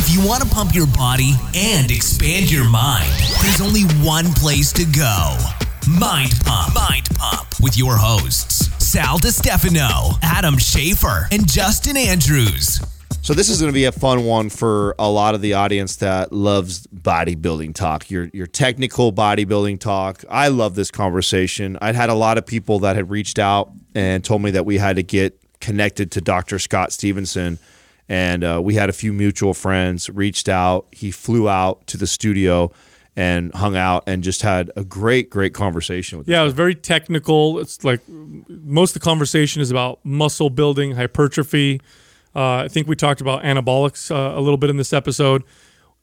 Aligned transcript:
If 0.00 0.14
you 0.14 0.24
want 0.24 0.44
to 0.44 0.48
pump 0.48 0.76
your 0.76 0.86
body 0.86 1.32
and 1.56 1.90
expand 1.90 2.52
your 2.52 2.70
mind, 2.70 3.10
there's 3.42 3.60
only 3.60 3.82
one 4.06 4.26
place 4.34 4.72
to 4.74 4.84
go 4.84 5.36
Mind 5.88 6.34
Pump. 6.44 6.72
Mind 6.72 7.08
Pump 7.16 7.48
with 7.60 7.76
your 7.76 7.96
hosts, 7.96 8.68
Sal 8.78 9.18
DiStefano, 9.18 10.16
Adam 10.22 10.54
Schafer, 10.54 11.26
and 11.32 11.50
Justin 11.50 11.96
Andrews. 11.96 12.80
So 13.22 13.34
this 13.34 13.48
is 13.48 13.60
going 13.60 13.72
to 13.72 13.74
be 13.74 13.86
a 13.86 13.92
fun 13.92 14.24
one 14.24 14.50
for 14.50 14.94
a 15.00 15.10
lot 15.10 15.34
of 15.34 15.40
the 15.40 15.54
audience 15.54 15.96
that 15.96 16.32
loves 16.32 16.86
bodybuilding 16.86 17.74
talk. 17.74 18.08
Your 18.08 18.30
your 18.32 18.46
technical 18.46 19.12
bodybuilding 19.12 19.80
talk. 19.80 20.22
I 20.30 20.46
love 20.46 20.76
this 20.76 20.92
conversation. 20.92 21.76
I'd 21.82 21.96
had 21.96 22.08
a 22.08 22.14
lot 22.14 22.38
of 22.38 22.46
people 22.46 22.78
that 22.80 22.94
had 22.94 23.10
reached 23.10 23.40
out 23.40 23.72
and 23.96 24.24
told 24.24 24.42
me 24.42 24.52
that 24.52 24.64
we 24.64 24.78
had 24.78 24.94
to 24.94 25.02
get 25.02 25.42
connected 25.60 26.12
to 26.12 26.20
Dr. 26.20 26.60
Scott 26.60 26.92
Stevenson 26.92 27.58
and 28.08 28.42
uh, 28.42 28.60
we 28.62 28.74
had 28.74 28.88
a 28.88 28.92
few 28.92 29.12
mutual 29.12 29.54
friends 29.54 30.08
reached 30.08 30.48
out. 30.48 30.86
He 30.92 31.10
flew 31.10 31.48
out 31.48 31.86
to 31.88 31.96
the 31.96 32.06
studio 32.06 32.72
and 33.16 33.52
hung 33.54 33.76
out 33.76 34.04
and 34.06 34.22
just 34.22 34.42
had 34.42 34.70
a 34.76 34.84
great, 34.84 35.28
great 35.28 35.52
conversation 35.52 36.18
with. 36.18 36.28
Yeah, 36.28 36.40
it 36.40 36.44
was 36.44 36.54
very 36.54 36.74
technical. 36.74 37.58
It's 37.58 37.82
like 37.82 38.00
most 38.08 38.94
of 38.94 39.02
the 39.02 39.04
conversation 39.04 39.60
is 39.60 39.70
about 39.70 39.98
muscle 40.04 40.50
building, 40.50 40.92
hypertrophy. 40.92 41.80
Uh, 42.34 42.58
I 42.58 42.68
think 42.68 42.86
we 42.86 42.94
talked 42.94 43.20
about 43.20 43.42
anabolics 43.42 44.10
uh, 44.10 44.38
a 44.38 44.40
little 44.40 44.56
bit 44.56 44.70
in 44.70 44.76
this 44.76 44.92
episode. 44.92 45.42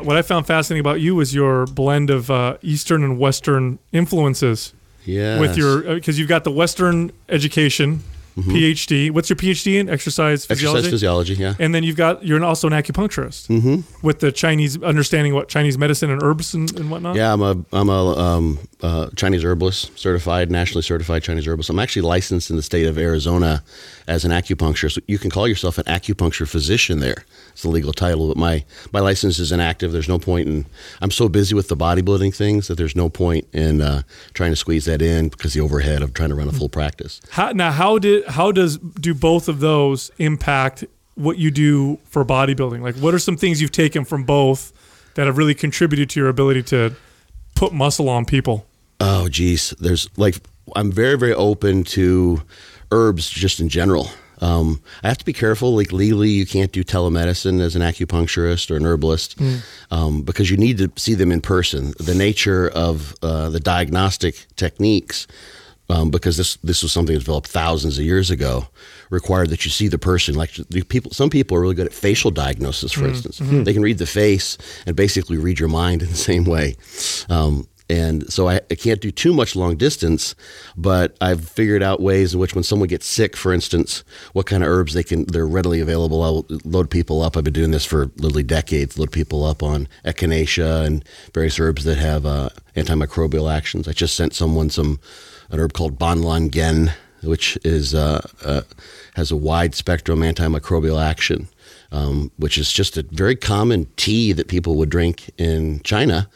What 0.00 0.16
I 0.16 0.22
found 0.22 0.46
fascinating 0.46 0.80
about 0.80 1.00
you 1.00 1.14
was 1.14 1.34
your 1.34 1.66
blend 1.66 2.10
of 2.10 2.30
uh, 2.30 2.56
Eastern 2.62 3.04
and 3.04 3.18
Western 3.18 3.78
influences. 3.92 4.74
Yeah. 5.04 5.38
With 5.38 5.56
your, 5.56 5.82
because 5.94 6.18
you've 6.18 6.28
got 6.28 6.44
the 6.44 6.50
Western 6.50 7.12
education, 7.28 8.02
PhD. 8.36 9.10
What's 9.10 9.28
your 9.28 9.36
PhD 9.36 9.78
in? 9.78 9.88
Exercise 9.88 10.46
physiology. 10.46 10.78
exercise 10.78 10.90
physiology, 10.92 11.34
yeah. 11.34 11.54
And 11.58 11.74
then 11.74 11.82
you've 11.82 11.96
got 11.96 12.24
you're 12.24 12.42
also 12.42 12.66
an 12.66 12.72
acupuncturist 12.72 13.48
mm-hmm. 13.48 14.06
with 14.06 14.20
the 14.20 14.32
Chinese 14.32 14.82
understanding 14.82 15.34
what 15.34 15.48
Chinese 15.48 15.76
medicine 15.76 16.10
and 16.10 16.22
herbs 16.22 16.54
and, 16.54 16.74
and 16.78 16.90
whatnot. 16.90 17.16
Yeah, 17.16 17.32
I'm 17.32 17.42
a 17.42 17.64
I'm 17.72 17.88
a 17.88 18.16
um, 18.16 18.58
uh, 18.80 19.10
Chinese 19.16 19.44
herbalist, 19.44 19.98
certified, 19.98 20.50
nationally 20.50 20.82
certified 20.82 21.22
Chinese 21.22 21.46
herbalist. 21.46 21.70
I'm 21.70 21.78
actually 21.78 22.02
licensed 22.02 22.50
in 22.50 22.56
the 22.56 22.62
state 22.62 22.86
of 22.86 22.98
Arizona 22.98 23.62
as 24.08 24.24
an 24.24 24.30
acupuncturist. 24.30 25.00
You 25.06 25.18
can 25.18 25.30
call 25.30 25.46
yourself 25.46 25.78
an 25.78 25.84
acupuncture 25.84 26.48
physician 26.48 27.00
there. 27.00 27.24
It's 27.52 27.62
the 27.62 27.68
legal 27.68 27.92
title, 27.92 28.28
but 28.28 28.36
my 28.36 28.64
my 28.92 29.00
license 29.00 29.38
is 29.38 29.52
inactive. 29.52 29.92
There's 29.92 30.08
no 30.08 30.18
point 30.18 30.48
in. 30.48 30.66
I'm 31.00 31.10
so 31.10 31.28
busy 31.28 31.54
with 31.54 31.68
the 31.68 31.76
bodybuilding 31.76 32.34
things 32.34 32.68
that 32.68 32.76
there's 32.76 32.96
no 32.96 33.08
point 33.08 33.46
in 33.52 33.82
uh, 33.82 34.02
trying 34.32 34.52
to 34.52 34.56
squeeze 34.56 34.86
that 34.86 35.02
in 35.02 35.28
because 35.28 35.52
the 35.52 35.60
overhead 35.60 36.02
of 36.02 36.14
trying 36.14 36.30
to 36.30 36.34
run 36.34 36.48
a 36.48 36.52
full 36.52 36.68
practice. 36.68 37.20
How, 37.30 37.52
now, 37.52 37.70
how 37.70 37.98
did 37.98 38.21
how 38.28 38.52
does 38.52 38.78
do 38.78 39.14
both 39.14 39.48
of 39.48 39.60
those 39.60 40.10
impact 40.18 40.84
what 41.14 41.38
you 41.38 41.50
do 41.50 41.98
for 42.04 42.24
bodybuilding? 42.24 42.80
Like, 42.80 42.96
what 42.96 43.14
are 43.14 43.18
some 43.18 43.36
things 43.36 43.60
you've 43.60 43.72
taken 43.72 44.04
from 44.04 44.24
both 44.24 44.72
that 45.14 45.26
have 45.26 45.36
really 45.36 45.54
contributed 45.54 46.08
to 46.10 46.20
your 46.20 46.28
ability 46.28 46.62
to 46.64 46.94
put 47.54 47.72
muscle 47.72 48.08
on 48.08 48.24
people? 48.24 48.66
Oh, 49.00 49.28
geez. 49.28 49.74
There's 49.78 50.08
like, 50.16 50.36
I'm 50.74 50.92
very, 50.92 51.18
very 51.18 51.34
open 51.34 51.84
to 51.84 52.42
herbs 52.90 53.28
just 53.28 53.60
in 53.60 53.68
general. 53.68 54.08
Um, 54.40 54.82
I 55.04 55.08
have 55.08 55.18
to 55.18 55.24
be 55.24 55.32
careful. 55.32 55.76
Like 55.76 55.92
legally, 55.92 56.30
you 56.30 56.46
can't 56.46 56.72
do 56.72 56.82
telemedicine 56.82 57.60
as 57.60 57.76
an 57.76 57.82
acupuncturist 57.82 58.70
or 58.70 58.76
an 58.76 58.84
herbalist 58.84 59.40
um, 59.90 60.22
because 60.22 60.50
you 60.50 60.56
need 60.56 60.78
to 60.78 60.90
see 60.96 61.14
them 61.14 61.30
in 61.30 61.40
person. 61.40 61.94
The 61.98 62.14
nature 62.14 62.68
of 62.68 63.14
uh, 63.22 63.50
the 63.50 63.60
diagnostic 63.60 64.46
techniques, 64.56 65.28
um, 65.92 66.10
because 66.10 66.36
this 66.38 66.56
this 66.56 66.82
was 66.82 66.90
something 66.90 67.16
developed 67.16 67.48
thousands 67.48 67.98
of 67.98 68.04
years 68.04 68.30
ago, 68.30 68.66
required 69.10 69.50
that 69.50 69.64
you 69.64 69.70
see 69.70 69.88
the 69.88 69.98
person. 69.98 70.34
Like 70.34 70.54
the 70.54 70.82
people, 70.82 71.10
some 71.10 71.28
people 71.28 71.56
are 71.56 71.60
really 71.60 71.74
good 71.74 71.86
at 71.86 71.92
facial 71.92 72.30
diagnosis. 72.30 72.92
For 72.92 73.06
instance, 73.06 73.38
they 73.64 73.74
can 73.74 73.82
read 73.82 73.98
the 73.98 74.06
face 74.06 74.56
and 74.86 74.96
basically 74.96 75.36
read 75.36 75.60
your 75.60 75.68
mind 75.68 76.02
in 76.02 76.08
the 76.08 76.16
same 76.30 76.44
way. 76.44 76.76
Um, 77.28 77.68
and 77.90 78.32
so 78.32 78.48
I, 78.48 78.60
I 78.70 78.74
can't 78.74 79.02
do 79.02 79.10
too 79.10 79.34
much 79.34 79.54
long 79.54 79.76
distance, 79.76 80.34
but 80.78 81.14
I've 81.20 81.46
figured 81.46 81.82
out 81.82 82.00
ways 82.00 82.32
in 82.32 82.40
which 82.40 82.54
when 82.54 82.64
someone 82.64 82.88
gets 82.88 83.04
sick, 83.04 83.36
for 83.36 83.52
instance, 83.52 84.02
what 84.32 84.46
kind 84.46 84.62
of 84.62 84.70
herbs 84.70 84.94
they 84.94 85.02
can 85.02 85.26
they're 85.26 85.46
readily 85.46 85.80
available. 85.80 86.22
I'll 86.22 86.46
load 86.64 86.88
people 86.88 87.20
up. 87.20 87.36
I've 87.36 87.44
been 87.44 87.52
doing 87.52 87.70
this 87.70 87.84
for 87.84 88.10
literally 88.16 88.44
decades. 88.44 88.98
Load 88.98 89.12
people 89.12 89.44
up 89.44 89.62
on 89.62 89.88
echinacea 90.06 90.86
and 90.86 91.04
various 91.34 91.60
herbs 91.60 91.84
that 91.84 91.98
have 91.98 92.24
uh, 92.24 92.48
antimicrobial 92.76 93.52
actions. 93.52 93.86
I 93.86 93.92
just 93.92 94.16
sent 94.16 94.32
someone 94.32 94.70
some 94.70 94.98
an 95.52 95.60
herb 95.60 95.72
called 95.74 95.98
Banlan 95.98 96.50
Gen, 96.50 96.92
which 97.22 97.56
is 97.62 97.94
uh, 97.94 98.26
uh, 98.44 98.62
has 99.14 99.30
a 99.30 99.36
wide 99.36 99.74
spectrum 99.74 100.20
antimicrobial 100.20 101.00
action. 101.02 101.48
Um, 101.92 102.30
which 102.38 102.56
is 102.56 102.72
just 102.72 102.96
a 102.96 103.02
very 103.02 103.36
common 103.36 103.86
tea 103.96 104.32
that 104.32 104.48
people 104.48 104.76
would 104.76 104.88
drink 104.88 105.28
in 105.36 105.82
China. 105.82 106.26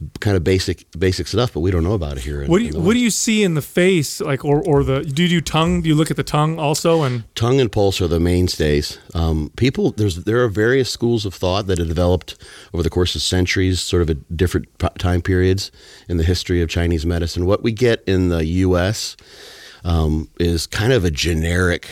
It's 0.00 0.18
kind 0.18 0.36
of 0.36 0.42
basic 0.42 0.86
basic 0.98 1.28
stuff, 1.28 1.52
but 1.52 1.60
we 1.60 1.70
don't 1.70 1.84
know 1.84 1.92
about 1.92 2.16
it 2.16 2.24
here. 2.24 2.42
in- 2.42 2.50
What 2.50 2.58
do 2.58 2.64
you 2.64 2.80
What 2.80 2.94
do 2.94 2.98
you 2.98 3.10
see 3.10 3.44
in 3.44 3.54
the 3.54 3.62
face, 3.62 4.20
like 4.20 4.44
or 4.44 4.60
or 4.60 4.82
the 4.82 5.02
do 5.04 5.22
you 5.22 5.28
do 5.28 5.40
tongue? 5.40 5.82
Do 5.82 5.88
you 5.88 5.94
look 5.94 6.10
at 6.10 6.16
the 6.16 6.24
tongue 6.24 6.58
also? 6.58 7.02
And 7.02 7.22
tongue 7.36 7.60
and 7.60 7.70
pulse 7.70 8.00
are 8.00 8.08
the 8.08 8.18
mainstays. 8.18 8.98
Um, 9.14 9.52
people, 9.56 9.92
there's 9.92 10.24
there 10.24 10.42
are 10.42 10.48
various 10.48 10.90
schools 10.90 11.24
of 11.24 11.32
thought 11.34 11.66
that 11.68 11.78
have 11.78 11.86
developed 11.88 12.34
over 12.72 12.82
the 12.82 12.90
course 12.90 13.14
of 13.14 13.22
centuries, 13.22 13.80
sort 13.80 14.02
of 14.02 14.10
at 14.10 14.36
different 14.36 14.66
time 14.98 15.22
periods 15.22 15.70
in 16.08 16.16
the 16.16 16.24
history 16.24 16.60
of 16.60 16.68
Chinese 16.68 17.06
medicine. 17.06 17.46
What 17.46 17.62
we 17.62 17.70
get 17.70 18.02
in 18.06 18.30
the 18.30 18.44
U.S. 18.66 19.16
Um, 19.84 20.28
is 20.40 20.66
kind 20.66 20.92
of 20.92 21.04
a 21.04 21.10
generic 21.10 21.88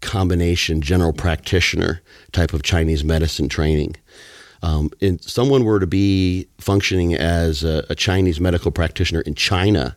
combination, 0.00 0.80
general 0.80 1.12
practitioner 1.12 2.00
type 2.32 2.52
of 2.52 2.62
Chinese 2.62 3.02
medicine 3.04 3.48
training. 3.48 3.96
Um, 4.64 4.90
if 5.00 5.22
someone 5.28 5.64
were 5.64 5.78
to 5.78 5.86
be 5.86 6.48
functioning 6.58 7.14
as 7.14 7.62
a, 7.62 7.84
a 7.90 7.94
Chinese 7.94 8.40
medical 8.40 8.70
practitioner 8.70 9.20
in 9.20 9.34
China, 9.34 9.94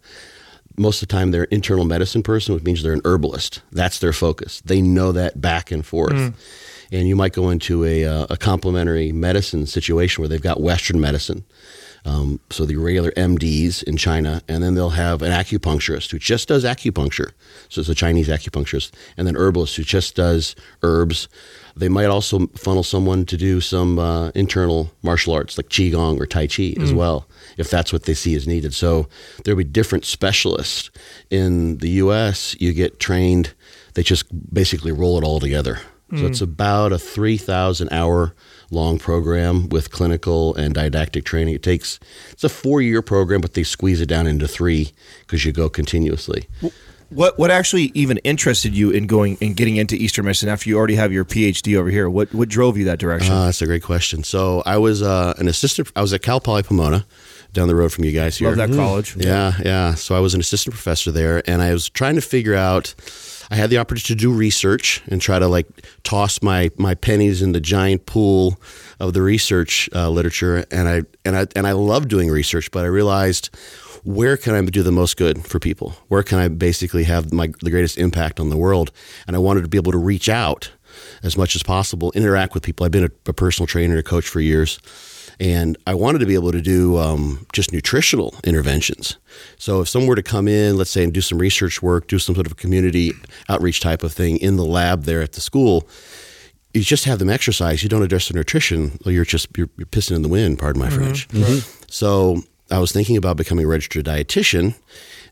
most 0.75 1.01
of 1.01 1.07
the 1.07 1.13
time 1.13 1.31
they're 1.31 1.43
an 1.43 1.49
internal 1.51 1.85
medicine 1.85 2.21
person, 2.21 2.53
which 2.53 2.65
means 2.65 2.83
they're 2.83 2.91
an 2.91 3.01
herbalist. 3.05 3.61
That's 3.71 3.99
their 3.99 4.11
focus. 4.11 4.61
They 4.65 4.81
know 4.81 5.13
that 5.13 5.39
back 5.39 5.71
and 5.71 5.85
forth. 5.85 6.11
And 6.91 7.07
you 7.07 7.15
might 7.15 7.31
go 7.31 7.49
into 7.49 7.85
a, 7.85 8.03
uh, 8.05 8.27
a 8.29 8.35
complementary 8.35 9.13
medicine 9.13 9.67
situation 9.67 10.21
where 10.21 10.29
they've 10.29 10.41
got 10.41 10.59
Western 10.59 10.99
medicine. 10.99 11.45
Um, 12.05 12.39
so 12.49 12.65
the 12.65 12.77
regular 12.77 13.11
MDs 13.11 13.83
in 13.83 13.97
China, 13.97 14.41
and 14.47 14.63
then 14.63 14.75
they'll 14.75 14.91
have 14.91 15.21
an 15.21 15.31
acupuncturist 15.31 16.11
who 16.11 16.19
just 16.19 16.47
does 16.47 16.63
acupuncture. 16.63 17.31
So 17.69 17.81
it's 17.81 17.89
a 17.89 17.95
Chinese 17.95 18.29
acupuncturist, 18.29 18.91
and 19.17 19.27
then 19.27 19.35
herbalist 19.35 19.75
who 19.75 19.83
just 19.83 20.15
does 20.15 20.55
herbs. 20.83 21.27
They 21.79 21.89
might 21.89 22.05
also 22.05 22.47
funnel 22.55 22.83
someone 22.83 23.25
to 23.25 23.37
do 23.37 23.61
some 23.61 23.99
uh, 23.99 24.29
internal 24.29 24.91
martial 25.03 25.33
arts 25.33 25.57
like 25.57 25.69
qigong 25.69 26.19
or 26.19 26.25
tai 26.25 26.47
chi 26.47 26.73
as 26.81 26.91
well, 26.93 27.27
if 27.57 27.69
that's 27.69 27.93
what 27.93 28.03
they 28.03 28.13
see 28.13 28.35
as 28.35 28.47
needed. 28.47 28.73
So 28.73 29.07
there'll 29.43 29.57
be 29.57 29.63
different 29.63 30.05
specialists. 30.05 30.89
In 31.29 31.77
the 31.77 31.89
U.S., 31.89 32.55
you 32.59 32.73
get 32.73 32.99
trained. 32.99 33.53
They 33.93 34.03
just 34.03 34.25
basically 34.53 34.91
roll 34.91 35.17
it 35.17 35.23
all 35.23 35.39
together. 35.39 35.79
So 36.15 36.25
it's 36.25 36.39
about 36.39 36.93
a 36.93 36.97
3,000 36.99 37.89
hour 37.91 38.33
long 38.71 38.97
program 38.97 39.67
with 39.67 39.91
clinical 39.91 40.55
and 40.55 40.73
didactic 40.73 41.25
training. 41.25 41.53
It 41.55 41.63
takes, 41.63 41.99
it's 42.31 42.45
a 42.45 42.49
four 42.49 42.81
year 42.81 43.01
program, 43.01 43.41
but 43.41 43.55
they 43.55 43.63
squeeze 43.63 43.99
it 43.99 44.05
down 44.05 44.25
into 44.25 44.47
three 44.47 44.93
because 45.21 45.43
you 45.43 45.51
go 45.51 45.67
continuously. 45.69 46.47
What 47.09 47.39
what 47.39 47.51
actually 47.51 47.91
even 47.93 48.17
interested 48.19 48.75
you 48.75 48.91
in 48.91 49.07
going 49.07 49.37
and 49.41 49.55
getting 49.55 49.77
into 49.77 49.95
Eastern 49.95 50.25
medicine 50.25 50.49
after 50.49 50.69
you 50.69 50.77
already 50.77 50.95
have 50.95 51.13
your 51.13 51.23
PhD 51.23 51.77
over 51.77 51.89
here? 51.89 52.09
What 52.09 52.33
what 52.33 52.49
drove 52.49 52.77
you 52.77 52.85
that 52.85 52.99
direction? 52.99 53.33
Uh, 53.33 53.45
that's 53.45 53.61
a 53.61 53.65
great 53.65 53.83
question. 53.83 54.23
So 54.23 54.61
I 54.65 54.77
was 54.77 55.01
uh, 55.01 55.33
an 55.37 55.47
assistant, 55.47 55.91
I 55.95 56.01
was 56.01 56.11
at 56.13 56.21
Cal 56.21 56.41
Poly 56.41 56.63
Pomona 56.63 57.05
down 57.53 57.67
the 57.67 57.75
road 57.75 57.93
from 57.93 58.03
you 58.03 58.11
guys 58.11 58.37
here. 58.37 58.49
Love 58.49 58.57
that 58.57 58.75
college. 58.75 59.15
Yeah, 59.15 59.53
yeah. 59.63 59.95
So 59.95 60.15
I 60.15 60.19
was 60.19 60.33
an 60.33 60.39
assistant 60.39 60.73
professor 60.73 61.11
there, 61.11 61.41
and 61.49 61.61
I 61.61 61.71
was 61.71 61.89
trying 61.89 62.15
to 62.15 62.21
figure 62.21 62.55
out. 62.55 62.93
I 63.49 63.55
had 63.55 63.69
the 63.69 63.77
opportunity 63.77 64.13
to 64.13 64.19
do 64.19 64.33
research 64.33 65.01
and 65.07 65.21
try 65.21 65.39
to 65.39 65.47
like 65.47 65.67
toss 66.03 66.41
my 66.41 66.69
my 66.77 66.95
pennies 66.95 67.41
in 67.41 67.53
the 67.53 67.61
giant 67.61 68.05
pool 68.05 68.59
of 68.99 69.13
the 69.13 69.21
research 69.21 69.89
uh, 69.95 70.09
literature, 70.09 70.65
and 70.69 70.89
I 70.89 71.03
and 71.23 71.37
I 71.37 71.47
and 71.55 71.65
I 71.65 71.71
love 71.71 72.09
doing 72.09 72.29
research, 72.29 72.69
but 72.71 72.83
I 72.83 72.87
realized 72.87 73.49
where 74.03 74.37
can 74.37 74.55
I 74.55 74.61
do 74.61 74.83
the 74.83 74.91
most 74.91 75.17
good 75.17 75.45
for 75.45 75.59
people? 75.59 75.95
Where 76.07 76.23
can 76.23 76.39
I 76.39 76.47
basically 76.47 77.03
have 77.05 77.33
my 77.33 77.47
the 77.61 77.69
greatest 77.69 77.97
impact 77.97 78.39
on 78.39 78.49
the 78.49 78.57
world? 78.57 78.91
And 79.27 79.35
I 79.35 79.39
wanted 79.39 79.61
to 79.61 79.67
be 79.67 79.77
able 79.77 79.91
to 79.91 79.97
reach 79.97 80.29
out 80.29 80.71
as 81.23 81.37
much 81.37 81.55
as 81.55 81.63
possible, 81.63 82.11
interact 82.15 82.53
with 82.53 82.63
people. 82.63 82.85
I've 82.85 82.91
been 82.91 83.05
a, 83.05 83.29
a 83.29 83.33
personal 83.33 83.67
trainer, 83.67 83.97
a 83.97 84.03
coach 84.03 84.27
for 84.27 84.39
years, 84.39 84.79
and 85.39 85.77
I 85.85 85.93
wanted 85.93 86.19
to 86.19 86.25
be 86.25 86.33
able 86.33 86.51
to 86.51 86.61
do 86.61 86.97
um, 86.97 87.45
just 87.53 87.71
nutritional 87.71 88.35
interventions. 88.43 89.17
So 89.57 89.81
if 89.81 89.89
someone 89.89 90.07
were 90.07 90.15
to 90.15 90.23
come 90.23 90.47
in, 90.47 90.77
let's 90.77 90.89
say, 90.89 91.03
and 91.03 91.13
do 91.13 91.21
some 91.21 91.37
research 91.37 91.81
work, 91.81 92.07
do 92.07 92.17
some 92.19 92.35
sort 92.35 92.47
of 92.47 92.53
a 92.53 92.55
community 92.55 93.11
outreach 93.49 93.79
type 93.79 94.03
of 94.03 94.13
thing 94.13 94.37
in 94.37 94.55
the 94.55 94.65
lab 94.65 95.03
there 95.03 95.21
at 95.21 95.33
the 95.33 95.41
school, 95.41 95.87
you 96.73 96.81
just 96.81 97.05
have 97.05 97.19
them 97.19 97.29
exercise. 97.29 97.83
You 97.83 97.89
don't 97.89 98.03
address 98.03 98.27
the 98.27 98.33
nutrition. 98.33 98.97
You're 99.05 99.25
just 99.25 99.47
you're, 99.57 99.69
you're 99.77 99.87
pissing 99.87 100.15
in 100.15 100.21
the 100.21 100.27
wind. 100.27 100.59
Pardon 100.59 100.81
my 100.81 100.89
French. 100.89 101.27
So 101.89 102.41
I 102.69 102.79
was 102.79 102.91
thinking 102.91 103.17
about 103.17 103.37
becoming 103.37 103.65
a 103.65 103.67
registered 103.67 104.05
dietitian, 104.05 104.75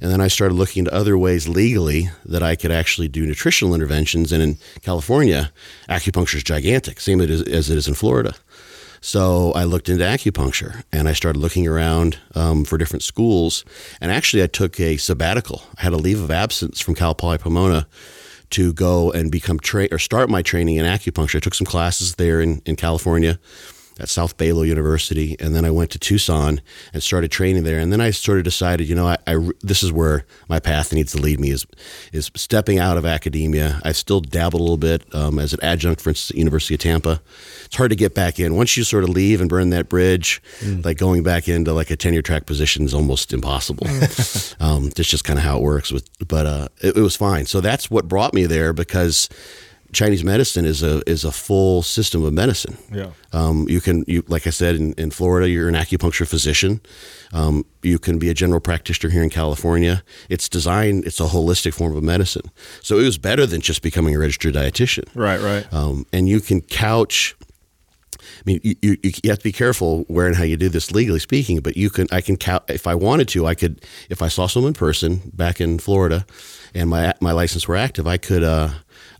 and 0.01 0.11
then 0.11 0.21
I 0.21 0.27
started 0.27 0.55
looking 0.55 0.81
into 0.81 0.93
other 0.93 1.17
ways 1.17 1.47
legally 1.47 2.09
that 2.25 2.43
I 2.43 2.55
could 2.55 2.71
actually 2.71 3.07
do 3.07 3.25
nutritional 3.25 3.75
interventions. 3.75 4.31
And 4.31 4.41
in 4.41 4.57
California, 4.81 5.51
acupuncture 5.89 6.35
is 6.35 6.43
gigantic, 6.43 6.99
same 6.99 7.21
as 7.21 7.41
it 7.41 7.77
is 7.77 7.87
in 7.87 7.93
Florida. 7.93 8.35
So 9.01 9.51
I 9.51 9.65
looked 9.65 9.87
into 9.87 10.03
acupuncture 10.03 10.83
and 10.91 11.07
I 11.07 11.13
started 11.13 11.37
looking 11.37 11.67
around 11.67 12.17
um, 12.33 12.65
for 12.65 12.77
different 12.77 13.03
schools. 13.03 13.63
And 14.01 14.11
actually, 14.11 14.41
I 14.41 14.47
took 14.47 14.79
a 14.79 14.97
sabbatical. 14.97 15.61
I 15.77 15.83
had 15.83 15.93
a 15.93 15.97
leave 15.97 16.19
of 16.19 16.31
absence 16.31 16.81
from 16.81 16.95
Cal 16.95 17.13
Poly 17.13 17.37
Pomona 17.37 17.87
to 18.51 18.73
go 18.73 19.11
and 19.11 19.31
become 19.31 19.59
tra- 19.59 19.89
or 19.91 19.99
start 19.99 20.29
my 20.29 20.41
training 20.41 20.77
in 20.77 20.85
acupuncture. 20.85 21.35
I 21.35 21.39
took 21.39 21.53
some 21.53 21.67
classes 21.67 22.15
there 22.15 22.41
in, 22.41 22.61
in 22.65 22.75
California 22.75 23.37
at 23.99 24.09
South 24.09 24.35
Baylo 24.37 24.67
University, 24.67 25.37
and 25.39 25.55
then 25.55 25.63
I 25.63 25.71
went 25.71 25.91
to 25.91 25.99
Tucson 25.99 26.61
and 26.93 27.01
started 27.01 27.31
training 27.31 27.63
there. 27.63 27.79
And 27.79 27.93
then 27.93 28.01
I 28.01 28.11
sort 28.11 28.37
of 28.37 28.43
decided, 28.43 28.89
you 28.89 28.95
know, 28.95 29.07
I, 29.07 29.17
I 29.25 29.37
this 29.61 29.83
is 29.83 29.91
where 29.91 30.25
my 30.49 30.59
path 30.59 30.91
needs 30.91 31.13
to 31.13 31.17
lead 31.21 31.39
me 31.39 31.51
is 31.51 31.65
is 32.11 32.29
stepping 32.35 32.77
out 32.77 32.97
of 32.97 33.05
academia. 33.05 33.79
I 33.83 33.93
still 33.93 34.19
dabbled 34.19 34.59
a 34.59 34.63
little 34.63 34.77
bit 34.77 35.03
um, 35.15 35.39
as 35.39 35.53
an 35.53 35.59
adjunct, 35.63 36.01
for 36.01 36.09
instance, 36.09 36.31
at 36.31 36.33
the 36.33 36.39
University 36.39 36.73
of 36.73 36.81
Tampa. 36.81 37.21
It's 37.65 37.75
hard 37.75 37.89
to 37.91 37.95
get 37.95 38.13
back 38.13 38.39
in 38.39 38.55
once 38.55 38.75
you 38.75 38.83
sort 38.83 39.03
of 39.03 39.09
leave 39.09 39.39
and 39.39 39.49
burn 39.49 39.69
that 39.69 39.87
bridge. 39.87 40.41
Like 40.83 40.97
going 40.97 41.23
back 41.23 41.47
into 41.47 41.71
like 41.73 41.89
a 41.89 41.95
tenure 41.95 42.21
track 42.21 42.45
position 42.45 42.83
is 42.83 42.93
almost 42.93 43.31
impossible. 43.31 43.87
um, 44.59 44.89
that's 44.89 45.09
just 45.09 45.23
kind 45.23 45.39
of 45.39 45.45
how 45.45 45.57
it 45.57 45.63
works. 45.63 45.91
With 45.91 46.09
but 46.27 46.45
uh, 46.45 46.67
it, 46.81 46.97
it 46.97 47.01
was 47.01 47.15
fine. 47.15 47.45
So 47.45 47.61
that's 47.61 47.89
what 47.89 48.07
brought 48.07 48.33
me 48.33 48.45
there 48.45 48.73
because. 48.73 49.29
Chinese 49.95 50.23
medicine 50.23 50.65
is 50.65 50.83
a 50.83 51.01
is 51.09 51.23
a 51.23 51.31
full 51.31 51.81
system 51.81 52.23
of 52.23 52.33
medicine. 52.33 52.77
Yeah. 52.91 53.11
Um, 53.31 53.65
you 53.69 53.81
can 53.81 54.03
you 54.07 54.23
like 54.27 54.45
I 54.45 54.51
said 54.51 54.75
in, 54.75 54.93
in 54.93 55.09
Florida, 55.09 55.49
you're 55.49 55.69
an 55.69 55.75
acupuncture 55.75 56.27
physician. 56.27 56.81
Um, 57.33 57.65
you 57.81 57.97
can 57.97 58.19
be 58.19 58.29
a 58.29 58.33
general 58.33 58.59
practitioner 58.59 59.11
here 59.11 59.23
in 59.23 59.29
California. 59.29 60.03
It's 60.29 60.49
designed. 60.49 61.05
It's 61.05 61.19
a 61.19 61.27
holistic 61.27 61.73
form 61.73 61.95
of 61.95 62.03
medicine. 62.03 62.51
So 62.81 62.99
it 62.99 63.03
was 63.03 63.17
better 63.17 63.45
than 63.47 63.61
just 63.61 63.81
becoming 63.81 64.15
a 64.15 64.19
registered 64.19 64.53
dietitian. 64.53 65.05
Right, 65.15 65.41
right. 65.41 65.65
Um, 65.73 66.05
and 66.11 66.27
you 66.27 66.41
can 66.41 66.61
couch. 66.61 67.35
I 68.39 68.43
mean, 68.45 68.59
you, 68.63 68.75
you, 68.81 68.97
you 69.03 69.29
have 69.29 69.39
to 69.39 69.43
be 69.43 69.51
careful 69.51 70.03
where 70.07 70.27
and 70.27 70.35
how 70.35 70.43
you 70.43 70.57
do 70.57 70.69
this 70.69 70.91
legally 70.91 71.19
speaking, 71.19 71.59
but 71.59 71.77
you 71.77 71.89
can, 71.89 72.07
I 72.11 72.21
can 72.21 72.37
count, 72.37 72.63
if 72.67 72.87
I 72.87 72.95
wanted 72.95 73.27
to, 73.29 73.45
I 73.45 73.55
could, 73.55 73.85
if 74.09 74.21
I 74.21 74.29
saw 74.29 74.47
someone 74.47 74.69
in 74.69 74.73
person 74.73 75.31
back 75.33 75.61
in 75.61 75.79
Florida 75.79 76.25
and 76.73 76.89
my, 76.89 77.13
my 77.21 77.31
license 77.31 77.67
were 77.67 77.75
active, 77.75 78.07
I 78.07 78.17
could, 78.17 78.43
uh, 78.43 78.69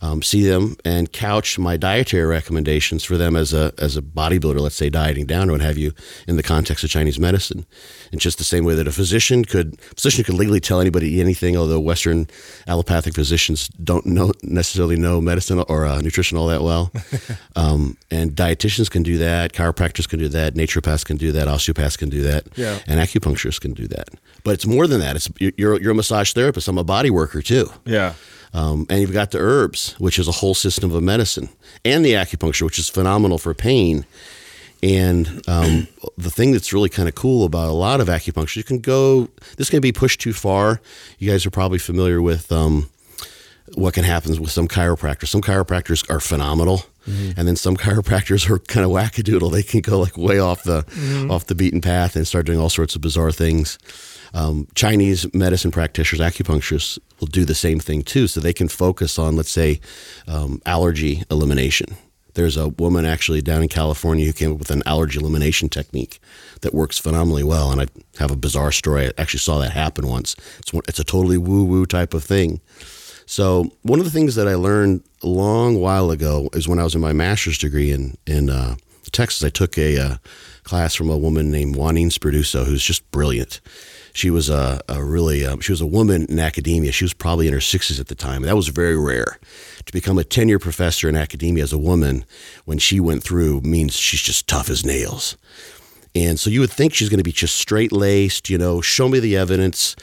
um, 0.02 0.22
see 0.22 0.48
them 0.48 0.76
and 0.86 1.12
couch 1.12 1.58
my 1.60 1.78
dietary 1.78 2.26
recommendations 2.26 3.04
for 3.04 3.18
them 3.18 3.36
as 3.36 3.54
a 3.54 3.74
as 3.78 3.98
a 3.98 4.02
bodybuilder, 4.02 4.60
let's 4.60 4.76
say 4.76 4.90
dieting 4.90 5.26
down 5.26 5.50
or 5.50 5.54
what 5.54 5.62
have 5.62 5.78
you, 5.78 5.94
in 6.28 6.36
the 6.38 6.44
context 6.44 6.84
of 6.84 6.90
Chinese 6.90 7.20
medicine. 7.20 7.66
In 8.12 8.20
just 8.20 8.38
the 8.38 8.44
same 8.44 8.64
way 8.66 8.76
that 8.76 8.88
a 8.88 8.92
physician 8.92 9.44
could 9.46 9.80
physician 9.82 10.24
could 10.24 10.36
legally 10.36 10.60
tell 10.60 10.80
anybody 10.80 11.20
anything, 11.22 11.58
although 11.58 11.80
Western 11.80 12.28
allopathic 12.68 13.14
physicians 13.16 13.68
don't 13.84 14.06
know 14.06 14.32
necessarily 14.44 14.96
know 14.96 15.20
medicine 15.22 15.64
or 15.68 15.86
uh, 15.86 16.00
nutrition 16.02 16.38
all 16.38 16.48
that 16.48 16.62
well. 16.62 16.92
um, 17.56 17.98
and 18.12 18.32
dietitians 18.32 18.90
can 18.90 19.04
do 19.04 19.18
that, 19.18 19.54
chiropractors 19.54 20.08
can 20.08 20.20
do 20.20 20.28
that, 20.30 20.54
naturopaths 20.56 21.06
can 21.06 21.18
do 21.18 21.32
that, 21.32 21.48
osteopaths 21.48 21.98
can 21.98 22.10
do 22.10 22.22
that, 22.22 22.46
Yeah. 22.56 22.80
and 22.88 23.00
acupuncturists 23.00 23.60
can 23.60 23.74
do 23.74 23.88
that. 23.88 24.10
But 24.44 24.52
it's 24.56 24.66
more 24.66 24.88
than 24.88 25.00
that. 25.00 25.16
It's 25.16 25.30
you're 25.40 25.80
you're 25.82 25.92
a 25.92 25.96
massage 25.96 26.34
therapist. 26.34 26.68
I'm 26.68 26.78
a 26.78 26.84
body 26.84 27.10
worker 27.10 27.42
too. 27.42 27.72
Yeah. 27.86 28.14
Um, 28.56 28.86
and 28.90 29.02
you've 29.02 29.12
got 29.12 29.32
the 29.32 29.40
herbs, 29.40 29.96
which 30.00 30.18
is 30.18 30.30
a 30.30 30.32
whole 30.32 30.54
system 30.54 30.94
of 30.94 31.04
medicine, 31.04 31.50
and 31.84 32.06
the 32.06 32.14
acupuncture, 32.14 32.62
which 32.62 32.80
is 32.80 32.88
phenomenal 32.88 33.38
for 33.38 33.54
pain. 33.54 34.06
And 34.82 35.42
um, 35.50 35.90
the 36.18 36.32
thing 36.32 36.54
that's 36.54 36.72
really 36.72 36.88
kind 36.88 37.10
of 37.10 37.16
cool 37.16 37.44
about 37.44 37.68
a 37.68 37.74
lot 37.74 38.00
of 38.00 38.08
acupuncture, 38.08 38.56
you 38.56 38.64
can 38.64 38.80
go, 38.80 39.28
this 39.58 39.70
can 39.70 39.82
be 39.82 39.92
pushed 39.92 40.22
too 40.22 40.32
far. 40.32 40.80
You 41.20 41.30
guys 41.30 41.46
are 41.46 41.52
probably 41.52 41.80
familiar 41.80 42.22
with 42.22 42.50
um, 42.50 42.90
what 43.74 43.94
can 43.94 44.06
happen 44.06 44.42
with 44.42 44.52
some 44.52 44.70
chiropractors. 44.70 45.28
Some 45.28 45.42
chiropractors 45.42 46.10
are 46.10 46.22
phenomenal. 46.22 46.84
And 47.08 47.48
then 47.48 47.56
some 47.56 47.78
chiropractors 47.78 48.50
are 48.50 48.60
kind 48.60 48.86
of 48.86 48.92
wackadoodle. 48.92 49.52
They 49.52 49.64
can 49.64 49.82
go 49.82 50.00
like 50.00 50.18
way 50.18 50.40
off 50.40 50.64
the 50.64 50.86
off 51.30 51.46
the 51.46 51.56
beaten 51.56 51.82
path 51.82 52.16
and 52.16 52.28
start 52.28 52.46
doing 52.46 52.60
all 52.60 52.70
sorts 52.70 52.96
of 52.96 53.02
bizarre 53.02 53.32
things. 53.32 53.78
Um, 54.34 54.68
Chinese 54.76 55.32
medicine 55.34 55.72
practitioners, 55.72 56.20
acupuncturists, 56.20 57.00
will 57.20 57.28
do 57.28 57.46
the 57.46 57.56
same 57.56 57.80
thing 57.80 58.02
too. 58.02 58.28
So 58.28 58.40
they 58.40 58.54
can 58.54 58.68
focus 58.68 59.18
on, 59.18 59.36
let's 59.36 59.52
say, 59.52 59.80
um, 60.28 60.62
allergy 60.66 61.24
elimination. 61.32 61.96
There's 62.34 62.58
a 62.58 62.68
woman 62.68 63.06
actually 63.06 63.42
down 63.42 63.62
in 63.62 63.70
California 63.70 64.26
who 64.26 64.34
came 64.34 64.52
up 64.52 64.60
with 64.60 64.72
an 64.72 64.84
allergy 64.86 65.20
elimination 65.20 65.70
technique 65.70 66.20
that 66.62 66.74
works 66.74 66.98
phenomenally 66.98 67.44
well. 67.44 67.72
And 67.72 67.80
I 67.82 67.86
have 68.20 68.30
a 68.30 68.36
bizarre 68.36 68.74
story. 68.74 69.08
I 69.08 69.12
actually 69.18 69.40
saw 69.40 69.60
that 69.60 69.72
happen 69.72 70.06
once. 70.08 70.36
It's, 70.60 70.74
it's 70.90 71.00
a 71.00 71.06
totally 71.06 71.38
woo 71.38 71.64
woo 71.64 71.86
type 71.86 72.14
of 72.14 72.26
thing. 72.26 72.60
So 73.26 73.72
one 73.82 74.00
of 74.00 74.06
the 74.06 74.12
things 74.12 74.36
that 74.36 74.48
I 74.48 74.56
learned 74.56 75.04
a 75.24 75.28
long 75.28 75.80
while 75.80 76.12
ago 76.12 76.50
is 76.54 76.68
when 76.68 76.80
I 76.80 76.84
was 76.84 76.96
in 76.96 77.02
my 77.02 77.14
master's 77.14 77.58
degree 77.58 77.92
in 77.92 78.18
in 78.26 78.50
uh, 78.50 78.76
Texas. 79.12 79.44
I 79.44 79.50
took 79.50 79.78
a 79.78 79.98
uh, 79.98 80.18
class 80.64 80.94
from 80.94 81.10
a 81.10 81.18
woman 81.18 81.52
named 81.52 81.76
Waneen 81.76 82.08
Spirduso, 82.08 82.66
who's 82.66 82.84
just 82.84 83.10
brilliant. 83.12 83.62
She 84.14 84.30
was 84.30 84.50
a, 84.50 84.82
a 84.88 85.04
really 85.04 85.46
um, 85.46 85.60
she 85.60 85.72
was 85.72 85.82
a 85.82 85.86
woman 85.86 86.26
in 86.26 86.40
academia. 86.40 86.92
She 86.92 87.04
was 87.04 87.14
probably 87.14 87.48
in 87.48 87.54
her 87.54 87.62
sixties 87.62 88.00
at 88.00 88.08
the 88.08 88.16
time. 88.16 88.44
That 88.44 88.56
was 88.56 88.68
very 88.68 88.98
rare. 88.98 89.40
To 89.86 89.94
become 89.94 90.18
a 90.18 90.24
tenure 90.24 90.60
professor 90.60 91.08
in 91.08 91.16
academia 91.16 91.64
as 91.64 91.74
a 91.74 91.78
woman 91.78 92.26
when 92.66 92.78
she 92.78 93.00
went 93.00 93.24
through 93.24 93.62
means 93.62 93.96
she's 93.96 94.22
just 94.22 94.48
tough 94.48 94.70
as 94.70 94.86
nails. 94.86 95.38
And 96.14 96.40
so 96.40 96.50
you 96.50 96.62
would 96.62 96.72
think 96.72 96.94
she's 96.94 97.10
going 97.10 97.20
to 97.20 97.24
be 97.24 97.34
just 97.34 97.56
straight 97.56 97.92
laced, 97.92 98.50
you 98.50 98.58
know, 98.58 98.80
show 98.80 99.10
me 99.10 99.20
the 99.20 99.36
evidence, 99.36 99.96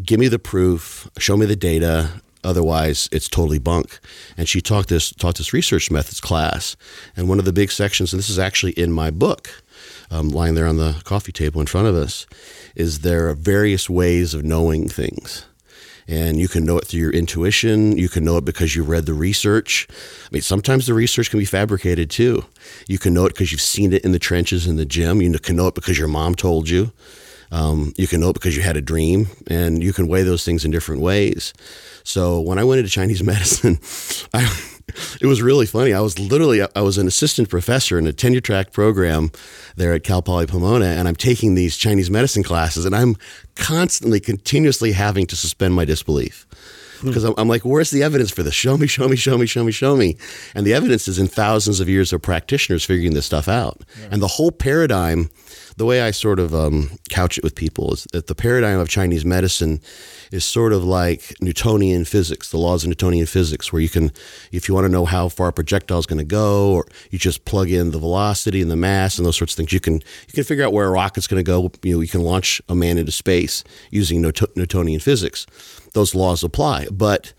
give 0.00 0.20
me 0.20 0.28
the 0.28 0.38
proof, 0.38 1.10
show 1.18 1.36
me 1.36 1.46
the 1.46 1.56
data. 1.56 2.22
Otherwise, 2.48 3.10
it's 3.12 3.28
totally 3.28 3.58
bunk. 3.58 4.00
And 4.38 4.48
she 4.48 4.62
taught 4.62 4.86
this 4.86 5.10
taught 5.10 5.36
this 5.36 5.52
research 5.52 5.90
methods 5.90 6.18
class. 6.18 6.76
And 7.14 7.28
one 7.28 7.38
of 7.38 7.44
the 7.44 7.52
big 7.52 7.70
sections, 7.70 8.14
and 8.14 8.18
this 8.18 8.30
is 8.30 8.38
actually 8.38 8.72
in 8.72 8.90
my 8.90 9.10
book, 9.10 9.62
um, 10.10 10.30
lying 10.30 10.54
there 10.54 10.66
on 10.66 10.78
the 10.78 10.98
coffee 11.04 11.30
table 11.30 11.60
in 11.60 11.66
front 11.66 11.88
of 11.88 11.94
us, 11.94 12.26
is 12.74 13.00
there 13.00 13.28
are 13.28 13.34
various 13.34 13.90
ways 13.90 14.32
of 14.32 14.46
knowing 14.46 14.88
things. 14.88 15.44
And 16.10 16.40
you 16.40 16.48
can 16.48 16.64
know 16.64 16.78
it 16.78 16.86
through 16.86 17.00
your 17.00 17.10
intuition. 17.10 17.98
You 17.98 18.08
can 18.08 18.24
know 18.24 18.38
it 18.38 18.46
because 18.46 18.74
you 18.74 18.82
read 18.82 19.04
the 19.04 19.12
research. 19.12 19.86
I 19.90 20.28
mean, 20.32 20.40
sometimes 20.40 20.86
the 20.86 20.94
research 20.94 21.28
can 21.28 21.38
be 21.38 21.44
fabricated 21.44 22.08
too. 22.08 22.46
You 22.86 22.98
can 22.98 23.12
know 23.12 23.26
it 23.26 23.34
because 23.34 23.52
you've 23.52 23.60
seen 23.60 23.92
it 23.92 24.06
in 24.06 24.12
the 24.12 24.18
trenches 24.18 24.66
in 24.66 24.76
the 24.76 24.86
gym. 24.86 25.20
You 25.20 25.38
can 25.38 25.56
know 25.56 25.66
it 25.66 25.74
because 25.74 25.98
your 25.98 26.08
mom 26.08 26.34
told 26.34 26.70
you. 26.70 26.92
Um, 27.50 27.94
you 27.96 28.06
can 28.06 28.20
know 28.20 28.30
it 28.30 28.34
because 28.34 28.56
you 28.56 28.62
had 28.62 28.76
a 28.76 28.82
dream, 28.82 29.28
and 29.46 29.82
you 29.82 29.92
can 29.92 30.08
weigh 30.08 30.22
those 30.22 30.44
things 30.44 30.64
in 30.64 30.70
different 30.70 31.00
ways. 31.00 31.52
So 32.04 32.40
when 32.40 32.58
I 32.58 32.64
went 32.64 32.80
into 32.80 32.90
Chinese 32.90 33.22
medicine, 33.22 33.78
I, 34.34 34.44
it 35.20 35.26
was 35.26 35.42
really 35.42 35.66
funny. 35.66 35.92
I 35.92 36.00
was 36.00 36.18
literally 36.18 36.62
I 36.74 36.80
was 36.80 36.98
an 36.98 37.06
assistant 37.06 37.48
professor 37.48 37.98
in 37.98 38.06
a 38.06 38.12
tenure 38.12 38.40
track 38.40 38.72
program 38.72 39.30
there 39.76 39.94
at 39.94 40.04
Cal 40.04 40.22
Poly 40.22 40.46
Pomona, 40.46 40.86
and 40.86 41.08
I'm 41.08 41.16
taking 41.16 41.54
these 41.54 41.76
Chinese 41.76 42.10
medicine 42.10 42.42
classes, 42.42 42.84
and 42.84 42.94
I'm 42.94 43.16
constantly, 43.54 44.20
continuously 44.20 44.92
having 44.92 45.26
to 45.26 45.36
suspend 45.36 45.74
my 45.74 45.84
disbelief 45.84 46.46
because 47.02 47.24
I'm, 47.24 47.34
I'm 47.38 47.48
like, 47.48 47.64
where's 47.64 47.90
the 47.90 48.02
evidence 48.02 48.30
for 48.30 48.42
this? 48.42 48.54
Show 48.54 48.76
me, 48.76 48.86
show 48.86 49.08
me, 49.08 49.16
show 49.16 49.38
me, 49.38 49.46
show 49.46 49.64
me, 49.64 49.72
show 49.72 49.96
me. 49.96 50.16
And 50.54 50.66
the 50.66 50.74
evidence 50.74 51.08
is 51.08 51.18
in 51.18 51.26
thousands 51.26 51.80
of 51.80 51.88
years 51.88 52.12
of 52.12 52.22
practitioners 52.22 52.84
figuring 52.84 53.14
this 53.14 53.26
stuff 53.26 53.48
out. 53.48 53.82
And 54.10 54.22
the 54.22 54.28
whole 54.28 54.50
paradigm, 54.50 55.30
the 55.78 55.86
way 55.86 56.02
I 56.02 56.10
sort 56.10 56.40
of 56.40 56.52
um, 56.52 56.90
couch 57.08 57.38
it 57.38 57.44
with 57.44 57.54
people 57.54 57.94
is 57.94 58.06
that 58.12 58.26
the 58.26 58.34
paradigm 58.34 58.80
of 58.80 58.88
Chinese 58.88 59.24
medicine 59.24 59.80
is 60.32 60.44
sort 60.44 60.72
of 60.72 60.82
like 60.82 61.36
Newtonian 61.40 62.04
physics, 62.04 62.50
the 62.50 62.58
laws 62.58 62.82
of 62.82 62.88
Newtonian 62.88 63.26
physics, 63.26 63.72
where 63.72 63.80
you 63.80 63.88
can, 63.88 64.10
if 64.50 64.68
you 64.68 64.74
want 64.74 64.86
to 64.86 64.88
know 64.90 65.04
how 65.04 65.28
far 65.28 65.48
a 65.48 65.52
projectile 65.52 66.00
is 66.00 66.06
going 66.06 66.18
to 66.18 66.24
go, 66.24 66.72
or 66.72 66.88
you 67.12 67.18
just 67.18 67.44
plug 67.44 67.70
in 67.70 67.92
the 67.92 67.98
velocity 67.98 68.60
and 68.60 68.72
the 68.72 68.76
mass 68.76 69.18
and 69.18 69.26
those 69.26 69.36
sorts 69.36 69.52
of 69.52 69.56
things, 69.56 69.72
you 69.72 69.78
can 69.78 69.94
you 69.94 70.34
can 70.34 70.42
figure 70.42 70.64
out 70.64 70.72
where 70.72 70.88
a 70.88 70.90
rocket's 70.90 71.28
going 71.28 71.42
to 71.42 71.48
go. 71.48 71.70
You 71.84 71.94
know, 71.94 72.00
you 72.00 72.08
can 72.08 72.22
launch 72.22 72.60
a 72.68 72.74
man 72.74 72.98
into 72.98 73.12
space 73.12 73.62
using 73.92 74.20
Newtonian 74.20 74.98
physics. 74.98 75.46
Those 75.94 76.12
laws 76.12 76.42
apply, 76.42 76.88
but 76.90 77.32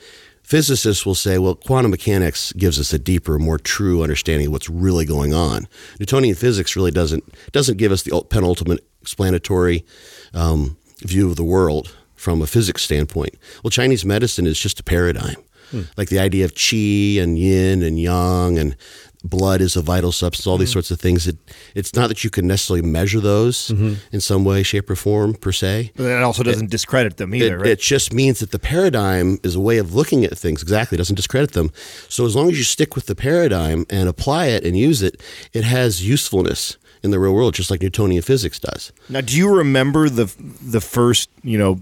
physicists 0.49 1.05
will 1.05 1.15
say, 1.15 1.37
well, 1.37 1.53
quantum 1.53 1.91
mechanics 1.91 2.51
gives 2.53 2.79
us 2.79 2.91
a 2.91 2.97
deeper, 2.97 3.37
more 3.37 3.59
true 3.59 4.01
understanding 4.01 4.47
of 4.47 4.51
what's 4.51 4.67
really 4.67 5.05
going 5.05 5.31
on. 5.31 5.67
Newtonian 5.99 6.35
physics 6.35 6.75
really 6.75 6.91
doesn't 6.91 7.23
doesn't 7.51 7.77
give 7.77 7.91
us 7.91 8.01
the 8.01 8.21
penultimate 8.29 8.83
explanatory 9.01 9.85
um, 10.33 10.75
view 11.01 11.29
of 11.29 11.35
the 11.35 11.43
world 11.43 11.95
from 12.15 12.41
a 12.41 12.47
physics 12.47 12.81
standpoint. 12.81 13.35
Well, 13.63 13.71
Chinese 13.71 14.03
medicine 14.03 14.47
is 14.47 14.59
just 14.59 14.79
a 14.79 14.83
paradigm. 14.83 15.37
Like 15.97 16.09
the 16.09 16.17
idea 16.17 16.45
of 16.45 16.55
qi 16.55 17.21
and 17.21 17.37
yin 17.37 17.83
and 17.83 17.99
yang 17.99 18.57
and 18.57 18.75
blood 19.23 19.61
is 19.61 19.75
a 19.75 19.81
vital 19.81 20.11
substance, 20.11 20.47
all 20.47 20.57
these 20.57 20.69
mm. 20.69 20.73
sorts 20.73 20.91
of 20.91 20.99
things. 20.99 21.27
It, 21.27 21.37
it's 21.75 21.93
not 21.93 22.07
that 22.07 22.23
you 22.23 22.29
can 22.29 22.47
necessarily 22.47 22.87
measure 22.87 23.19
those 23.19 23.69
mm-hmm. 23.69 23.95
in 24.11 24.21
some 24.21 24.45
way, 24.45 24.63
shape, 24.63 24.89
or 24.89 24.95
form 24.95 25.33
per 25.33 25.51
se. 25.51 25.91
But 25.95 26.03
that 26.03 26.23
also 26.23 26.43
doesn't 26.43 26.69
discredit 26.69 27.17
them 27.17 27.35
either, 27.35 27.55
It, 27.55 27.57
right? 27.57 27.67
it 27.67 27.79
just 27.79 28.13
means 28.13 28.39
that 28.39 28.51
the 28.51 28.59
paradigm 28.59 29.39
is 29.43 29.55
a 29.55 29.59
way 29.59 29.77
of 29.77 29.93
looking 29.93 30.23
at 30.23 30.37
things. 30.37 30.61
Exactly, 30.61 30.95
it 30.95 30.99
doesn't 30.99 31.15
discredit 31.15 31.51
them. 31.51 31.71
So 32.07 32.25
as 32.25 32.35
long 32.35 32.49
as 32.49 32.57
you 32.57 32.63
stick 32.63 32.95
with 32.95 33.07
the 33.07 33.15
paradigm 33.15 33.85
and 33.89 34.07
apply 34.07 34.47
it 34.47 34.63
and 34.63 34.77
use 34.77 35.01
it, 35.01 35.21
it 35.53 35.63
has 35.63 36.07
usefulness 36.07 36.77
in 37.01 37.11
the 37.11 37.19
real 37.19 37.33
world, 37.33 37.53
just 37.53 37.71
like 37.71 37.81
Newtonian 37.81 38.21
physics 38.21 38.59
does. 38.59 38.91
Now, 39.07 39.21
do 39.21 39.37
you 39.37 39.53
remember 39.53 40.09
the 40.09 40.33
the 40.61 40.81
first 40.81 41.29
you 41.43 41.57
know 41.57 41.81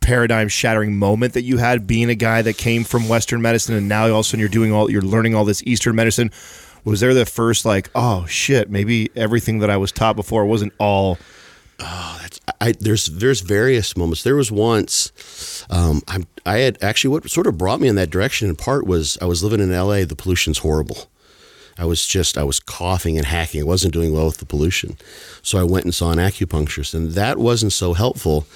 paradigm 0.00 0.48
shattering 0.48 0.96
moment 0.96 1.34
that 1.34 1.42
you 1.42 1.58
had 1.58 1.86
being 1.86 2.10
a 2.10 2.14
guy 2.14 2.42
that 2.42 2.58
came 2.58 2.84
from 2.84 3.08
Western 3.08 3.40
medicine 3.40 3.74
and 3.74 3.88
now 3.88 4.04
all 4.04 4.20
of 4.20 4.20
a 4.20 4.24
sudden 4.24 4.40
you're 4.40 4.48
doing 4.48 4.72
all 4.72 4.90
you're 4.90 5.02
learning 5.02 5.34
all 5.34 5.44
this 5.44 5.62
Eastern 5.64 5.96
medicine? 5.96 6.30
Was 6.84 7.00
there 7.00 7.14
the 7.14 7.26
first 7.26 7.64
like, 7.64 7.90
oh 7.94 8.26
shit, 8.26 8.70
maybe 8.70 9.10
everything 9.16 9.58
that 9.60 9.70
I 9.70 9.76
was 9.76 9.92
taught 9.92 10.16
before 10.16 10.46
wasn't 10.46 10.72
all 10.78 11.18
Oh, 11.80 12.18
that's 12.20 12.40
I, 12.60 12.72
there's 12.72 13.06
there's 13.06 13.40
various 13.40 13.96
moments. 13.96 14.24
There 14.24 14.34
was 14.34 14.50
once 14.50 15.64
um, 15.70 16.02
I 16.08 16.24
I 16.44 16.58
had 16.58 16.82
actually 16.82 17.10
what 17.10 17.30
sort 17.30 17.46
of 17.46 17.56
brought 17.56 17.80
me 17.80 17.88
in 17.88 17.94
that 17.94 18.10
direction 18.10 18.48
in 18.48 18.56
part 18.56 18.86
was 18.86 19.16
I 19.22 19.26
was 19.26 19.44
living 19.44 19.60
in 19.60 19.70
L.A. 19.70 20.04
The 20.04 20.16
pollution's 20.16 20.58
horrible. 20.58 21.08
I 21.78 21.84
was 21.84 22.04
just 22.04 22.36
I 22.36 22.42
was 22.42 22.58
coughing 22.58 23.16
and 23.16 23.26
hacking. 23.26 23.60
I 23.60 23.64
wasn't 23.64 23.94
doing 23.94 24.12
well 24.12 24.26
with 24.26 24.38
the 24.38 24.46
pollution, 24.46 24.96
so 25.42 25.58
I 25.58 25.62
went 25.62 25.84
and 25.84 25.94
saw 25.94 26.10
an 26.10 26.18
acupuncturist, 26.18 26.94
and 26.94 27.12
that 27.12 27.38
wasn't 27.38 27.72
so 27.72 27.94
helpful. 27.94 28.46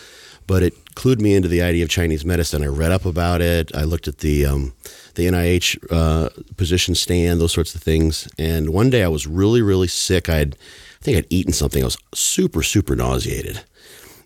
But 0.49 0.65
it 0.65 0.95
clued 0.97 1.21
me 1.21 1.37
into 1.37 1.47
the 1.47 1.63
idea 1.63 1.85
of 1.85 1.91
Chinese 1.91 2.25
medicine. 2.25 2.65
I 2.65 2.67
read 2.67 2.91
up 2.91 3.07
about 3.07 3.41
it. 3.41 3.71
I 3.77 3.85
looked 3.85 4.09
at 4.09 4.19
the 4.19 4.45
um, 4.45 4.75
the 5.15 5.27
NIH 5.27 5.79
uh, 5.91 6.29
position 6.57 6.95
stand, 6.95 7.41
those 7.41 7.53
sorts 7.53 7.75
of 7.75 7.83
things. 7.83 8.29
And 8.39 8.71
one 8.71 8.91
day 8.91 9.03
I 9.03 9.09
was 9.09 9.27
really 9.27 9.63
really 9.63 9.89
sick. 9.89 10.29
I 10.29 10.37
had 10.37 10.57
I 11.01 11.05
think 11.05 11.19
I'd 11.19 11.27
eaten 11.31 11.53
something. 11.53 11.83
I 11.83 11.87
was 11.87 11.99
super 12.15 12.63
super 12.63 12.97
nauseated 12.97 13.65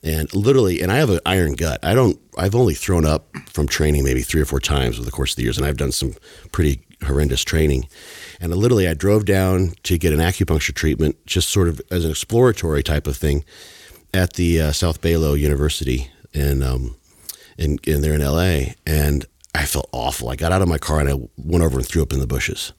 and 0.06 0.32
literally 0.34 0.80
and 0.80 0.92
i 0.92 0.96
have 0.96 1.10
an 1.10 1.20
iron 1.26 1.54
gut 1.54 1.80
i 1.82 1.94
don't 1.94 2.18
i've 2.38 2.54
only 2.54 2.74
thrown 2.74 3.04
up 3.04 3.26
from 3.46 3.66
training 3.66 4.04
maybe 4.04 4.22
three 4.22 4.40
or 4.40 4.44
four 4.44 4.60
times 4.60 4.96
over 4.96 5.04
the 5.04 5.10
course 5.10 5.32
of 5.32 5.36
the 5.36 5.42
years 5.42 5.58
and 5.58 5.66
i've 5.66 5.76
done 5.76 5.92
some 5.92 6.14
pretty 6.52 6.80
horrendous 7.04 7.42
training 7.42 7.86
and 8.40 8.54
literally 8.54 8.88
i 8.88 8.94
drove 8.94 9.24
down 9.24 9.72
to 9.82 9.98
get 9.98 10.12
an 10.12 10.20
acupuncture 10.20 10.74
treatment 10.74 11.16
just 11.26 11.48
sort 11.48 11.68
of 11.68 11.80
as 11.90 12.04
an 12.04 12.10
exploratory 12.10 12.82
type 12.82 13.06
of 13.06 13.16
thing 13.16 13.44
at 14.14 14.34
the 14.34 14.60
uh, 14.60 14.72
south 14.72 15.00
baylo 15.00 15.38
university 15.38 16.10
in 16.32 16.62
um 16.62 16.94
in, 17.58 17.78
in 17.84 18.00
there 18.00 18.14
in 18.14 18.20
la 18.20 18.72
and 18.86 19.26
i 19.56 19.64
felt 19.64 19.88
awful 19.92 20.28
i 20.28 20.36
got 20.36 20.52
out 20.52 20.62
of 20.62 20.68
my 20.68 20.78
car 20.78 21.00
and 21.00 21.08
i 21.08 21.14
went 21.36 21.64
over 21.64 21.78
and 21.78 21.86
threw 21.86 22.02
up 22.02 22.12
in 22.12 22.20
the 22.20 22.26
bushes 22.26 22.72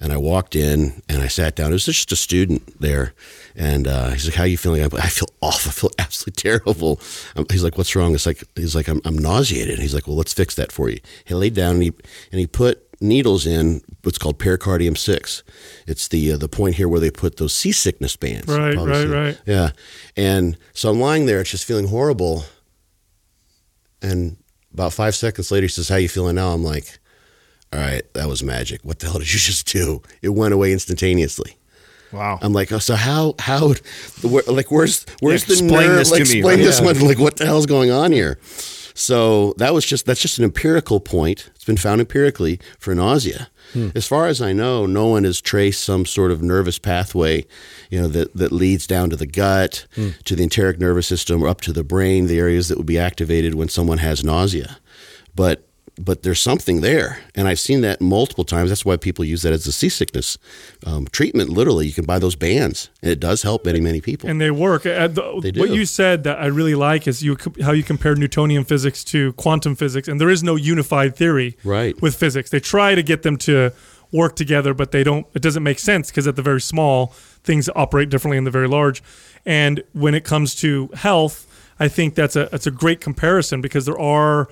and 0.00 0.12
I 0.12 0.16
walked 0.16 0.54
in 0.54 1.02
and 1.08 1.22
I 1.22 1.26
sat 1.26 1.56
down. 1.56 1.70
It 1.70 1.74
was 1.74 1.86
just 1.86 2.12
a 2.12 2.16
student 2.16 2.80
there. 2.80 3.14
And 3.56 3.88
uh, 3.88 4.10
he's 4.10 4.26
like, 4.26 4.34
How 4.34 4.44
are 4.44 4.46
you 4.46 4.56
feeling? 4.56 4.82
I'm, 4.82 4.90
I 4.94 5.08
feel 5.08 5.28
awful. 5.42 5.70
I 5.70 5.72
feel 5.72 5.90
absolutely 5.98 6.40
terrible. 6.40 7.00
Um, 7.34 7.46
he's 7.50 7.64
like, 7.64 7.76
What's 7.76 7.94
wrong? 7.96 8.14
It's 8.14 8.26
like, 8.26 8.44
he's 8.54 8.76
like, 8.76 8.88
I'm, 8.88 9.00
I'm 9.04 9.18
nauseated. 9.18 9.78
He's 9.78 9.94
like, 9.94 10.06
Well, 10.06 10.16
let's 10.16 10.32
fix 10.32 10.54
that 10.54 10.70
for 10.70 10.88
you. 10.88 11.00
He 11.24 11.34
laid 11.34 11.54
down 11.54 11.74
and 11.74 11.82
he, 11.82 11.92
and 12.30 12.38
he 12.38 12.46
put 12.46 12.84
needles 13.00 13.46
in 13.46 13.80
what's 14.02 14.18
called 14.18 14.38
pericardium 14.38 14.96
6. 14.96 15.42
It's 15.86 16.08
the, 16.08 16.32
uh, 16.32 16.36
the 16.36 16.48
point 16.48 16.76
here 16.76 16.88
where 16.88 17.00
they 17.00 17.10
put 17.10 17.36
those 17.36 17.52
seasickness 17.52 18.16
bands. 18.16 18.46
Right, 18.46 18.76
right, 18.76 19.08
right. 19.08 19.40
Yeah. 19.46 19.70
And 20.16 20.56
so 20.74 20.90
I'm 20.90 21.00
lying 21.00 21.26
there, 21.26 21.40
It's 21.40 21.50
just 21.50 21.64
feeling 21.64 21.88
horrible. 21.88 22.44
And 24.00 24.36
about 24.72 24.92
five 24.92 25.14
seconds 25.14 25.50
later, 25.50 25.64
he 25.64 25.68
says, 25.68 25.88
How 25.88 25.96
you 25.96 26.08
feeling 26.08 26.36
now? 26.36 26.50
I'm 26.50 26.64
like, 26.64 26.98
All 27.72 27.80
right, 27.80 28.02
that 28.14 28.28
was 28.28 28.42
magic. 28.42 28.80
What 28.84 28.98
the 28.98 29.06
hell 29.06 29.18
did 29.18 29.32
you 29.32 29.38
just 29.40 29.66
do? 29.66 30.02
It 30.22 30.30
went 30.30 30.54
away 30.54 30.72
instantaneously. 30.72 31.56
wow. 32.12 32.38
I'm 32.42 32.52
like, 32.52 32.72
oh, 32.72 32.78
so 32.78 32.94
how 32.94 33.34
how 33.38 33.74
where, 34.22 34.42
like 34.46 34.70
where's 34.70 35.04
where's 35.20 35.42
Yeah, 35.42 35.46
the 35.56 35.64
explain 35.64 35.88
nerve? 35.88 35.98
this 35.98 36.10
like, 36.10 36.24
to 36.24 36.32
me, 36.32 36.38
Explain 36.38 36.58
right? 36.58 36.64
this 36.64 36.80
Yeah. 36.80 36.86
one. 36.86 37.00
Like 37.00 37.18
what 37.18 37.36
the 37.36 37.46
hell's 37.46 37.66
going 37.66 37.90
on 37.90 38.12
here? 38.12 38.38
So 38.94 39.54
that 39.58 39.72
was 39.74 39.84
just 39.86 40.06
that's 40.06 40.20
just 40.20 40.38
an 40.38 40.44
empirical 40.44 40.98
point. 41.00 41.50
It's 41.54 41.64
been 41.64 41.76
found 41.76 42.00
empirically 42.00 42.58
for 42.78 42.94
nausea. 42.94 43.48
Hmm. 43.72 43.88
As 43.94 44.06
far 44.06 44.26
as 44.26 44.40
I 44.40 44.52
know, 44.52 44.86
no 44.86 45.06
one 45.06 45.24
has 45.24 45.40
traced 45.40 45.82
some 45.84 46.06
sort 46.06 46.30
of 46.30 46.42
nervous 46.42 46.78
pathway, 46.78 47.44
you 47.90 48.00
know, 48.00 48.08
that, 48.08 48.34
that 48.34 48.50
leads 48.52 48.86
down 48.86 49.10
to 49.10 49.16
the 49.16 49.26
gut, 49.26 49.86
Hmm. 49.94 50.10
to 50.24 50.34
the 50.34 50.42
enteric 50.42 50.80
nervous 50.80 51.06
system, 51.06 51.42
or 51.42 51.48
up 51.48 51.60
to 51.62 51.72
the 51.72 51.84
brain, 51.84 52.26
the 52.26 52.38
areas 52.38 52.68
that 52.68 52.78
would 52.78 52.86
be 52.86 52.98
activated 52.98 53.54
when 53.54 53.68
someone 53.68 53.98
has 53.98 54.24
nausea. 54.24 54.78
But 55.34 55.67
but 55.98 56.22
there's 56.22 56.40
something 56.40 56.80
there, 56.80 57.20
and 57.34 57.48
I've 57.48 57.58
seen 57.60 57.80
that 57.82 58.00
multiple 58.00 58.44
times. 58.44 58.70
That's 58.70 58.84
why 58.84 58.96
people 58.96 59.24
use 59.24 59.42
that 59.42 59.52
as 59.52 59.66
a 59.66 59.72
seasickness 59.72 60.38
um, 60.86 61.06
treatment. 61.12 61.50
Literally, 61.50 61.86
you 61.86 61.92
can 61.92 62.04
buy 62.04 62.18
those 62.18 62.36
bands, 62.36 62.88
and 63.02 63.10
it 63.10 63.20
does 63.20 63.42
help 63.42 63.64
many 63.64 63.80
many 63.80 64.00
people. 64.00 64.28
and 64.30 64.40
they 64.40 64.50
work. 64.50 64.86
Uh, 64.86 65.08
the- 65.08 65.40
They 65.42 65.58
What 65.60 65.70
you 65.70 65.84
said 65.86 66.24
that 66.24 66.38
I 66.38 66.46
really 66.46 66.74
like 66.74 67.06
is 67.08 67.22
you 67.22 67.36
how 67.62 67.72
you 67.72 67.82
compare 67.82 68.14
Newtonian 68.14 68.64
physics 68.64 69.02
to 69.04 69.32
quantum 69.34 69.74
physics, 69.76 70.08
and 70.08 70.20
there 70.20 70.30
is 70.30 70.42
no 70.42 70.56
unified 70.56 71.16
theory 71.16 71.56
Right. 71.64 72.00
with 72.00 72.14
physics. 72.16 72.50
They 72.50 72.60
try 72.60 72.94
to 72.94 73.02
get 73.02 73.22
them 73.22 73.36
to 73.38 73.72
work 74.12 74.36
together, 74.36 74.72
but 74.74 74.90
they 74.90 75.04
don't. 75.04 75.26
It 75.34 75.42
doesn't 75.42 75.62
make 75.62 75.78
sense 75.78 76.10
because 76.10 76.26
at 76.26 76.36
the 76.36 76.42
very 76.42 76.60
small, 76.60 77.12
things 77.44 77.68
operate 77.74 78.08
differently 78.08 78.38
in 78.38 78.44
the 78.44 78.50
very 78.50 78.68
large. 78.68 79.02
And 79.44 79.82
when 79.92 80.14
it 80.14 80.24
comes 80.24 80.54
to 80.56 80.88
health, 80.94 81.46
I 81.80 81.88
think 81.88 82.14
that's 82.14 82.36
a 82.36 82.48
that's 82.50 82.66
a 82.66 82.70
great 82.70 83.00
comparison 83.00 83.60
because 83.60 83.84
there 83.84 83.98
are. 83.98 84.48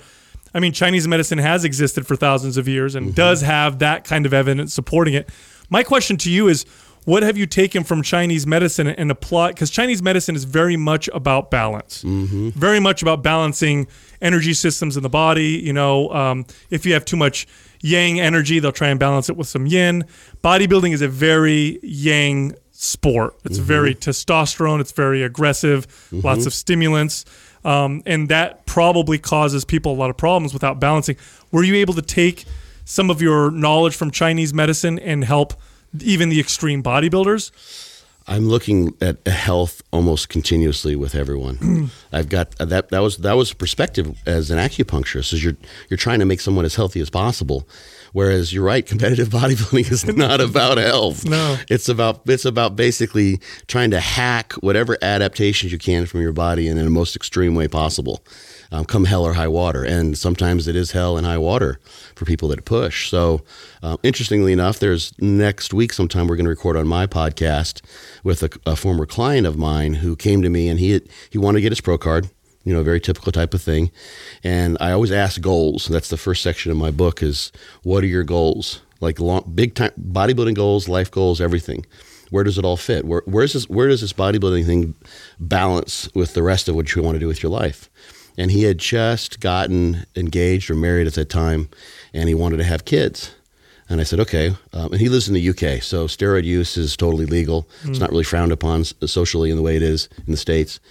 I 0.57 0.59
mean, 0.59 0.71
Chinese 0.71 1.07
medicine 1.07 1.37
has 1.37 1.63
existed 1.63 2.07
for 2.07 2.15
thousands 2.15 2.57
of 2.57 2.67
years 2.67 2.95
and 2.95 3.07
mm-hmm. 3.07 3.15
does 3.15 3.41
have 3.41 3.77
that 3.77 4.05
kind 4.05 4.25
of 4.25 4.33
evidence 4.33 4.73
supporting 4.73 5.13
it. 5.13 5.29
My 5.69 5.83
question 5.83 6.17
to 6.17 6.31
you 6.31 6.47
is 6.47 6.65
what 7.05 7.21
have 7.21 7.37
you 7.37 7.45
taken 7.45 7.83
from 7.83 8.01
Chinese 8.01 8.47
medicine 8.47 8.87
and 8.87 9.11
applied? 9.11 9.53
Because 9.53 9.69
Chinese 9.69 10.01
medicine 10.01 10.35
is 10.35 10.45
very 10.45 10.75
much 10.75 11.09
about 11.13 11.51
balance, 11.51 12.03
mm-hmm. 12.03 12.49
very 12.49 12.79
much 12.79 13.03
about 13.03 13.21
balancing 13.21 13.85
energy 14.19 14.55
systems 14.55 14.97
in 14.97 15.03
the 15.03 15.09
body. 15.09 15.61
You 15.63 15.73
know, 15.73 16.09
um, 16.09 16.47
if 16.71 16.87
you 16.87 16.93
have 16.93 17.05
too 17.05 17.17
much 17.17 17.45
yang 17.81 18.19
energy, 18.19 18.57
they'll 18.57 18.71
try 18.71 18.89
and 18.89 18.99
balance 18.99 19.29
it 19.29 19.37
with 19.37 19.47
some 19.47 19.67
yin. 19.67 20.05
Bodybuilding 20.43 20.91
is 20.91 21.03
a 21.03 21.07
very 21.07 21.79
yang 21.83 22.55
sport. 22.71 23.35
It's 23.45 23.57
mm-hmm. 23.57 23.67
very 23.67 23.95
testosterone. 23.95 24.81
It's 24.81 24.91
very 24.91 25.21
aggressive. 25.21 25.85
Lots 26.11 26.47
of 26.47 26.53
stimulants. 26.53 27.25
Um, 27.67 28.01
and 28.05 28.29
that 28.29 28.65
probably 28.65 29.17
causes 29.17 29.65
people 29.65 29.91
a 29.91 29.97
lot 29.97 30.09
of 30.09 30.15
problems 30.15 30.53
without 30.53 30.79
balancing. 30.79 31.17
Were 31.51 31.63
you 31.63 31.75
able 31.75 31.93
to 31.95 32.01
take 32.01 32.45
some 32.85 33.09
of 33.09 33.21
your 33.21 33.51
knowledge 33.51 33.93
from 33.93 34.09
Chinese 34.09 34.53
medicine 34.53 34.97
and 34.99 35.25
help 35.25 35.53
even 35.99 36.29
the 36.29 36.39
extreme 36.39 36.81
bodybuilders? 36.81 37.51
I'm 38.25 38.47
looking 38.47 38.93
at 39.01 39.27
health 39.27 39.81
almost 39.91 40.29
continuously 40.29 40.95
with 40.95 41.13
everyone. 41.13 41.91
I've 42.13 42.29
got 42.29 42.55
uh, 42.59 42.65
that. 42.65 42.89
That 42.89 42.99
was 42.99 43.17
that 43.17 43.33
was 43.33 43.53
perspective 43.53 44.17
as 44.25 44.49
an 44.49 44.57
acupuncturist. 44.57 45.33
Is 45.33 45.43
you're 45.43 45.57
you're 45.89 45.97
trying 45.97 46.19
to 46.19 46.25
make 46.25 46.39
someone 46.39 46.63
as 46.63 46.75
healthy 46.75 47.01
as 47.01 47.09
possible. 47.09 47.67
Whereas 48.13 48.53
you're 48.53 48.63
right, 48.63 48.85
competitive 48.85 49.29
bodybuilding 49.37 49.91
is 49.91 50.05
not 50.07 50.41
about 50.41 50.77
health. 50.77 51.25
No. 51.25 51.57
it's 51.69 51.89
about 51.89 52.21
it's 52.25 52.45
about 52.45 52.75
basically 52.75 53.39
trying 53.67 53.91
to 53.91 53.99
hack 53.99 54.53
whatever 54.53 54.97
adaptations 55.01 55.71
you 55.71 55.77
can 55.77 56.05
from 56.05 56.21
your 56.21 56.33
body 56.33 56.67
in 56.67 56.77
the 56.77 56.89
most 56.89 57.15
extreme 57.15 57.55
way 57.55 57.67
possible. 57.67 58.23
Um, 58.69 58.83
come 58.83 59.05
hell 59.05 59.23
or 59.23 59.33
high 59.33 59.47
water, 59.47 59.83
and 59.85 60.17
sometimes 60.17 60.67
it 60.67 60.75
is 60.75 60.91
hell 60.91 61.15
and 61.15 61.25
high 61.25 61.37
water 61.37 61.79
for 62.15 62.25
people 62.25 62.49
that 62.49 62.65
push. 62.65 63.09
So, 63.09 63.45
uh, 63.81 63.95
interestingly 64.03 64.51
enough, 64.51 64.79
there's 64.79 65.13
next 65.19 65.73
week 65.73 65.93
sometime 65.93 66.27
we're 66.27 66.35
going 66.35 66.45
to 66.45 66.49
record 66.49 66.75
on 66.75 66.85
my 66.85 67.07
podcast 67.07 67.81
with 68.25 68.43
a, 68.43 68.49
a 68.65 68.75
former 68.75 69.05
client 69.05 69.47
of 69.47 69.57
mine 69.57 69.95
who 69.95 70.17
came 70.17 70.41
to 70.41 70.49
me 70.49 70.67
and 70.67 70.79
he 70.79 70.99
he 71.29 71.37
wanted 71.37 71.59
to 71.59 71.61
get 71.61 71.71
his 71.71 71.79
pro 71.79 71.97
card 71.97 72.29
you 72.67 72.73
know, 72.73 72.83
very 72.83 72.99
typical 72.99 73.31
type 73.31 73.53
of 73.53 73.61
thing. 73.61 73.89
And 74.43 74.77
I 74.81 74.91
always 74.91 75.11
ask 75.11 75.39
goals. 75.39 75.87
That's 75.87 76.09
the 76.09 76.17
first 76.17 76.43
section 76.43 76.69
of 76.69 76.77
my 76.77 76.91
book 76.91 77.23
is 77.23 77.53
what 77.83 78.03
are 78.03 78.07
your 78.07 78.25
goals? 78.25 78.81
Like 78.99 79.21
long, 79.21 79.49
big 79.55 79.73
time 79.73 79.91
bodybuilding 79.97 80.55
goals, 80.55 80.89
life 80.89 81.09
goals, 81.09 81.39
everything. 81.39 81.85
Where 82.29 82.43
does 82.43 82.57
it 82.57 82.65
all 82.65 82.75
fit? 82.75 83.05
Where, 83.05 83.21
where's 83.25 83.53
this, 83.53 83.69
where 83.69 83.87
does 83.87 84.01
this 84.01 84.11
bodybuilding 84.11 84.65
thing 84.65 84.95
balance 85.39 86.13
with 86.13 86.33
the 86.33 86.43
rest 86.43 86.67
of 86.67 86.75
what 86.75 86.93
you 86.93 87.01
want 87.01 87.15
to 87.15 87.19
do 87.19 87.27
with 87.27 87.41
your 87.41 87.53
life? 87.53 87.89
And 88.37 88.51
he 88.51 88.63
had 88.63 88.79
just 88.79 89.39
gotten 89.39 90.05
engaged 90.17 90.69
or 90.69 90.75
married 90.75 91.07
at 91.07 91.13
that 91.13 91.29
time, 91.29 91.69
and 92.13 92.27
he 92.27 92.35
wanted 92.35 92.57
to 92.57 92.65
have 92.65 92.83
kids. 92.83 93.33
And 93.89 94.01
I 94.01 94.03
said, 94.03 94.19
okay. 94.19 94.49
Um, 94.73 94.91
and 94.91 94.99
he 94.99 95.07
lives 95.07 95.29
in 95.29 95.33
the 95.33 95.49
UK, 95.49 95.81
so 95.81 96.05
steroid 96.07 96.43
use 96.43 96.75
is 96.75 96.97
totally 96.97 97.25
legal. 97.25 97.67
It's 97.85 97.99
not 97.99 98.11
really 98.11 98.25
frowned 98.25 98.51
upon 98.51 98.83
socially 98.83 99.49
in 99.49 99.55
the 99.55 99.63
way 99.63 99.77
it 99.77 99.83
is 99.83 100.09
in 100.25 100.31
the 100.31 100.37
States. 100.37 100.81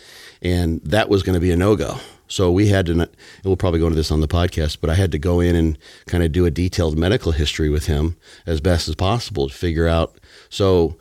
And 0.42 0.80
that 0.82 1.08
was 1.08 1.22
going 1.22 1.34
to 1.34 1.40
be 1.40 1.50
a 1.50 1.56
no 1.56 1.76
go. 1.76 1.98
So 2.28 2.50
we 2.50 2.68
had 2.68 2.86
to, 2.86 2.92
and 2.92 3.08
we'll 3.44 3.56
probably 3.56 3.80
go 3.80 3.86
into 3.86 3.96
this 3.96 4.10
on 4.10 4.20
the 4.20 4.28
podcast, 4.28 4.78
but 4.80 4.90
I 4.90 4.94
had 4.94 5.12
to 5.12 5.18
go 5.18 5.40
in 5.40 5.54
and 5.54 5.78
kind 6.06 6.24
of 6.24 6.32
do 6.32 6.44
a 6.44 6.50
detailed 6.50 6.98
medical 6.98 7.32
history 7.32 7.68
with 7.68 7.86
him 7.86 8.16
as 8.46 8.60
best 8.60 8.88
as 8.88 8.96
possible 8.96 9.48
to 9.48 9.54
figure 9.54 9.86
out. 9.86 10.18
So 10.48 10.96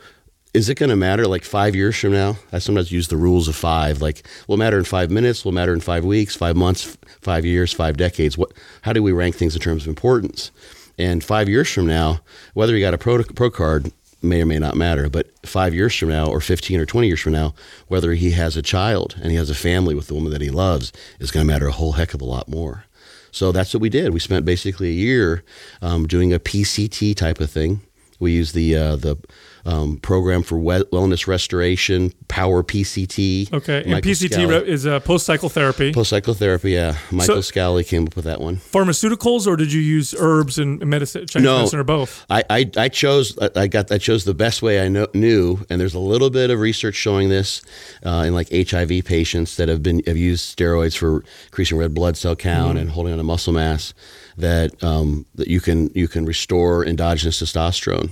is 0.55 0.69
it 0.69 0.75
going 0.75 0.89
to 0.89 0.95
matter 0.95 1.27
like 1.27 1.43
five 1.43 1.75
years 1.75 1.97
from 1.97 2.13
now? 2.13 2.37
I 2.53 2.59
sometimes 2.59 2.91
use 2.91 3.09
the 3.09 3.17
rules 3.17 3.47
of 3.47 3.55
five. 3.55 4.01
Like, 4.01 4.25
will 4.47 4.55
matter 4.55 4.77
in 4.77 4.85
five 4.85 5.11
minutes? 5.11 5.43
Will 5.43 5.51
matter 5.51 5.73
in 5.73 5.81
five 5.81 6.05
weeks, 6.05 6.35
five 6.35 6.55
months, 6.55 6.97
five 7.21 7.43
years, 7.43 7.73
five 7.73 7.97
decades? 7.97 8.37
What? 8.37 8.53
How 8.83 8.93
do 8.93 9.03
we 9.03 9.11
rank 9.11 9.35
things 9.35 9.55
in 9.55 9.61
terms 9.61 9.83
of 9.83 9.89
importance? 9.89 10.51
And 10.97 11.21
five 11.21 11.49
years 11.49 11.69
from 11.69 11.87
now, 11.87 12.21
whether 12.53 12.73
you 12.73 12.79
got 12.79 12.93
a 12.93 12.97
pro, 12.97 13.21
pro 13.23 13.49
card 13.49 13.91
may 14.25 14.41
or 14.41 14.45
may 14.45 14.59
not 14.59 14.75
matter. 14.75 15.09
But 15.09 15.31
five 15.47 15.73
years 15.73 15.95
from 15.95 16.09
now, 16.09 16.27
or 16.27 16.41
15 16.41 16.79
or 16.79 16.85
20 16.85 17.07
years 17.07 17.21
from 17.21 17.33
now, 17.33 17.53
whether 17.87 18.13
he 18.13 18.31
has 18.31 18.57
a 18.57 18.61
child 18.61 19.15
and 19.21 19.31
he 19.31 19.37
has 19.37 19.49
a 19.49 19.55
family 19.55 19.95
with 19.95 20.07
the 20.07 20.13
woman 20.13 20.31
that 20.31 20.41
he 20.41 20.49
loves 20.49 20.91
is 21.19 21.31
going 21.31 21.45
to 21.45 21.51
matter 21.51 21.67
a 21.67 21.71
whole 21.71 21.93
heck 21.93 22.13
of 22.13 22.21
a 22.21 22.25
lot 22.25 22.47
more. 22.47 22.85
So 23.31 23.51
that's 23.51 23.73
what 23.73 23.81
we 23.81 23.89
did. 23.89 24.13
We 24.13 24.19
spent 24.19 24.45
basically 24.45 24.89
a 24.89 24.93
year 24.93 25.43
um, 25.81 26.07
doing 26.07 26.33
a 26.33 26.39
PCT 26.39 27.15
type 27.17 27.41
of 27.41 27.51
thing. 27.51 27.81
We 28.17 28.31
used 28.31 28.55
the 28.55 28.75
uh, 28.75 28.95
the 28.95 29.17
um, 29.65 29.97
program 29.97 30.43
for 30.43 30.57
wellness 30.57 31.27
restoration, 31.27 32.11
Power 32.27 32.63
PCT. 32.63 33.51
Okay, 33.53 33.83
and 33.85 34.03
PCT 34.03 34.63
is 34.65 34.85
uh, 34.85 34.99
post 34.99 35.25
cycle 35.25 35.49
therapy. 35.49 35.91
Post 35.91 36.11
psychotherapy, 36.11 36.71
yeah. 36.71 36.95
Michael 37.11 37.35
So- 37.37 37.41
Scally 37.41 37.83
came 37.83 38.05
up 38.05 38.15
with 38.15 38.25
that 38.25 38.39
one. 38.41 38.57
Pharmaceuticals, 38.57 39.47
or 39.47 39.55
did 39.55 39.73
you 39.73 39.81
use 39.81 40.13
herbs 40.17 40.59
and 40.59 40.85
medicine, 40.85 41.25
Chinese 41.27 41.43
No. 41.45 41.57
medicine, 41.57 41.79
or 41.79 41.83
both? 41.83 42.25
I, 42.29 42.43
I, 42.49 42.71
I 42.77 42.89
chose 42.89 43.37
I- 43.55 43.67
got 43.67 43.91
I 43.91 43.97
chose 43.97 44.23
the 44.25 44.33
best 44.33 44.61
way 44.61 44.81
I 44.81 44.87
know, 44.87 45.07
knew, 45.13 45.65
and 45.69 45.81
there's 45.81 45.95
a 45.95 45.99
little 45.99 46.29
bit 46.29 46.49
of 46.51 46.59
research 46.59 46.95
showing 46.95 47.29
this 47.29 47.61
uh, 48.05 48.23
in 48.27 48.33
like 48.33 48.49
HIV 48.51 49.05
patients 49.05 49.55
that 49.57 49.67
have 49.69 49.81
been 49.81 50.01
have 50.05 50.17
used 50.17 50.55
steroids 50.57 50.95
for 50.97 51.23
increasing 51.45 51.77
red 51.77 51.93
blood 51.93 52.17
cell 52.17 52.35
count 52.35 52.77
and 52.77 52.91
holding 52.91 53.13
on 53.13 53.17
to 53.17 53.23
muscle 53.23 53.53
mass. 53.53 53.93
That 54.37 54.83
um, 54.83 55.25
that 55.35 55.47
you 55.47 55.61
can 55.61 55.89
you 55.95 56.07
can 56.09 56.25
restore 56.25 56.85
endogenous 56.85 57.41
testosterone 57.41 58.09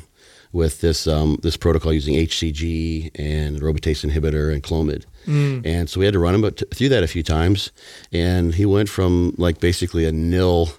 with 0.54 0.80
this 0.82 1.08
um, 1.08 1.38
this 1.42 1.58
protocol 1.58 1.92
using 1.92 2.14
HCG 2.16 3.12
and 3.16 3.60
aromatase 3.60 4.10
inhibitor 4.10 4.54
and 4.54 4.64
Clomid. 4.64 5.04
And 5.26 5.90
so 5.90 6.00
we 6.00 6.06
had 6.06 6.14
to 6.14 6.20
run 6.20 6.36
him 6.36 6.50
through 6.52 6.90
that 6.90 7.04
a 7.04 7.08
few 7.08 7.24
times, 7.24 7.72
and 8.12 8.54
he 8.54 8.66
went 8.66 8.88
from 8.90 9.34
like 9.38 9.60
basically 9.60 10.06
a 10.06 10.12
nil 10.12 10.70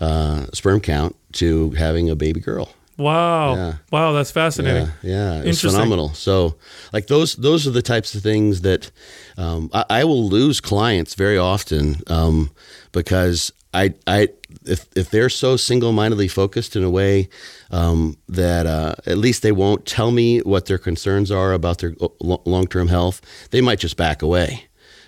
uh, 0.00 0.46
sperm 0.52 0.80
count 0.80 1.14
to 1.32 1.70
having 1.72 2.08
a 2.10 2.16
baby 2.16 2.40
girl. 2.40 2.74
Wow, 2.96 3.54
Yeah. 3.54 3.74
wow, 3.90 4.12
that's 4.12 4.30
fascinating. 4.30 4.88
Yeah, 5.02 5.36
yeah, 5.38 5.42
it's 5.48 5.60
phenomenal. 5.62 6.12
So, 6.12 6.56
like 6.92 7.06
those, 7.06 7.34
those 7.36 7.66
are 7.66 7.70
the 7.70 7.80
types 7.82 8.14
of 8.14 8.22
things 8.22 8.60
that 8.60 8.90
um, 9.38 9.70
I, 9.72 9.84
I 9.88 10.04
will 10.04 10.28
lose 10.28 10.60
clients 10.60 11.14
very 11.14 11.38
often 11.38 11.96
um, 12.08 12.50
because 12.92 13.52
I, 13.72 13.94
I, 14.06 14.28
if 14.70 14.86
if 14.96 15.10
they're 15.10 15.28
so 15.28 15.56
single 15.56 15.92
mindedly 15.92 16.28
focused 16.28 16.76
in 16.76 16.84
a 16.84 16.90
way 16.90 17.28
um, 17.70 18.16
that 18.28 18.66
uh, 18.66 18.94
at 19.06 19.18
least 19.18 19.42
they 19.42 19.52
won't 19.52 19.86
tell 19.86 20.10
me 20.10 20.38
what 20.40 20.66
their 20.66 20.78
concerns 20.78 21.30
are 21.30 21.52
about 21.52 21.78
their 21.78 21.94
long 22.20 22.66
term 22.66 22.88
health, 22.88 23.20
they 23.50 23.60
might 23.60 23.78
just 23.78 23.96
back 23.96 24.22
away. 24.22 24.66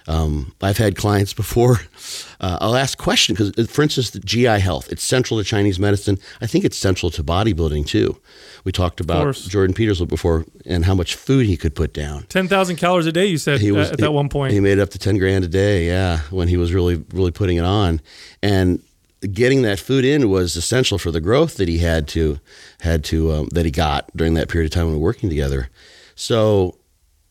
Um, 0.09 0.53
I've 0.61 0.79
had 0.79 0.96
clients 0.96 1.33
before. 1.42 1.81
Uh, 2.40 2.59
I'll 2.61 2.77
ask 2.77 2.98
questions 2.98 3.38
because, 3.38 3.70
for 3.70 3.83
instance, 3.83 4.11
the 4.11 4.20
GI 4.20 4.59
health. 4.59 4.90
It's 4.90 5.03
central 5.03 5.38
to 5.38 5.44
Chinese 5.44 5.79
medicine. 5.79 6.18
I 6.40 6.46
think 6.46 6.64
it's 6.64 6.77
central 6.77 7.11
to 7.12 7.22
bodybuilding 7.22 7.87
too. 7.87 8.20
We 8.64 8.72
talked 8.72 9.01
about. 9.01 9.35
Jordan 9.35 9.75
Peterson 9.75 10.07
before 10.07 10.44
and 10.66 10.85
how 10.85 10.94
much 10.94 11.14
food 11.14 11.46
he 11.46 11.57
could 11.57 11.75
put 11.75 11.92
down. 11.92 12.25
Ten 12.25 12.48
thousand 12.48 12.77
calories 12.77 13.07
a 13.07 13.12
day, 13.12 13.27
you 13.27 13.38
said 13.38 13.62
uh, 13.62 13.79
at 13.79 13.98
that 13.98 14.12
one 14.12 14.29
point. 14.29 14.53
He 14.53 14.61
made 14.61 14.79
up 14.79 14.90
to 14.90 14.98
ten 14.98 15.18
grand 15.18 15.44
a 15.44 15.48
day. 15.48 15.87
Yeah, 15.87 16.20
when 16.31 16.48
he 16.48 16.57
was 16.57 16.72
really 16.72 17.05
really 17.12 17.33
putting 17.33 17.57
it 17.57 17.64
on, 17.64 18.01
and 18.42 18.83
getting 19.30 19.62
that 19.62 19.78
food 19.78 20.04
in 20.04 20.28
was 20.28 20.56
essential 20.56 20.98
for 20.98 21.11
the 21.11 21.20
growth 21.20 21.56
that 21.56 21.68
he 21.68 21.78
had 21.78 22.08
to 22.08 22.40
had 22.80 23.04
to 23.04 23.32
um, 23.32 23.48
that 23.52 23.64
he 23.64 23.70
got 23.70 24.14
during 24.16 24.35
that 24.35 24.48
period 24.48 24.70
of 24.70 24.74
time 24.74 24.87
when 24.87 24.94
we 24.94 24.98
were 24.98 25.04
working 25.04 25.28
together. 25.28 25.68
So 26.14 26.78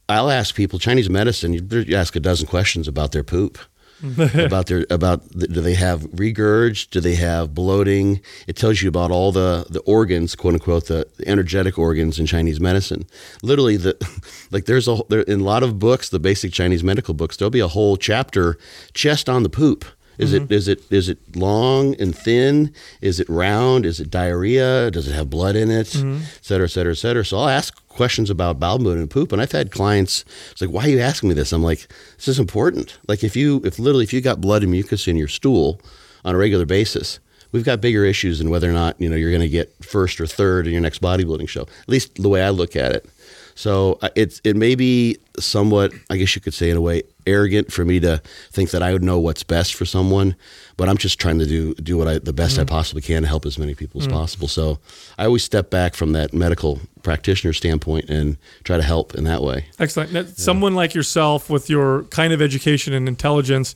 I'll 0.08 0.30
ask 0.30 0.56
people 0.56 0.80
Chinese 0.80 1.10
medicine. 1.10 1.54
You 1.54 1.96
ask 1.96 2.16
a 2.16 2.20
dozen 2.20 2.48
questions 2.48 2.88
about 2.88 3.12
their 3.12 3.24
poop. 3.24 3.58
about 4.34 4.66
their 4.66 4.84
about 4.90 5.30
the, 5.32 5.48
do 5.48 5.62
they 5.62 5.76
have 5.76 6.02
regurg? 6.12 6.90
Do 6.90 7.00
they 7.00 7.14
have 7.16 7.54
bloating? 7.54 8.20
It 8.48 8.56
tells 8.56 8.82
you 8.82 8.90
about 8.90 9.12
all 9.12 9.32
the 9.32 9.68
the 9.70 9.82
organs, 9.82 10.36
quote 10.36 10.56
unquote, 10.56 10.88
the, 10.88 11.08
the 11.18 11.28
energetic 11.28 11.78
organs 11.78 12.18
in 12.18 12.26
Chinese 12.26 12.60
medicine. 12.60 13.06
Literally, 13.44 13.78
the 13.78 13.96
like 14.52 14.66
there's 14.66 14.88
a 14.88 15.02
there 15.10 15.22
in 15.22 15.42
a 15.42 15.44
lot 15.44 15.62
of 15.62 15.78
books, 15.78 16.10
the 16.10 16.20
basic 16.20 16.52
Chinese 16.52 16.84
medical 16.84 17.14
books. 17.14 17.38
There'll 17.38 17.52
be 17.52 17.60
a 17.60 17.68
whole 17.68 17.96
chapter 17.96 18.58
just 18.96 19.30
on 19.30 19.44
the 19.44 19.50
poop. 19.50 19.86
Is 20.18 20.34
it 20.34 20.44
mm-hmm. 20.44 20.54
is 20.54 20.68
it 20.68 20.92
is 20.92 21.10
it 21.10 21.18
long 21.36 21.96
and 22.00 22.16
thin? 22.16 22.74
Is 23.02 23.20
it 23.20 23.28
round? 23.30 23.86
Is 23.86 24.00
it 24.00 24.12
diarrhea? 24.12 24.92
Does 24.92 25.08
it 25.08 25.14
have 25.14 25.30
blood 25.30 25.56
in 25.56 25.72
it? 25.72 25.88
Mm-hmm. 25.88 26.22
Et 26.22 26.40
cetera, 26.42 26.66
et 26.66 26.70
cetera, 26.70 26.92
et 26.92 26.96
cetera. 26.96 27.26
So 27.26 27.38
I'll 27.40 27.50
ask 27.50 27.76
questions 27.88 28.30
about 28.30 28.60
bowel 28.60 28.80
movement 28.80 29.02
and 29.02 29.10
poop, 29.10 29.32
and 29.32 29.42
I've 29.42 29.52
had 29.52 29.72
clients. 29.72 30.24
It's 30.52 30.62
like, 30.62 30.70
why 30.70 30.86
are 30.86 30.90
you 30.90 31.00
asking 31.00 31.30
me 31.30 31.36
this? 31.36 31.52
I'm 31.52 31.64
like, 31.64 31.88
this 32.18 32.28
is 32.28 32.40
important. 32.40 32.98
Like 33.08 33.24
if 33.24 33.36
you 33.36 33.62
if 33.64 33.80
literally 33.80 34.04
if 34.04 34.14
you 34.14 34.22
got 34.22 34.42
blood 34.42 34.64
and 34.64 34.72
mucus 34.72 35.08
in 35.08 35.16
your 35.16 35.28
stool 35.28 35.82
on 36.24 36.36
a 36.36 36.38
regular 36.38 36.66
basis, 36.66 37.20
we've 37.52 37.66
got 37.66 37.82
bigger 37.82 38.06
issues 38.06 38.40
than 38.40 38.50
whether 38.50 38.70
or 38.70 38.74
not 38.74 39.00
you 39.00 39.10
know 39.10 39.16
you're 39.16 39.32
going 39.32 39.42
to 39.42 39.50
get 39.50 39.74
first 39.84 40.22
or 40.22 40.28
third 40.28 40.68
in 40.68 40.74
your 40.74 40.82
next 40.82 41.02
bodybuilding 41.02 41.50
show. 41.50 41.64
At 41.64 41.90
least 41.90 42.22
the 42.22 42.30
way 42.30 42.44
I 42.44 42.50
look 42.50 42.76
at 42.76 42.92
it. 42.92 43.10
So 43.56 44.00
uh, 44.02 44.10
it's 44.16 44.42
it 44.44 44.56
may 44.56 44.76
be 44.76 45.18
somewhat, 45.40 45.94
I 46.10 46.18
guess 46.18 46.36
you 46.36 46.42
could 46.42 46.54
say 46.54 46.70
in 46.70 46.78
a 46.78 46.82
way, 46.82 47.04
arrogant 47.26 47.72
for 47.72 47.86
me 47.86 48.00
to 48.00 48.22
think 48.52 48.72
that 48.72 48.82
I 48.82 48.94
would 48.94 49.04
know 49.04 49.20
what's 49.20 49.44
best 49.44 49.76
for 49.76 49.86
someone, 49.86 50.36
but 50.78 50.90
I'm 50.90 50.98
just 50.98 51.20
trying 51.20 51.40
to 51.40 51.46
do 51.46 51.74
do 51.76 51.98
what 51.98 52.08
I 52.08 52.20
the 52.20 52.34
best 52.34 52.60
I 52.60 52.64
possibly 52.64 53.02
can 53.02 53.22
to 53.22 53.28
help 53.28 53.46
as 53.46 53.58
many 53.58 53.76
people 53.76 54.02
as 54.02 54.08
possible. 54.08 54.48
So 54.48 54.80
I 55.18 55.26
always 55.26 55.44
step 55.44 55.70
back 55.70 55.96
from 55.96 56.14
that 56.14 56.34
medical 56.34 56.80
practitioner 57.04 57.54
standpoint 57.54 58.10
and 58.10 58.38
try 58.64 58.78
to 58.78 58.84
help 58.84 59.16
in 59.16 59.24
that 59.26 59.42
way. 59.42 59.66
Excellent. 59.80 60.14
Now, 60.14 60.24
Someone 60.24 60.76
like 60.76 60.94
yourself 60.94 61.50
with 61.50 61.70
your 61.70 62.04
kind 62.06 62.34
of 62.34 62.42
education 62.42 62.94
and 62.94 63.08
intelligence, 63.08 63.76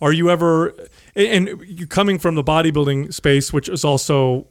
are 0.00 0.12
you 0.12 0.30
ever, 0.30 0.74
and 1.14 1.62
you 1.66 1.86
coming 1.86 2.18
from 2.18 2.34
the 2.34 2.42
bodybuilding 2.42 3.12
space, 3.12 3.52
which 3.52 3.68
is 3.68 3.84
also 3.84 4.46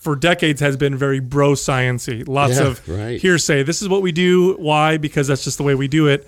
for 0.00 0.16
decades 0.16 0.60
has 0.60 0.76
been 0.76 0.96
very 0.96 1.20
bro 1.20 1.52
sciency, 1.52 2.26
lots 2.26 2.56
Yeah, 2.58 2.68
of 2.68 2.88
right. 2.88 3.20
hearsay. 3.20 3.62
This 3.62 3.82
is 3.82 3.88
what 3.88 4.02
we 4.02 4.12
do. 4.12 4.54
Why? 4.54 4.96
Because 4.96 5.26
that's 5.28 5.44
just 5.44 5.58
the 5.58 5.64
way 5.64 5.74
we 5.74 5.88
do 5.88 6.06
it. 6.06 6.26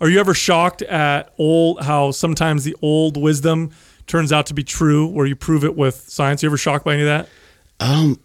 Are 0.00 0.08
you 0.08 0.18
ever 0.18 0.34
shocked 0.34 0.82
at 0.82 1.32
old 1.38 1.82
how 1.82 2.10
sometimes 2.10 2.64
the 2.64 2.74
old 2.82 3.16
wisdom 3.16 3.70
turns 4.06 4.32
out 4.32 4.46
to 4.46 4.54
be 4.54 4.64
true, 4.64 5.06
where 5.06 5.26
you 5.26 5.36
prove 5.36 5.62
it 5.64 5.76
with 5.76 5.94
science? 6.08 6.42
You 6.42 6.48
ever 6.48 6.56
shocked 6.56 6.84
by 6.84 6.94
any 6.94 7.02
of 7.02 7.08
that? 7.08 7.28
Um, 7.80 8.18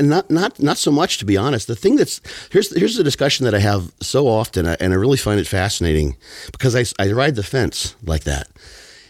not 0.00 0.30
not 0.30 0.60
not 0.62 0.78
so 0.78 0.90
much 0.90 1.18
to 1.18 1.24
be 1.24 1.36
honest. 1.36 1.66
The 1.66 1.76
thing 1.76 1.96
that's 1.96 2.20
here's 2.50 2.74
here's 2.76 2.96
the 2.96 3.04
discussion 3.04 3.44
that 3.44 3.54
I 3.54 3.58
have 3.58 3.92
so 4.00 4.26
often, 4.28 4.66
and 4.66 4.92
I 4.92 4.96
really 4.96 5.16
find 5.16 5.40
it 5.40 5.46
fascinating 5.46 6.16
because 6.52 6.76
I 6.76 6.84
I 7.02 7.10
ride 7.12 7.34
the 7.34 7.42
fence 7.42 7.96
like 8.04 8.24
that. 8.24 8.48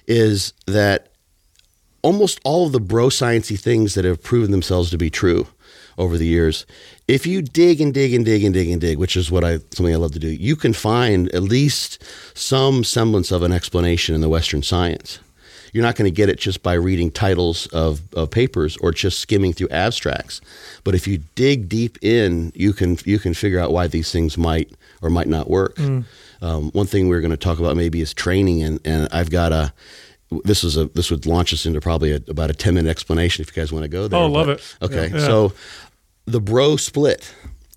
Is 0.07 0.53
that 0.67 1.09
almost 2.07 2.39
all 2.45 2.67
of 2.67 2.73
the 2.73 2.79
bro 2.79 3.09
sciencey 3.09 3.59
things 3.59 3.95
that 3.95 4.05
have 4.05 4.23
proven 4.23 4.53
themselves 4.53 4.91
to 4.91 4.97
be 4.97 5.11
true 5.11 5.49
over 5.99 6.17
the 6.17 6.27
years. 6.27 6.65
If 7.09 7.27
you 7.27 7.43
dig 7.43 7.81
and 7.81 7.93
dig 7.93 8.15
and 8.15 8.25
dig 8.25 8.45
and 8.45 8.55
dig 8.55 8.71
and 8.71 8.81
dig, 8.81 8.97
which 8.97 9.17
is 9.17 9.29
what 9.29 9.43
I 9.43 9.59
something 9.73 9.93
I 9.93 9.97
love 9.97 10.13
to 10.13 10.21
do, 10.21 10.29
you 10.29 10.55
can 10.55 10.73
find 10.73 11.29
at 11.35 11.43
least 11.43 12.01
some 12.33 12.85
semblance 12.85 13.33
of 13.33 13.43
an 13.43 13.51
explanation 13.51 14.15
in 14.15 14.21
the 14.21 14.29
Western 14.29 14.63
science. 14.63 15.19
You're 15.73 15.83
not 15.83 15.97
going 15.97 16.07
to 16.07 16.15
get 16.15 16.29
it 16.29 16.39
just 16.39 16.63
by 16.63 16.75
reading 16.75 17.11
titles 17.11 17.67
of, 17.67 18.01
of 18.15 18.31
papers 18.31 18.77
or 18.79 18.93
just 18.93 19.19
skimming 19.19 19.53
through 19.53 19.69
abstracts. 19.71 20.41
But 20.85 20.95
if 20.95 21.09
you 21.09 21.19
dig 21.35 21.69
deep 21.69 21.99
in, 22.03 22.53
you 22.55 22.73
can 22.73 22.99
you 23.05 23.19
can 23.19 23.35
figure 23.35 23.59
out 23.59 23.73
why 23.73 23.89
these 23.89 24.13
things 24.13 24.39
might 24.39 24.71
or 25.03 25.11
might 25.11 25.29
not 25.29 25.51
work. 25.51 25.77
Um, 26.41 26.71
one 26.71 26.87
thing 26.87 27.09
we're 27.09 27.21
going 27.21 27.33
to 27.33 27.37
talk 27.37 27.59
about 27.59 27.77
maybe 27.77 28.01
is 28.01 28.15
training, 28.15 28.63
and, 28.63 28.79
and 28.85 29.09
I've 29.11 29.31
got 29.31 29.53
a 29.53 29.73
this 30.45 30.65
is 30.65 30.77
a 30.77 30.87
this 30.87 31.11
would 31.11 31.25
launch 31.27 31.53
us 31.53 31.67
into 31.67 31.81
probably 31.81 32.13
a, 32.13 32.21
about 32.29 32.51
a 32.51 32.55
10 32.55 32.75
minute 32.75 32.91
explanation 32.91 33.43
if 33.43 33.55
you 33.57 33.61
guys 33.61 33.73
want 33.73 33.85
to 33.85 33.89
go 33.89 34.09
there. 34.09 34.19
Oh, 34.21 34.27
love 34.27 34.47
But- 34.47 34.59
it. 34.59 34.77
Okay, 34.83 35.11
Yeah. 35.15 35.25
so 35.27 35.53
the 36.27 36.41
bro 36.41 36.77
split. 36.77 37.33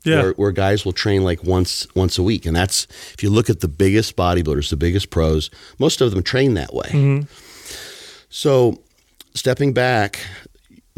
Yeah. 0.05 0.21
Where, 0.21 0.31
where 0.31 0.51
guys 0.53 0.85
will 0.85 0.93
train 0.93 1.23
like 1.25 1.43
once 1.43 1.85
once 1.93 2.17
a 2.17 2.23
week, 2.23 2.45
and 2.45 2.55
that's 2.55 2.87
if 3.13 3.21
you 3.21 3.29
look 3.29 3.49
at 3.49 3.59
the 3.59 3.67
biggest 3.67 4.15
bodybuilders, 4.15 4.69
the 4.69 4.77
biggest 4.77 5.09
pros, 5.09 5.49
most 5.77 5.99
of 5.99 6.11
them 6.11 6.23
train 6.23 6.53
that 6.53 6.73
way. 6.73 6.87
Mm-hmm. 6.87 7.21
So, 8.29 8.79
stepping 9.33 9.73
back, 9.73 10.19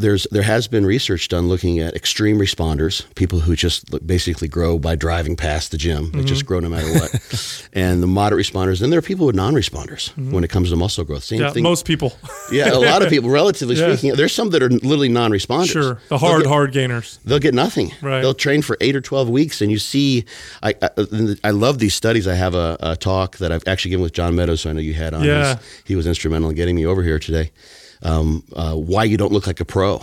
there's 0.02 0.26
there 0.30 0.42
has 0.42 0.68
been 0.68 0.84
research 0.84 1.28
done 1.28 1.48
looking 1.48 1.78
at 1.78 1.94
extreme 1.94 2.38
responders, 2.38 3.06
people 3.14 3.40
who 3.40 3.56
just 3.56 3.90
look- 3.92 4.06
basically 4.06 4.48
grow 4.48 4.78
by 4.78 4.94
driving 4.96 5.36
past 5.36 5.70
the 5.70 5.78
gym. 5.78 6.10
They 6.12 6.18
Mm-hmm. 6.18 6.26
just 6.26 6.44
grow 6.44 6.60
no 6.60 6.68
matter 6.68 6.92
what. 6.92 7.68
and 7.72 8.02
the 8.02 8.06
moderate 8.06 8.44
responders, 8.46 8.82
and 8.82 8.92
there 8.92 8.98
are 8.98 9.02
people 9.02 9.24
with 9.26 9.34
non-responders 9.36 10.10
when 10.30 10.44
it 10.44 10.48
comes 10.50 10.68
to 10.70 10.76
muscle 10.76 11.04
growth. 11.04 11.24
Same 11.24 11.38
Mm-hmm. 11.38 11.46
Yeah, 11.46 11.52
thing. 11.54 11.62
most 11.62 11.86
people. 11.86 12.12
yeah, 12.52 12.72
a 12.72 12.78
lot 12.78 13.02
of 13.02 13.08
people, 13.08 13.30
relatively 13.30 13.76
Yeah. 13.76 13.94
speaking, 13.96 14.14
there's 14.16 14.34
some 14.34 14.50
that 14.50 14.62
are 14.62 14.68
literally 14.68 15.08
non-responders. 15.08 15.72
Sure. 15.72 16.00
The 16.08 16.18
hard, 16.18 16.42
get- 16.42 16.48
hard 16.48 16.72
gainers. 16.72 17.18
They'll 17.24 17.38
get 17.38 17.54
nothing. 17.54 17.92
Right. 18.02 18.20
They'll 18.20 18.34
train 18.34 18.60
for 18.62 18.76
eight 18.80 18.94
or 18.94 19.00
twelve 19.00 19.28
weeks, 19.30 19.62
and 19.62 19.70
you 19.70 19.78
see. 19.78 20.24
I 20.62 20.74
I, 20.82 20.88
I 21.44 21.50
love 21.50 21.78
these 21.78 21.94
studies. 21.94 22.26
I 22.28 22.34
have 22.34 22.54
a, 22.54 22.76
a 22.80 22.96
talk 22.96 23.38
that 23.38 23.50
I've 23.52 23.66
actually 23.66 23.90
given 23.90 24.02
with 24.02 24.12
John 24.12 24.34
Meadows, 24.34 24.62
who 24.64 24.70
I 24.70 24.72
know 24.72 24.80
you 24.80 24.94
had 24.94 25.14
on. 25.14 25.22
Yeah. 25.24 25.54
He's- 25.54 25.82
he 25.84 25.96
was 25.96 26.06
instrumental 26.06 26.50
in 26.50 26.56
getting 26.56 26.74
me 26.76 26.84
over 26.86 27.02
here 27.02 27.18
today. 27.18 27.50
Um, 28.02 28.44
uh, 28.54 28.74
why 28.74 29.04
you 29.04 29.16
don't 29.16 29.32
look 29.32 29.46
like 29.46 29.60
a 29.60 29.64
pro, 29.64 30.02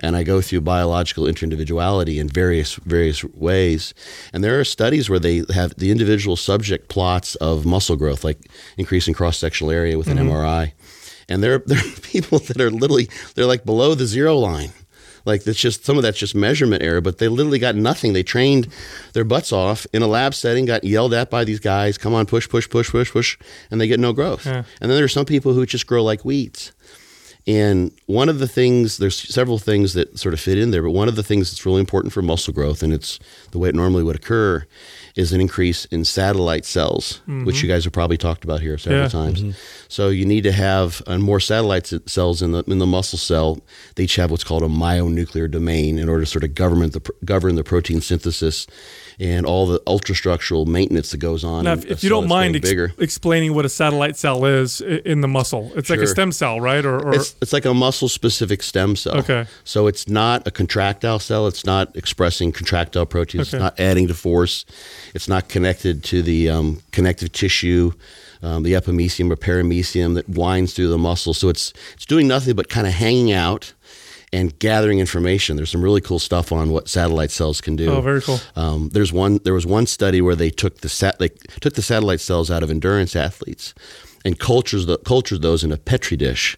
and 0.00 0.16
I 0.16 0.22
go 0.22 0.40
through 0.40 0.60
biological 0.60 1.24
interindividuality 1.24 2.20
in 2.20 2.28
various 2.28 2.74
various 2.74 3.24
ways. 3.24 3.94
And 4.32 4.44
there 4.44 4.60
are 4.60 4.64
studies 4.64 5.08
where 5.08 5.18
they 5.18 5.44
have 5.52 5.74
the 5.76 5.90
individual 5.90 6.36
subject 6.36 6.88
plots 6.88 7.34
of 7.36 7.64
muscle 7.64 7.96
growth, 7.96 8.24
like 8.24 8.38
increase 8.76 9.08
in 9.08 9.14
cross 9.14 9.38
sectional 9.38 9.70
area 9.70 9.96
with 9.96 10.08
an 10.08 10.18
MRI. 10.18 10.72
And 11.28 11.42
there, 11.42 11.58
there 11.66 11.78
are 11.78 12.00
people 12.02 12.38
that 12.40 12.60
are 12.60 12.70
literally 12.70 13.08
they're 13.34 13.46
like 13.46 13.64
below 13.64 13.94
the 13.94 14.06
zero 14.06 14.36
line. 14.36 14.72
Like 15.26 15.44
that's 15.44 15.58
just 15.58 15.86
some 15.86 15.96
of 15.96 16.02
that's 16.02 16.18
just 16.18 16.34
measurement 16.34 16.82
error, 16.82 17.00
but 17.00 17.18
they 17.18 17.28
literally 17.28 17.58
got 17.58 17.74
nothing. 17.74 18.12
They 18.12 18.22
trained 18.22 18.68
their 19.14 19.24
butts 19.24 19.52
off 19.52 19.86
in 19.92 20.02
a 20.02 20.06
lab 20.06 20.34
setting, 20.34 20.66
got 20.66 20.84
yelled 20.84 21.14
at 21.14 21.30
by 21.30 21.44
these 21.44 21.60
guys, 21.60 21.96
come 21.96 22.12
on, 22.12 22.26
push, 22.26 22.48
push, 22.48 22.68
push, 22.68 22.90
push, 22.90 23.10
push, 23.10 23.38
and 23.70 23.80
they 23.80 23.86
get 23.86 23.98
no 23.98 24.12
growth. 24.12 24.44
Yeah. 24.44 24.64
And 24.80 24.90
then 24.90 24.96
there 24.96 25.04
are 25.04 25.08
some 25.08 25.24
people 25.24 25.54
who 25.54 25.64
just 25.64 25.86
grow 25.86 26.04
like 26.04 26.24
weeds. 26.24 26.72
And 27.46 27.92
one 28.06 28.30
of 28.30 28.38
the 28.38 28.48
things, 28.48 28.96
there's 28.96 29.16
several 29.18 29.58
things 29.58 29.92
that 29.92 30.18
sort 30.18 30.32
of 30.32 30.40
fit 30.40 30.56
in 30.56 30.70
there, 30.70 30.82
but 30.82 30.92
one 30.92 31.08
of 31.08 31.16
the 31.16 31.22
things 31.22 31.50
that's 31.50 31.66
really 31.66 31.80
important 31.80 32.12
for 32.14 32.22
muscle 32.22 32.54
growth, 32.54 32.82
and 32.82 32.90
it's 32.90 33.18
the 33.50 33.58
way 33.58 33.68
it 33.68 33.74
normally 33.74 34.02
would 34.02 34.16
occur, 34.16 34.66
is 35.14 35.30
an 35.32 35.40
increase 35.42 35.84
in 35.86 36.04
satellite 36.06 36.64
cells, 36.64 37.20
which 37.26 37.62
you 37.62 37.68
guys 37.68 37.84
have 37.84 37.92
probably 37.92 38.16
talked 38.16 38.44
about 38.44 38.60
here 38.62 38.78
several 38.78 39.02
Yeah. 39.02 39.08
times. 39.08 39.56
So 39.88 40.08
you 40.08 40.24
need 40.24 40.42
to 40.44 40.52
have 40.52 41.02
uh, 41.06 41.18
more 41.18 41.38
satellite 41.38 41.92
cells 42.06 42.40
in 42.40 42.52
the 42.52 42.64
in 42.66 42.78
the 42.78 42.86
muscle 42.86 43.18
cell. 43.18 43.60
They 43.96 44.04
each 44.04 44.16
have 44.16 44.30
what's 44.30 44.42
called 44.44 44.62
a 44.62 44.68
myonuclear 44.68 45.50
domain 45.50 45.98
in 45.98 46.08
order 46.08 46.24
to 46.24 46.30
sort 46.30 46.44
of 46.44 46.54
govern 46.54 46.90
the 46.90 47.00
govern 47.26 47.56
the 47.56 47.62
protein 47.64 48.00
synthesis 48.00 48.66
and 49.20 49.46
all 49.46 49.66
the 49.66 49.78
ultrastructural 49.80 50.66
maintenance 50.66 51.10
that 51.12 51.18
goes 51.18 51.44
on. 51.44 51.64
Now, 51.64 51.72
if, 51.74 51.84
if 51.84 52.02
you 52.02 52.10
don't 52.10 52.28
mind 52.28 52.56
ex- 52.56 52.70
explaining 52.98 53.54
what 53.54 53.64
a 53.64 53.68
satellite 53.68 54.16
cell 54.16 54.44
is 54.44 54.80
in 54.80 55.20
the 55.20 55.28
muscle, 55.28 55.70
it's 55.76 55.90
like 55.90 56.00
a 56.00 56.06
stem 56.06 56.32
cell, 56.32 56.60
right? 56.60 56.84
Or, 56.84 56.98
or 56.98 57.14
It's, 57.14 57.36
it's 57.40 57.52
like 57.52 57.64
a 57.64 57.74
muscle 57.74 58.08
specific 58.08 58.62
stem 58.62 58.96
cell. 58.96 59.18
Okay. 59.18 59.46
So 59.64 59.86
it's 59.86 60.08
not 60.08 60.46
a 60.46 60.50
contractile 60.50 61.18
cell. 61.18 61.46
It's 61.46 61.64
not 61.64 61.96
expressing 61.96 62.52
contractile 62.52 63.06
proteins. 63.06 63.48
Okay. 63.48 63.56
It's 63.56 63.62
not 63.62 63.78
adding 63.78 64.08
to 64.08 64.14
force. 64.14 64.64
It's 65.14 65.28
not 65.28 65.48
connected 65.48 66.02
to 66.04 66.22
the 66.22 66.50
um, 66.50 66.82
connective 66.92 67.32
tissue, 67.32 67.92
um, 68.42 68.62
the 68.62 68.72
epimysium 68.72 69.30
or 69.30 69.36
perimysium 69.36 70.14
that 70.14 70.28
winds 70.28 70.74
through 70.74 70.88
the 70.88 70.98
muscle. 70.98 71.34
So 71.34 71.48
it's 71.48 71.72
it's 71.94 72.06
doing 72.06 72.26
nothing 72.28 72.54
but 72.54 72.68
kind 72.68 72.86
of 72.86 72.92
hanging 72.92 73.32
out 73.32 73.72
and 74.34 74.58
gathering 74.58 74.98
information. 74.98 75.56
There's 75.56 75.70
some 75.70 75.82
really 75.82 76.00
cool 76.00 76.18
stuff 76.18 76.50
on 76.50 76.70
what 76.70 76.88
satellite 76.88 77.30
cells 77.30 77.60
can 77.60 77.76
do. 77.76 77.88
Oh, 77.88 78.00
very 78.00 78.20
cool. 78.20 78.40
Um, 78.56 78.90
there's 78.92 79.12
one. 79.12 79.38
There 79.44 79.54
was 79.54 79.64
one 79.64 79.86
study 79.86 80.20
where 80.20 80.34
they 80.34 80.50
took 80.50 80.78
the 80.78 80.88
sat. 80.88 81.18
They 81.20 81.28
took 81.60 81.74
the 81.74 81.82
satellite 81.82 82.20
cells 82.20 82.50
out 82.50 82.62
of 82.64 82.70
endurance 82.70 83.14
athletes, 83.14 83.74
and 84.24 84.38
cultures 84.38 84.86
the 84.86 84.98
cultured 84.98 85.42
those 85.42 85.62
in 85.62 85.70
a 85.70 85.76
petri 85.76 86.16
dish, 86.16 86.56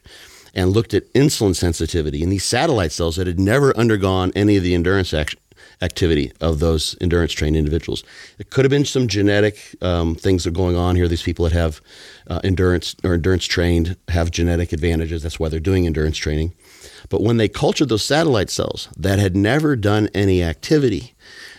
and 0.55 0.71
looked 0.71 0.95
at 0.95 1.12
insulin 1.12 1.55
sensitivity 1.55 2.23
in 2.23 2.31
these 2.31 2.45
satellite 2.45 2.93
cells 2.93 3.17
that 3.17 3.27
had 3.27 3.39
never 3.39 3.77
undergone 3.77 4.33
any 4.35 4.57
of 4.57 4.62
the 4.62 4.75
endurance 4.75 5.12
action. 5.12 5.39
Activity 5.83 6.33
of 6.41 6.59
those 6.59 6.97
endurance 7.03 7.33
trained 7.33 7.55
individuals. 7.57 8.03
It 8.39 8.49
could 8.49 8.65
have 8.65 8.71
been 8.71 8.87
some 8.87 9.09
genetic 9.09 9.59
um, 9.83 10.15
things 10.15 10.45
that 10.45 10.51
are 10.51 10.53
going 10.53 10.75
on 10.75 10.97
here. 10.97 11.07
These 11.07 11.23
people 11.23 11.45
that 11.45 11.53
have 11.53 11.83
uh, 12.29 12.41
endurance 12.43 12.97
or 13.05 13.12
endurance 13.12 13.45
trained 13.45 13.97
have 14.09 14.31
genetic 14.31 14.73
advantages. 14.73 15.23
That's 15.23 15.39
why 15.39 15.51
they're 15.51 15.61
doing 15.61 15.87
endurance 15.87 16.17
training. 16.17 16.55
But 17.11 17.23
when 17.23 17.37
they 17.37 17.49
cultured 17.49 17.91
those 17.91 18.05
satellite 18.05 18.49
cells 18.51 18.89
that 18.97 19.19
had 19.19 19.37
never 19.37 19.77
done 19.77 20.09
any 20.15 20.43
activity, 20.43 21.15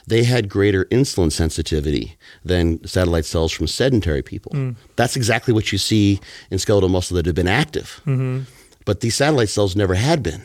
they 0.08 0.24
had 0.24 0.50
greater 0.50 0.86
insulin 0.86 1.32
sensitivity 1.32 2.18
than 2.44 2.84
satellite 2.88 3.26
cells 3.26 3.52
from 3.52 3.68
sedentary 3.68 4.24
people. 4.24 4.52
That's 4.96 5.16
exactly 5.16 5.54
what 5.54 5.72
you 5.72 5.78
see 5.78 6.20
in 6.50 6.58
skeletal 6.58 6.90
muscle 6.90 7.16
that 7.18 7.26
have 7.28 7.36
been 7.36 7.48
active. 7.48 8.02
But 8.84 9.02
these 9.02 9.16
satellite 9.16 9.50
cells 9.50 9.76
never 9.76 9.94
had 9.96 10.24
been. 10.24 10.44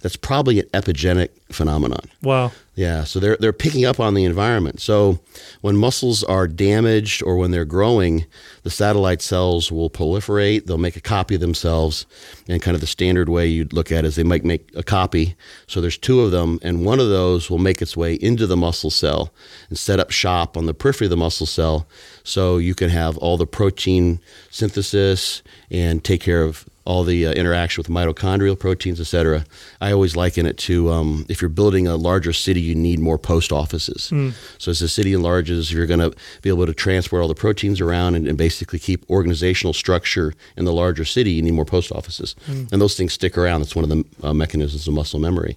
That's 0.00 0.16
probably 0.16 0.60
an 0.60 0.66
epigenetic 0.72 1.30
phenomenon. 1.50 2.00
wow. 2.22 2.52
Yeah, 2.74 3.04
so 3.04 3.20
they're 3.20 3.38
they're 3.40 3.54
picking 3.54 3.86
up 3.86 3.98
on 3.98 4.12
the 4.12 4.24
environment. 4.24 4.82
So 4.82 5.20
when 5.62 5.78
muscles 5.78 6.22
are 6.22 6.46
damaged 6.46 7.22
or 7.22 7.38
when 7.38 7.50
they're 7.50 7.64
growing, 7.64 8.26
the 8.64 8.70
satellite 8.70 9.22
cells 9.22 9.72
will 9.72 9.88
proliferate. 9.88 10.66
They'll 10.66 10.76
make 10.76 10.94
a 10.96 11.00
copy 11.00 11.36
of 11.36 11.40
themselves, 11.40 12.04
and 12.46 12.60
kind 12.60 12.74
of 12.74 12.82
the 12.82 12.86
standard 12.86 13.30
way 13.30 13.46
you'd 13.46 13.72
look 13.72 13.90
at 13.90 14.04
it 14.04 14.08
is 14.08 14.16
they 14.16 14.24
might 14.24 14.44
make 14.44 14.68
a 14.76 14.82
copy. 14.82 15.36
So 15.66 15.80
there's 15.80 15.96
two 15.96 16.20
of 16.20 16.32
them, 16.32 16.58
and 16.60 16.84
one 16.84 17.00
of 17.00 17.08
those 17.08 17.48
will 17.48 17.56
make 17.56 17.80
its 17.80 17.96
way 17.96 18.12
into 18.16 18.46
the 18.46 18.58
muscle 18.58 18.90
cell 18.90 19.32
and 19.70 19.78
set 19.78 19.98
up 19.98 20.10
shop 20.10 20.54
on 20.54 20.66
the 20.66 20.74
periphery 20.74 21.06
of 21.06 21.10
the 21.10 21.16
muscle 21.16 21.46
cell, 21.46 21.88
so 22.24 22.58
you 22.58 22.74
can 22.74 22.90
have 22.90 23.16
all 23.16 23.38
the 23.38 23.46
protein 23.46 24.20
synthesis 24.50 25.42
and 25.70 26.04
take 26.04 26.20
care 26.20 26.42
of 26.42 26.66
all 26.84 27.02
the 27.02 27.26
uh, 27.26 27.32
interaction 27.32 27.80
with 27.80 27.88
mitochondrial 27.88 28.56
proteins, 28.56 29.00
et 29.00 29.04
cetera. 29.08 29.44
I 29.80 29.90
always 29.90 30.14
liken 30.14 30.46
it 30.46 30.56
to 30.58 30.92
um, 30.92 31.26
if 31.36 31.42
you're 31.42 31.48
building 31.50 31.86
a 31.86 31.96
larger 31.96 32.32
city, 32.32 32.60
you 32.60 32.74
need 32.74 32.98
more 32.98 33.18
post 33.18 33.52
offices. 33.52 34.12
So 34.58 34.70
as 34.70 34.78
the 34.80 34.88
city 34.88 35.12
enlarges, 35.12 35.70
you're 35.72 35.86
going 35.86 36.00
to 36.00 36.12
be 36.42 36.48
able 36.48 36.66
to 36.66 36.72
transport 36.74 37.20
all 37.22 37.28
the 37.28 37.34
proteins 37.34 37.80
around 37.80 38.14
and, 38.16 38.26
and 38.26 38.38
basically 38.38 38.78
keep 38.78 39.04
organizational 39.10 39.72
structure 39.74 40.32
in 40.56 40.64
the 40.64 40.72
larger 40.72 41.04
city. 41.04 41.32
You 41.32 41.42
need 41.42 41.52
more 41.54 41.64
post 41.66 41.92
offices, 41.92 42.34
and 42.72 42.80
those 42.82 42.96
things 42.96 43.12
stick 43.12 43.36
around. 43.36 43.60
That's 43.60 43.76
one 43.76 43.84
of 43.84 43.90
the 43.90 44.04
uh, 44.26 44.32
mechanisms 44.32 44.88
of 44.88 44.94
muscle 44.94 45.20
memory. 45.20 45.56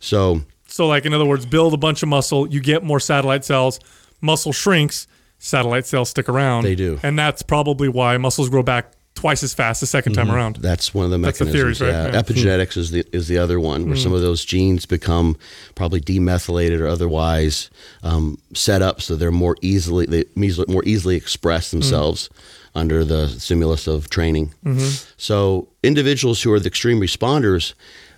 So 0.00 0.42
So, 0.66 0.86
like 0.86 1.04
in 1.04 1.12
other 1.14 1.26
words, 1.26 1.44
build 1.46 1.74
a 1.74 1.76
bunch 1.76 2.02
of 2.02 2.08
muscle, 2.08 2.46
you 2.48 2.60
get 2.60 2.82
more 2.82 3.00
satellite 3.00 3.44
cells. 3.44 3.78
Muscle 4.20 4.52
shrinks, 4.52 5.06
satellite 5.38 5.86
cells 5.86 6.08
stick 6.10 6.28
around. 6.28 6.62
They 6.64 6.76
do. 6.76 6.98
and 7.02 7.18
that's 7.18 7.42
probably 7.42 7.88
why 7.88 8.16
muscles 8.18 8.48
grow 8.48 8.62
back 8.62 8.92
twice 9.22 9.44
as 9.44 9.54
fast 9.54 9.80
the 9.80 9.86
2nd 9.86 10.14
time 10.14 10.26
mm-hmm. 10.26 10.34
around. 10.34 10.56
That's 10.56 10.92
one 10.92 11.04
of 11.04 11.12
the 11.12 11.18
mechanisms. 11.18 11.52
That's 11.52 11.52
the 11.52 11.58
theories, 11.58 11.80
right? 11.80 11.90
yeah. 11.90 12.12
Yeah. 12.12 12.22
Epigenetics 12.22 12.76
is 12.76 12.90
the 12.90 13.04
is 13.12 13.28
the 13.28 13.38
other 13.38 13.60
one, 13.60 13.86
where 13.86 13.96
some 13.96 14.10
mm. 14.10 14.16
of 14.16 14.20
those 14.20 14.44
genes 14.44 14.84
become 14.84 15.36
probably 15.76 16.00
demethylated 16.00 16.80
or 16.80 16.88
otherwise 16.88 17.70
um, 18.02 18.36
set 18.52 18.82
up 18.82 19.00
so 19.00 19.14
they're 19.14 19.30
more 19.30 19.56
easily 19.62 20.06
they 20.06 20.24
more 20.66 20.82
easily 20.84 21.14
express 21.14 21.68
mm. 21.68 21.70
themselves 21.70 22.30
under 22.74 23.04
the 23.04 23.28
stimulus 23.28 23.86
of 23.86 24.10
training. 24.10 24.54
Mm-hmm. 24.64 25.12
So 25.16 25.68
individuals 25.84 26.42
who 26.42 26.52
are 26.52 26.58
the 26.58 26.68
extreme 26.68 27.00
responders, 27.00 27.74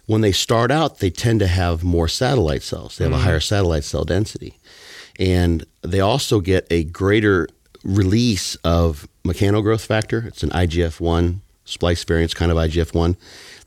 when 0.07 0.23
they 0.23 0.33
start 0.33 0.71
out, 0.71 1.01
they 1.01 1.11
tend 1.11 1.41
to 1.41 1.47
have 1.47 1.85
more 1.85 2.09
satellite 2.09 2.63
cells. 2.63 2.97
They 2.97 3.05
have 3.05 3.13
a 3.13 3.19
mm. 3.19 3.25
higher 3.25 3.41
satellite 3.41 3.85
cell 3.85 4.05
density, 4.05 4.59
and 5.21 5.67
they 5.83 6.01
also 6.01 6.41
get 6.41 6.67
a 6.71 6.85
greater 6.85 7.49
release 7.85 8.57
of 8.57 9.07
mechanogrowth 9.25 9.87
factor. 9.87 10.25
It's 10.27 10.43
an 10.43 10.51
IGF 10.51 11.01
one 11.01 11.43
splice 11.65 12.05
variants 12.05 12.35
kind 12.35 12.51
of 12.53 12.59
IGF 12.59 12.95
one 12.95 13.17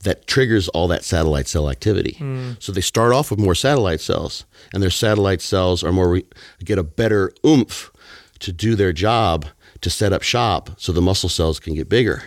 that 0.03 0.27
triggers 0.27 0.67
all 0.69 0.88
that 0.88 1.03
satellite 1.03 1.47
cell 1.47 1.69
activity. 1.69 2.15
Hmm. 2.19 2.51
So 2.60 2.71
they 2.71 2.82
start 2.82 3.13
off 3.13 3.32
with 3.32 3.39
more 3.39 3.56
satellite 3.56 4.01
cells, 4.01 4.45
and 4.73 4.82
their 4.82 4.89
satellite 4.89 5.41
cells 5.41 5.84
are 5.84 5.91
more 5.91 6.10
re- 6.10 6.25
get 6.63 6.77
a 6.77 6.84
better 6.84 7.32
oomph 7.45 7.91
to 8.39 8.51
do 8.51 8.75
their 8.75 8.93
job 8.93 9.47
to 9.82 9.89
set 9.89 10.13
up 10.13 10.21
shop, 10.21 10.71
so 10.77 10.91
the 10.91 11.01
muscle 11.01 11.30
cells 11.30 11.60
can 11.60 11.73
get 11.73 11.89
bigger. 11.89 12.23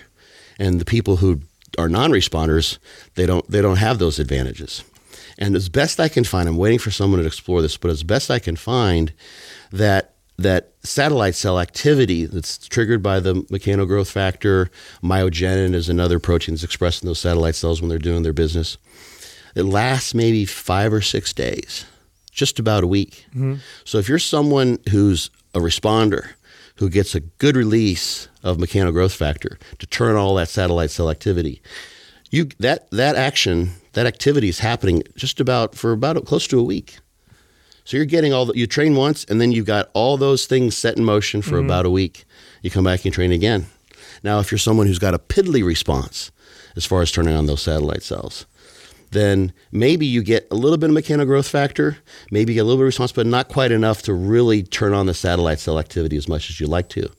And 0.59 0.81
the 0.81 0.85
people 0.85 1.17
who 1.17 1.41
are 1.79 1.89
non-responders, 1.89 2.79
they 3.15 3.27
don't 3.27 3.49
they 3.51 3.63
don't 3.63 3.77
have 3.77 3.99
those 3.99 4.19
advantages. 4.19 4.85
And 5.39 5.57
as 5.57 5.69
best 5.69 5.99
I 6.01 6.09
can 6.09 6.25
find, 6.25 6.49
I'm 6.49 6.57
waiting 6.57 6.79
for 6.79 6.91
someone 6.91 7.21
to 7.21 7.27
explore 7.27 7.63
this, 7.63 7.77
but 7.77 7.91
as 7.91 8.03
best 8.03 8.31
I 8.31 8.39
can 8.39 8.57
find, 8.57 9.13
that 9.73 10.15
that 10.43 10.73
satellite 10.83 11.35
cell 11.35 11.61
activity 11.61 12.25
that's 12.25 12.57
triggered 12.69 13.03
by 13.03 13.21
the 13.21 13.35
mechanogrowth 13.45 14.11
factor, 14.11 14.71
myogenin 15.03 15.75
is 15.75 15.89
another 15.89 16.19
protein 16.19 16.55
that's 16.55 16.65
expressed 16.65 17.03
in 17.03 17.07
those 17.07 17.19
satellite 17.19 17.55
cells 17.55 17.81
when 17.81 17.89
they're 17.89 17.99
doing 17.99 18.23
their 18.23 18.33
business. 18.33 18.79
It 19.55 19.65
lasts 19.65 20.15
maybe 20.15 20.45
five 20.45 20.93
or 20.93 21.03
six 21.03 21.33
days, 21.33 21.85
just 22.31 22.59
about 22.59 22.85
a 22.85 22.87
week. 22.87 23.27
Mm-hmm. 23.31 23.57
So 23.85 23.99
if 23.99 24.09
you're 24.09 24.19
someone 24.19 24.79
who's 24.91 25.31
a 25.55 25.59
responder, 25.59 26.31
who 26.77 26.89
gets 26.89 27.15
a 27.15 27.21
good 27.21 27.57
release 27.57 28.29
of 28.43 28.57
mechanogrowth 28.57 29.15
factor 29.15 29.59
to 29.79 29.87
turn 29.87 30.17
all 30.17 30.35
that 30.37 30.49
satellite 30.49 30.91
cell 30.91 31.11
activity, 31.11 31.61
you 32.31 32.49
that 32.61 32.91
that 32.91 33.17
action, 33.17 33.73
that 33.93 34.07
activity 34.07 34.49
is 34.49 34.61
happening 34.61 35.03
just 35.17 35.41
about 35.41 35.75
for 35.75 35.93
about 35.93 36.25
close 36.25 36.47
to 36.47 36.59
a 36.59 36.63
week. 36.63 36.99
So 37.91 37.97
you're 37.97 38.07
getting 38.07 38.33
all 38.33 38.47
the, 38.47 38.53
you 38.57 38.69
train 38.69 38.95
once 38.95 39.25
and 39.25 39.41
then 39.41 39.51
you've 39.51 39.67
got 39.67 39.91
all 39.95 40.17
those 40.17 40.47
things 40.47 40.77
set 40.77 40.97
in 40.97 41.05
motion 41.05 41.43
for 41.43 41.57
mm-hmm. 41.57 41.65
about 41.65 41.87
a 41.87 41.91
week. 41.91 42.25
You 42.63 42.71
come 42.71 42.85
back 42.85 43.05
and 43.05 43.13
train 43.13 43.33
again. 43.33 43.67
Now, 44.23 44.39
if 44.39 44.53
you're 44.53 44.61
someone 44.61 44.87
who's 44.87 45.01
got 45.01 45.13
a 45.13 45.19
piddly 45.19 45.65
response 45.65 46.31
as 46.77 46.87
far 46.87 47.03
as 47.03 47.11
turning 47.11 47.35
on 47.35 47.47
those 47.47 47.63
satellite 47.63 48.05
cells, 48.05 48.47
then 49.11 49.53
maybe 49.73 50.07
you 50.07 50.23
get 50.23 50.47
a 50.53 50.55
little 50.55 50.79
bit 50.79 50.91
of 50.91 50.95
mechanical 50.95 51.27
growth 51.27 51.49
factor, 51.49 51.99
maybe 52.31 52.53
you 52.53 52.59
get 52.59 52.61
a 52.61 52.65
little 52.65 52.79
bit 52.79 52.85
of 52.85 52.87
response, 52.87 53.11
but 53.11 53.27
not 53.27 53.49
quite 53.49 53.73
enough 53.73 54.03
to 54.03 54.15
really 54.15 54.63
turn 54.63 54.95
on 54.95 55.07
the 55.07 55.13
satellite 55.13 55.59
cell 55.59 55.77
activity 55.77 56.17
as 56.17 56.29
much 56.29 56.49
as 56.49 56.61
you'd 56.61 56.71
like 56.71 56.91
to. 56.91 57.11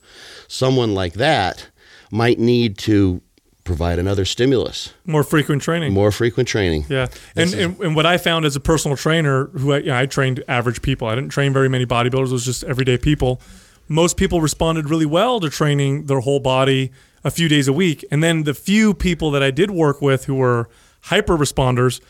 Someone 0.48 0.94
like 0.94 1.12
that 1.12 1.68
might 2.10 2.38
need 2.38 2.78
to 2.78 3.20
provide 3.64 3.98
another 3.98 4.24
stimulus, 4.24 4.92
More 5.06 5.22
frequent 5.22 5.62
training. 5.62 5.92
more 5.92 6.10
frequent 6.10 6.48
training. 6.48 6.86
Yeah, 6.88 7.06
and, 7.36 7.52
and 7.54 7.80
and 7.80 7.96
what 7.96 8.06
I 8.06 8.18
found 8.18 8.44
as 8.44 8.56
a 8.56 8.60
personal 8.60 8.96
trainer, 8.96 9.46
who 9.46 9.72
I, 9.72 9.78
you 9.78 9.86
know, 9.86 9.96
I 9.96 10.06
trained 10.06 10.42
average 10.48 10.82
people. 10.82 11.06
I 11.08 11.14
didn't 11.14 11.30
train 11.30 11.52
very 11.52 11.68
many 11.68 11.86
bodybuilders. 11.86 12.26
It 12.28 12.32
was 12.32 12.44
just 12.44 12.64
everyday 12.64 12.98
people. 12.98 13.40
Most 13.88 14.16
people 14.16 14.40
responded 14.40 14.88
really 14.90 15.06
well 15.06 15.38
to 15.40 15.48
training 15.50 16.06
their 16.06 16.20
whole 16.20 16.40
body 16.40 16.90
a 17.24 17.30
few 17.30 17.48
days 17.48 17.68
a 17.68 17.72
week, 17.72 18.04
and 18.10 18.22
then 18.22 18.44
the 18.44 18.54
few 18.54 18.94
people 18.94 19.30
that 19.30 19.42
I 19.42 19.50
did 19.50 19.70
work 19.70 20.02
with 20.02 20.24
who 20.24 20.34
were 20.34 20.68
hyper 21.02 21.36
responders, 21.36 22.00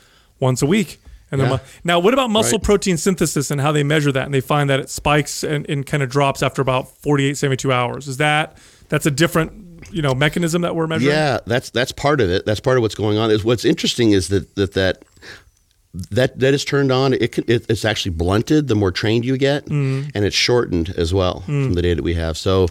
once 0.40 0.62
a 0.62 0.66
week. 0.66 1.00
And 1.30 1.40
then 1.40 1.48
Yeah. 1.48 1.56
mu- 1.56 1.62
now, 1.84 1.98
what 1.98 2.12
about 2.12 2.28
muscle 2.30 2.58
Right. 2.58 2.64
protein 2.64 2.96
synthesis 2.98 3.50
and 3.50 3.58
how 3.60 3.72
they 3.72 3.82
measure 3.82 4.12
that? 4.12 4.24
And 4.26 4.34
they 4.34 4.40
find 4.42 4.68
that 4.68 4.80
it 4.80 4.90
spikes 4.90 5.42
and, 5.42 5.64
and 5.68 5.86
kind 5.86 6.02
of 6.02 6.10
drops 6.10 6.42
after 6.42 6.60
about 6.60 6.88
48, 7.02 7.38
72 7.38 7.72
hours. 7.72 8.06
Is 8.06 8.18
that 8.18 8.58
that's 8.90 9.06
a 9.06 9.10
different 9.10 9.61
you 9.92 10.02
know 10.02 10.14
mechanism 10.14 10.62
that 10.62 10.74
we're 10.74 10.86
measuring? 10.86 11.14
Yeah, 11.14 11.38
that's 11.46 11.70
that's 11.70 11.92
part 11.92 12.20
of 12.20 12.30
it. 12.30 12.44
That's 12.46 12.60
part 12.60 12.76
of 12.76 12.82
what's 12.82 12.94
going 12.94 13.18
on. 13.18 13.30
Is 13.30 13.44
what's 13.44 13.64
interesting 13.64 14.12
is 14.12 14.28
that 14.28 14.54
that 14.56 14.72
that 14.72 15.04
that 16.10 16.38
that 16.38 16.54
is 16.54 16.64
turned 16.64 16.90
on. 16.90 17.12
It, 17.12 17.32
can, 17.32 17.44
it 17.46 17.66
it's 17.68 17.84
actually 17.84 18.12
blunted 18.12 18.68
the 18.68 18.74
more 18.74 18.90
trained 18.90 19.24
you 19.24 19.36
get, 19.36 19.66
and 19.66 20.24
it's 20.24 20.36
shortened 20.36 20.90
as 20.96 21.12
well 21.12 21.40
from 21.40 21.74
the 21.74 21.82
data 21.82 21.96
that 21.96 22.04
we 22.04 22.14
have. 22.14 22.36
So. 22.36 22.68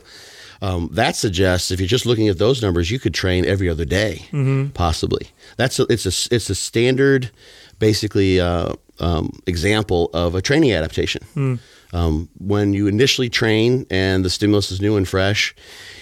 Um, 0.63 0.89
that 0.91 1.15
suggests 1.15 1.71
if 1.71 1.79
you're 1.79 1.87
just 1.87 2.05
looking 2.05 2.27
at 2.27 2.37
those 2.37 2.61
numbers, 2.61 2.91
you 2.91 2.99
could 2.99 3.15
train 3.15 3.45
every 3.45 3.67
other 3.67 3.83
day, 3.83 4.27
possibly. 4.75 5.29
That's 5.57 5.79
a, 5.79 5.87
it's 5.89 6.05
a 6.05 6.35
it's 6.35 6.51
a 6.51 6.53
standard, 6.55 7.31
basically 7.79 8.39
uh, 8.39 8.73
um, 8.99 9.39
example 9.47 10.11
of 10.13 10.35
a 10.35 10.41
training 10.41 10.71
adaptation. 10.71 11.59
Um, 11.93 12.29
when 12.37 12.73
you 12.73 12.87
initially 12.87 13.29
train 13.29 13.85
and 13.89 14.23
the 14.23 14.29
stimulus 14.29 14.71
is 14.71 14.81
new 14.81 14.95
and 14.95 15.07
fresh, 15.07 15.53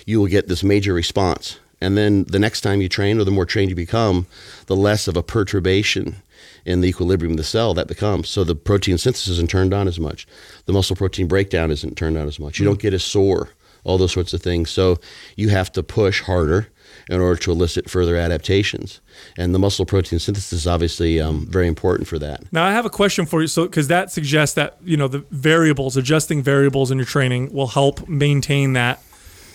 you 0.05 0.19
will 0.19 0.27
get 0.27 0.47
this 0.47 0.63
major 0.63 0.93
response. 0.93 1.59
And 1.81 1.97
then 1.97 2.25
the 2.25 2.39
next 2.39 2.61
time 2.61 2.81
you 2.81 2.89
train, 2.89 3.19
or 3.19 3.23
the 3.23 3.31
more 3.31 3.45
trained 3.45 3.69
you 3.69 3.75
become, 3.75 4.27
the 4.65 4.75
less 4.75 5.07
of 5.07 5.15
a 5.15 5.23
perturbation 5.23 6.17
in 6.65 6.81
the 6.81 6.89
equilibrium 6.89 7.33
of 7.33 7.37
the 7.37 7.43
cell 7.43 7.73
that 7.73 7.87
becomes. 7.87 8.29
So 8.29 8.43
the 8.43 8.55
protein 8.55 8.97
synthesis 8.97 9.29
isn't 9.29 9.49
turned 9.49 9.73
on 9.73 9.87
as 9.87 9.99
much. 9.99 10.27
The 10.65 10.73
muscle 10.73 10.95
protein 10.95 11.27
breakdown 11.27 11.71
isn't 11.71 11.97
turned 11.97 12.17
on 12.17 12.27
as 12.27 12.39
much. 12.39 12.59
You 12.59 12.65
don't 12.65 12.79
get 12.79 12.93
as 12.93 13.03
sore, 13.03 13.49
all 13.83 13.97
those 13.97 14.11
sorts 14.11 14.33
of 14.33 14.41
things. 14.41 14.69
So 14.69 14.99
you 15.35 15.49
have 15.49 15.71
to 15.73 15.83
push 15.83 16.21
harder 16.21 16.67
in 17.09 17.19
order 17.19 17.37
to 17.41 17.51
elicit 17.51 17.89
further 17.89 18.15
adaptations. 18.15 19.01
And 19.37 19.53
the 19.53 19.59
muscle 19.59 19.85
protein 19.85 20.19
synthesis 20.19 20.53
is 20.53 20.67
obviously 20.67 21.19
um, 21.19 21.47
very 21.49 21.67
important 21.67 22.07
for 22.07 22.19
that. 22.19 22.43
Now 22.53 22.63
I 22.63 22.71
have 22.71 22.85
a 22.85 22.89
question 22.89 23.25
for 23.25 23.41
you. 23.41 23.47
So 23.47 23.65
because 23.65 23.87
that 23.87 24.11
suggests 24.11 24.55
that 24.55 24.77
you 24.83 24.95
know 24.95 25.07
the 25.07 25.25
variables, 25.31 25.97
adjusting 25.97 26.41
variables 26.43 26.91
in 26.91 26.97
your 26.99 27.05
training 27.07 27.51
will 27.51 27.67
help 27.67 28.07
maintain 28.07 28.73
that 28.73 29.01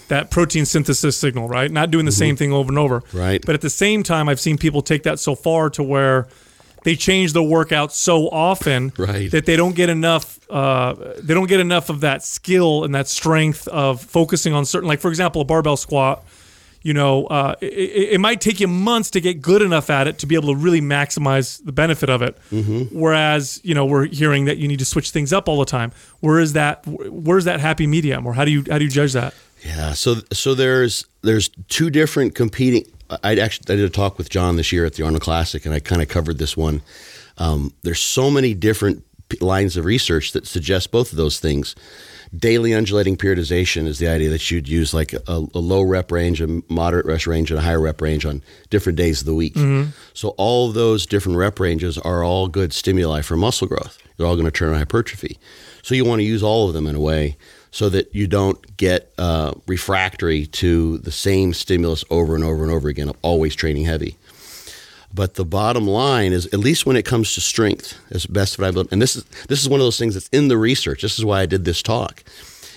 that 0.08 0.30
protein 0.30 0.66
synthesis 0.66 1.16
signal, 1.16 1.48
right? 1.48 1.70
Not 1.70 1.90
doing 1.90 2.04
the 2.04 2.12
same 2.12 2.36
thing 2.36 2.52
over 2.52 2.68
and 2.70 2.78
over. 2.78 3.00
Mm-hmm. 3.00 3.18
Right. 3.18 3.42
But 3.46 3.54
at 3.54 3.62
the 3.62 3.70
same 3.70 4.02
time, 4.02 4.28
I've 4.28 4.40
seen 4.40 4.58
people 4.58 4.82
take 4.82 5.04
that 5.04 5.18
so 5.18 5.34
far 5.34 5.70
to 5.70 5.82
where 5.82 6.28
they 6.82 6.94
change 6.94 7.32
their 7.32 7.42
workout 7.42 7.94
so 7.94 8.28
often 8.28 8.92
Right. 8.98 9.30
that 9.30 9.46
they 9.46 9.56
don't 9.56 9.74
get 9.74 9.88
enough. 9.88 10.38
Uh, 10.50 11.14
they 11.22 11.32
don't 11.32 11.46
get 11.48 11.60
enough 11.60 11.88
of 11.88 12.00
that 12.00 12.22
skill 12.22 12.84
and 12.84 12.94
that 12.94 13.08
strength 13.08 13.66
of 13.68 14.02
focusing 14.02 14.52
on 14.52 14.66
certain, 14.66 14.88
like 14.88 15.00
for 15.00 15.08
example, 15.08 15.40
a 15.40 15.44
barbell 15.46 15.78
squat. 15.78 16.22
You 16.84 16.92
know, 16.92 17.24
uh, 17.28 17.54
it, 17.62 18.12
it 18.12 18.20
might 18.20 18.42
take 18.42 18.60
you 18.60 18.68
months 18.68 19.10
to 19.12 19.20
get 19.20 19.40
good 19.40 19.62
enough 19.62 19.88
at 19.88 20.06
it 20.06 20.18
to 20.18 20.26
be 20.26 20.34
able 20.34 20.48
to 20.48 20.54
really 20.54 20.82
maximize 20.82 21.64
the 21.64 21.72
benefit 21.72 22.10
of 22.10 22.20
it. 22.20 22.36
Whereas, 22.92 23.58
you 23.64 23.74
know, 23.74 23.86
we're 23.86 24.04
hearing 24.04 24.44
that 24.44 24.58
you 24.58 24.68
need 24.68 24.80
to 24.80 24.84
switch 24.84 25.10
things 25.10 25.32
up 25.32 25.48
all 25.48 25.58
the 25.58 25.64
time. 25.64 25.92
Where 26.20 26.38
is 26.38 26.52
that? 26.52 26.86
Where's 26.86 27.46
that 27.46 27.58
happy 27.58 27.86
medium, 27.86 28.26
or 28.26 28.34
how 28.34 28.44
do 28.44 28.50
you 28.50 28.62
how 28.70 28.76
do 28.78 28.84
you 28.84 28.90
judge 28.90 29.14
that? 29.14 29.34
Yeah, 29.64 29.94
so 29.94 30.16
so 30.30 30.54
there's 30.54 31.06
there's 31.22 31.48
two 31.68 31.88
different 31.88 32.34
competing. 32.34 32.84
I 33.22 33.36
actually 33.36 33.72
I 33.72 33.76
did 33.76 33.86
a 33.86 33.90
talk 33.90 34.18
with 34.18 34.28
John 34.28 34.56
this 34.56 34.70
year 34.70 34.84
at 34.84 34.94
the 34.94 35.04
Arnold 35.04 35.22
Classic, 35.22 35.64
and 35.64 35.74
I 35.74 35.80
kind 35.80 36.02
of 36.02 36.08
covered 36.08 36.36
this 36.36 36.54
one. 36.54 36.82
Um, 37.38 37.72
there's 37.82 38.00
so 38.00 38.30
many 38.30 38.52
different 38.52 39.04
p- 39.30 39.38
lines 39.40 39.78
of 39.78 39.86
research 39.86 40.32
that 40.32 40.46
suggest 40.46 40.90
both 40.90 41.12
of 41.12 41.16
those 41.16 41.40
things. 41.40 41.74
Daily 42.36 42.74
undulating 42.74 43.16
periodization 43.16 43.86
is 43.86 43.98
the 43.98 44.08
idea 44.08 44.30
that 44.30 44.50
you'd 44.50 44.68
use 44.68 44.92
like 44.94 45.12
a, 45.12 45.20
a 45.28 45.58
low 45.58 45.82
rep 45.82 46.10
range, 46.10 46.40
a 46.40 46.62
moderate 46.68 47.06
rep 47.06 47.26
range, 47.26 47.50
and 47.50 47.58
a 47.58 47.62
higher 47.62 47.80
rep 47.80 48.00
range 48.00 48.24
on 48.26 48.42
different 48.70 48.96
days 48.96 49.20
of 49.20 49.26
the 49.26 49.34
week. 49.34 49.54
So 50.14 50.30
all 50.30 50.68
of 50.68 50.74
those 50.74 51.06
different 51.06 51.38
rep 51.38 51.60
ranges 51.60 51.98
are 51.98 52.24
all 52.24 52.48
good 52.48 52.72
stimuli 52.72 53.20
for 53.20 53.36
muscle 53.36 53.68
growth. 53.68 53.98
They're 54.16 54.26
all 54.26 54.36
going 54.36 54.46
to 54.46 54.50
turn 54.50 54.70
on 54.72 54.78
hypertrophy. 54.78 55.38
So 55.82 55.94
you 55.94 56.04
want 56.04 56.20
to 56.20 56.24
use 56.24 56.42
all 56.42 56.66
of 56.66 56.74
them 56.74 56.86
in 56.86 56.94
a 56.94 57.00
way 57.00 57.36
so 57.70 57.88
that 57.88 58.14
you 58.14 58.26
don't 58.26 58.76
get 58.76 59.12
uh, 59.18 59.52
refractory 59.66 60.46
to 60.46 60.98
the 60.98 61.10
same 61.10 61.52
stimulus 61.52 62.04
over 62.08 62.34
and 62.36 62.44
over 62.44 62.62
and 62.62 62.72
over 62.72 62.88
again 62.88 63.08
of 63.08 63.16
always 63.22 63.54
training 63.54 63.84
heavy. 63.84 64.16
But 65.14 65.34
the 65.34 65.44
bottom 65.44 65.86
line 65.86 66.32
is, 66.32 66.46
at 66.46 66.58
least 66.58 66.86
when 66.86 66.96
it 66.96 67.04
comes 67.04 67.34
to 67.34 67.40
strength, 67.40 67.96
as 68.10 68.26
best 68.26 68.56
that 68.56 68.66
I've 68.66 68.76
and 68.76 69.00
this 69.00 69.14
is 69.14 69.24
this 69.48 69.62
is 69.62 69.68
one 69.68 69.78
of 69.78 69.86
those 69.86 69.98
things 69.98 70.14
that's 70.14 70.28
in 70.28 70.48
the 70.48 70.58
research. 70.58 71.02
This 71.02 71.18
is 71.18 71.24
why 71.24 71.40
I 71.40 71.46
did 71.46 71.64
this 71.64 71.82
talk. 71.82 72.24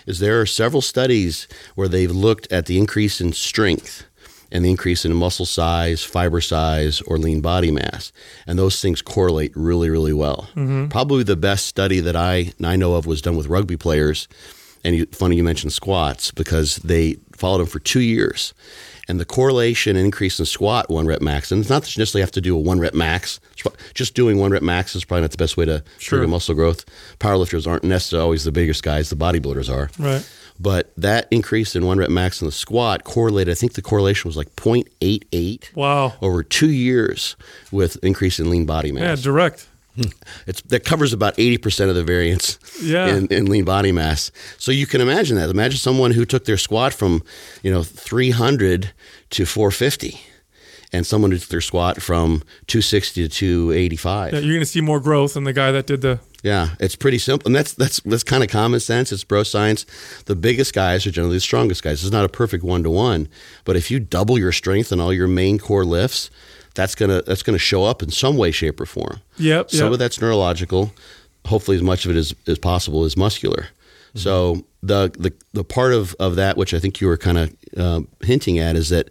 Is 0.06 0.20
there 0.20 0.40
are 0.40 0.46
several 0.46 0.82
studies 0.82 1.48
where 1.76 1.88
they've 1.88 2.12
looked 2.12 2.50
at 2.52 2.68
the 2.68 2.78
increase 2.78 3.20
in 3.20 3.34
strength 3.34 4.06
and 4.52 4.64
the 4.64 4.70
increase 4.70 5.04
in 5.04 5.14
muscle 5.14 5.46
size, 5.46 6.04
fiber 6.04 6.40
size, 6.40 7.02
or 7.02 7.18
lean 7.18 7.42
body 7.42 7.72
mass, 7.72 8.14
and 8.46 8.58
those 8.58 8.82
things 8.82 9.02
correlate 9.02 9.52
really, 9.56 9.90
really 9.90 10.14
well. 10.14 10.48
Mm-hmm. 10.56 10.88
Probably 10.88 11.24
the 11.24 11.36
best 11.36 11.66
study 11.66 12.00
that 12.02 12.16
I 12.16 12.54
I 12.64 12.76
know 12.76 12.96
of 12.96 13.08
was 13.08 13.22
done 13.22 13.36
with 13.36 13.48
rugby 13.48 13.78
players. 13.78 14.28
And 14.84 14.96
you, 14.96 15.06
funny 15.08 15.36
you 15.36 15.44
mentioned 15.44 15.74
squats 15.74 16.32
because 16.32 16.78
they 16.78 17.18
followed 17.34 17.58
them 17.58 17.68
for 17.68 17.80
two 17.80 18.00
years, 18.00 18.54
and 19.08 19.20
the 19.20 19.26
correlation 19.26 19.96
increase 19.96 20.40
in 20.40 20.46
squat 20.46 20.90
one 20.90 21.06
rep 21.08 21.22
max, 21.22 21.52
and 21.52 21.62
it's 21.62 21.70
not 21.70 21.84
that 21.84 21.96
you 21.96 22.02
necessarily 22.02 22.22
have 22.24 22.32
to 22.32 22.42
do 22.42 22.56
a 22.56 22.60
one 22.60 22.80
rep 22.80 22.94
max. 22.94 23.40
Just 23.94 24.14
doing 24.16 24.38
one 24.38 24.52
rep 24.52 24.62
max 24.64 24.96
is 24.96 25.06
probably 25.06 25.22
not 25.22 25.32
the 25.32 25.38
best 25.38 25.58
way 25.58 25.66
to 25.66 25.84
trigger 26.00 26.28
muscle 26.28 26.56
growth. 26.56 26.86
Powerlifters 27.20 27.68
aren't 27.68 27.84
necessarily 27.84 28.24
always 28.24 28.44
the 28.44 28.52
biggest 28.52 28.84
guys; 28.84 29.10
the 29.10 29.16
bodybuilders 29.16 29.72
are. 29.74 29.90
Right. 29.98 30.28
But 30.60 30.92
that 30.98 31.28
increase 31.30 31.76
in 31.76 31.86
one 31.86 32.00
rep 32.00 32.10
max 32.10 32.42
in 32.42 32.48
the 32.48 32.52
squat 32.52 33.04
correlated. 33.04 33.52
I 33.52 33.56
think 33.56 33.74
the 33.74 33.82
correlation 33.84 34.28
was 34.28 34.36
like 34.36 34.56
0.88 34.56 35.76
Wow. 35.76 36.14
over 36.22 36.42
two 36.44 36.70
years 36.72 37.36
with 37.72 37.98
increase 38.04 38.40
in 38.40 38.50
lean 38.50 38.66
body 38.66 38.92
mass. 38.92 39.20
Yeah, 39.20 39.24
direct. 39.24 39.68
Hmm. 39.98 40.10
It's 40.46 40.62
that 40.64 40.86
covers 40.86 41.12
about 41.12 41.34
eighty 41.40 41.58
percent 41.58 41.90
of 41.90 41.96
the 41.96 42.04
variance 42.04 42.60
Yeah. 42.82 43.08
in, 43.16 43.28
in 43.28 43.48
lean 43.48 43.66
body 43.66 43.92
mass. 43.92 44.32
So 44.60 44.72
you 44.72 44.86
can 44.86 45.02
imagine 45.02 45.36
that. 45.38 45.50
Imagine 45.50 45.80
someone 45.80 46.12
who 46.12 46.24
took 46.24 46.46
their 46.46 46.58
squat 46.58 46.94
from 46.94 47.24
you 47.64 47.72
know 47.72 47.82
three 47.84 48.30
hundred 48.30 48.92
to 49.32 49.46
four 49.46 49.72
fifty, 49.72 50.22
and 50.94 51.06
someone 51.06 51.32
who 51.32 51.38
took 51.40 51.50
their 51.50 51.62
squat 51.62 52.02
from 52.02 52.44
two 52.68 52.82
sixty 52.82 53.28
to 53.28 53.30
two 53.30 53.72
eighty 53.72 53.96
five. 53.96 54.34
Yeah, 54.34 54.40
you're 54.40 54.54
going 54.54 54.60
to 54.60 54.66
see 54.66 54.82
more 54.82 55.00
growth 55.00 55.34
than 55.34 55.46
the 55.46 55.54
guy 55.54 55.72
that 55.72 55.88
did 55.88 56.02
the. 56.02 56.20
Yeah, 56.44 56.76
it's 56.80 56.96
pretty 56.96 57.18
simple, 57.18 57.48
and 57.48 57.56
that's 57.56 57.74
that's 57.74 58.00
that's 58.02 58.24
kind 58.24 58.44
of 58.44 58.50
common 58.52 58.80
sense. 58.80 59.12
It's 59.12 59.24
bro 59.24 59.42
science. 59.42 59.86
The 60.26 60.36
biggest 60.36 60.74
guys 60.76 61.08
are 61.08 61.12
generally 61.12 61.38
the 61.38 61.42
strongest 61.42 61.82
guys. 61.82 62.04
It's 62.04 62.12
not 62.14 62.24
a 62.26 62.30
perfect 62.30 62.64
one 62.64 62.84
to 62.84 62.92
one, 62.92 63.28
but 63.66 63.76
if 63.76 63.90
you 63.90 64.00
double 64.00 64.38
your 64.38 64.52
strength 64.52 64.92
in 64.92 65.00
all 65.00 65.12
your 65.12 65.28
main 65.28 65.58
core 65.58 65.84
lifts, 65.84 66.30
that's 66.78 66.96
gonna 66.96 67.24
that's 67.24 67.44
gonna 67.44 67.58
show 67.58 67.84
up 67.84 68.02
in 68.02 68.12
some 68.12 68.38
way, 68.38 68.52
shape, 68.52 68.80
or 68.80 68.86
form. 68.86 69.20
Yep. 69.38 69.72
Some 69.72 69.88
yep. 69.88 69.94
of 69.94 70.00
that's 70.00 70.22
neurological. 70.22 70.94
Hopefully, 71.46 71.76
as 71.76 71.84
much 71.84 72.06
of 72.06 72.12
it 72.12 72.18
as, 72.18 72.36
as 72.46 72.60
possible 72.60 73.04
is 73.04 73.18
muscular. 73.18 73.68
So 74.14 74.66
the, 74.82 75.12
the 75.20 75.32
the 75.54 75.64
part 75.64 75.94
of, 75.94 76.16
of 76.20 76.38
that 76.38 76.58
which 76.58 76.74
I 76.74 76.80
think 76.80 77.02
you 77.02 77.08
were 77.08 77.18
kind 77.18 77.38
of 77.38 77.56
uh, 77.78 78.02
hinting 78.22 78.58
at 78.58 78.76
is 78.76 78.90
that 78.90 79.10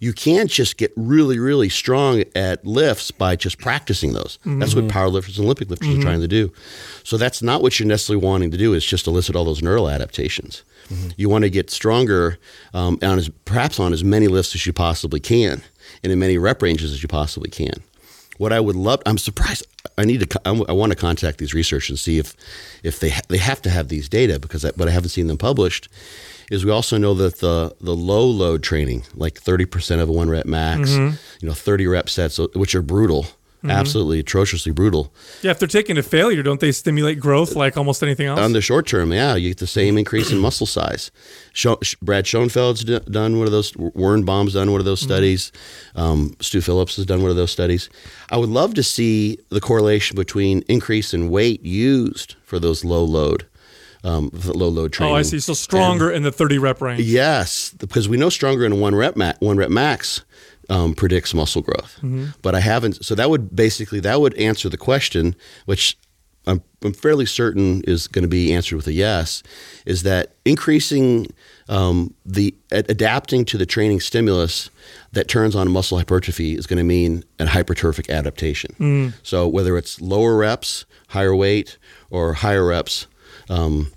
you 0.00 0.12
can't 0.12 0.50
just 0.50 0.76
get 0.76 0.92
really, 0.96 1.38
really 1.38 1.68
strong 1.68 2.24
at 2.34 2.66
lifts 2.66 3.10
by 3.10 3.36
just 3.36 3.58
practicing 3.58 4.14
those. 4.14 4.38
That's 4.58 4.74
what 4.74 4.88
powerlifters 4.88 5.36
and 5.36 5.44
Olympic 5.44 5.68
lifters 5.68 5.98
are 5.98 6.00
trying 6.00 6.20
to 6.22 6.28
do. 6.28 6.52
So 7.04 7.16
that's 7.18 7.42
not 7.42 7.60
what 7.62 7.78
you're 7.78 7.86
necessarily 7.86 8.24
wanting 8.24 8.50
to 8.50 8.56
do. 8.56 8.72
Is 8.72 8.84
just 8.84 9.06
elicit 9.06 9.36
all 9.36 9.44
those 9.44 9.62
neural 9.62 9.88
adaptations. 9.88 10.64
You 11.16 11.28
want 11.28 11.44
to 11.44 11.50
get 11.50 11.70
stronger 11.70 12.38
um, 12.74 12.98
on 13.02 13.18
as 13.18 13.28
perhaps 13.44 13.78
on 13.78 13.92
as 13.92 14.02
many 14.02 14.26
lifts 14.26 14.54
as 14.54 14.66
you 14.66 14.72
possibly 14.72 15.20
can, 15.20 15.62
and 16.02 16.12
in 16.12 16.18
many 16.18 16.38
rep 16.38 16.62
ranges 16.62 16.92
as 16.92 17.02
you 17.02 17.08
possibly 17.08 17.50
can. 17.50 17.82
What 18.38 18.52
I 18.52 18.60
would 18.60 18.76
love, 18.76 19.02
I'm 19.04 19.18
surprised. 19.18 19.66
I 19.98 20.04
need 20.04 20.30
to. 20.30 20.40
I, 20.46 20.72
want 20.72 20.92
to 20.92 20.96
contact 20.96 21.38
these 21.38 21.52
researchers 21.52 21.90
and 21.90 21.98
see 21.98 22.18
if, 22.18 22.34
if 22.82 22.98
they 22.98 23.10
ha- 23.10 23.20
they 23.28 23.36
have 23.36 23.60
to 23.62 23.70
have 23.70 23.88
these 23.88 24.08
data 24.08 24.38
because, 24.38 24.64
I, 24.64 24.70
but 24.70 24.88
I 24.88 24.92
haven't 24.92 25.10
seen 25.10 25.26
them 25.26 25.36
published. 25.36 25.88
Is 26.50 26.64
we 26.64 26.70
also 26.70 26.96
know 26.96 27.12
that 27.14 27.40
the 27.40 27.76
the 27.80 27.94
low 27.94 28.26
load 28.26 28.62
training, 28.62 29.04
like 29.14 29.38
30 29.38 29.66
percent 29.66 30.00
of 30.00 30.08
a 30.08 30.12
one 30.12 30.30
rep 30.30 30.46
max, 30.46 30.90
mm-hmm. 30.90 31.16
you 31.40 31.48
know, 31.48 31.54
30 31.54 31.86
rep 31.86 32.08
sets, 32.08 32.38
which 32.54 32.74
are 32.74 32.82
brutal, 32.82 33.26
absolutely 33.68 34.20
atrociously 34.20 34.72
brutal. 34.72 35.12
Yeah, 35.42 35.50
if 35.50 35.58
they're 35.58 35.68
taken 35.68 35.96
to 35.96 36.02
failure, 36.02 36.42
don't 36.42 36.60
they 36.60 36.72
stimulate 36.72 37.20
growth 37.20 37.54
like 37.54 37.76
almost 37.76 38.02
anything 38.02 38.26
else? 38.26 38.40
On 38.40 38.52
the 38.52 38.60
short 38.60 38.86
term, 38.86 39.12
yeah, 39.12 39.34
you 39.34 39.48
get 39.50 39.58
the 39.58 39.66
same 39.66 39.98
increase 39.98 40.30
in 40.32 40.38
muscle 40.46 40.66
size. 40.66 41.10
Scho- 41.52 41.78
Brad 42.00 42.26
Schoenfeld's 42.26 42.84
done 42.84 43.38
one 43.38 43.46
of 43.46 43.52
those. 43.52 43.76
Warren 43.76 44.24
Baum's 44.24 44.54
done 44.54 44.70
one 44.70 44.80
of 44.80 44.84
those 44.86 45.00
studies. 45.00 45.52
Um, 45.94 46.34
Stu 46.40 46.60
Phillips 46.60 46.96
has 46.96 47.06
done 47.06 47.20
one 47.22 47.30
of 47.30 47.36
those 47.36 47.50
studies. 47.50 47.90
I 48.30 48.36
would 48.36 48.48
love 48.48 48.74
to 48.74 48.82
see 48.82 49.38
the 49.50 49.60
correlation 49.60 50.16
between 50.16 50.62
increase 50.68 51.12
in 51.12 51.28
weight 51.30 51.62
used 51.64 52.36
for 52.44 52.58
those 52.58 52.84
low 52.84 53.04
load, 53.04 53.46
um, 54.04 54.30
low 54.46 54.68
load 54.68 54.92
training. 54.92 55.14
oh, 55.14 55.18
I 55.18 55.22
see. 55.22 55.40
So 55.40 55.52
stronger 55.54 56.10
in 56.10 56.22
the 56.22 56.32
30 56.32 56.58
rep 56.58 56.80
range. 56.80 57.00
Yes, 57.02 57.70
because 57.76 58.08
we 58.08 58.16
know 58.16 58.28
stronger 58.30 58.64
in 58.64 58.80
one 58.80 58.94
rep 58.94 59.16
ma- 59.16 59.34
one 59.40 59.56
rep 59.56 59.70
max 59.70 60.24
um, 60.70 60.94
predicts 60.94 61.34
muscle 61.34 61.62
growth. 61.62 61.98
But 62.42 62.54
I 62.54 62.60
haven't. 62.60 63.04
So 63.04 63.14
that 63.14 63.28
would 63.28 63.54
basically 63.54 64.00
that 64.00 64.20
would 64.20 64.34
answer 64.34 64.68
the 64.70 64.78
question, 64.78 65.34
which 65.66 65.98
I'm, 66.46 66.62
I'm 66.82 66.94
fairly 66.94 67.26
certain 67.26 67.82
is 67.82 68.08
going 68.08 68.22
to 68.22 68.28
be 68.28 68.52
answered 68.54 68.76
with 68.76 68.86
a 68.86 68.92
yes. 68.92 69.42
Is 69.84 70.02
that 70.04 70.32
increasing 70.44 71.26
um, 71.68 72.14
the 72.24 72.54
ad- 72.72 72.86
adapting 72.88 73.44
to 73.46 73.58
the 73.58 73.66
training 73.66 74.00
stimulus 74.00 74.70
that 75.12 75.28
turns 75.28 75.54
on 75.54 75.70
muscle 75.70 75.98
hypertrophy 75.98 76.54
is 76.56 76.66
going 76.66 76.78
to 76.78 76.84
mean 76.84 77.24
a 77.38 77.44
hypertrophic 77.44 78.08
adaptation. 78.08 79.12
So 79.22 79.46
whether 79.46 79.76
it's 79.76 80.00
lower 80.00 80.36
reps, 80.36 80.86
higher 81.08 81.34
weight, 81.34 81.78
or 82.10 82.34
higher 82.34 82.64
reps, 82.66 83.06
um, 83.48 83.92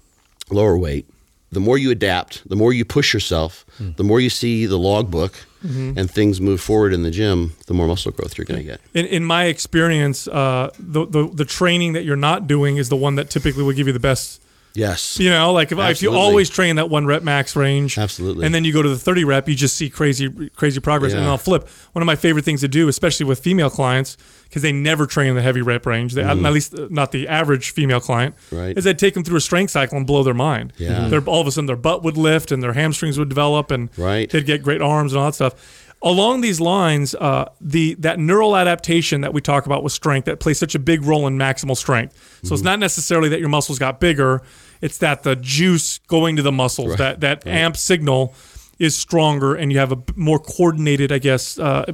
lower 0.52 0.78
weight, 0.78 1.06
the 1.52 1.60
more 1.60 1.78
you 1.78 1.92
adapt, 1.92 2.48
the 2.50 2.56
more 2.56 2.74
you 2.74 2.84
push 2.84 3.14
yourself, 3.14 3.66
the 3.80 4.04
more 4.04 4.20
you 4.20 4.30
see 4.30 4.66
the 4.66 4.78
logbook 4.78 5.34
and 5.64 6.12
things 6.12 6.42
move 6.42 6.60
forward 6.60 6.94
in 6.94 7.04
the 7.04 7.12
gym, 7.12 7.54
the 7.68 7.74
more 7.74 7.88
muscle 7.88 8.12
growth 8.12 8.38
you're 8.38 8.46
going 8.46 8.60
to 8.60 8.66
get. 8.66 8.82
In, 8.94 9.06
in 9.06 9.24
my 9.24 9.46
experience, 9.46 10.28
uh, 10.28 10.70
the, 10.78 11.06
the 11.06 11.28
the 11.28 11.46
training 11.46 11.94
that 11.94 12.04
you're 12.04 12.16
not 12.18 12.48
doing 12.48 12.78
is 12.78 12.90
the 12.90 12.98
one 12.98 13.16
that 13.16 13.30
typically 13.30 13.64
will 13.64 13.74
give 13.74 13.88
you 13.88 13.94
the 13.94 14.00
best. 14.00 14.43
Yes. 14.76 15.20
You 15.20 15.30
know, 15.30 15.54
like 15.54 15.68
if, 15.68 15.74
if 15.74 15.78
you 15.78 15.84
Absolutely. 16.10 16.20
always 16.20 16.50
train 16.50 16.78
that 16.78 16.90
one 16.90 17.06
rep 17.06 17.22
max 17.24 17.56
range, 17.56 17.98
Absolutely. 17.98 18.46
and 18.46 18.56
then 18.56 18.64
you 18.64 18.74
go 18.74 18.82
to 18.82 18.90
the 18.90 18.98
30 18.98 19.24
rep, 19.24 19.48
you 19.48 19.54
just 19.56 19.76
see 19.76 19.90
crazy 19.90 20.50
crazy 20.56 20.80
progress. 20.80 21.14
And 21.14 21.22
Yeah. 21.24 21.30
I'll 21.30 21.38
flip. 21.38 21.68
One 21.92 22.02
of 22.02 22.08
my 22.08 22.16
favorite 22.16 22.44
things 22.46 22.62
to 22.62 22.68
do, 22.68 22.88
especially 22.88 23.26
with 23.28 23.40
female 23.40 23.70
clients, 23.70 24.18
because 24.46 24.62
they 24.64 24.72
never 24.72 25.06
train 25.06 25.30
in 25.30 25.36
the 25.36 25.42
heavy 25.44 25.62
rep 25.62 25.86
range. 25.86 26.14
They, 26.14 26.24
At 26.24 26.38
least 26.38 26.74
uh, 26.74 26.88
not 26.90 27.12
the 27.12 27.28
average 27.28 27.72
female 27.72 28.00
client. 28.00 28.36
Mm-hmm. 28.48 28.56
Right. 28.58 28.78
Is 28.78 28.88
I'd 28.88 28.98
take 29.00 29.14
them 29.14 29.24
through 29.24 29.38
a 29.38 29.42
strength 29.42 29.70
cycle 29.72 29.98
and 29.98 30.08
blow 30.08 30.24
their 30.24 30.34
mind. 30.34 30.74
Yeah. 30.78 31.08
They're 31.08 31.22
all 31.26 31.42
of 31.42 31.48
a 31.48 31.52
sudden 31.52 31.68
their 31.68 31.76
butt 31.76 32.04
would 32.04 32.18
lift 32.18 32.52
and 32.52 32.64
their 32.64 32.74
hamstrings 32.74 33.18
would 33.20 33.30
develop 33.30 33.70
and 33.72 33.90
Right. 33.98 34.30
they'd 34.30 34.46
get 34.46 34.64
great 34.64 34.82
arms 34.82 35.14
and 35.14 35.20
all 35.20 35.26
that 35.28 35.36
stuff. 35.36 35.80
Along 36.06 36.42
these 36.42 36.60
lines, 36.60 37.16
uh, 37.16 37.46
the 37.62 37.94
that 38.00 38.20
neural 38.20 38.58
adaptation 38.58 39.22
that 39.22 39.34
we 39.34 39.40
talk 39.40 39.66
about 39.66 39.84
with 39.84 39.94
strength 39.94 40.26
that 40.26 40.42
plays 40.42 40.60
such 40.60 40.76
a 40.76 40.80
big 40.80 41.02
role 41.06 41.26
in 41.28 41.38
maximal 41.38 41.78
strength. 41.78 42.14
So 42.42 42.48
Mm-hmm. 42.48 42.54
it's 42.56 42.64
not 42.64 42.80
necessarily 42.80 43.30
that 43.30 43.40
your 43.40 43.48
muscles 43.48 43.80
got 43.80 44.02
bigger; 44.02 44.42
it's 44.84 44.98
that 44.98 45.24
the 45.24 45.38
juice 45.38 46.00
going 46.08 46.36
to 46.36 46.42
the 46.42 46.52
muscles, 46.52 46.98
that 46.98 47.22
that 47.22 47.48
amp 47.48 47.78
signal, 47.78 48.36
is 48.80 48.98
stronger, 48.98 49.56
and 49.56 49.72
you 49.72 49.80
have 49.80 49.94
a 49.94 50.04
more 50.18 50.40
coordinated, 50.40 51.10
I 51.10 51.20
guess, 51.20 51.58
uh, 51.58 51.86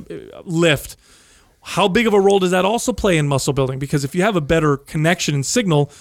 lift. 0.44 0.98
How 1.62 1.88
big 1.88 2.08
of 2.08 2.16
a 2.16 2.20
role 2.20 2.40
does 2.40 2.50
that 2.50 2.66
also 2.66 2.92
play 2.92 3.20
in 3.20 3.28
muscle 3.28 3.54
building? 3.54 3.78
Because 3.78 4.04
if 4.04 4.16
you 4.16 4.24
have 4.24 4.36
a 4.36 4.42
better 4.42 4.76
connection 4.76 5.36
and 5.36 5.46
signal, 5.46 5.92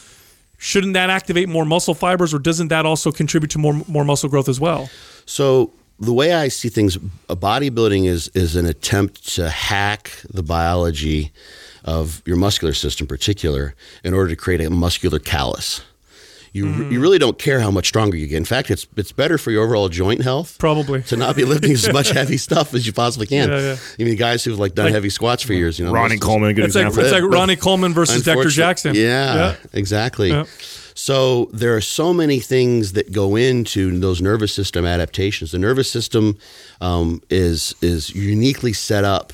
shouldn't 0.56 0.94
that 0.94 1.10
activate 1.10 1.46
more 1.46 1.66
muscle 1.66 1.92
fibers, 1.92 2.32
or 2.32 2.38
doesn't 2.38 2.68
that 2.68 2.86
also 2.86 3.12
contribute 3.12 3.50
to 3.50 3.58
more 3.58 3.74
more 3.86 4.04
muscle 4.04 4.30
growth 4.30 4.48
as 4.48 4.58
well? 4.58 4.88
So 5.26 5.74
the 6.00 6.14
way 6.14 6.32
I 6.32 6.48
see 6.48 6.70
things, 6.70 6.96
a 7.28 7.36
bodybuilding 7.36 8.06
is 8.06 8.28
is 8.28 8.56
an 8.56 8.64
attempt 8.64 9.34
to 9.34 9.50
hack 9.50 10.22
the 10.30 10.42
biology 10.42 11.32
of 11.84 12.22
your 12.24 12.36
muscular 12.36 12.72
system, 12.72 13.04
in 13.04 13.08
particular, 13.08 13.74
in 14.04 14.14
order 14.14 14.30
to 14.30 14.36
create 14.36 14.62
a 14.62 14.70
muscular 14.70 15.18
callus. 15.18 15.82
You, 16.52 16.88
you 16.88 17.00
really 17.00 17.18
don't 17.18 17.38
care 17.38 17.60
how 17.60 17.70
much 17.70 17.86
stronger 17.88 18.16
you 18.16 18.26
get. 18.26 18.36
In 18.36 18.44
fact, 18.44 18.70
it's 18.70 18.86
it's 18.96 19.12
better 19.12 19.38
for 19.38 19.50
your 19.50 19.64
overall 19.64 19.88
joint 19.88 20.22
health. 20.22 20.56
Probably. 20.58 21.02
to 21.02 21.16
not 21.16 21.36
be 21.36 21.44
lifting 21.44 21.72
as 21.72 21.92
much 21.92 22.10
heavy 22.10 22.36
stuff 22.48 22.74
as 22.74 22.86
you 22.86 22.92
possibly 22.92 23.26
can. 23.26 23.48
Yeah, 23.50 23.60
yeah. 23.60 23.76
I 24.00 24.02
mean, 24.04 24.16
guys 24.16 24.44
who've 24.44 24.58
like 24.58 24.74
done 24.74 24.86
Like- 24.86 24.94
heavy 24.94 25.10
squats 25.10 25.42
for 25.42 25.52
years, 25.52 25.78
you 25.78 25.84
know, 25.84 25.92
Ronnie 25.92 26.18
Coleman, 26.18 26.54
good 26.54 26.64
It's 26.64 26.74
like 26.74 26.86
example. 26.86 27.04
it's 27.12 27.22
like 27.22 27.30
Ronnie 27.32 27.56
Coleman 27.56 27.92
versus 27.92 28.16
Dexter 28.16 28.30
Unfortunate- 28.32 28.54
Jackson. 28.54 28.94
Yeah, 28.94 29.56
exactly. 29.72 30.30
Yeah. 30.30 30.44
So 30.94 31.48
there 31.52 31.76
are 31.76 31.80
so 31.80 32.12
many 32.12 32.40
things 32.40 32.92
that 32.94 33.12
go 33.12 33.36
into 33.36 33.98
those 34.00 34.20
nervous 34.20 34.52
system 34.52 34.84
adaptations. 34.84 35.52
The 35.52 35.58
nervous 35.58 35.88
system 35.90 36.36
um, 36.80 37.22
is 37.30 37.74
is 37.80 38.10
uniquely 38.14 38.72
set 38.72 39.04
up 39.04 39.32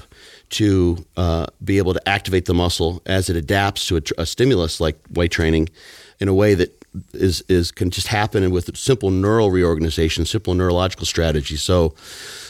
to 0.50 1.04
uh, 1.16 1.46
be 1.64 1.78
able 1.78 1.94
to 1.94 2.08
activate 2.08 2.44
the 2.44 2.54
muscle 2.54 3.00
as 3.06 3.30
it 3.30 3.36
adapts 3.36 3.86
to 3.86 3.96
a, 3.96 4.00
tr- 4.02 4.12
a 4.18 4.26
stimulus 4.26 4.78
like 4.78 4.98
weight 5.10 5.30
training 5.32 5.68
in 6.20 6.28
a 6.28 6.34
way 6.34 6.54
that 6.54 6.83
is 7.12 7.42
is 7.48 7.70
can 7.70 7.90
just 7.90 8.08
happen 8.08 8.50
with 8.50 8.76
simple 8.76 9.10
neural 9.10 9.50
reorganization, 9.50 10.24
simple 10.24 10.54
neurological 10.54 11.06
strategy. 11.06 11.56
So 11.56 11.94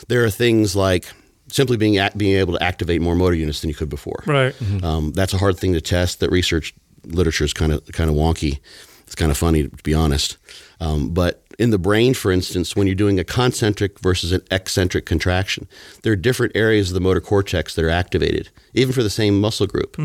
there 0.09 0.25
are 0.25 0.31
things 0.31 0.77
like 0.77 1.07
simply 1.49 1.77
being 1.77 1.99
act, 1.99 2.17
being 2.19 2.37
able 2.37 2.55
to 2.55 2.63
activate 2.63 3.01
more 3.01 3.15
motor 3.15 3.37
units 3.37 3.61
than 3.61 3.69
you 3.69 3.75
could 3.75 3.89
before. 3.89 4.23
Right. 4.27 4.55
Um, 4.83 5.13
that's 5.13 5.35
a 5.35 5.39
hard 5.39 5.59
thing 5.59 5.73
to 5.75 5.81
test. 5.81 6.21
That 6.21 6.31
research 6.31 6.75
literature 7.05 7.45
is 7.45 7.53
kind 7.53 7.73
of 7.73 7.85
kind 7.93 8.11
of 8.11 8.17
wonky. 8.17 8.61
It's 9.03 9.15
kind 9.15 9.31
of 9.31 9.37
funny 9.37 9.69
to 9.69 9.83
be 9.83 9.95
honest. 9.95 10.39
Um, 10.81 11.11
but 11.11 11.45
in 11.59 11.71
the 11.71 11.79
brain, 11.79 12.15
for 12.15 12.33
instance, 12.33 12.75
when 12.75 12.87
you're 12.87 12.97
doing 12.97 13.21
a 13.21 13.25
concentric 13.25 14.01
versus 14.01 14.33
an 14.33 14.43
eccentric 14.51 15.07
contraction, 15.07 15.69
there 16.03 16.13
are 16.13 16.17
different 16.17 16.57
areas 16.57 16.91
of 16.91 16.95
the 16.95 17.01
motor 17.01 17.21
cortex 17.21 17.75
that 17.75 17.85
are 17.85 17.91
activated, 17.91 18.49
even 18.73 18.93
for 18.93 19.03
the 19.03 19.11
same 19.11 19.41
muscle 19.41 19.67
group. 19.67 19.97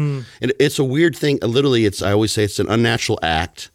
And 0.41 0.53
it's 0.59 0.77
a 0.77 0.83
weird 0.83 1.15
thing. 1.15 1.39
Literally, 1.41 1.85
it's 1.85 2.01
I 2.01 2.11
always 2.11 2.31
say 2.31 2.43
it's 2.43 2.59
an 2.59 2.69
unnatural 2.69 3.19
act 3.23 3.71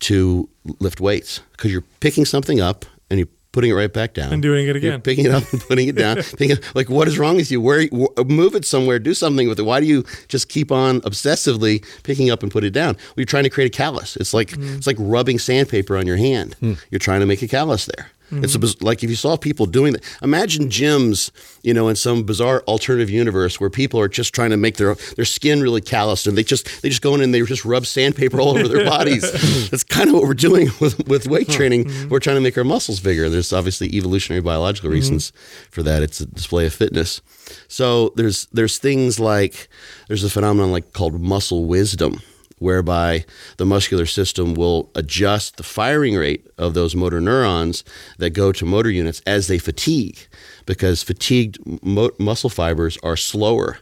to 0.00 0.48
lift 0.78 1.00
weights 1.00 1.40
because 1.52 1.72
you're 1.72 1.84
picking 2.00 2.24
something 2.24 2.60
up 2.60 2.84
and 3.08 3.18
you're 3.18 3.28
putting 3.52 3.70
it 3.70 3.74
right 3.74 3.92
back 3.92 4.14
down 4.14 4.32
And 4.32 4.42
doing 4.42 4.64
it 4.64 4.68
You're 4.68 4.76
again. 4.76 5.00
picking 5.00 5.26
it 5.26 5.32
up 5.32 5.42
and 5.52 5.60
putting 5.62 5.88
it 5.88 5.96
down. 5.96 6.16
picking 6.36 6.56
like, 6.74 6.88
what 6.88 7.08
is 7.08 7.18
wrong 7.18 7.36
with 7.36 7.50
you? 7.50 7.60
Where 7.60 7.86
wh- 7.88 8.26
move 8.26 8.54
it 8.54 8.64
somewhere? 8.64 8.98
Do 8.98 9.14
something 9.14 9.48
with 9.48 9.58
it. 9.58 9.64
Why 9.64 9.80
do 9.80 9.86
you 9.86 10.04
just 10.28 10.48
keep 10.48 10.70
on 10.70 11.00
obsessively 11.02 11.84
picking 12.02 12.30
up 12.30 12.42
and 12.42 12.52
put 12.52 12.64
it 12.64 12.70
down? 12.70 12.94
Well, 12.94 13.14
you're 13.16 13.26
trying 13.26 13.44
to 13.44 13.50
create 13.50 13.74
a 13.74 13.76
callus. 13.76 14.16
It's 14.16 14.32
like 14.32 14.50
mm. 14.50 14.76
it's 14.76 14.86
like 14.86 14.96
rubbing 14.98 15.38
sandpaper 15.38 15.96
on 15.96 16.06
your 16.06 16.16
hand. 16.16 16.54
Hmm. 16.60 16.74
You're 16.90 17.00
trying 17.00 17.20
to 17.20 17.26
make 17.26 17.42
a 17.42 17.48
callus 17.48 17.86
there. 17.86 18.10
It's 18.32 18.54
a, 18.54 18.84
like 18.84 19.02
if 19.02 19.10
you 19.10 19.16
saw 19.16 19.36
people 19.36 19.66
doing 19.66 19.92
that. 19.92 20.04
Imagine 20.22 20.68
gyms, 20.68 21.30
you 21.62 21.74
know, 21.74 21.88
in 21.88 21.96
some 21.96 22.22
bizarre 22.22 22.62
alternative 22.66 23.10
universe 23.10 23.60
where 23.60 23.70
people 23.70 24.00
are 24.00 24.08
just 24.08 24.34
trying 24.34 24.50
to 24.50 24.56
make 24.56 24.76
their 24.76 24.94
their 25.16 25.24
skin 25.24 25.60
really 25.60 25.80
calloused, 25.80 26.26
and 26.26 26.36
they 26.36 26.42
just 26.42 26.82
they 26.82 26.88
just 26.88 27.02
go 27.02 27.14
in 27.14 27.20
and 27.20 27.34
they 27.34 27.42
just 27.42 27.64
rub 27.64 27.86
sandpaper 27.86 28.40
all 28.40 28.50
over 28.50 28.68
their 28.68 28.84
bodies. 28.96 29.70
That's 29.70 29.84
kind 29.84 30.08
of 30.08 30.14
what 30.14 30.24
we're 30.24 30.34
doing 30.34 30.68
with 30.80 31.06
with 31.08 31.26
weight 31.26 31.48
training. 31.48 31.84
Mm-hmm. 31.84 32.08
We're 32.08 32.20
trying 32.20 32.36
to 32.36 32.42
make 32.42 32.56
our 32.56 32.64
muscles 32.64 33.00
bigger. 33.00 33.28
There's 33.28 33.52
obviously 33.52 33.88
evolutionary 33.94 34.42
biological 34.42 34.88
mm-hmm. 34.88 34.94
reasons 34.94 35.32
for 35.70 35.82
that. 35.82 36.02
It's 36.02 36.20
a 36.20 36.26
display 36.26 36.66
of 36.66 36.74
fitness. 36.74 37.20
So 37.68 38.12
there's 38.16 38.46
there's 38.46 38.78
things 38.78 39.18
like 39.18 39.68
there's 40.08 40.24
a 40.24 40.30
phenomenon 40.30 40.72
like 40.72 40.92
called 40.92 41.20
muscle 41.20 41.64
wisdom 41.64 42.20
whereby 42.60 43.24
the 43.56 43.66
muscular 43.66 44.06
system 44.06 44.54
will 44.54 44.90
adjust 44.94 45.56
the 45.56 45.62
firing 45.64 46.14
rate 46.14 46.46
of 46.56 46.74
those 46.74 46.94
motor 46.94 47.20
neurons 47.20 47.82
that 48.18 48.30
go 48.30 48.52
to 48.52 48.64
motor 48.64 48.90
units 48.90 49.20
as 49.26 49.48
they 49.48 49.58
fatigue 49.58 50.18
because 50.66 51.02
fatigued 51.02 51.58
mo- 51.82 52.10
muscle 52.18 52.50
fibers 52.50 52.96
are 53.02 53.16
slower 53.16 53.78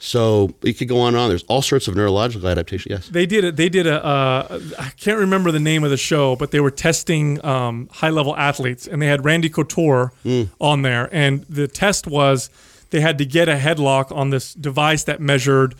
so 0.00 0.54
you 0.62 0.74
could 0.74 0.88
go 0.88 1.00
on 1.00 1.08
and 1.08 1.16
on 1.16 1.28
there's 1.28 1.42
all 1.44 1.60
sorts 1.62 1.86
of 1.88 1.94
neurological 1.96 2.48
adaptation 2.48 2.90
yes 2.92 3.08
They 3.08 3.26
did 3.26 3.44
it. 3.44 3.56
They 3.56 3.68
did 3.68 3.86
a. 3.86 4.04
Uh, 4.04 4.60
I 4.78 4.90
can't 4.90 5.18
remember 5.18 5.50
the 5.50 5.58
name 5.58 5.82
of 5.82 5.90
the 5.90 5.96
show, 5.96 6.36
but 6.36 6.52
they 6.52 6.60
were 6.60 6.70
testing 6.70 7.44
um, 7.44 7.88
high 7.92 8.10
level 8.10 8.36
athletes, 8.36 8.86
and 8.86 9.02
they 9.02 9.06
had 9.08 9.24
Randy 9.24 9.48
Couture 9.48 10.12
on 10.60 10.82
there, 10.82 11.08
and 11.12 11.42
the 11.48 11.66
test 11.66 12.06
was 12.06 12.48
they 12.90 13.00
had 13.00 13.18
to 13.18 13.24
get 13.26 13.48
a 13.48 13.56
headlock 13.56 14.12
on 14.14 14.30
this 14.30 14.54
device 14.54 15.02
that 15.04 15.20
measured 15.20 15.74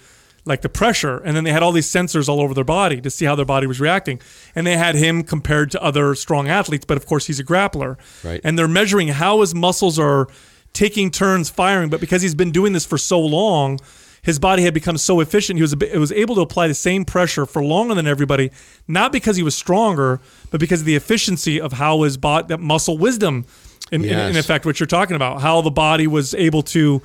like 0.49 0.63
the 0.63 0.69
pressure, 0.69 1.19
and 1.19 1.37
then 1.37 1.45
they 1.45 1.53
had 1.53 1.63
all 1.63 1.73
these 1.73 1.87
sensors 1.87 2.29
all 2.29 2.41
over 2.41 2.55
their 2.55 2.65
body 2.65 3.01
to 3.01 3.11
see 3.11 3.25
how 3.25 3.35
their 3.35 3.45
body 3.45 3.67
was 3.67 3.81
reacting, 3.81 4.21
and 4.55 4.67
they 4.67 4.77
had 4.77 4.95
him 4.95 5.23
compared 5.23 5.71
to 5.73 5.83
other 5.83 6.15
strong 6.15 6.49
athletes, 6.49 6.85
but 6.85 6.97
of 6.97 7.07
course 7.07 7.27
he's 7.27 7.39
a 7.39 7.45
grappler, 7.45 7.97
Right. 8.25 8.41
And 8.43 8.59
they're 8.59 8.69
measuring 8.69 9.09
how 9.09 9.41
his 9.41 9.55
muscles 9.55 9.99
are 9.99 10.29
taking 10.73 11.11
turns 11.11 11.51
firing, 11.51 11.91
but 11.91 12.01
because 12.01 12.23
he's 12.23 12.35
been 12.35 12.51
doing 12.51 12.73
this 12.73 12.85
for 12.85 12.99
so 12.99 13.21
long, 13.21 13.79
his 14.23 14.39
body 14.39 14.63
had 14.63 14.75
become 14.75 14.99
so 14.99 15.21
efficient. 15.21 15.59
He 15.59 15.63
was 15.63 15.73
it 15.73 15.99
was 15.99 16.13
able 16.13 16.35
to 16.37 16.41
apply 16.41 16.69
the 16.69 16.75
same 16.75 17.05
pressure 17.05 17.47
for 17.47 17.63
longer 17.63 17.95
than 17.95 18.07
everybody, 18.07 18.51
not 18.87 19.13
because 19.13 19.37
he 19.37 19.43
was 19.43 19.55
stronger, 19.55 20.21
but 20.51 20.61
because 20.61 20.81
of 20.81 20.87
the 20.87 20.97
efficiency 20.97 21.61
of 21.61 21.73
how 21.75 22.03
his 22.03 22.17
body, 22.17 22.47
that 22.49 22.61
muscle 22.61 22.99
wisdom, 22.99 23.47
in, 23.91 24.05
in, 24.05 24.19
in 24.19 24.37
effect, 24.37 24.67
what 24.67 24.81
you're 24.81 24.87
talking 24.87 25.17
about, 25.17 25.41
how 25.41 25.61
the 25.61 25.71
body 25.71 26.07
was 26.07 26.35
able 26.35 26.63
to 26.63 27.01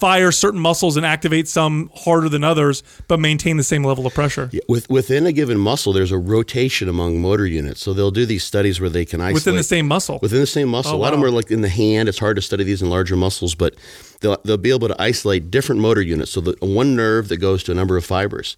fire 0.00 0.32
certain 0.32 0.58
muscles 0.58 0.96
and 0.96 1.04
activate 1.04 1.46
some 1.46 1.90
harder 1.94 2.28
than 2.28 2.42
others, 2.42 2.82
but 3.06 3.20
maintain 3.20 3.58
the 3.58 3.62
same 3.62 3.84
level 3.84 4.06
of 4.06 4.14
pressure. 4.14 4.48
Yeah, 4.52 4.62
with, 4.68 4.88
within 4.88 5.26
a 5.26 5.32
given 5.32 5.58
muscle, 5.58 5.92
there's 5.92 6.10
a 6.10 6.18
rotation 6.18 6.88
among 6.88 7.20
motor 7.20 7.46
units. 7.46 7.82
So 7.82 7.92
they'll 7.92 8.10
do 8.10 8.24
these 8.26 8.42
studies 8.42 8.80
where 8.80 8.90
they 8.90 9.04
can 9.04 9.20
isolate 9.20 9.34
Within 9.34 9.56
the 9.56 9.62
same 9.62 9.86
muscle. 9.86 10.18
Within 10.22 10.40
the 10.40 10.46
same 10.46 10.68
oh, 10.68 10.72
muscle. 10.72 10.92
Oh, 10.94 10.96
a 10.96 10.98
lot 10.98 11.12
of 11.12 11.20
them 11.20 11.28
are 11.28 11.30
like 11.30 11.50
in 11.50 11.60
the 11.60 11.68
hand. 11.68 12.08
It's 12.08 12.18
hard 12.18 12.36
to 12.36 12.42
study 12.42 12.64
these 12.64 12.82
in 12.82 12.88
larger 12.88 13.16
muscles, 13.16 13.54
but 13.54 13.74
they'll, 14.20 14.38
they'll 14.44 14.56
be 14.56 14.70
able 14.70 14.88
to 14.88 15.00
isolate 15.00 15.50
different 15.50 15.80
motor 15.80 16.00
units. 16.02 16.30
So 16.32 16.40
the 16.40 16.56
one 16.60 16.96
nerve 16.96 17.28
that 17.28 17.36
goes 17.36 17.62
to 17.64 17.72
a 17.72 17.74
number 17.74 17.96
of 17.96 18.04
fibers. 18.04 18.56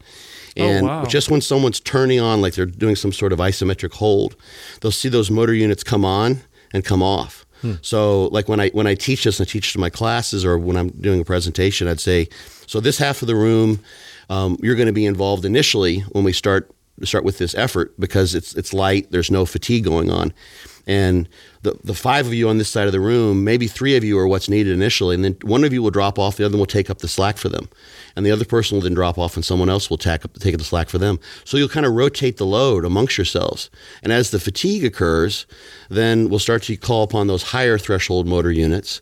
Oh, 0.59 0.62
and 0.62 0.86
Oh, 0.86 0.88
wow. 0.88 1.05
just 1.05 1.30
when 1.30 1.40
someone's 1.40 1.80
turning 1.80 2.20
on, 2.20 2.40
like 2.40 2.55
they're 2.55 2.66
doing 2.66 2.95
some 2.97 3.12
sort 3.12 3.32
of 3.32 3.38
isometric 3.38 3.95
hold, 3.95 4.36
they'll 4.80 4.93
see 4.93 5.09
those 5.09 5.30
motor 5.30 5.55
units 5.55 5.82
come 5.82 6.05
on 6.05 6.43
and 6.72 6.84
come 6.84 7.03
off. 7.03 7.47
So, 7.82 8.26
like 8.28 8.48
when 8.48 8.60
I 8.60 8.68
when 8.70 8.86
I 8.86 8.94
teach 8.94 9.24
this, 9.24 9.38
and 9.38 9.48
I 9.48 9.50
teach 9.50 9.72
to 9.72 9.78
my 9.78 9.90
classes, 9.90 10.44
or 10.44 10.58
when 10.58 10.76
I'm 10.76 10.88
doing 10.88 11.20
a 11.20 11.24
presentation, 11.24 11.88
I'd 11.88 12.00
say, 12.00 12.28
so 12.66 12.80
this 12.80 12.98
half 12.98 13.22
of 13.22 13.28
the 13.28 13.36
room, 13.36 13.80
um, 14.30 14.56
you're 14.62 14.74
going 14.76 14.86
to 14.86 14.92
be 14.92 15.06
involved 15.06 15.44
initially 15.44 16.00
when 16.12 16.24
we 16.24 16.32
start 16.32 16.70
start 17.04 17.24
with 17.24 17.38
this 17.38 17.54
effort 17.54 17.98
because 17.98 18.34
it's 18.34 18.54
it's 18.54 18.72
light. 18.72 19.10
There's 19.10 19.30
no 19.30 19.44
fatigue 19.44 19.84
going 19.84 20.10
on, 20.10 20.32
and 20.86 21.28
the 21.62 21.78
the 21.84 21.94
five 21.94 22.26
of 22.26 22.34
you 22.34 22.48
on 22.48 22.58
this 22.58 22.68
side 22.68 22.86
of 22.86 22.92
the 22.92 23.00
room, 23.00 23.44
maybe 23.44 23.66
three 23.66 23.96
of 23.96 24.04
you 24.04 24.18
are 24.18 24.26
what's 24.26 24.48
needed 24.48 24.72
initially, 24.72 25.14
and 25.14 25.24
then 25.24 25.36
one 25.42 25.64
of 25.64 25.72
you 25.72 25.82
will 25.82 25.90
drop 25.90 26.18
off. 26.18 26.36
The 26.36 26.44
other 26.44 26.58
will 26.58 26.66
take 26.66 26.90
up 26.90 26.98
the 26.98 27.08
slack 27.08 27.36
for 27.36 27.48
them, 27.48 27.68
and 28.16 28.26
the 28.26 28.30
other 28.30 28.44
person 28.44 28.76
will 28.76 28.82
then 28.82 28.94
drop 28.94 29.18
off, 29.18 29.36
and 29.36 29.44
someone 29.44 29.70
else 29.70 29.88
will 29.88 29.98
take 29.98 30.24
up 30.24 30.34
take 30.38 30.54
up 30.54 30.58
the 30.58 30.64
slack 30.64 30.88
for 30.88 30.98
them. 30.98 31.20
So 31.44 31.56
you'll 31.56 31.68
kind 31.68 31.86
of 31.86 31.92
rotate 31.92 32.36
the 32.36 32.46
load 32.46 32.84
amongst 32.84 33.16
yourselves, 33.16 33.70
and 34.02 34.12
as 34.12 34.30
the 34.30 34.40
fatigue 34.40 34.84
occurs, 34.84 35.46
then 35.88 36.28
we'll 36.28 36.38
start 36.40 36.62
to 36.64 36.76
call 36.76 37.04
upon 37.04 37.28
those 37.28 37.42
higher 37.42 37.78
threshold 37.78 38.26
motor 38.26 38.50
units. 38.50 39.00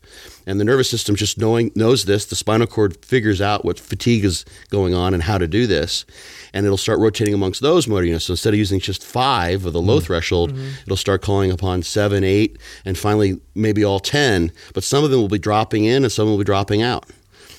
And 0.50 0.58
the 0.58 0.64
nervous 0.64 0.90
system 0.90 1.14
just 1.14 1.38
knowing 1.38 1.70
knows 1.76 2.06
this. 2.06 2.26
The 2.26 2.34
spinal 2.34 2.66
cord 2.66 3.04
figures 3.04 3.40
out 3.40 3.64
what 3.64 3.78
fatigue 3.78 4.24
is 4.24 4.44
going 4.68 4.94
on 4.94 5.14
and 5.14 5.22
how 5.22 5.38
to 5.38 5.46
do 5.46 5.68
this, 5.68 6.04
and 6.52 6.66
it'll 6.66 6.76
start 6.76 6.98
rotating 6.98 7.32
amongst 7.32 7.60
those 7.60 7.86
motor 7.86 8.04
units. 8.04 8.24
So 8.24 8.32
instead 8.32 8.52
of 8.52 8.58
using 8.58 8.80
just 8.80 9.04
five 9.04 9.64
of 9.64 9.72
the 9.72 9.80
low 9.80 9.98
mm-hmm. 9.98 10.06
threshold, 10.06 10.52
mm-hmm. 10.52 10.70
it'll 10.82 10.96
start 10.96 11.22
calling 11.22 11.52
upon 11.52 11.84
seven, 11.84 12.24
eight, 12.24 12.58
and 12.84 12.98
finally 12.98 13.40
maybe 13.54 13.84
all 13.84 14.00
ten. 14.00 14.50
But 14.74 14.82
some 14.82 15.04
of 15.04 15.12
them 15.12 15.20
will 15.20 15.28
be 15.28 15.38
dropping 15.38 15.84
in, 15.84 16.02
and 16.02 16.10
some 16.10 16.26
will 16.26 16.38
be 16.38 16.42
dropping 16.42 16.82
out. 16.82 17.06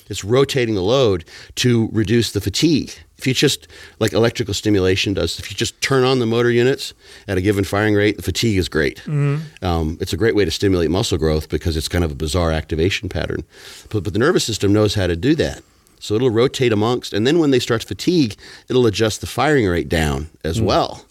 It's 0.10 0.26
rotating 0.26 0.76
the 0.76 0.82
load 0.82 1.24
to 1.56 1.88
reduce 1.94 2.34
the 2.34 2.42
fatigue. 2.42 2.92
If 3.22 3.28
you 3.28 3.36
just, 3.36 3.67
like 3.99 4.13
electrical 4.13 4.55
stimulation 4.55 5.13
does, 5.13 5.38
if 5.38 5.51
you 5.51 5.55
just 5.55 5.80
turn 5.80 6.03
on 6.03 6.17
the 6.17 6.26
motor 6.26 6.49
units 6.49 6.95
at 7.28 7.38
a 7.38 7.41
given 7.41 7.63
firing 7.63 7.93
rate, 7.93 8.17
the 8.17 8.24
fatigue 8.24 8.57
is 8.57 8.67
great. 8.67 8.99
Um, 9.07 9.97
it's 10.01 10.11
a 10.11 10.17
great 10.17 10.34
way 10.36 10.43
to 10.43 10.49
stimulate 10.49 10.89
muscle 10.89 11.19
growth 11.19 11.47
because 11.47 11.78
it's 11.78 11.88
kind 11.88 12.03
of 12.03 12.11
a 12.11 12.15
bizarre 12.15 12.51
activation 12.51 13.09
pattern. 13.09 13.43
But, 13.91 14.03
but 14.03 14.13
the 14.13 14.19
nervous 14.19 14.43
system 14.43 14.74
knows 14.74 14.95
how 14.95 15.05
to 15.05 15.15
do 15.15 15.36
that. 15.36 15.61
So 15.99 16.15
it'll 16.15 16.32
rotate 16.32 16.74
amongst, 16.74 17.13
and 17.13 17.28
then 17.28 17.38
when 17.38 17.51
they 17.51 17.59
start 17.59 17.82
to 17.82 17.88
fatigue, 17.88 18.36
it'll 18.69 18.88
adjust 18.88 19.22
the 19.22 19.28
firing 19.28 19.67
rate 19.67 19.88
down 19.88 20.32
as 20.43 20.59
well. 20.59 21.05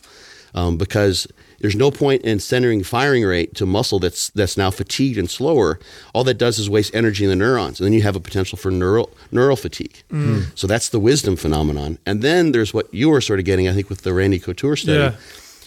Um, 0.53 0.77
because 0.77 1.29
there's 1.61 1.77
no 1.77 1.91
point 1.91 2.23
in 2.23 2.41
centering 2.41 2.83
firing 2.83 3.25
rate 3.25 3.55
to 3.57 3.67
muscle 3.67 3.99
that's 3.99 4.31
that's 4.31 4.57
now 4.57 4.71
fatigued 4.71 5.19
and 5.19 5.29
slower. 5.31 5.79
All 6.15 6.25
that 6.25 6.35
does 6.39 6.59
is 6.59 6.69
waste 6.71 6.95
energy 6.95 7.25
in 7.25 7.31
the 7.31 7.37
neurons, 7.37 7.81
and 7.81 7.87
then 7.87 7.93
you 7.93 8.03
have 8.03 8.17
a 8.17 8.21
potential 8.21 8.57
for 8.59 8.71
neural 8.71 9.11
neural 9.31 9.57
fatigue. 9.57 10.03
So 10.55 10.67
that's 10.67 10.89
the 10.89 10.99
wisdom 11.01 11.37
phenomenon. 11.37 11.99
And 12.07 12.23
then 12.23 12.53
there's 12.53 12.73
what 12.75 12.93
you 12.93 13.11
were 13.11 13.21
sort 13.21 13.39
of 13.39 13.45
getting, 13.45 13.69
I 13.69 13.73
think, 13.73 13.89
with 13.91 14.03
the 14.03 14.13
Randy 14.15 14.39
Couture 14.39 14.77
study, 14.77 14.99
Yeah. 14.99 15.15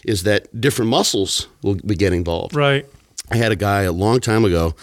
is 0.06 0.24
that 0.24 0.60
different 0.60 0.90
muscles 0.90 1.48
will 1.62 1.76
be 1.76 1.96
get 1.96 2.14
involved. 2.14 2.56
Right. 2.56 2.86
I 3.32 3.38
had 3.38 3.52
a 3.52 3.56
guy 3.56 3.84
a 3.84 3.92
long 3.92 4.20
time 4.20 4.44
ago. 4.46 4.76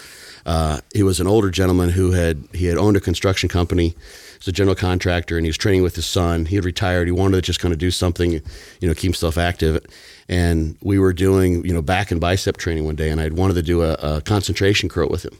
Uh, 0.45 0.79
he 0.93 1.03
was 1.03 1.19
an 1.19 1.27
older 1.27 1.51
gentleman 1.51 1.89
who 1.91 2.11
had 2.11 2.43
he 2.53 2.65
had 2.65 2.77
owned 2.77 2.97
a 2.97 2.99
construction 2.99 3.47
company. 3.49 3.95
Was 4.41 4.47
a 4.47 4.51
general 4.51 4.75
contractor, 4.75 5.37
and 5.37 5.45
he 5.45 5.49
was 5.49 5.57
training 5.57 5.83
with 5.83 5.95
his 5.95 6.07
son. 6.07 6.47
He 6.47 6.55
had 6.55 6.65
retired. 6.65 7.07
He 7.07 7.11
wanted 7.11 7.35
to 7.35 7.41
just 7.43 7.59
kind 7.59 7.71
of 7.71 7.77
do 7.77 7.91
something, 7.91 8.31
you 8.31 8.41
know, 8.87 8.95
keep 8.95 9.09
himself 9.09 9.37
active. 9.37 9.85
And 10.27 10.75
we 10.81 10.97
were 10.97 11.13
doing, 11.13 11.63
you 11.63 11.71
know, 11.71 11.83
back 11.83 12.09
and 12.09 12.19
bicep 12.19 12.57
training 12.57 12.85
one 12.85 12.95
day, 12.95 13.11
and 13.11 13.21
I 13.21 13.29
wanted 13.29 13.53
to 13.53 13.61
do 13.61 13.83
a, 13.83 13.93
a 13.93 14.21
concentration 14.21 14.89
curl 14.89 15.09
with 15.09 15.25
him. 15.25 15.37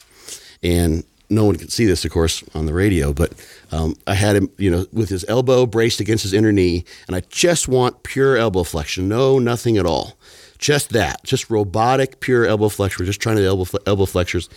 And 0.62 1.04
no 1.32 1.46
one 1.46 1.56
could 1.56 1.72
see 1.72 1.86
this, 1.86 2.06
of 2.06 2.12
course, 2.12 2.44
on 2.54 2.68
the 2.68 2.74
radio, 2.74 3.12
but 3.12 3.34
um, 3.72 3.96
I 4.06 4.14
had 4.14 4.36
him, 4.36 4.52
you 4.60 4.70
know, 4.70 4.86
with 4.94 5.10
his 5.10 5.26
elbow 5.28 5.66
braced 5.66 6.00
against 6.00 6.22
his 6.22 6.34
inner 6.34 6.52
knee, 6.52 6.86
and 7.08 7.16
I 7.16 7.22
just 7.30 7.68
want 7.68 8.04
pure 8.04 8.38
elbow 8.38 8.64
flexion, 8.64 9.10
no, 9.10 9.40
nothing 9.40 9.78
at 9.78 9.86
all. 9.88 10.16
Just 10.62 10.92
that, 10.92 11.24
just 11.24 11.50
robotic, 11.50 12.20
pure 12.20 12.46
elbow 12.46 12.70
flexion. 12.70 13.02
We're 13.02 13.08
just 13.08 13.20
trying 13.20 13.38
to 13.38 13.44
elbow 13.46 13.66
elbow 13.88 14.06
flexors. 14.06 14.48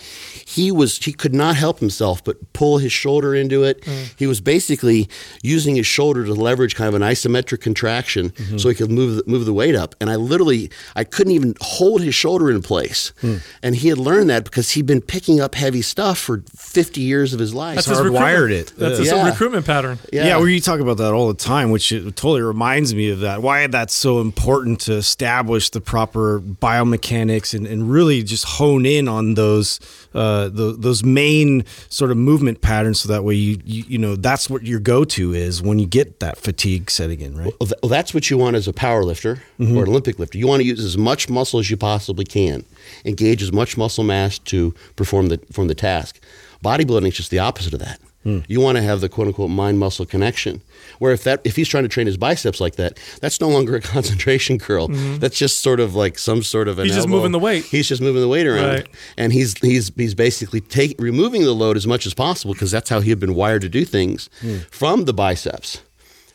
He 0.46 0.70
was 0.70 0.98
he 0.98 1.14
could 1.14 1.34
not 1.34 1.56
help 1.56 1.80
himself 1.80 2.22
but 2.22 2.52
pull 2.52 2.76
his 2.76 2.92
shoulder 2.92 3.34
into 3.34 3.64
it. 3.64 3.80
Mm. 3.80 4.14
He 4.18 4.26
was 4.26 4.42
basically 4.42 5.08
using 5.42 5.76
his 5.76 5.86
shoulder 5.86 6.26
to 6.26 6.34
leverage 6.34 6.76
kind 6.76 6.88
of 6.88 6.94
an 6.94 7.00
isometric 7.00 7.62
contraction 7.62 8.30
mm-hmm. 8.30 8.58
so 8.58 8.68
he 8.68 8.74
could 8.74 8.90
move 8.90 9.16
the, 9.16 9.22
move 9.26 9.46
the 9.46 9.54
weight 9.54 9.74
up. 9.74 9.94
And 9.98 10.10
I 10.10 10.16
literally 10.16 10.70
I 10.94 11.04
couldn't 11.04 11.32
even 11.32 11.54
hold 11.62 12.02
his 12.02 12.14
shoulder 12.14 12.50
in 12.50 12.60
place. 12.60 13.14
Hmm. 13.22 13.36
And 13.62 13.74
he 13.74 13.88
had 13.88 13.96
learned 13.96 14.28
that 14.28 14.44
because 14.44 14.72
he'd 14.72 14.86
been 14.86 15.00
picking 15.00 15.40
up 15.40 15.54
heavy 15.54 15.80
stuff 15.80 16.18
for 16.18 16.44
50 16.54 17.00
years 17.00 17.32
of 17.32 17.40
his 17.40 17.54
life. 17.54 17.76
That's 17.76 17.88
It's 17.88 17.98
his 17.98 18.06
hardwired 18.06 18.50
it. 18.50 18.74
That's 18.76 18.98
his 18.98 19.08
Yeah. 19.08 19.26
recruitment 19.26 19.64
pattern. 19.64 19.98
Yeah. 20.12 20.36
where 20.36 20.48
you 20.48 20.60
talk 20.60 20.80
about 20.80 20.98
that 20.98 21.14
all 21.14 21.28
the 21.28 21.34
time, 21.34 21.70
which 21.70 21.92
it 21.92 22.02
totally 22.16 22.42
reminds 22.42 22.94
me 22.94 23.08
of 23.08 23.20
that. 23.20 23.40
Why 23.40 23.66
that's 23.68 23.94
so 23.94 24.20
important 24.20 24.80
to 24.80 24.92
establish 24.94 25.70
the 25.70 25.80
proper 25.94 26.40
biomechanics 26.40 27.54
and, 27.54 27.68
and 27.68 27.88
really 27.88 28.20
just 28.24 28.44
hone 28.44 28.84
in 28.84 29.06
on 29.06 29.34
those 29.34 29.78
uh, 30.12 30.48
the, 30.48 30.74
those 30.76 31.04
main 31.04 31.64
sort 31.88 32.10
of 32.10 32.16
movement 32.16 32.60
patterns, 32.60 32.98
so 32.98 33.08
that 33.08 33.22
way 33.22 33.36
you, 33.36 33.60
you 33.64 33.84
you 33.86 33.96
know 33.96 34.16
that's 34.16 34.50
what 34.50 34.64
your 34.64 34.80
go 34.80 35.04
to 35.04 35.32
is 35.32 35.62
when 35.62 35.78
you 35.78 35.86
get 35.86 36.18
that 36.18 36.36
fatigue 36.36 36.90
setting 36.90 37.20
in, 37.20 37.38
right? 37.38 37.52
Well, 37.60 37.88
that's 37.88 38.12
what 38.12 38.28
you 38.28 38.36
want 38.36 38.56
as 38.56 38.66
a 38.66 38.72
power 38.72 39.04
lifter 39.04 39.40
or 39.60 39.84
an 39.84 39.88
Olympic 39.88 40.18
lifter. 40.18 40.36
You 40.36 40.48
want 40.48 40.62
to 40.62 40.66
use 40.66 40.84
as 40.84 40.98
much 40.98 41.28
muscle 41.28 41.60
as 41.60 41.70
you 41.70 41.76
possibly 41.76 42.24
can, 42.24 42.64
engage 43.04 43.40
as 43.40 43.52
much 43.52 43.76
muscle 43.76 44.02
mass 44.02 44.40
to 44.40 44.74
perform 44.96 45.28
the 45.28 45.38
perform 45.38 45.68
the 45.68 45.76
task. 45.76 46.18
Bodybuilding 46.64 47.06
is 47.06 47.14
just 47.14 47.30
the 47.30 47.38
opposite 47.38 47.72
of 47.72 47.78
that. 47.78 48.00
Hmm. 48.24 48.40
You 48.48 48.60
want 48.60 48.76
to 48.76 48.82
have 48.82 49.00
the 49.00 49.08
quote 49.08 49.28
unquote 49.28 49.50
mind 49.50 49.78
muscle 49.78 50.06
connection. 50.06 50.62
Where 50.98 51.12
if 51.12 51.24
that 51.24 51.40
if 51.44 51.56
he's 51.56 51.68
trying 51.68 51.84
to 51.84 51.88
train 51.88 52.06
his 52.06 52.16
biceps 52.16 52.60
like 52.60 52.76
that, 52.76 52.98
that's 53.20 53.40
no 53.40 53.48
longer 53.48 53.76
a 53.76 53.80
concentration 53.94 54.58
curl. 54.58 54.88
Mm-hmm. 54.88 55.18
That's 55.18 55.38
just 55.38 55.60
sort 55.60 55.78
of 55.78 55.94
like 55.94 56.18
some 56.18 56.42
sort 56.42 56.66
of 56.66 56.78
an 56.78 56.86
He's 56.86 56.94
just 56.94 57.06
elbow. 57.06 57.16
moving 57.16 57.32
the 57.32 57.38
weight. 57.38 57.64
He's 57.64 57.86
just 57.86 58.00
moving 58.00 58.22
the 58.22 58.28
weight 58.28 58.46
around, 58.46 58.68
Right. 58.68 58.88
and 59.16 59.32
he's 59.32 59.56
he's 59.58 59.92
he's 59.94 60.14
basically 60.14 60.60
take, 60.60 60.96
removing 60.98 61.42
the 61.42 61.54
load 61.54 61.76
as 61.76 61.86
much 61.86 62.06
as 62.06 62.14
possible 62.14 62.54
because 62.54 62.70
that's 62.70 62.88
how 62.90 63.00
he 63.00 63.10
had 63.10 63.20
been 63.20 63.34
wired 63.34 63.62
to 63.62 63.68
do 63.68 63.84
things 63.84 64.28
hmm. 64.40 64.58
from 64.70 65.04
the 65.04 65.12
biceps. 65.12 65.82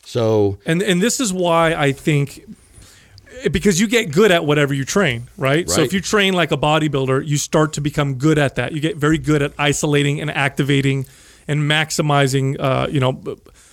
So 0.04 0.58
And 0.66 0.82
and 0.82 1.02
this 1.02 1.20
is 1.20 1.32
why 1.32 1.74
I 1.74 1.92
think 1.92 2.44
because 3.50 3.80
you 3.80 3.86
get 3.86 4.12
good 4.12 4.30
at 4.30 4.44
whatever 4.44 4.74
you 4.74 4.84
train, 4.84 5.28
right? 5.36 5.68
So 5.68 5.82
if 5.82 5.92
you 5.92 6.00
train 6.00 6.34
like 6.34 6.52
a 6.52 6.56
bodybuilder, 6.56 7.26
you 7.26 7.38
start 7.38 7.72
to 7.74 7.80
become 7.80 8.14
good 8.14 8.38
at 8.38 8.56
that. 8.56 8.72
You 8.72 8.80
get 8.80 8.96
very 8.96 9.18
good 9.18 9.40
at 9.40 9.52
isolating 9.58 10.20
and 10.20 10.30
activating 10.30 11.06
and 11.50 11.60
maximizing, 11.70 12.56
uh, 12.60 12.86
you 12.90 13.00
know, 13.00 13.12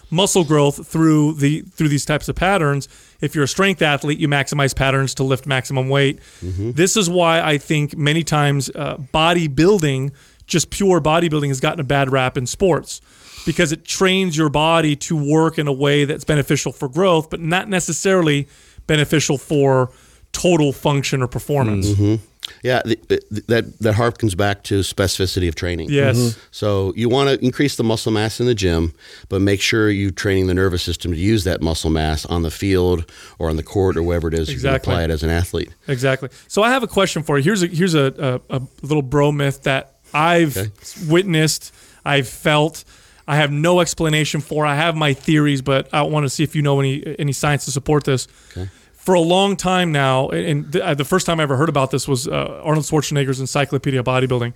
muscle 0.09 0.43
growth 0.43 0.87
through 0.87 1.33
the 1.33 1.61
through 1.61 1.89
these 1.89 2.05
types 2.05 2.27
of 2.27 2.35
patterns. 2.35 2.87
If 3.21 3.35
you're 3.35 3.43
a 3.43 3.47
strength 3.47 3.81
athlete, 3.81 4.19
you 4.19 4.27
maximize 4.27 4.75
patterns 4.75 5.13
to 5.15 5.23
lift 5.23 5.45
maximum 5.45 5.89
weight. 5.89 6.19
This 6.41 6.97
is 6.97 7.09
why 7.09 7.41
I 7.41 7.57
think 7.57 7.95
many 7.95 8.23
times 8.23 8.69
uh, 8.73 8.97
bodybuilding, 9.13 10.11
just 10.45 10.69
pure 10.69 10.99
bodybuilding, 11.01 11.49
has 11.49 11.59
gotten 11.59 11.79
a 11.79 11.83
bad 11.83 12.11
rap 12.11 12.37
in 12.37 12.45
sports 12.47 13.01
because 13.45 13.71
it 13.71 13.85
trains 13.85 14.35
your 14.37 14.49
body 14.49 14.95
to 14.95 15.15
work 15.15 15.57
in 15.59 15.67
a 15.67 15.73
way 15.73 16.05
that's 16.05 16.25
beneficial 16.25 16.71
for 16.71 16.89
growth, 16.89 17.29
but 17.29 17.39
not 17.39 17.69
necessarily 17.69 18.47
beneficial 18.87 19.37
for 19.37 19.91
total 20.31 20.71
function 20.73 21.21
or 21.21 21.27
performance. 21.27 21.87
Yeah, 22.63 22.81
the, 22.85 22.97
the, 23.07 23.43
that 23.47 23.79
that 23.79 23.95
harkens 23.95 24.35
back 24.35 24.63
to 24.63 24.79
specificity 24.81 25.47
of 25.47 25.55
training. 25.55 25.89
Yes. 25.89 26.17
Mm-hmm. 26.17 26.39
So 26.51 26.93
you 26.95 27.09
want 27.09 27.29
to 27.29 27.45
increase 27.45 27.75
the 27.75 27.83
muscle 27.83 28.11
mass 28.11 28.39
in 28.39 28.45
the 28.45 28.55
gym, 28.55 28.93
but 29.29 29.41
make 29.41 29.61
sure 29.61 29.89
you're 29.89 30.11
training 30.11 30.47
the 30.47 30.53
nervous 30.53 30.81
system 30.83 31.11
to 31.11 31.17
use 31.17 31.43
that 31.43 31.61
muscle 31.61 31.89
mass 31.89 32.25
on 32.25 32.41
the 32.43 32.51
field 32.51 33.11
or 33.39 33.49
on 33.49 33.55
the 33.57 33.63
court 33.63 33.97
or 33.97 34.03
wherever 34.03 34.27
it 34.27 34.33
is 34.33 34.47
you 34.49 34.55
can 34.55 34.65
Exactly. 34.67 34.93
apply 34.93 35.03
it 35.03 35.09
as 35.09 35.23
an 35.23 35.29
athlete. 35.29 35.69
Exactly. 35.87 36.29
So 36.47 36.63
I 36.63 36.69
have 36.69 36.83
a 36.83 36.87
question 36.87 37.23
for 37.23 37.37
you. 37.37 37.43
Here's 37.43 37.63
a 37.63 37.67
here's 37.67 37.95
a, 37.95 38.41
a, 38.49 38.57
a 38.57 38.61
little 38.81 39.01
bro 39.03 39.31
myth 39.31 39.63
that 39.63 39.95
I've 40.13 40.57
Okay. 40.57 40.71
witnessed, 41.07 41.73
I've 42.05 42.27
felt. 42.27 42.83
I 43.29 43.35
have 43.35 43.51
no 43.51 43.81
explanation 43.81 44.39
for. 44.39 44.65
I 44.65 44.75
have 44.75 44.95
my 44.95 45.11
theories, 45.13 45.61
but 45.61 45.89
I 45.93 46.03
want 46.03 46.23
to 46.23 46.29
see 46.29 46.43
if 46.43 46.55
you 46.55 46.61
know 46.61 46.79
any 46.79 47.15
any 47.19 47.33
science 47.33 47.65
to 47.65 47.71
support 47.71 48.05
this. 48.05 48.27
For 49.07 49.13
a 49.13 49.21
long 49.21 49.55
time 49.55 49.93
now, 49.93 50.27
and 50.31 50.69
the, 50.69 50.85
uh, 50.85 51.03
first 51.05 51.25
time 51.25 51.39
I 51.39 51.43
ever 51.43 51.55
heard 51.55 51.69
about 51.69 51.91
this 51.91 52.09
was 52.09 52.27
uh, 52.27 52.59
Arnold 52.61 52.83
Schwarzenegger's 52.83 53.39
Encyclopedia 53.39 54.03
Bodybuilding. 54.03 54.51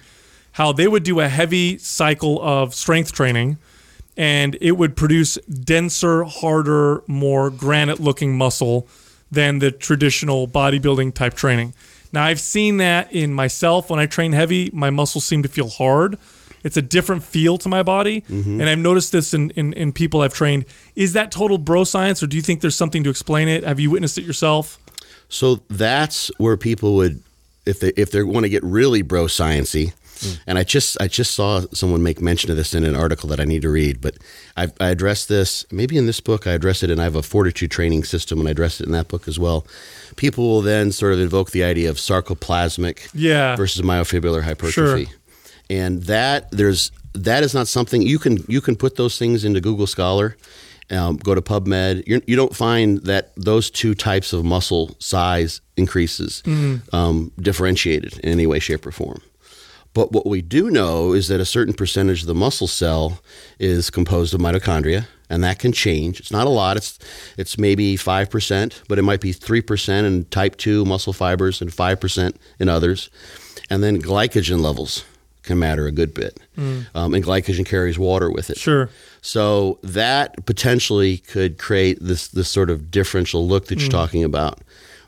how 0.52 0.74
they 0.74 0.90
would 0.90 1.04
do 1.04 1.22
a 1.22 1.30
heavy 1.30 1.78
cycle 1.78 2.42
of 2.42 2.76
strength 2.76 3.14
training 3.14 3.60
and 4.18 4.58
it 4.60 4.74
would 4.74 4.98
produce 4.98 5.36
denser, 5.36 6.26
harder, 6.26 7.02
more 7.08 7.50
granite 7.50 8.02
looking 8.02 8.38
muscle 8.38 8.90
than 9.32 9.60
the 9.60 9.72
traditional 9.72 10.50
bodybuilding 10.50 11.14
type 11.14 11.34
training. 11.34 11.74
Now, 12.12 12.26
I've 12.26 12.42
seen 12.42 12.76
that 12.76 13.10
in 13.14 13.34
myself 13.34 13.90
when 13.90 14.02
I 14.02 14.06
train 14.06 14.34
heavy, 14.34 14.70
my 14.74 14.90
muscles 14.90 15.24
seem 15.24 15.44
to 15.44 15.48
feel 15.48 15.70
hard. 15.70 16.18
It's 16.64 16.78
a 16.78 16.82
different 16.82 17.24
feel 17.24 17.58
to 17.60 17.70
my 17.70 17.84
body. 17.84 18.22
Mm-hmm. 18.22 18.62
And 18.62 18.70
I've 18.70 18.80
noticed 18.80 19.12
this 19.12 19.34
in, 19.34 19.50
in, 19.52 19.74
in 19.74 19.92
people 19.94 20.22
I've 20.22 20.34
trained. 20.34 20.66
Is 20.96 21.14
that 21.14 21.32
total 21.32 21.58
bro 21.58 21.84
science, 21.84 22.22
or 22.22 22.28
do 22.28 22.36
you 22.36 22.42
think 22.44 22.62
there's 22.62 22.76
something 22.76 23.04
to 23.04 23.10
explain 23.10 23.48
it? 23.48 23.64
Have 23.64 23.80
you 23.80 23.90
witnessed 23.92 24.18
it 24.18 24.24
yourself? 24.24 24.78
So 25.30 25.62
that's 25.70 26.30
where 26.38 26.58
people 26.58 26.96
would, 26.96 27.24
if 27.66 27.80
they 27.80 27.94
if 27.96 28.12
they 28.12 28.22
want 28.24 28.44
to 28.44 28.50
get 28.50 28.64
really 28.64 29.02
bro 29.02 29.26
sciency, 29.26 29.94
hmm. 30.20 30.42
and 30.46 30.58
I 30.58 30.64
just 30.64 31.00
I 31.00 31.08
just 31.08 31.34
saw 31.34 31.62
someone 31.74 32.04
make 32.04 32.20
mention 32.20 32.52
of 32.52 32.58
this 32.58 32.74
in 32.74 32.84
an 32.84 32.96
article 32.96 33.30
that 33.30 33.40
I 33.40 33.46
need 33.46 33.62
to 33.62 33.70
read. 33.70 34.02
But 34.02 34.18
I, 34.58 34.68
I 34.82 34.90
addressed 34.90 35.30
this 35.30 35.66
maybe 35.72 35.98
in 35.98 36.06
this 36.06 36.20
book. 36.20 36.48
I 36.48 36.52
address 36.52 36.84
it, 36.84 36.90
and 36.90 37.00
I 37.00 37.06
have 37.06 37.16
a 37.16 37.22
fortitude 37.22 37.72
training 37.72 38.04
system, 38.04 38.40
and 38.40 38.48
I 38.48 38.52
address 38.52 38.82
it 38.82 38.88
in 38.88 38.92
that 38.92 39.08
book 39.08 39.28
as 39.28 39.40
well. 39.40 39.66
People 40.18 40.44
will 40.50 40.62
then 40.62 40.92
sort 40.92 41.14
of 41.14 41.20
invoke 41.22 41.52
the 41.52 41.64
idea 41.64 41.90
of 41.90 41.96
sarcoplasmic 41.96 43.10
Yeah. 43.14 43.56
versus 43.56 43.82
myofibrillar 43.82 44.44
hypertrophy, 44.44 45.10
and 45.72 46.04
that 46.04 46.52
there's 46.52 46.92
that 47.14 47.44
is 47.44 47.54
not 47.54 47.68
something 47.68 48.02
you 48.02 48.20
can 48.20 48.44
you 48.48 48.62
can 48.62 48.76
put 48.76 48.98
those 48.98 49.18
things 49.18 49.46
into 49.46 49.62
Google 49.62 49.88
Scholar. 49.88 50.38
Um, 50.90 51.16
go 51.16 51.34
to 51.34 51.42
PubMed. 51.42 52.04
You're, 52.06 52.20
you 52.28 52.36
don't 52.36 52.54
find 52.54 53.02
that 53.06 53.32
those 53.38 53.72
two 53.72 53.96
types 53.96 54.34
of 54.34 54.44
muscle 54.44 54.94
size 55.00 55.62
increases 55.78 56.44
um, 56.92 57.32
differentiated 57.40 58.20
in 58.20 58.30
any 58.30 58.46
way, 58.46 58.60
shape, 58.60 58.86
or 58.86 58.92
form. 58.92 59.22
But 59.94 60.12
what 60.12 60.26
we 60.26 60.42
do 60.42 60.70
know 60.70 61.14
is 61.14 61.30
that 61.30 61.40
a 61.40 61.46
certain 61.46 61.74
percentage 61.74 62.22
of 62.22 62.28
the 62.28 62.36
muscle 62.36 62.68
cell 62.68 63.22
is 63.58 63.90
composed 63.90 64.34
of 64.34 64.42
mitochondria, 64.42 65.08
and 65.30 65.42
that 65.46 65.60
can 65.60 65.72
change. 65.72 66.20
It's 66.20 66.32
not 66.32 66.46
a 66.46 66.50
lot. 66.50 66.76
It's 66.76 67.00
it's 67.38 67.58
maybe 67.58 67.96
five 67.96 68.30
percent, 68.30 68.82
but 68.90 69.00
it 69.00 69.04
might 69.04 69.22
be 69.22 69.32
three 69.32 69.62
percent 69.62 70.06
in 70.06 70.26
type 70.26 70.58
two 70.58 70.84
muscle 70.84 71.14
fibers 71.14 71.62
and 71.62 71.74
five 71.74 72.02
percent 72.02 72.36
in 72.60 72.68
others. 72.68 73.10
And 73.70 73.82
then 73.82 74.02
glycogen 74.02 74.60
levels 74.60 75.06
can 75.44 75.60
matter 75.60 75.88
a 75.88 75.92
good 75.92 76.14
bit, 76.14 76.40
um, 76.58 77.14
and 77.14 77.24
glycogen 77.24 77.66
carries 77.66 77.98
water 77.98 78.32
with 78.32 78.50
it. 78.50 78.58
Sure. 78.58 78.90
So 79.22 79.80
that 79.84 80.46
potentially 80.46 81.18
could 81.18 81.58
create 81.58 81.98
this 82.02 82.28
this 82.28 82.50
sort 82.50 82.70
of 82.70 82.92
differential 82.92 83.48
look 83.48 83.68
that 83.68 83.80
you're 83.80 83.90
talking 83.90 84.24
about, 84.24 84.60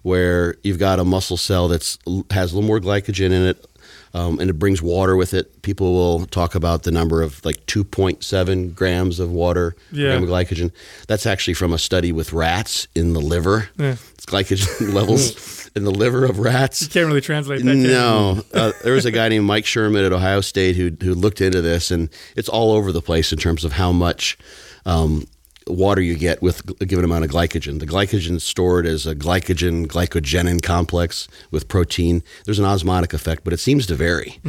where 0.01 0.55
you've 0.63 0.79
got 0.79 0.99
a 0.99 1.03
muscle 1.03 1.37
cell 1.37 1.67
that's 1.67 1.97
has 2.31 2.51
a 2.51 2.55
little 2.55 2.67
more 2.67 2.79
glycogen 2.79 3.31
in 3.31 3.43
it, 3.43 3.65
um, 4.13 4.39
and 4.39 4.49
it 4.49 4.53
brings 4.53 4.81
water 4.81 5.15
with 5.15 5.33
it. 5.33 5.61
People 5.63 5.93
will 5.93 6.25
talk 6.27 6.55
about 6.55 6.83
the 6.83 6.91
number 6.91 7.21
of 7.21 7.43
like 7.45 7.65
2.7 7.65 8.75
grams 8.75 9.19
of 9.19 9.31
water, 9.31 9.75
Yeah. 9.91 10.09
gram 10.17 10.23
of 10.23 10.29
glycogen. 10.29 10.71
That's 11.07 11.25
actually 11.25 11.55
from 11.55 11.73
a 11.73 11.77
study 11.77 12.11
with 12.11 12.33
rats 12.33 12.87
in 12.95 13.13
the 13.13 13.19
liver. 13.21 13.69
Yeah. 13.77 13.95
It's 14.13 14.25
glycogen 14.25 14.93
levels 14.93 15.69
in 15.75 15.83
the 15.83 15.91
liver 15.91 16.25
of 16.25 16.39
rats. 16.39 16.81
You 16.81 16.87
can't 16.89 17.07
really 17.07 17.21
translate 17.21 17.63
that. 17.63 17.75
No, 17.75 18.43
uh, 18.53 18.71
there 18.83 18.93
was 18.93 19.05
a 19.05 19.11
guy 19.11 19.29
named 19.29 19.45
Mike 19.45 19.65
Sherman 19.65 20.05
at 20.05 20.13
Ohio 20.13 20.41
State 20.41 20.75
who 20.75 20.91
who 21.03 21.15
looked 21.15 21.41
into 21.41 21.61
this, 21.61 21.89
and 21.91 22.09
it's 22.35 22.49
all 22.49 22.71
over 22.71 22.91
the 22.91 23.01
place 23.01 23.31
in 23.31 23.39
terms 23.39 23.65
of 23.65 23.73
how 23.73 23.91
much 23.91 24.37
um, 24.85 25.25
water 25.67 26.01
you 26.01 26.15
get 26.15 26.41
with 26.41 26.61
a 26.81 26.85
given 26.85 27.05
amount 27.05 27.25
of 27.25 27.31
glycogen. 27.31 27.79
The 27.79 27.85
glycogen 27.85 28.35
is 28.35 28.43
stored 28.43 28.85
as 28.85 29.05
a 29.07 29.15
glycogen 29.15 29.87
glycogenin 29.87 30.61
complex 30.61 31.27
with 31.51 31.67
protein. 31.67 32.23
There's 32.45 32.59
an 32.59 32.65
osmotic 32.65 33.13
effect, 33.13 33.43
but 33.43 33.53
it 33.53 33.59
seems 33.59 33.87
to 33.87 33.95
vary. 33.95 34.39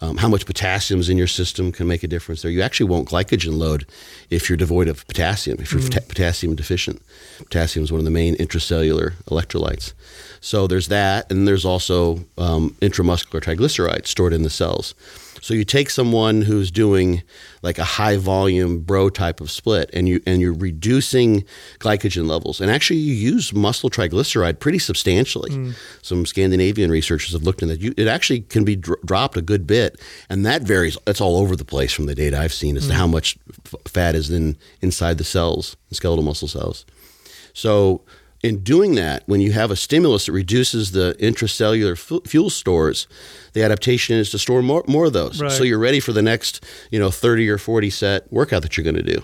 Um, 0.00 0.16
how 0.16 0.28
much 0.28 0.46
potassium 0.46 1.00
is 1.00 1.08
in 1.08 1.18
your 1.18 1.26
system 1.26 1.72
can 1.72 1.86
make 1.86 2.02
a 2.02 2.08
difference 2.08 2.42
there. 2.42 2.50
You 2.50 2.62
actually 2.62 2.88
won't 2.90 3.08
glycogen 3.08 3.58
load 3.58 3.86
if 4.30 4.48
you're 4.48 4.56
devoid 4.56 4.88
of 4.88 5.06
potassium, 5.06 5.58
if 5.60 5.72
you're 5.72 5.82
pota- 5.82 6.08
potassium 6.08 6.54
deficient. 6.54 7.02
Potassium 7.38 7.84
is 7.84 7.92
one 7.92 7.98
of 7.98 8.04
the 8.04 8.10
main 8.10 8.36
intracellular 8.36 9.12
electrolytes. 9.26 9.92
So 10.40 10.66
there's 10.66 10.88
that, 10.88 11.30
and 11.30 11.46
there's 11.46 11.64
also 11.64 12.24
um, 12.38 12.76
intramuscular 12.80 13.40
triglycerides 13.40 14.06
stored 14.08 14.32
in 14.32 14.42
the 14.42 14.50
cells. 14.50 14.94
So 15.42 15.54
you 15.54 15.64
take 15.64 15.90
someone 15.90 16.40
who's 16.40 16.70
doing 16.70 17.22
like 17.62 17.78
a 17.78 17.84
high 17.84 18.16
volume 18.16 18.78
bro 18.78 19.10
type 19.10 19.40
of 19.40 19.50
split, 19.50 19.90
and 19.92 20.08
you 20.08 20.22
and 20.24 20.40
you're 20.40 20.54
reducing 20.54 21.44
glycogen 21.80 22.28
levels, 22.28 22.60
and 22.60 22.70
actually 22.70 23.00
you 23.00 23.12
use 23.12 23.52
muscle 23.52 23.90
triglyceride 23.90 24.60
pretty 24.60 24.78
substantially. 24.78 25.52
Hmm. 25.52 25.70
Some 26.00 26.26
Scandinavian 26.26 26.92
researchers 26.92 27.32
have 27.32 27.42
looked 27.42 27.60
into 27.60 27.74
that. 27.74 27.82
You, 27.82 27.92
it 27.96 28.06
actually 28.06 28.42
can 28.42 28.64
be 28.64 28.76
dr- 28.76 29.02
dropped 29.04 29.36
a 29.36 29.42
good 29.42 29.66
bit, 29.66 30.00
and 30.30 30.46
that 30.46 30.62
varies. 30.62 30.96
it's 31.08 31.20
all 31.20 31.36
over 31.36 31.56
the 31.56 31.64
place 31.64 31.92
from 31.92 32.06
the 32.06 32.14
data 32.14 32.38
I've 32.38 32.54
seen 32.54 32.76
as 32.76 32.86
to 32.86 32.92
hmm. 32.92 32.98
how 33.00 33.06
much 33.08 33.36
f- 33.66 33.74
fat 33.86 34.14
is 34.14 34.30
in 34.30 34.56
inside 34.80 35.18
the 35.18 35.24
cells, 35.24 35.76
the 35.88 35.96
skeletal 35.96 36.24
muscle 36.24 36.48
cells. 36.48 36.86
So, 37.52 38.02
in 38.42 38.58
doing 38.58 38.96
that, 38.96 39.22
when 39.26 39.40
you 39.40 39.52
have 39.52 39.70
a 39.70 39.76
stimulus 39.76 40.26
that 40.26 40.32
reduces 40.32 40.90
the 40.92 41.14
intracellular 41.20 41.96
fu- 41.96 42.22
fuel 42.26 42.50
stores, 42.50 43.06
the 43.52 43.62
adaptation 43.62 44.16
is 44.16 44.30
to 44.30 44.38
store 44.38 44.62
more, 44.62 44.82
more 44.88 45.06
of 45.06 45.12
those. 45.12 45.40
Right. 45.40 45.52
So 45.52 45.62
you're 45.62 45.78
ready 45.78 46.00
for 46.00 46.12
the 46.12 46.22
next, 46.22 46.64
you 46.90 46.98
know, 46.98 47.10
30 47.10 47.48
or 47.48 47.58
40 47.58 47.90
set 47.90 48.32
workout 48.32 48.62
that 48.62 48.76
you're 48.76 48.84
going 48.84 48.96
to 48.96 49.02
do. 49.02 49.22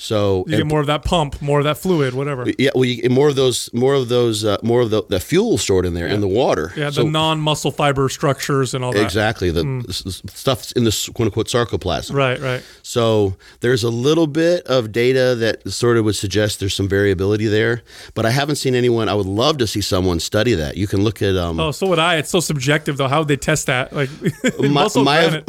So 0.00 0.44
You 0.46 0.58
get 0.58 0.66
more 0.66 0.78
of 0.80 0.86
that 0.86 1.04
pump, 1.04 1.42
more 1.42 1.58
of 1.58 1.64
that 1.64 1.76
fluid, 1.76 2.14
whatever. 2.14 2.46
yeah, 2.56 2.70
well, 2.72 2.84
you 2.84 3.02
get 3.02 3.10
more 3.10 3.28
of 3.28 3.34
those, 3.34 3.68
more 3.74 3.94
of 3.94 4.08
those, 4.08 4.44
uh, 4.44 4.56
more 4.62 4.80
of 4.80 4.90
the, 4.90 5.02
the 5.08 5.18
fuel 5.18 5.58
stored 5.58 5.84
in 5.84 5.94
there 5.94 6.06
and 6.06 6.22
the 6.22 6.28
water. 6.28 6.72
Yeah, 6.76 6.90
So- 6.90 7.02
the 7.02 7.10
non-muscle 7.10 7.72
fiber 7.72 8.08
structures 8.08 8.74
and 8.74 8.84
all 8.84 8.92
that. 8.92 9.02
exactly 9.02 9.50
the, 9.50 9.64
the 9.64 9.84
s- 9.88 10.22
stuff 10.32 10.70
in 10.76 10.84
the 10.84 11.10
quote 11.14 11.26
unquote 11.26 11.48
sarcoplasm. 11.48 12.14
Right, 12.14 12.40
right. 12.40 12.62
So 12.84 13.34
there's 13.58 13.82
a 13.82 13.90
little 13.90 14.28
bit 14.28 14.64
of 14.68 14.92
data 14.92 15.34
that 15.34 15.68
sort 15.68 15.96
of 15.96 16.04
would 16.04 16.14
suggest 16.14 16.60
there's 16.60 16.74
some 16.74 16.88
variability 16.88 17.46
there, 17.48 17.82
but 18.14 18.24
I 18.24 18.30
haven't 18.30 18.56
seen 18.56 18.76
anyone. 18.76 19.08
I 19.08 19.14
would 19.14 19.26
love 19.26 19.58
to 19.58 19.66
see 19.66 19.80
someone 19.80 20.20
study 20.20 20.54
that. 20.54 20.76
You 20.76 20.86
can 20.86 21.02
look 21.02 21.20
at 21.22 21.34
um, 21.36 21.58
Oh, 21.58 21.72
so 21.72 21.88
would 21.88 21.98
I. 21.98 22.16
It's 22.18 22.30
so 22.30 22.38
subjective 22.38 22.98
though. 22.98 23.08
How 23.08 23.18
would 23.18 23.28
they 23.28 23.36
test 23.36 23.66
that? 23.66 23.92
Like 23.92 24.10
my, 24.60 24.68
muscle 24.68 25.02
myo- 25.02 25.42
granite. 25.44 25.48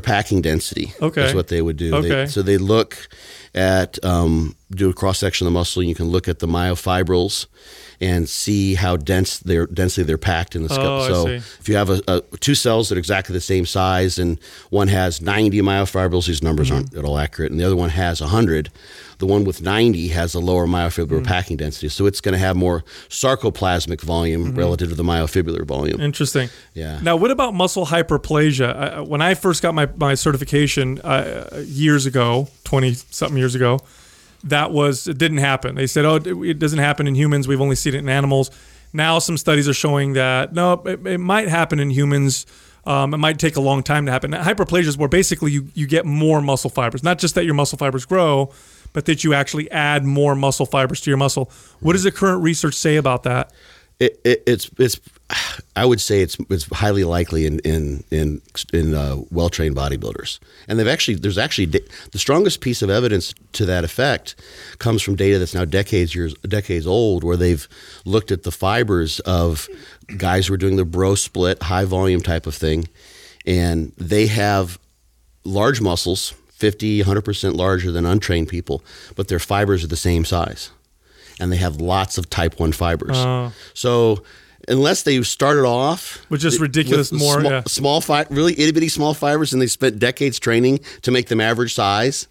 packing 0.00 0.42
density. 0.42 0.92
Okay. 1.00 1.26
is 1.26 1.34
what 1.34 1.46
they 1.46 1.62
would 1.62 1.76
do. 1.76 1.94
Okay. 1.94 2.08
They, 2.08 2.26
so 2.26 2.42
they 2.42 2.58
look 2.58 3.08
at 3.54 4.02
um, 4.04 4.56
do 4.70 4.90
a 4.90 4.94
cross 4.94 5.18
section 5.18 5.46
of 5.46 5.52
the 5.52 5.58
muscle. 5.58 5.82
You 5.82 5.94
can 5.94 6.08
look 6.08 6.28
at 6.28 6.38
the 6.38 6.46
myofibrils 6.46 7.46
and 8.00 8.28
see 8.28 8.74
how 8.74 8.96
dense 8.96 9.38
they're 9.40 9.66
densely 9.66 10.04
they're 10.04 10.16
packed 10.18 10.54
in 10.54 10.62
the 10.62 10.68
skull. 10.68 11.02
Oh, 11.02 11.24
so 11.24 11.26
if 11.28 11.68
you 11.68 11.74
have 11.76 11.90
a, 11.90 12.00
a 12.06 12.20
two 12.38 12.54
cells 12.54 12.88
that 12.88 12.94
are 12.96 12.98
exactly 12.98 13.32
the 13.32 13.40
same 13.40 13.66
size 13.66 14.18
and 14.18 14.38
one 14.70 14.88
has 14.88 15.20
90 15.20 15.60
myofibrils, 15.62 16.26
these 16.26 16.42
numbers 16.42 16.70
aren't 16.70 16.90
Mm-hmm. 16.90 16.98
at 17.00 17.04
all 17.04 17.18
accurate, 17.18 17.50
and 17.50 17.60
the 17.60 17.64
other 17.64 17.76
one 17.76 17.90
has 17.90 18.20
100. 18.20 18.70
The 19.18 19.26
one 19.26 19.42
with 19.42 19.60
90 19.60 20.08
has 20.08 20.34
a 20.36 20.38
lower 20.38 20.66
myofibrillar 20.68 21.22
Mm. 21.22 21.26
packing 21.26 21.56
density, 21.56 21.88
so 21.88 22.06
it's 22.06 22.20
going 22.20 22.34
to 22.34 22.38
have 22.38 22.54
more 22.54 22.84
sarcoplasmic 23.28 24.00
volume 24.00 24.54
relative 24.54 24.88
to 24.90 24.94
the 24.94 25.02
myofibrillar 25.02 25.64
volume. 25.66 26.00
Interesting. 26.00 26.48
Yeah. 26.74 27.00
Now, 27.02 27.16
what 27.16 27.30
about 27.32 27.52
muscle 27.54 27.86
hyperplasia? 27.86 28.74
I, 28.76 29.00
when 29.00 29.20
I 29.20 29.34
first 29.34 29.60
got 29.62 29.74
my, 29.74 29.88
my 29.96 30.14
certification 30.14 31.00
uh, 31.00 31.62
years 31.66 32.06
ago, 32.06 32.48
20 32.64 32.94
something 33.10 33.36
years 33.38 33.54
ago, 33.54 33.80
that 34.50 34.70
was, 34.72 35.06
it 35.06 35.18
didn't 35.18 35.38
happen. 35.38 35.74
They 35.74 35.86
said, 35.86 36.04
oh, 36.04 36.16
it 36.16 36.58
doesn't 36.58 36.78
happen 36.78 37.06
in 37.06 37.14
humans. 37.14 37.48
We've 37.48 37.60
only 37.60 37.76
seen 37.76 37.94
it 37.94 37.98
in 37.98 38.08
animals. 38.08 38.50
Now, 38.92 39.18
some 39.18 39.36
studies 39.36 39.68
are 39.68 39.74
showing 39.74 40.14
that, 40.14 40.52
no, 40.52 40.72
it, 40.84 41.06
it 41.06 41.18
might 41.18 41.48
happen 41.48 41.78
in 41.78 41.90
humans. 41.90 42.46
Um, 42.86 43.12
it 43.12 43.18
might 43.18 43.38
take 43.38 43.56
a 43.56 43.60
long 43.60 43.82
time 43.82 44.06
to 44.06 44.12
happen. 44.12 44.32
Hyperplasia 44.32 44.86
is 44.86 44.96
where 44.96 45.08
basically 45.08 45.52
you, 45.52 45.68
you 45.74 45.86
get 45.86 46.06
more 46.06 46.40
muscle 46.40 46.70
fibers. 46.70 47.02
Not 47.02 47.18
just 47.18 47.34
that 47.34 47.44
your 47.44 47.54
muscle 47.54 47.76
fibers 47.76 48.06
grow, 48.06 48.50
but 48.94 49.04
that 49.04 49.24
you 49.24 49.34
actually 49.34 49.70
add 49.70 50.04
more 50.04 50.34
muscle 50.34 50.64
fibers 50.64 51.00
to 51.02 51.10
your 51.10 51.18
muscle. 51.18 51.50
What 51.80 51.92
does 51.92 52.04
the 52.04 52.10
current 52.10 52.42
research 52.42 52.74
say 52.74 52.96
about 52.96 53.24
that? 53.24 53.52
It, 54.00 54.20
it, 54.24 54.42
it's 54.46 54.70
it's 54.78 55.00
I 55.76 55.84
would 55.84 56.00
say 56.00 56.22
it's 56.22 56.36
it's 56.48 56.64
highly 56.64 57.04
likely 57.04 57.44
in 57.44 57.58
in 57.60 58.02
in, 58.10 58.40
in 58.72 58.94
uh, 58.94 59.16
well 59.30 59.50
trained 59.50 59.76
bodybuilders, 59.76 60.38
and 60.66 60.78
they've 60.78 60.88
actually 60.88 61.16
there's 61.16 61.38
actually 61.38 61.66
da- 61.66 61.86
the 62.12 62.18
strongest 62.18 62.60
piece 62.60 62.80
of 62.80 62.88
evidence 62.88 63.34
to 63.52 63.66
that 63.66 63.84
effect 63.84 64.34
comes 64.78 65.02
from 65.02 65.16
data 65.16 65.38
that's 65.38 65.54
now 65.54 65.64
decades 65.64 66.14
years 66.14 66.34
decades 66.38 66.86
old, 66.86 67.24
where 67.24 67.36
they've 67.36 67.68
looked 68.04 68.32
at 68.32 68.42
the 68.42 68.50
fibers 68.50 69.20
of 69.20 69.68
guys 70.16 70.46
who 70.46 70.54
are 70.54 70.58
doing 70.58 70.76
the 70.76 70.84
bro 70.84 71.14
split 71.14 71.62
high 71.64 71.84
volume 71.84 72.22
type 72.22 72.46
of 72.46 72.54
thing, 72.54 72.88
and 73.46 73.92
they 73.96 74.26
have 74.26 74.78
large 75.44 75.80
muscles. 75.80 76.34
50, 76.58 77.04
100% 77.04 77.54
larger 77.54 77.92
than 77.92 78.04
untrained 78.04 78.48
people, 78.48 78.82
but 79.14 79.28
their 79.28 79.38
fibers 79.38 79.84
are 79.84 79.86
the 79.86 79.96
same 79.96 80.24
size 80.24 80.72
and 81.38 81.52
they 81.52 81.56
have 81.56 81.76
lots 81.80 82.18
of 82.18 82.28
type 82.30 82.58
1 82.58 82.72
fibers. 82.72 83.16
Oh. 83.16 83.52
So 83.74 84.24
unless 84.68 85.02
they 85.02 85.22
started 85.22 85.64
off 85.64 86.24
With 86.30 86.40
just 86.40 86.60
ridiculous 86.60 87.10
with 87.10 87.20
more, 87.20 87.40
small, 87.40 87.50
yeah. 87.52 87.62
small 87.66 88.00
fi- 88.00 88.26
really 88.30 88.52
itty 88.52 88.72
bitty 88.72 88.88
small 88.88 89.14
fibers, 89.14 89.52
and 89.52 89.60
they 89.62 89.66
spent 89.66 89.98
decades 89.98 90.38
training 90.38 90.80
to 91.02 91.10
make 91.10 91.28
them 91.28 91.40
average 91.40 91.74
size, 91.74 92.28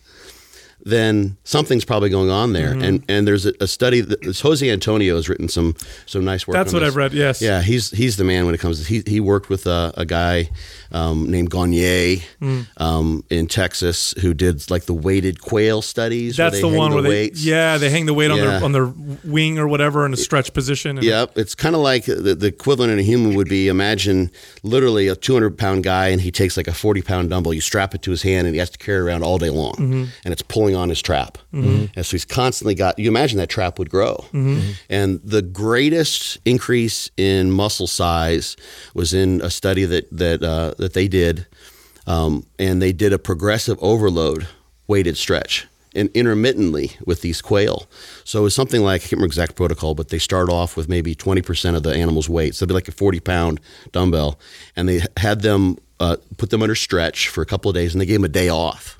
then 0.89 1.37
something's 1.43 1.85
probably 1.85 2.09
going 2.09 2.29
on 2.29 2.53
there. 2.53 2.71
Mm-hmm. 2.71 2.81
And 2.83 3.03
and 3.09 3.27
there's 3.27 3.45
a, 3.45 3.53
a 3.59 3.67
study 3.67 4.01
that 4.01 4.23
Jose 4.41 4.69
Antonio 4.69 5.15
has 5.15 5.27
written 5.29 5.49
some 5.49 5.75
some 6.05 6.23
nice 6.25 6.47
work. 6.47 6.53
That's 6.55 6.73
what 6.73 6.79
this. 6.79 6.89
I've 6.89 6.95
read, 6.95 7.13
yes. 7.13 7.41
Yeah, 7.41 7.61
he's 7.61 7.91
he's 7.91 8.17
the 8.17 8.23
man 8.23 8.45
when 8.45 8.55
it 8.55 8.59
comes. 8.59 8.79
to 8.79 8.87
He 8.87 9.03
he 9.05 9.19
worked 9.19 9.49
with 9.49 9.65
a, 9.67 9.93
a 9.97 10.05
guy 10.05 10.49
um, 10.91 11.29
named 11.29 11.49
Gonyea 11.51 12.21
Mm. 12.41 12.67
um, 12.77 13.23
in 13.29 13.47
Texas 13.47 14.13
who 14.21 14.33
did 14.33 14.69
like 14.69 14.85
the 14.85 14.93
weighted 14.93 15.41
quail 15.41 15.81
studies. 15.81 16.37
That's 16.37 16.61
the 16.61 16.67
one 16.67 16.93
where 16.93 17.01
they 17.01 17.09
weights. 17.09 17.43
yeah 17.43 17.77
they 17.77 17.89
hang 17.89 18.05
the 18.05 18.13
weight 18.13 18.31
on 18.31 18.37
their 18.39 18.63
on 18.63 18.71
their 18.71 18.87
wing 19.23 19.57
or 19.59 19.67
whatever 19.67 20.05
in 20.05 20.13
a 20.13 20.17
stretch 20.17 20.53
position. 20.53 20.97
And 20.97 21.05
Yep, 21.05 21.37
it's 21.37 21.55
kind 21.55 21.75
of 21.75 21.81
like 21.81 22.05
the, 22.05 22.35
the 22.35 22.47
equivalent 22.47 22.91
in 22.93 22.99
a 22.99 23.03
human 23.03 23.35
would 23.35 23.49
be 23.49 23.67
imagine 23.67 24.31
literally 24.63 25.07
a 25.07 25.15
200 25.15 25.57
pound 25.57 25.83
guy 25.83 26.07
and 26.07 26.21
he 26.21 26.31
takes 26.31 26.55
like 26.57 26.67
a 26.67 26.73
40 26.73 27.01
pound 27.01 27.29
dumbbell, 27.29 27.53
you 27.53 27.61
strap 27.61 27.93
it 27.95 28.01
to 28.03 28.11
his 28.11 28.21
hand 28.21 28.47
and 28.47 28.55
he 28.55 28.59
has 28.59 28.69
to 28.69 28.77
carry 28.77 28.99
it 28.99 29.03
around 29.03 29.23
all 29.23 29.37
day 29.37 29.49
long 29.49 29.73
Mm-hmm. 29.77 30.05
and 30.23 30.31
it's 30.31 30.41
pulling 30.41 30.75
on 30.77 30.89
his 30.89 31.01
trap. 31.01 31.37
And 31.95 32.05
so 32.05 32.11
he's 32.11 32.25
constantly 32.25 32.75
got, 32.75 32.97
you 32.99 33.07
imagine 33.09 33.37
that 33.39 33.49
trap 33.49 33.79
would 33.79 33.89
grow. 33.89 34.25
Mm-hmm. 34.31 34.71
And 34.89 35.21
the 35.23 35.41
greatest 35.41 36.37
increase 36.45 37.09
in 37.17 37.51
muscle 37.51 37.87
size 37.87 38.55
was 38.93 39.13
in 39.13 39.41
a 39.41 39.49
study 39.49 39.85
that, 39.85 40.07
that, 40.11 40.43
uh, 40.43 40.73
that 40.77 40.93
they 40.93 41.07
did. 41.07 41.47
Um, 42.05 42.45
and 42.57 42.81
they 42.81 42.93
did 42.93 43.11
a 43.11 43.19
progressive 43.19 43.77
overload 43.81 44.47
weighted 44.87 45.17
stretch 45.17 45.67
and 45.93 46.09
intermittently 46.13 46.91
with 47.05 47.21
these 47.21 47.41
quail. 47.41 47.87
So 48.23 48.39
it 48.39 48.43
was 48.43 48.55
something 48.55 48.81
like, 48.81 49.01
I 49.01 49.03
can't 49.03 49.13
remember 49.13 49.25
exact 49.27 49.55
protocol, 49.55 49.95
but 49.95 50.09
they 50.09 50.19
start 50.19 50.49
off 50.49 50.77
with 50.77 50.87
maybe 50.87 51.15
20% 51.15 51.75
of 51.75 51.83
the 51.83 51.93
animal's 51.93 52.29
weight. 52.29 52.55
So 52.55 52.63
it'd 52.63 52.69
be 52.69 52.75
like 52.75 52.87
a 52.87 52.91
40 52.91 53.19
pound 53.19 53.59
dumbbell. 53.91 54.39
And 54.75 54.87
they 54.87 55.01
had 55.17 55.41
them 55.41 55.77
uh, 55.99 56.17
put 56.37 56.51
them 56.51 56.61
under 56.61 56.75
stretch 56.75 57.27
for 57.29 57.41
a 57.41 57.45
couple 57.45 57.69
of 57.69 57.75
days 57.75 57.93
and 57.93 58.01
they 58.01 58.05
gave 58.05 58.17
them 58.17 58.25
a 58.25 58.29
day 58.29 58.49
off. 58.49 58.96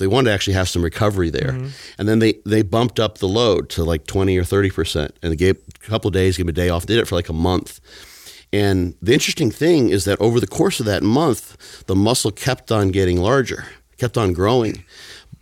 So 0.00 0.04
they 0.04 0.08
wanted 0.08 0.30
to 0.30 0.34
actually 0.34 0.54
have 0.54 0.66
some 0.66 0.80
recovery 0.80 1.28
there. 1.28 1.52
Mm-hmm. 1.52 1.68
And 1.98 2.08
then 2.08 2.20
they, 2.20 2.36
they 2.46 2.62
bumped 2.62 2.98
up 2.98 3.18
the 3.18 3.28
load 3.28 3.68
to 3.70 3.84
like 3.84 4.06
20 4.06 4.34
or 4.38 4.44
30%. 4.44 5.10
And 5.22 5.30
they 5.30 5.36
gave 5.36 5.58
a 5.58 5.86
couple 5.86 6.08
of 6.08 6.14
days, 6.14 6.38
gave 6.38 6.48
a 6.48 6.52
day 6.52 6.70
off, 6.70 6.86
did 6.86 6.98
it 6.98 7.06
for 7.06 7.16
like 7.16 7.28
a 7.28 7.34
month. 7.34 7.80
And 8.50 8.94
the 9.02 9.12
interesting 9.12 9.50
thing 9.50 9.90
is 9.90 10.06
that 10.06 10.18
over 10.18 10.40
the 10.40 10.46
course 10.46 10.80
of 10.80 10.86
that 10.86 11.02
month, 11.02 11.84
the 11.84 11.94
muscle 11.94 12.30
kept 12.30 12.72
on 12.72 12.92
getting 12.92 13.18
larger, 13.18 13.66
kept 13.98 14.16
on 14.16 14.32
growing. 14.32 14.84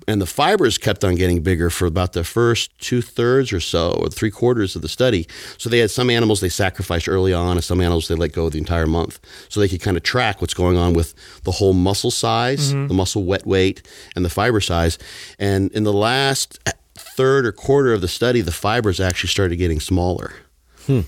And 0.08 0.22
the 0.22 0.26
fibers 0.26 0.78
kept 0.78 1.04
on 1.04 1.16
getting 1.16 1.42
bigger 1.42 1.68
for 1.68 1.84
about 1.84 2.14
the 2.14 2.24
first 2.24 2.76
two 2.78 3.02
thirds 3.02 3.52
or 3.52 3.60
so, 3.60 3.92
or 3.92 4.08
three 4.08 4.30
quarters 4.30 4.74
of 4.74 4.80
the 4.80 4.88
study. 4.88 5.28
So 5.58 5.68
they 5.68 5.80
had 5.80 5.90
some 5.90 6.08
animals 6.08 6.40
they 6.40 6.48
sacrificed 6.48 7.10
early 7.10 7.34
on, 7.34 7.58
and 7.58 7.62
some 7.62 7.82
animals 7.82 8.08
they 8.08 8.14
let 8.14 8.32
go 8.32 8.48
the 8.48 8.56
entire 8.56 8.86
month. 8.86 9.20
So 9.50 9.60
they 9.60 9.68
could 9.68 9.82
kind 9.82 9.98
of 9.98 10.02
track 10.02 10.40
what's 10.40 10.54
going 10.54 10.78
on 10.78 10.94
with 10.94 11.14
the 11.44 11.52
whole 11.52 11.74
muscle 11.74 12.10
size, 12.10 12.72
mm-hmm. 12.72 12.86
the 12.86 12.94
muscle 12.94 13.24
wet 13.24 13.46
weight, 13.46 13.82
and 14.16 14.24
the 14.24 14.30
fiber 14.30 14.62
size. 14.62 14.98
And 15.38 15.70
in 15.72 15.84
the 15.84 15.92
last 15.92 16.58
eh, 16.64 16.72
third 16.94 17.44
or 17.44 17.52
quarter 17.52 17.92
of 17.92 18.00
the 18.00 18.08
study, 18.08 18.40
the 18.40 18.50
fibers 18.50 19.00
actually 19.00 19.28
started 19.28 19.56
getting 19.56 19.78
smaller 19.78 20.32
hmm. 20.86 21.02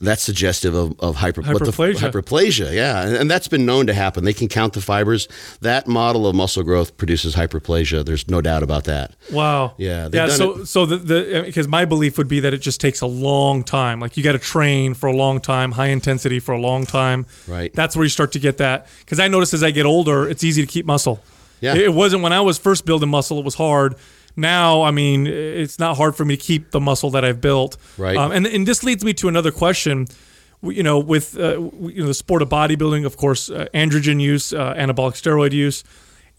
That's 0.00 0.22
suggestive 0.22 0.74
of, 0.74 0.98
of 1.00 1.16
hyper, 1.16 1.40
what 1.42 1.58
the- 1.64 1.70
Hyperplasia. 1.70 2.10
hyperplasia, 2.10 2.74
yeah. 2.74 3.02
And, 3.06 3.16
and 3.16 3.30
that's 3.30 3.48
been 3.48 3.64
known 3.64 3.86
to 3.86 3.94
happen. 3.94 4.24
They 4.24 4.34
can 4.34 4.46
count 4.48 4.74
the 4.74 4.80
fibers. 4.82 5.26
That 5.62 5.86
model 5.88 6.26
of 6.26 6.34
muscle 6.34 6.62
growth 6.62 6.96
produces 6.98 7.34
hyperplasia. 7.34 8.04
There's 8.04 8.28
no 8.28 8.40
doubt 8.40 8.62
about 8.62 8.84
that. 8.84 9.14
Wow. 9.32 9.74
Yeah, 9.78 10.08
Yeah. 10.12 10.28
So, 10.28 10.58
it- 10.60 10.66
so 10.66 10.84
the, 10.86 10.96
the 10.98 11.42
because 11.46 11.66
my 11.68 11.84
belief 11.86 12.18
would 12.18 12.28
be 12.28 12.40
that 12.40 12.52
it 12.52 12.58
just 12.58 12.80
takes 12.80 13.00
a 13.00 13.06
long 13.06 13.62
time. 13.64 14.00
Like 14.00 14.16
you 14.16 14.22
got 14.22 14.32
to 14.32 14.38
train 14.38 14.92
for 14.94 15.06
a 15.06 15.16
long 15.16 15.40
time, 15.40 15.72
high 15.72 15.88
intensity 15.88 16.40
for 16.40 16.52
a 16.52 16.60
long 16.60 16.84
time. 16.84 17.24
Right. 17.48 17.72
That's 17.72 17.96
where 17.96 18.04
you 18.04 18.10
start 18.10 18.32
to 18.32 18.38
get 18.38 18.58
that. 18.58 18.88
Because 19.00 19.18
I 19.18 19.28
notice 19.28 19.54
as 19.54 19.62
I 19.62 19.70
get 19.70 19.86
older, 19.86 20.28
it's 20.28 20.44
easy 20.44 20.60
to 20.60 20.68
keep 20.68 20.84
muscle. 20.84 21.22
Yeah. 21.62 21.74
It 21.74 21.94
wasn't 21.94 22.22
when 22.22 22.34
I 22.34 22.42
was 22.42 22.58
first 22.58 22.84
building 22.84 23.08
muscle; 23.08 23.38
it 23.38 23.44
was 23.46 23.54
hard. 23.54 23.94
Now, 24.36 24.82
I 24.82 24.90
mean, 24.90 25.26
it's 25.26 25.78
not 25.78 25.96
hard 25.96 26.14
for 26.14 26.24
me 26.24 26.36
to 26.36 26.42
keep 26.42 26.70
the 26.70 26.80
muscle 26.80 27.10
that 27.10 27.24
I've 27.24 27.40
built. 27.40 27.78
Right. 27.96 28.16
Um, 28.16 28.32
and 28.32 28.46
and 28.46 28.66
this 28.66 28.84
leads 28.84 29.02
me 29.02 29.14
to 29.14 29.28
another 29.28 29.50
question. 29.50 30.06
You 30.62 30.82
know, 30.82 30.98
with 30.98 31.38
uh, 31.38 31.58
you 31.58 32.00
know 32.00 32.06
the 32.06 32.14
sport 32.14 32.42
of 32.42 32.48
bodybuilding, 32.48 33.06
of 33.06 33.16
course, 33.16 33.50
uh, 33.50 33.66
androgen 33.72 34.20
use, 34.20 34.52
uh, 34.52 34.74
anabolic 34.74 35.14
steroid 35.14 35.52
use, 35.52 35.84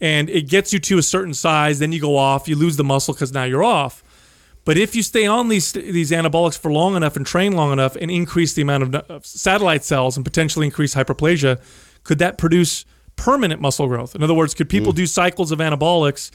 and 0.00 0.30
it 0.30 0.48
gets 0.48 0.72
you 0.72 0.78
to 0.78 0.98
a 0.98 1.02
certain 1.02 1.34
size. 1.34 1.78
Then 1.80 1.92
you 1.92 2.00
go 2.00 2.16
off, 2.16 2.48
you 2.48 2.56
lose 2.56 2.76
the 2.76 2.84
muscle 2.84 3.14
because 3.14 3.32
now 3.32 3.44
you're 3.44 3.64
off. 3.64 4.04
But 4.64 4.76
if 4.76 4.94
you 4.94 5.02
stay 5.02 5.26
on 5.26 5.48
these 5.48 5.72
these 5.72 6.10
anabolics 6.10 6.58
for 6.58 6.70
long 6.70 6.94
enough 6.94 7.16
and 7.16 7.26
train 7.26 7.52
long 7.52 7.72
enough 7.72 7.96
and 7.96 8.10
increase 8.10 8.52
the 8.54 8.62
amount 8.62 8.82
of 8.82 8.94
of 9.10 9.26
satellite 9.26 9.84
cells 9.84 10.16
and 10.16 10.24
potentially 10.24 10.66
increase 10.66 10.94
hyperplasia, 10.94 11.60
could 12.04 12.18
that 12.18 12.38
produce 12.38 12.84
permanent 13.16 13.60
muscle 13.60 13.88
growth? 13.88 14.14
In 14.14 14.22
other 14.22 14.34
words, 14.34 14.54
could 14.54 14.68
people 14.68 14.92
do 14.92 15.06
cycles 15.06 15.50
of 15.52 15.58
anabolics 15.58 16.30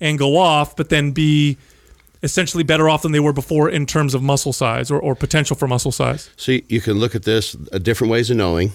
and 0.00 0.18
go 0.18 0.36
off, 0.36 0.76
but 0.76 0.88
then 0.88 1.12
be 1.12 1.56
essentially 2.22 2.64
better 2.64 2.88
off 2.88 3.02
than 3.02 3.12
they 3.12 3.20
were 3.20 3.32
before 3.32 3.68
in 3.68 3.86
terms 3.86 4.14
of 4.14 4.22
muscle 4.22 4.52
size 4.52 4.90
or, 4.90 4.98
or 4.98 5.14
potential 5.14 5.56
for 5.56 5.68
muscle 5.68 5.92
size? 5.92 6.30
So 6.36 6.58
you, 6.68 6.80
can 6.80 6.94
look 6.94 7.14
at 7.14 7.24
this 7.24 7.56
uh, 7.72 7.78
different 7.78 8.10
ways 8.10 8.30
of 8.30 8.36
knowing. 8.36 8.72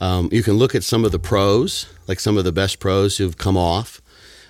Um, 0.00 0.28
you 0.30 0.42
can 0.42 0.54
look 0.54 0.74
at 0.74 0.84
some 0.84 1.04
of 1.04 1.12
the 1.12 1.18
pros, 1.18 1.86
like 2.06 2.20
some 2.20 2.36
of 2.36 2.44
the 2.44 2.52
best 2.52 2.78
pros 2.78 3.16
who've 3.16 3.36
come 3.36 3.56
off. 3.56 4.00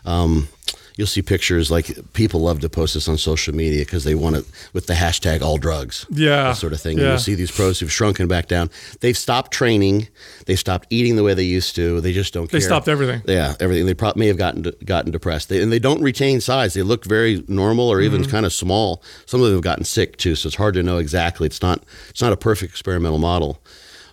Um, 0.04 0.48
you'll 0.96 1.06
see 1.06 1.22
pictures 1.22 1.70
like 1.70 1.98
people 2.14 2.40
love 2.40 2.60
to 2.60 2.68
post 2.68 2.94
this 2.94 3.08
on 3.08 3.18
social 3.18 3.54
media 3.54 3.84
because 3.84 4.04
they 4.04 4.14
want 4.14 4.36
it 4.36 4.44
with 4.72 4.86
the 4.86 4.94
hashtag 4.94 5.42
all 5.42 5.58
drugs. 5.58 6.06
Yeah, 6.10 6.52
sort 6.54 6.72
of 6.72 6.80
thing. 6.80 6.98
yeah. 6.98 7.10
You'll 7.10 7.18
see 7.18 7.34
these 7.34 7.50
pros 7.50 7.78
who've 7.78 7.92
shrunken 7.92 8.26
back 8.26 8.48
down. 8.48 8.70
They've 9.00 9.16
stopped 9.16 9.52
training. 9.52 10.08
They've 10.46 10.58
stopped 10.58 10.86
eating 10.90 11.16
the 11.16 11.22
way 11.22 11.34
they 11.34 11.44
used 11.44 11.76
to. 11.76 12.00
They 12.00 12.12
just 12.12 12.32
don't 12.32 12.50
They 12.50 12.58
care. 12.58 12.68
stopped 12.68 12.88
everything. 12.88 13.22
Yeah, 13.26 13.54
everything. 13.60 13.86
They 13.86 13.94
probably 13.94 14.20
may 14.20 14.26
have 14.28 14.38
gotten 14.38 14.72
gotten 14.84 15.12
depressed, 15.12 15.48
they, 15.48 15.62
and 15.62 15.70
they 15.70 15.78
don't 15.78 16.02
retain 16.02 16.40
size. 16.40 16.74
They 16.74 16.82
look 16.82 17.04
very 17.04 17.44
normal 17.46 17.88
or 17.88 18.00
even 18.00 18.22
mm-hmm. 18.22 18.30
kind 18.30 18.46
of 18.46 18.52
small. 18.52 19.02
Some 19.26 19.40
of 19.40 19.46
them 19.46 19.56
have 19.56 19.64
gotten 19.64 19.84
sick 19.84 20.16
too, 20.16 20.34
so 20.34 20.48
it's 20.48 20.56
hard 20.56 20.74
to 20.74 20.82
know 20.82 20.98
exactly. 20.98 21.46
It's 21.46 21.62
not 21.62 21.82
it's 22.08 22.22
not 22.22 22.32
a 22.32 22.36
perfect 22.36 22.72
experimental 22.72 23.18
model, 23.18 23.60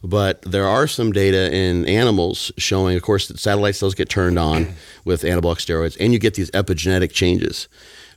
but 0.03 0.41
there 0.41 0.67
are 0.67 0.85
some 0.85 1.11
data 1.11 1.53
in 1.53 1.85
animals 1.85 2.51
showing, 2.57 2.97
of 2.97 3.01
course, 3.01 3.27
that 3.29 3.39
satellite 3.39 3.75
cells 3.75 3.95
get 3.95 4.09
turned 4.09 4.37
on 4.37 4.73
with 5.05 5.23
anabolic 5.23 5.57
steroids, 5.57 5.97
and 5.99 6.11
you 6.11 6.19
get 6.19 6.33
these 6.35 6.51
epigenetic 6.51 7.11
changes. 7.11 7.67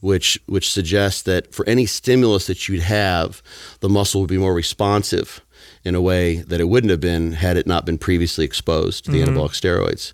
Which, 0.03 0.39
which 0.45 0.71
suggests 0.71 1.23
that 1.23 1.55
for 1.55 1.67
any 1.67 1.87
stimulus 1.87 2.47
that 2.49 2.69
you'd 2.69 2.83
have, 2.83 3.43
the 3.81 3.89
muscle 3.89 4.21
would 4.21 4.29
be 4.29 4.37
more 4.37 4.53
responsive 4.53 5.41
in 5.85 5.95
a 5.95 6.03
way 6.03 6.37
that 6.37 6.61
it 6.61 6.69
wouldn't 6.69 6.91
have 6.91 7.01
been 7.01 7.33
had 7.33 7.57
it 7.57 7.67
not 7.67 7.87
been 7.87 7.97
previously 7.97 8.45
exposed 8.45 9.05
to 9.05 9.11
the 9.11 9.23
mm-hmm. 9.23 9.37
anabolic 9.37 9.53
steroids. 9.53 10.13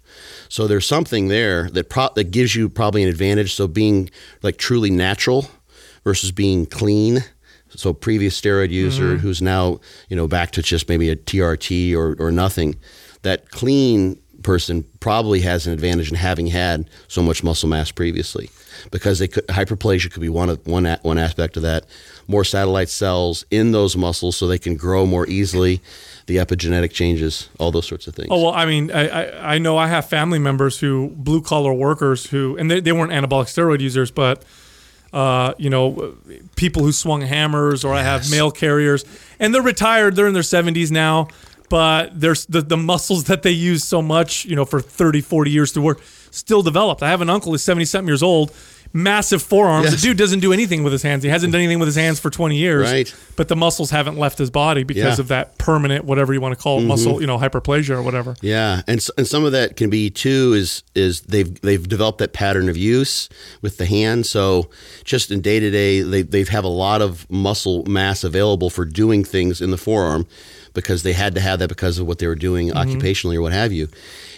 So 0.49 0.66
there's 0.68 0.87
something 0.87 1.29
there 1.29 1.68
that 1.70 1.89
pro- 1.89 2.12
that 2.14 2.31
gives 2.31 2.55
you 2.55 2.68
probably 2.68 3.03
an 3.03 3.09
advantage. 3.09 3.55
So 3.55 3.66
being 3.66 4.11
like 4.43 4.57
truly 4.57 4.91
natural 4.91 5.51
versus 6.05 6.31
being 6.31 6.66
clean. 6.66 7.25
So 7.77 7.93
previous 7.93 8.41
steroid 8.41 8.70
user 8.70 9.14
mm-hmm. 9.14 9.16
who's 9.18 9.43
now 9.43 9.81
you 10.09 10.16
know 10.16 10.29
back 10.29 10.51
to 10.53 10.62
just 10.62 10.89
maybe 10.89 11.11
a 11.11 11.16
TRT 11.16 11.95
or 11.95 12.16
or 12.18 12.31
nothing. 12.31 12.77
That 13.23 13.51
clean 13.51 14.18
person 14.43 14.85
probably 15.01 15.41
has 15.41 15.66
an 15.66 15.73
advantage 15.73 16.11
in 16.11 16.16
having 16.16 16.49
had 16.49 16.89
so 17.09 17.23
much 17.23 17.43
muscle 17.43 17.68
mass 17.68 17.91
previously 17.91 18.51
because 18.91 19.18
they 19.18 19.29
could, 19.29 19.47
hyperplasia 19.47 20.11
could 20.11 20.20
be 20.20 20.29
one 20.29 20.49
of, 20.49 20.66
one 20.66 20.85
one 21.03 21.18
aspect 21.18 21.57
of 21.57 21.62
that. 21.62 21.87
More 22.29 22.45
satellite 22.45 22.89
cells 22.89 23.45
in 23.51 23.73
those 23.73 23.97
muscles 23.97 24.37
so 24.37 24.47
they 24.47 24.59
can 24.59 24.77
grow 24.77 25.07
more 25.07 25.27
easily. 25.27 25.81
The 26.27 26.37
epigenetic 26.37 26.93
changes 26.93 27.49
all 27.59 27.70
those 27.73 27.87
sorts 27.87 28.07
of 28.07 28.14
things. 28.14 28.29
Oh 28.31 28.45
well, 28.45 28.55
I 28.55 28.64
mean, 28.64 28.91
I, 28.91 29.09
I 29.09 29.55
I 29.55 29.59
know 29.59 29.77
I 29.77 29.89
have 29.89 30.09
family 30.09 30.39
members 30.39 30.79
who 30.79 31.11
blue 31.11 31.43
collar 31.43 31.73
workers 31.73 32.27
who, 32.27 32.57
and 32.57 32.70
they, 32.70 32.81
they 32.81 32.93
weren't 32.93 33.12
anabolic 33.12 33.47
steroid 33.47 33.81
users, 33.81 34.11
but 34.11 34.45
uh, 35.13 35.55
you 35.59 35.71
know, 35.71 36.15
people 36.57 36.83
who 36.83 36.93
swung 36.93 37.21
hammers, 37.21 37.85
or 37.85 37.95
I 37.95 38.03
have 38.03 38.31
mail 38.31 38.51
carriers, 38.51 39.05
and 39.39 39.55
they're 39.55 39.63
retired. 39.63 40.17
They're 40.17 40.27
in 40.27 40.35
their 40.35 40.43
seventies 40.43 40.91
now, 40.91 41.29
but 41.69 42.19
there's 42.19 42.47
the, 42.47 42.63
the 42.63 42.77
muscles 42.77 43.25
that 43.25 43.43
they 43.43 43.51
use 43.51 43.85
so 43.85 44.01
much, 44.03 44.45
you 44.45 44.57
know, 44.57 44.65
for 44.65 44.81
30, 44.81 45.21
40 45.21 45.51
years 45.51 45.73
to 45.73 45.81
work, 45.81 46.01
still 46.31 46.63
developed. 46.63 47.03
I 47.03 47.11
have 47.11 47.21
an 47.21 47.31
uncle 47.31 47.53
who's 47.53 47.63
seventy 47.63 47.85
something 47.85 48.09
years 48.09 48.23
old. 48.23 48.53
Massive 48.95 49.43
forearms. 49.43 49.84
Yes. 49.90 49.95
The 49.95 50.09
dude 50.09 50.18
doesn't 50.18 50.40
do 50.40 50.53
anything 50.53 50.82
with 50.84 50.93
his 50.93 51.03
hands. 51.03 51.22
He 51.22 51.30
hasn't 51.30 51.53
done 51.53 51.61
anything 51.62 51.78
with 51.78 51.88
his 51.88 51.97
hands 51.97 52.20
for 52.20 52.28
20 52.30 52.57
years. 52.57 52.90
Right. 52.90 53.14
But 53.36 53.49
the 53.49 53.57
muscles 53.57 53.90
haven't 53.90 54.18
left 54.18 54.36
his 54.38 54.51
body 54.51 54.82
because 54.84 55.03
Yeah. 55.03 55.11
Mm-hmm. 55.12 55.20
of 55.22 55.28
that 55.28 55.57
permanent, 55.59 56.05
whatever 56.05 56.34
you 56.34 56.40
want 56.40 56.57
to 56.57 56.62
call 56.62 56.80
it, 56.80 56.84
muscle, 56.84 57.20
you 57.20 57.26
know, 57.26 57.38
hyperplasia 57.38 57.90
or 57.90 58.03
whatever. 58.03 58.36
Yeah, 58.43 58.82
and 58.86 59.05
and 59.16 59.26
some 59.26 59.45
of 59.45 59.53
that 59.53 59.76
can 59.76 59.88
be 59.90 60.11
too 60.11 60.53
is 60.55 60.82
is 60.95 61.22
they've 61.22 61.59
they've 61.62 61.86
developed 61.88 62.18
that 62.18 62.32
pattern 62.32 62.68
of 62.68 62.76
use 62.76 63.28
with 63.62 63.78
the 63.78 63.86
hand. 63.86 64.26
So 64.26 64.68
just 65.05 65.30
in 65.30 65.40
day 65.40 65.59
to 65.61 65.70
day, 65.70 66.03
they 66.03 66.22
they 66.22 66.45
have 66.45 66.64
a 66.64 66.68
lot 66.68 67.01
of 67.01 67.28
muscle 67.30 67.84
mass 67.86 68.24
available 68.24 68.68
for 68.70 68.84
doing 68.84 69.24
things 69.24 69.61
in 69.62 69.70
the 69.70 69.78
forearm 69.78 70.26
because 70.74 71.03
they 71.03 71.12
had 71.12 71.34
to 71.34 71.40
have 71.40 71.59
that 71.59 71.68
because 71.68 71.99
of 71.99 72.07
what 72.07 72.18
they 72.18 72.26
were 72.26 72.34
doing 72.34 72.68
occupationally 72.70 73.36
or 73.36 73.43
what 73.43 73.53
have 73.53 73.72
you. 73.72 73.88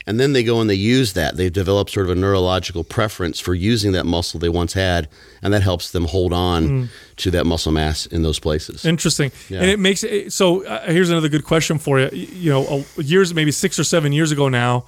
And 0.07 0.20
then 0.20 0.34
they 0.34 0.44
go 0.44 0.61
and 0.61 0.68
they 0.68 0.74
use 0.74 1.14
that. 1.14 1.36
They've 1.36 1.52
developed 1.52 1.90
sort 1.90 2.07
of 2.07 2.16
a 2.16 2.20
neurological 2.20 2.84
preference 2.84 3.40
for 3.40 3.55
using 3.55 3.92
that 3.92 4.05
muscle 4.05 4.38
they 4.38 4.50
once 4.50 4.74
had, 4.74 5.09
and 5.42 5.52
that 5.55 5.62
helps 5.62 5.92
them 5.92 6.05
hold 6.05 6.32
on 6.32 6.90
to 7.16 7.30
that 7.30 7.46
muscle 7.46 7.72
mass 7.72 8.05
in 8.07 8.22
those 8.22 8.38
places. 8.38 8.84
Interesting. 8.84 9.32
Yeah. 9.48 9.61
And 9.61 9.70
it 9.70 9.78
makes 9.78 10.05
it, 10.05 10.32
so. 10.32 10.64
Uh, 10.66 10.82
here's 10.86 11.11
another 11.11 11.28
good 11.28 11.44
question 11.44 11.78
for 11.78 11.98
you. 12.00 12.09
You 12.12 12.50
know, 12.50 12.84
years 12.98 13.32
maybe 13.32 13.50
six 13.50 13.78
or 13.78 13.84
seven 13.84 14.12
years 14.12 14.30
ago 14.30 14.48
now, 14.50 14.84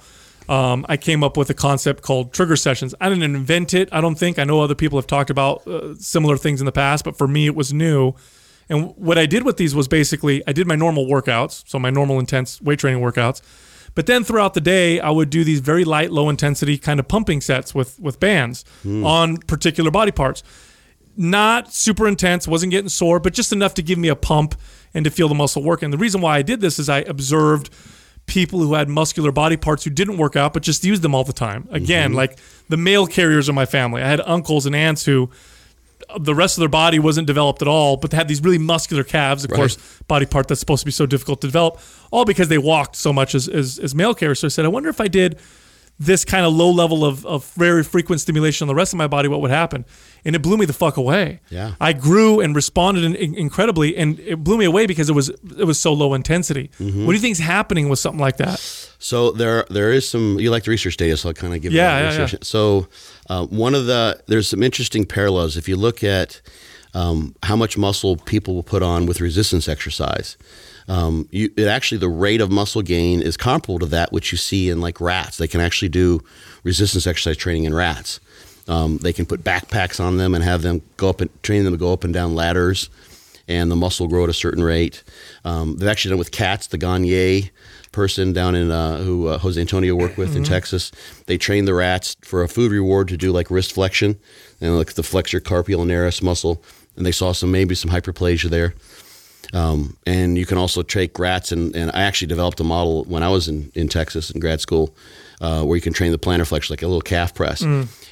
um, 0.49 0.85
I 0.87 0.97
came 0.97 1.23
up 1.23 1.35
with 1.35 1.49
a 1.49 1.53
concept 1.53 2.03
called 2.03 2.31
trigger 2.31 2.55
sessions. 2.55 2.93
I 3.01 3.09
didn't 3.09 3.23
invent 3.23 3.73
it. 3.73 3.89
I 3.91 4.01
don't 4.01 4.15
think. 4.15 4.39
I 4.39 4.43
know 4.43 4.61
other 4.61 4.75
people 4.75 4.97
have 4.97 5.07
talked 5.07 5.29
about 5.29 5.65
uh, 5.67 5.95
similar 5.95 6.37
things 6.37 6.61
in 6.61 6.65
the 6.65 6.71
past, 6.71 7.03
but 7.03 7.17
for 7.17 7.27
me, 7.27 7.47
it 7.47 7.55
was 7.55 7.73
new. 7.73 8.13
And 8.69 8.93
what 8.97 9.17
I 9.17 9.25
did 9.25 9.43
with 9.45 9.57
these 9.57 9.73
was 9.73 9.87
basically 9.87 10.43
I 10.47 10.53
did 10.53 10.67
my 10.67 10.75
normal 10.75 11.05
workouts, 11.05 11.63
so 11.67 11.79
my 11.79 11.89
normal 11.89 12.19
intense 12.19 12.61
weight 12.61 12.79
training 12.79 13.01
workouts. 13.01 13.41
But 13.97 14.05
then 14.05 14.23
throughout 14.23 14.53
the 14.53 14.61
day, 14.61 14.99
I 14.99 15.09
would 15.09 15.31
do 15.31 15.43
these 15.43 15.59
very 15.59 15.83
light, 15.83 16.11
low 16.11 16.29
intensity 16.29 16.77
kind 16.77 16.99
of 16.99 17.07
pumping 17.07 17.41
sets 17.41 17.73
with 17.73 17.99
with 17.99 18.19
bands 18.19 18.63
hmm. 18.83 19.03
on 19.03 19.37
particular 19.37 19.89
body 19.89 20.11
parts. 20.11 20.43
Not 21.17 21.73
super 21.73 22.07
intense, 22.07 22.47
wasn't 22.47 22.69
getting 22.73 22.89
sore, 22.89 23.19
but 23.19 23.33
just 23.33 23.51
enough 23.51 23.73
to 23.73 23.81
give 23.81 23.97
me 23.97 24.07
a 24.09 24.15
pump 24.15 24.53
and 24.93 25.03
to 25.03 25.09
feel 25.09 25.27
the 25.27 25.33
muscle 25.33 25.63
work. 25.63 25.81
And 25.81 25.91
the 25.91 25.97
reason 25.97 26.21
why 26.21 26.37
I 26.37 26.43
did 26.43 26.61
this 26.61 26.77
is 26.77 26.89
I 26.89 26.99
observed 26.99 27.73
people 28.27 28.59
who 28.59 28.75
had 28.75 28.87
muscular 28.87 29.31
body 29.31 29.57
parts 29.57 29.83
who 29.83 29.89
didn't 29.89 30.17
work 30.17 30.35
out 30.35 30.53
but 30.53 30.61
just 30.61 30.85
used 30.85 31.01
them 31.01 31.15
all 31.15 31.23
the 31.23 31.33
time. 31.33 31.67
Again, 31.71 32.11
mm-hmm. 32.11 32.17
like 32.17 32.37
the 32.69 32.77
mail 32.77 33.07
carriers 33.07 33.49
of 33.49 33.55
my 33.55 33.65
family. 33.65 34.03
I 34.03 34.07
had 34.07 34.21
uncles 34.21 34.67
and 34.67 34.75
aunts 34.75 35.05
who 35.05 35.31
the 36.19 36.33
rest 36.33 36.57
of 36.57 36.61
their 36.61 36.69
body 36.69 36.99
wasn't 36.99 37.27
developed 37.27 37.61
at 37.61 37.67
all, 37.67 37.97
but 37.97 38.11
they 38.11 38.17
had 38.17 38.27
these 38.27 38.41
really 38.41 38.57
muscular 38.57 39.03
calves, 39.03 39.43
of 39.43 39.51
course, 39.51 39.77
body 40.07 40.25
part 40.25 40.47
that's 40.47 40.59
supposed 40.59 40.81
to 40.81 40.85
be 40.85 40.91
so 40.91 41.05
difficult 41.05 41.41
to 41.41 41.47
develop, 41.47 41.79
all 42.11 42.23
because 42.25 42.47
they 42.47 42.57
walked 42.57 42.95
so 42.95 43.11
much 43.11 43.35
as, 43.35 43.47
as, 43.47 43.77
as 43.79 43.93
mail 43.93 44.13
carriers. 44.15 44.39
So 44.39 44.47
I 44.47 44.49
said, 44.49 44.65
I 44.65 44.69
wonder 44.69 44.89
if 44.89 45.01
I 45.01 45.07
did 45.07 45.37
this 45.99 46.23
kind 46.23 46.45
of 46.45 46.53
low 46.53 46.69
level 46.69 47.03
of, 47.03 47.25
of 47.25 47.45
very 47.53 47.83
frequent 47.83 48.21
stimulation 48.21 48.65
on 48.65 48.67
the 48.67 48.75
rest 48.75 48.93
of 48.93 48.97
my 48.97 49.07
body, 49.07 49.27
what 49.27 49.41
would 49.41 49.49
happen? 49.51 49.83
And 50.23 50.35
it 50.35 50.41
blew 50.41 50.57
me 50.57 50.65
the 50.65 50.73
fuck 50.73 50.97
away. 50.97 51.39
Yeah. 51.49 51.73
I 51.81 51.93
grew 51.93 52.39
and 52.39 52.55
responded 52.55 53.03
in, 53.03 53.15
in- 53.15 53.35
incredibly, 53.35 53.97
and 53.97 54.19
it 54.19 54.43
blew 54.43 54.57
me 54.57 54.65
away 54.65 54.85
because 54.85 55.09
it 55.09 55.13
was 55.13 55.29
it 55.29 55.65
was 55.65 55.79
so 55.79 55.93
low 55.93 56.13
intensity. 56.13 56.69
Mm-hmm. 56.79 57.05
What 57.05 57.13
do 57.13 57.15
you 57.15 57.21
think 57.21 57.31
is 57.31 57.39
happening 57.39 57.89
with 57.89 57.99
something 57.99 58.21
like 58.21 58.37
that? 58.37 58.59
So 58.99 59.31
there, 59.31 59.65
there 59.69 59.91
is 59.91 60.07
some. 60.07 60.39
You 60.39 60.51
like 60.51 60.63
the 60.65 60.71
research 60.71 60.97
data, 60.97 61.17
so 61.17 61.29
I'll 61.29 61.33
kind 61.33 61.53
of 61.53 61.61
give. 61.61 61.71
you 61.71 61.79
Yeah, 61.79 62.11
yeah, 62.11 62.21
research. 62.21 62.43
So 62.43 62.87
uh, 63.29 63.45
one 63.47 63.73
of 63.73 63.85
the 63.85 64.21
there's 64.27 64.47
some 64.47 64.61
interesting 64.61 65.05
parallels 65.05 65.57
if 65.57 65.67
you 65.67 65.75
look 65.77 66.03
at 66.03 66.41
um, 66.93 67.35
how 67.43 67.55
much 67.55 67.77
muscle 67.77 68.17
people 68.17 68.55
will 68.55 68.63
put 68.63 68.83
on 68.83 69.05
with 69.05 69.21
resistance 69.21 69.67
exercise. 69.67 70.37
Um, 70.87 71.27
you, 71.31 71.51
it 71.57 71.67
actually 71.67 71.97
the 71.97 72.09
rate 72.09 72.39
of 72.39 72.49
muscle 72.49 72.81
gain 72.81 73.21
is 73.21 73.35
comparable 73.35 73.79
to 73.79 73.85
that 73.87 74.11
which 74.11 74.31
you 74.31 74.37
see 74.37 74.69
in 74.69 74.79
like 74.79 75.01
rats. 75.01 75.37
They 75.37 75.47
can 75.47 75.59
actually 75.59 75.89
do 75.89 76.21
resistance 76.63 77.05
exercise 77.05 77.37
training 77.37 77.65
in 77.65 77.73
rats. 77.73 78.19
Um, 78.67 78.97
they 78.97 79.13
can 79.13 79.25
put 79.25 79.43
backpacks 79.43 79.99
on 79.99 80.17
them 80.17 80.35
and 80.35 80.43
have 80.43 80.61
them 80.61 80.81
go 80.97 81.09
up 81.09 81.21
and 81.21 81.29
train 81.43 81.63
them 81.63 81.73
to 81.73 81.77
go 81.77 81.93
up 81.93 82.03
and 82.03 82.13
down 82.13 82.35
ladders 82.35 82.89
and 83.47 83.71
the 83.71 83.75
muscle 83.75 84.07
grow 84.07 84.25
at 84.25 84.29
a 84.29 84.33
certain 84.33 84.63
rate. 84.63 85.03
Um, 85.45 85.77
they've 85.77 85.87
actually 85.87 86.09
done 86.09 86.19
with 86.19 86.31
cats. 86.31 86.67
The 86.67 86.77
Gonyea 86.77 87.49
person 87.91 88.33
down 88.33 88.55
in 88.55 88.69
uh, 88.71 88.97
who 88.97 89.27
uh, 89.27 89.37
Jose 89.39 89.59
Antonio 89.59 89.95
worked 89.95 90.17
with 90.17 90.35
in 90.35 90.43
Texas, 90.43 90.91
they 91.25 91.37
trained 91.37 91.67
the 91.67 91.73
rats 91.73 92.15
for 92.21 92.43
a 92.43 92.47
food 92.47 92.71
reward 92.71 93.07
to 93.07 93.17
do 93.17 93.31
like 93.31 93.49
wrist 93.49 93.73
flexion 93.73 94.19
and 94.61 94.77
like 94.77 94.93
the 94.93 95.03
flexor 95.03 95.39
carpi 95.39 95.75
ulnaris 95.75 96.21
muscle, 96.21 96.61
and 96.95 97.05
they 97.05 97.11
saw 97.11 97.31
some 97.31 97.51
maybe 97.51 97.73
some 97.73 97.89
hyperplasia 97.89 98.49
there. 98.49 98.73
Um, 99.53 99.95
and 100.05 100.37
you 100.37 100.45
can 100.45 100.57
also 100.57 100.81
take 100.81 101.17
rats, 101.19 101.51
and, 101.51 101.75
and 101.75 101.89
I 101.93 102.01
actually 102.01 102.27
developed 102.27 102.59
a 102.59 102.63
model 102.63 103.05
when 103.05 103.23
I 103.23 103.29
was 103.29 103.47
in, 103.47 103.71
in 103.75 103.87
Texas 103.87 104.29
in 104.29 104.39
grad 104.39 104.59
school 104.59 104.93
uh, 105.41 105.63
where 105.63 105.75
you 105.75 105.81
can 105.81 105.93
train 105.93 106.11
the 106.11 106.19
plantar 106.19 106.45
flex 106.47 106.69
like 106.69 106.81
a 106.81 106.87
little 106.87 107.01
calf 107.01 107.33
press. 107.33 107.61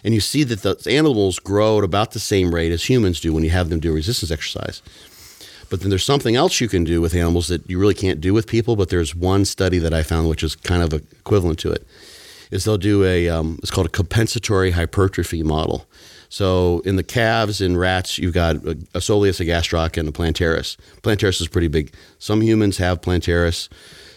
And 0.03 0.13
you 0.13 0.21
see 0.21 0.43
that 0.43 0.61
the 0.61 0.91
animals 0.91 1.39
grow 1.39 1.79
at 1.79 1.83
about 1.83 2.11
the 2.11 2.19
same 2.19 2.53
rate 2.53 2.71
as 2.71 2.87
humans 2.87 3.19
do 3.19 3.33
when 3.33 3.43
you 3.43 3.49
have 3.49 3.69
them 3.69 3.79
do 3.79 3.93
resistance 3.93 4.31
exercise. 4.31 4.81
But 5.69 5.81
then 5.81 5.89
there's 5.89 6.03
something 6.03 6.35
else 6.35 6.61
you 6.61 6.67
can 6.67 6.83
do 6.83 7.01
with 7.01 7.15
animals 7.15 7.47
that 7.47 7.67
you 7.67 7.79
really 7.79 7.95
can't 7.95 8.21
do 8.21 8.33
with 8.33 8.45
people. 8.45 8.75
But 8.75 8.89
there's 8.89 9.15
one 9.15 9.45
study 9.45 9.79
that 9.79 9.93
I 9.93 10.03
found 10.03 10.29
which 10.29 10.43
is 10.43 10.55
kind 10.55 10.83
of 10.83 10.93
equivalent 10.93 11.59
to 11.59 11.71
it. 11.71 11.85
Is 12.51 12.63
they'll 12.63 12.77
do 12.77 13.03
a 13.03 13.27
um, 13.27 13.57
it's 13.63 13.71
called 13.71 13.87
a 13.87 13.89
compensatory 13.89 14.71
hypertrophy 14.71 15.41
model. 15.41 15.87
So 16.29 16.79
in 16.85 16.95
the 16.95 17.03
calves 17.03 17.61
in 17.61 17.77
rats, 17.77 18.17
you've 18.17 18.33
got 18.33 18.57
a, 18.57 18.71
a 18.93 18.99
soleus, 18.99 19.39
a 19.39 19.45
gastroc, 19.45 19.97
and 19.97 20.07
a 20.09 20.11
plantaris. 20.11 20.77
Plantaris 21.01 21.41
is 21.41 21.47
pretty 21.47 21.67
big. 21.67 21.93
Some 22.19 22.41
humans 22.41 22.77
have 22.77 23.01
plantaris 23.01 23.69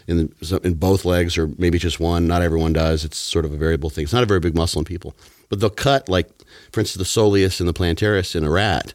in 0.06 0.32
the, 0.40 0.60
in 0.64 0.74
both 0.74 1.04
legs, 1.04 1.36
or 1.36 1.48
maybe 1.58 1.78
just 1.78 2.00
one. 2.00 2.26
Not 2.26 2.42
everyone 2.42 2.72
does. 2.72 3.04
It's 3.04 3.18
sort 3.18 3.44
of 3.44 3.52
a 3.52 3.56
variable 3.56 3.90
thing. 3.90 4.04
It's 4.04 4.12
not 4.12 4.22
a 4.22 4.26
very 4.26 4.40
big 4.40 4.54
muscle 4.54 4.80
in 4.80 4.84
people, 4.84 5.14
but 5.48 5.60
they'll 5.60 5.70
cut 5.70 6.08
like, 6.08 6.28
for 6.72 6.80
instance, 6.80 6.94
the 7.12 7.20
soleus 7.20 7.60
and 7.60 7.68
the 7.68 7.74
plantaris 7.74 8.34
in 8.34 8.44
a 8.44 8.50
rat, 8.50 8.94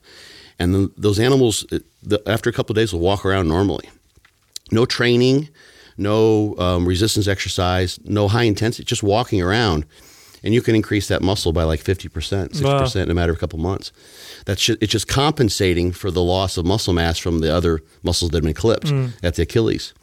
and 0.60 0.92
those 0.98 1.20
animals 1.20 1.66
the, 2.02 2.22
after 2.28 2.50
a 2.50 2.54
couple 2.54 2.74
of 2.74 2.76
days 2.76 2.94
will 2.94 3.00
walk 3.00 3.26
around 3.26 3.48
normally. 3.48 3.90
No 4.72 4.86
training, 4.86 5.50
no 5.98 6.58
um, 6.58 6.88
resistance 6.88 7.28
exercise, 7.28 8.00
no 8.04 8.28
high 8.28 8.44
intensity, 8.44 8.84
just 8.84 9.04
walking 9.04 9.42
around. 9.42 9.86
And 10.44 10.54
you 10.54 10.62
can 10.62 10.76
increase 10.76 11.08
that 11.08 11.22
muscle 11.22 11.54
by 11.54 11.64
like 11.64 11.82
50%, 11.82 12.10
60% 12.10 13.04
in 13.04 13.10
a 13.10 13.14
matter 13.14 13.32
of 13.32 13.38
a 13.38 13.40
couple 13.40 13.60
months. 13.60 13.92
That's 14.46 14.68
it's 14.70 14.92
just 14.92 15.08
compensating 15.08 15.92
for 15.92 16.12
the 16.12 16.24
loss 16.24 16.58
of 16.58 16.66
muscle 16.66 16.94
mass 16.94 17.18
from 17.18 17.40
the 17.40 17.54
other 17.54 17.82
muscles 18.04 18.32
that 18.32 18.38
have 18.38 18.44
been 18.44 18.54
clipped 18.54 18.88
mm. 18.88 19.14
at 19.24 19.36
the 19.36 19.44
Achilles. 19.44 19.94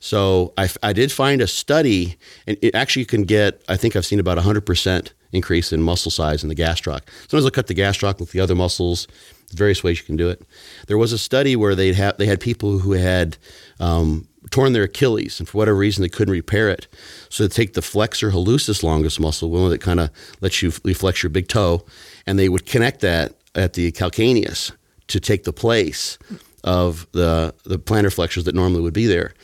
So 0.00 0.54
I, 0.56 0.68
I 0.82 0.92
did 0.94 1.12
find 1.12 1.42
a 1.42 1.46
study, 1.46 2.16
and 2.46 2.56
it 2.62 2.74
actually 2.74 3.00
you 3.00 3.06
can 3.06 3.24
get, 3.24 3.62
I 3.68 3.76
think 3.76 3.94
I've 3.94 4.06
seen 4.06 4.18
about 4.18 4.38
100% 4.38 5.12
increase 5.32 5.72
in 5.72 5.82
muscle 5.82 6.10
size 6.10 6.42
in 6.42 6.48
the 6.48 6.54
gastroc. 6.54 7.02
Sometimes 7.28 7.44
they'll 7.44 7.50
cut 7.50 7.66
the 7.66 7.74
gastroc 7.74 8.18
with 8.18 8.32
the 8.32 8.40
other 8.40 8.54
muscles. 8.54 9.06
Various 9.52 9.82
ways 9.82 9.98
you 9.98 10.04
can 10.04 10.16
do 10.16 10.28
it. 10.28 10.42
There 10.86 10.98
was 10.98 11.12
a 11.12 11.18
study 11.18 11.56
where 11.56 11.74
they'd 11.74 11.94
have, 11.94 12.16
they 12.18 12.26
had 12.26 12.40
people 12.40 12.78
who 12.78 12.92
had 12.92 13.36
um, 13.78 14.28
torn 14.50 14.72
their 14.72 14.84
Achilles, 14.84 15.38
and 15.38 15.48
for 15.48 15.58
whatever 15.58 15.76
reason 15.76 16.02
they 16.02 16.08
couldn't 16.08 16.32
repair 16.32 16.68
it. 16.68 16.86
So 17.28 17.44
they 17.44 17.48
take 17.48 17.74
the 17.74 17.82
flexor 17.82 18.30
hallucis 18.30 18.82
longus 18.82 19.18
muscle, 19.18 19.50
one 19.50 19.70
that 19.70 19.80
kind 19.80 20.00
of 20.00 20.10
lets 20.40 20.62
you 20.62 20.70
flex 20.70 21.22
your 21.22 21.30
big 21.30 21.48
toe, 21.48 21.84
and 22.26 22.38
they 22.38 22.48
would 22.48 22.66
connect 22.66 23.00
that 23.00 23.34
at 23.54 23.74
the 23.74 23.92
calcaneus 23.92 24.72
to 25.08 25.20
take 25.20 25.44
the 25.44 25.52
place 25.52 26.18
of 26.62 27.06
the 27.12 27.54
the 27.64 27.78
plantar 27.78 28.12
flexors 28.12 28.44
that 28.44 28.54
normally 28.54 28.80
would 28.80 28.94
be 28.94 29.06
there. 29.06 29.34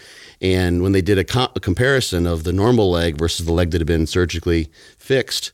And 0.40 0.82
when 0.82 0.92
they 0.92 1.00
did 1.00 1.18
a, 1.18 1.24
co- 1.24 1.48
a 1.56 1.60
comparison 1.60 2.26
of 2.26 2.44
the 2.44 2.52
normal 2.52 2.90
leg 2.90 3.16
versus 3.16 3.46
the 3.46 3.52
leg 3.52 3.70
that 3.70 3.80
had 3.80 3.86
been 3.86 4.06
surgically 4.06 4.68
fixed, 4.98 5.50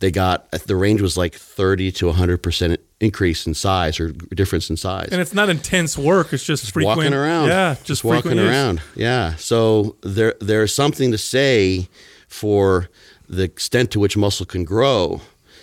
they 0.00 0.10
got 0.10 0.50
the 0.50 0.76
range 0.76 1.00
was 1.00 1.16
like 1.16 1.34
30 1.34 1.92
to 1.92 2.06
100 2.06 2.42
percent 2.42 2.80
increase 3.00 3.46
in 3.46 3.54
size 3.54 3.98
or 4.00 4.10
difference 4.12 4.68
in 4.68 4.76
size. 4.76 5.08
And 5.12 5.20
it's 5.20 5.32
not 5.34 5.48
intense 5.48 5.96
work; 5.96 6.32
it's 6.32 6.44
just 6.44 6.70
frequent 6.72 6.98
walking 6.98 7.14
around, 7.14 7.48
Yeah, 7.48 7.76
just, 7.84 8.02
frequent 8.02 8.24
walking 8.24 8.38
use. 8.38 8.48
around. 8.50 8.82
Yeah. 8.94 9.36
So 9.36 9.96
there 10.02 10.34
there's 10.40 10.74
something 10.74 11.10
to 11.12 11.18
say 11.18 11.88
for 12.28 12.88
the 13.28 13.42
extent 13.44 13.90
to 13.92 14.00
which 14.00 14.16
muscle 14.16 14.44
can 14.46 14.64
grow 14.64 15.20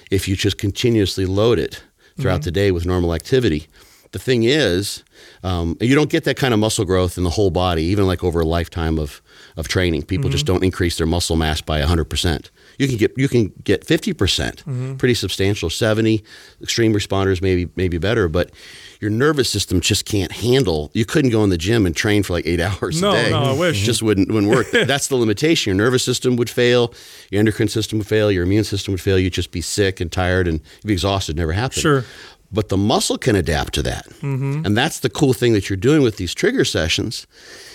if 0.10 0.28
you 0.28 0.36
just 0.36 0.58
continuously 0.58 1.26
load 1.26 1.60
it 1.60 1.84
throughout 2.20 2.36
Mm-hmm. 2.42 2.46
the 2.46 2.52
day 2.52 2.72
with 2.72 2.86
normal 2.86 3.14
activity. 3.14 3.68
The 4.14 4.20
thing 4.20 4.44
is, 4.44 5.04
um, 5.44 5.76
you 5.82 5.94
don't 5.94 6.10
get 6.10 6.24
that 6.24 6.38
kind 6.38 6.54
of 6.54 6.60
muscle 6.62 6.86
growth 6.86 7.18
in 7.18 7.24
the 7.26 7.30
whole 7.32 7.52
body, 7.52 7.84
even 7.84 8.08
like 8.08 8.24
over 8.24 8.40
a 8.40 8.46
lifetime 8.46 8.98
of, 8.98 9.22
of 9.58 9.68
training. 9.68 10.04
People 10.04 10.30
just 10.30 10.46
Mm-hmm. 10.46 10.54
don't 10.56 10.64
increase 10.64 10.98
their 10.98 11.06
muscle 11.06 11.36
mass 11.36 11.60
by 11.62 11.82
100%. 11.82 12.50
You 12.78 12.88
can 12.88 12.98
get 12.98 13.14
you 13.18 13.28
can 13.28 13.54
get 13.64 13.86
50%, 13.86 14.14
Mm-hmm. 14.18 14.96
pretty 14.98 15.14
substantial. 15.16 15.70
70 15.70 16.24
extreme 16.62 16.94
responders 16.94 17.42
maybe 17.42 17.70
maybe 17.76 17.98
better, 17.98 18.28
but 18.28 18.52
your 19.00 19.10
nervous 19.12 19.50
system 19.50 19.80
just 19.82 20.06
can't 20.06 20.32
handle. 20.32 20.90
You 20.94 21.06
couldn't 21.06 21.32
go 21.32 21.44
in 21.44 21.50
the 21.50 21.58
gym 21.58 21.86
and 21.86 21.96
train 21.96 22.24
for 22.24 22.34
like 22.34 22.46
8 22.48 22.60
hours 22.68 23.02
No, 23.02 23.12
a 23.12 23.14
day. 23.14 23.30
no, 23.32 23.38
I 23.44 23.54
wish. 23.54 23.82
It 23.82 23.86
just 23.86 24.02
wouldn't 24.04 24.32
wouldn't 24.32 24.52
work. 24.52 24.68
That's 24.72 25.08
the 25.08 25.16
limitation. 25.16 25.72
Your 25.76 25.84
nervous 25.86 26.04
system 26.04 26.36
would 26.36 26.50
fail, 26.50 26.94
your 27.32 27.40
endocrine 27.40 27.68
system 27.70 27.98
would 28.00 28.08
fail, 28.08 28.32
your 28.32 28.44
immune 28.44 28.64
system 28.64 28.92
would 28.94 29.02
fail. 29.02 29.18
You'd 29.18 29.34
just 29.34 29.52
be 29.52 29.62
sick 29.62 30.00
and 30.00 30.12
tired 30.12 30.48
and 30.48 30.60
you'd 30.84 30.88
be 30.88 30.94
exhausted. 30.94 31.36
Never 31.38 31.54
happen. 31.54 31.80
Sure. 31.82 32.06
But 32.50 32.70
the 32.70 32.78
muscle 32.78 33.18
can 33.18 33.36
adapt 33.36 33.74
to 33.74 33.82
that. 33.84 34.06
Mm-hmm. 34.22 34.66
And 34.66 34.78
that's 34.78 35.00
the 35.02 35.10
cool 35.10 35.34
thing 35.34 35.52
that 35.54 35.70
you're 35.70 35.76
doing 35.76 36.02
with 36.02 36.16
these 36.16 36.34
trigger 36.34 36.64
sessions 36.64 37.28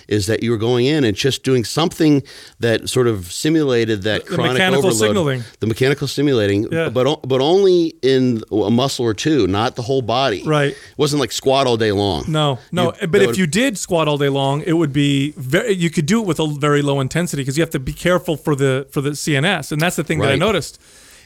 is 0.09 0.27
that 0.27 0.43
you're 0.43 0.57
going 0.59 0.87
in 0.87 1.05
and 1.05 1.15
just 1.15 1.43
doing 1.45 1.63
something 1.63 2.23
that 2.59 2.89
sort 2.89 3.07
of 3.07 3.31
simulated 3.31 4.03
that 4.03 4.25
The 4.27 4.35
chronic 4.35 4.53
mechanical 4.55 4.87
overload. 4.87 4.99
signaling. 4.99 5.45
The 5.61 5.67
mechanical 5.67 6.09
stimulating, 6.09 6.69
Yeah. 6.73 6.89
but 6.89 7.21
but 7.29 7.41
only 7.43 7.95
in 8.03 8.43
a 8.51 8.71
muscle 8.71 9.05
or 9.05 9.15
two, 9.15 9.47
not 9.47 9.77
the 9.77 9.83
whole 9.83 10.03
body. 10.03 10.43
Right. 10.45 10.71
It 10.73 10.99
wasn't 10.99 11.21
like 11.21 11.33
squat 11.33 11.67
all 11.67 11.77
day 11.77 11.93
long. 11.93 12.25
No, 12.29 12.59
no. 12.73 12.95
You- 13.01 13.07
but 13.09 13.21
if 13.23 13.27
would- 13.29 13.37
you 13.39 13.47
did 13.47 13.77
squat 13.79 14.09
all 14.09 14.19
day 14.19 14.29
long, 14.31 14.63
it 14.63 14.73
would 14.73 14.93
be 14.93 15.33
very. 15.37 15.75
You 15.75 15.91
could 15.91 16.07
do 16.07 16.21
it 16.23 16.27
with 16.27 16.41
a 16.41 16.47
very 16.47 16.83
low 16.83 16.99
intensity 16.99 17.43
because 17.43 17.57
you 17.59 17.63
have 17.63 17.71
to 17.71 17.79
be 17.79 17.93
careful 17.93 18.37
for 18.37 18.57
the 18.57 18.87
for 18.91 19.01
the 19.03 19.11
CNS, 19.15 19.71
and 19.71 19.81
that's 19.81 19.97
the 19.97 20.05
thing 20.05 20.19
that 20.21 20.31
I 20.31 20.37
noticed. 20.37 20.81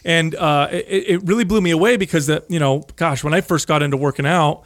And 0.06 0.36
uh, 0.36 0.68
it, 0.70 1.04
it 1.08 1.22
really 1.24 1.44
blew 1.44 1.60
me 1.60 1.72
away 1.72 1.96
because 1.96 2.28
that 2.28 2.48
you 2.48 2.60
know, 2.60 2.84
gosh, 2.94 3.24
when 3.24 3.34
I 3.34 3.40
first 3.40 3.66
got 3.66 3.82
into 3.82 3.96
working 3.96 4.24
out, 4.24 4.62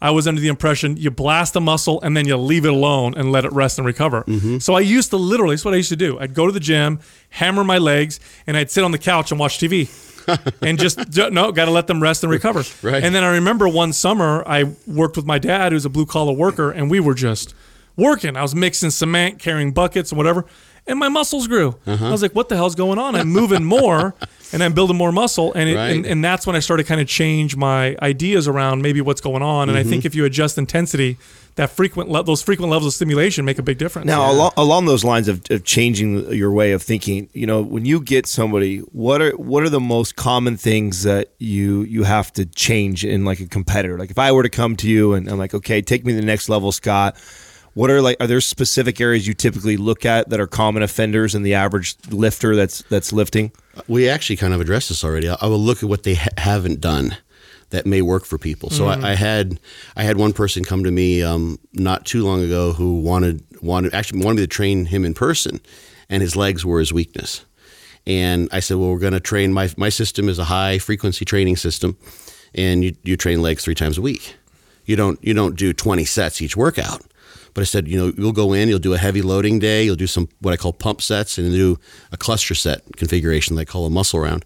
I 0.00 0.10
was 0.10 0.28
under 0.28 0.40
the 0.40 0.48
impression 0.48 0.96
you 0.96 1.10
blast 1.10 1.56
a 1.56 1.60
muscle 1.60 2.00
and 2.02 2.16
then 2.16 2.26
you 2.26 2.36
leave 2.36 2.64
it 2.64 2.72
alone 2.72 3.14
and 3.16 3.32
let 3.32 3.44
it 3.44 3.52
rest 3.52 3.78
and 3.78 3.86
recover. 3.86 4.22
Mm-hmm. 4.22 4.58
So 4.58 4.74
I 4.74 4.80
used 4.80 5.10
to 5.10 5.16
literally, 5.16 5.56
that's 5.56 5.64
what 5.64 5.74
I 5.74 5.78
used 5.78 5.88
to 5.88 5.96
do. 5.96 6.18
I'd 6.18 6.34
go 6.34 6.46
to 6.46 6.52
the 6.52 6.60
gym, 6.60 7.00
hammer 7.30 7.64
my 7.64 7.78
legs, 7.78 8.20
and 8.46 8.56
I'd 8.56 8.70
sit 8.70 8.84
on 8.84 8.92
the 8.92 8.98
couch 8.98 9.30
and 9.32 9.40
watch 9.40 9.58
TV. 9.58 9.88
and 10.62 10.78
just 10.78 10.98
no, 11.32 11.52
got 11.52 11.64
to 11.66 11.70
let 11.70 11.86
them 11.86 12.02
rest 12.02 12.22
and 12.22 12.30
recover. 12.30 12.62
Right. 12.82 13.02
And 13.02 13.14
then 13.14 13.24
I 13.24 13.32
remember 13.32 13.66
one 13.68 13.92
summer 13.92 14.42
I 14.46 14.64
worked 14.86 15.16
with 15.16 15.26
my 15.26 15.38
dad, 15.38 15.72
who's 15.72 15.84
a 15.84 15.90
blue 15.90 16.06
collar 16.06 16.32
worker, 16.32 16.70
and 16.70 16.90
we 16.90 17.00
were 17.00 17.14
just 17.14 17.54
working. 17.96 18.36
I 18.36 18.42
was 18.42 18.54
mixing 18.54 18.90
cement, 18.90 19.38
carrying 19.38 19.72
buckets, 19.72 20.12
and 20.12 20.18
whatever. 20.18 20.44
and 20.86 20.98
my 20.98 21.08
muscles 21.08 21.48
grew. 21.48 21.76
Uh-huh. 21.86 22.08
I 22.08 22.10
was 22.10 22.20
like, 22.22 22.34
what 22.34 22.48
the 22.48 22.56
hell's 22.56 22.74
going 22.74 22.98
on? 22.98 23.14
I'm 23.14 23.28
moving 23.28 23.64
more 23.64 24.14
and 24.54 24.62
I'm 24.62 24.72
building 24.72 24.96
more 24.96 25.12
muscle. 25.12 25.52
And, 25.52 25.68
it, 25.68 25.76
Right. 25.76 25.90
and, 25.96 26.06
and 26.06 26.24
that's 26.24 26.46
when 26.46 26.56
I 26.56 26.60
started 26.60 26.86
kind 26.86 27.00
of 27.00 27.06
change 27.08 27.56
my 27.56 27.96
ideas 28.00 28.48
around 28.48 28.80
maybe 28.82 29.00
what's 29.02 29.20
going 29.20 29.42
on. 29.42 29.68
And 29.68 29.76
I 29.76 29.82
Mm-hmm. 29.82 29.90
think 29.90 30.04
if 30.06 30.14
you 30.14 30.24
adjust 30.24 30.56
intensity, 30.56 31.18
that 31.56 31.70
frequent 31.70 32.08
le- 32.10 32.24
those 32.24 32.42
frequent 32.42 32.70
levels 32.70 32.86
of 32.88 32.94
stimulation 32.94 33.44
make 33.44 33.58
a 33.58 33.62
big 33.62 33.78
difference. 33.78 34.06
Now, 34.06 34.30
along, 34.32 34.52
along 34.56 34.86
those 34.86 35.04
lines 35.04 35.28
of, 35.28 35.42
of 35.50 35.62
changing 35.64 36.32
your 36.32 36.50
way 36.52 36.72
of 36.72 36.82
thinking, 36.82 37.28
you 37.32 37.46
know, 37.46 37.62
when 37.62 37.84
you 37.84 38.00
get 38.00 38.26
somebody, 38.26 38.78
what 38.78 39.20
are 39.22 39.30
what 39.32 39.62
are 39.62 39.68
the 39.68 39.78
most 39.80 40.16
common 40.16 40.56
things 40.56 41.02
that 41.04 41.28
you 41.38 41.82
you 41.82 42.02
have 42.04 42.32
to 42.32 42.44
change 42.46 43.04
in 43.04 43.24
like 43.24 43.38
a 43.40 43.46
competitor? 43.46 43.96
Like 43.98 44.10
if 44.10 44.18
I 44.18 44.32
were 44.32 44.42
to 44.42 44.48
come 44.48 44.74
to 44.76 44.88
you 44.88 45.12
and 45.14 45.28
I'm 45.28 45.38
like, 45.38 45.54
okay, 45.54 45.80
take 45.80 46.04
me 46.04 46.12
to 46.14 46.18
the 46.20 46.26
next 46.26 46.48
level, 46.48 46.72
Scott. 46.72 47.16
What 47.74 47.90
are 47.90 48.00
like? 48.00 48.16
Are 48.20 48.26
there 48.26 48.40
specific 48.40 49.00
areas 49.00 49.26
you 49.26 49.34
typically 49.34 49.76
look 49.76 50.04
at 50.06 50.30
that 50.30 50.40
are 50.40 50.46
common 50.46 50.82
offenders 50.82 51.34
in 51.34 51.42
the 51.42 51.54
average 51.54 51.96
lifter 52.10 52.54
that's 52.56 52.82
that's 52.82 53.12
lifting? 53.12 53.52
We 53.88 54.08
actually 54.08 54.36
kind 54.36 54.54
of 54.54 54.60
addressed 54.60 54.88
this 54.88 55.04
already. 55.04 55.28
I 55.28 55.36
I 55.40 55.46
will 55.46 55.58
look 55.58 55.82
at 55.82 55.88
what 55.88 56.04
they 56.04 56.14
ha- 56.14 56.28
haven't 56.38 56.80
done 56.80 57.16
that 57.70 57.86
may 57.86 58.02
work 58.02 58.24
for 58.24 58.38
people. 58.38 58.70
So 58.70 58.86
I, 58.86 59.10
I 59.10 59.14
had 59.14 59.58
I 59.96 60.04
had 60.04 60.16
one 60.16 60.32
person 60.32 60.64
come 60.64 60.84
to 60.84 60.92
me 60.92 61.24
um, 61.24 61.58
not 61.72 62.06
too 62.06 62.24
long 62.24 62.42
ago 62.44 62.72
who 62.72 63.00
wanted 63.00 63.44
wanted 63.60 63.92
actually 63.92 64.24
wanted 64.24 64.36
me 64.36 64.42
to 64.42 64.46
train 64.46 64.86
him 64.86 65.04
in 65.04 65.12
person, 65.12 65.60
and 66.08 66.22
his 66.22 66.36
legs 66.36 66.64
were 66.64 66.78
his 66.78 66.92
weakness. 66.92 67.44
And 68.06 68.48
I 68.52 68.60
said, 68.60 68.76
well, 68.76 68.90
we're 68.90 68.98
going 68.98 69.14
to 69.14 69.20
train 69.20 69.52
my 69.52 69.70
my 69.76 69.88
system 69.88 70.28
is 70.28 70.38
a 70.38 70.44
high 70.44 70.78
frequency 70.78 71.24
training 71.24 71.56
system, 71.56 71.96
and 72.54 72.84
you 72.84 72.94
you 73.02 73.16
train 73.16 73.42
legs 73.42 73.64
three 73.64 73.74
times 73.74 73.98
a 73.98 74.02
week. 74.02 74.36
You 74.84 74.94
don't 74.94 75.18
you 75.24 75.34
don't 75.34 75.56
do 75.56 75.72
twenty 75.72 76.04
sets 76.04 76.40
each 76.40 76.56
workout. 76.56 77.02
But 77.54 77.62
I 77.62 77.64
said, 77.64 77.86
you 77.88 77.96
know, 77.96 78.12
you'll 78.16 78.32
go 78.32 78.52
in, 78.52 78.68
you'll 78.68 78.80
do 78.80 78.94
a 78.94 78.98
heavy 78.98 79.22
loading 79.22 79.60
day, 79.60 79.84
you'll 79.84 79.96
do 79.96 80.08
some 80.08 80.28
what 80.40 80.52
I 80.52 80.56
call 80.56 80.72
pump 80.72 81.00
sets, 81.00 81.38
and 81.38 81.52
do 81.52 81.78
a 82.12 82.16
cluster 82.16 82.54
set 82.54 82.82
configuration 82.96 83.56
that 83.56 83.62
I 83.62 83.64
call 83.64 83.86
a 83.86 83.90
muscle 83.90 84.20
round, 84.20 84.44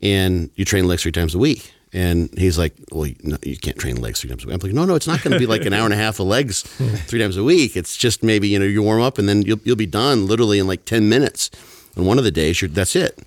and 0.00 0.50
you 0.54 0.64
train 0.64 0.86
legs 0.86 1.02
three 1.02 1.12
times 1.12 1.34
a 1.34 1.38
week. 1.38 1.72
And 1.92 2.28
he's 2.38 2.58
like, 2.58 2.74
well, 2.92 3.06
you, 3.06 3.16
no, 3.22 3.38
you 3.42 3.56
can't 3.56 3.78
train 3.78 4.00
legs 4.00 4.20
three 4.20 4.28
times 4.28 4.44
a 4.44 4.46
week. 4.46 4.54
I'm 4.54 4.60
like, 4.60 4.74
no, 4.74 4.84
no, 4.84 4.94
it's 4.94 5.06
not 5.06 5.22
going 5.22 5.32
to 5.32 5.38
be 5.38 5.46
like 5.46 5.64
an 5.64 5.72
hour 5.72 5.86
and 5.86 5.94
a 5.94 5.96
half 5.96 6.20
of 6.20 6.26
legs 6.26 6.62
three 7.06 7.18
times 7.18 7.38
a 7.38 7.42
week. 7.44 7.76
It's 7.76 7.96
just 7.96 8.22
maybe 8.22 8.46
you 8.48 8.58
know 8.58 8.66
you 8.66 8.82
warm 8.82 9.00
up 9.00 9.18
and 9.18 9.28
then 9.28 9.42
you'll 9.42 9.60
you'll 9.64 9.76
be 9.76 9.86
done 9.86 10.26
literally 10.26 10.58
in 10.58 10.66
like 10.66 10.84
ten 10.84 11.08
minutes. 11.08 11.50
On 11.96 12.04
one 12.04 12.18
of 12.18 12.24
the 12.24 12.30
days, 12.30 12.60
you're, 12.60 12.68
that's 12.68 12.94
it. 12.94 13.18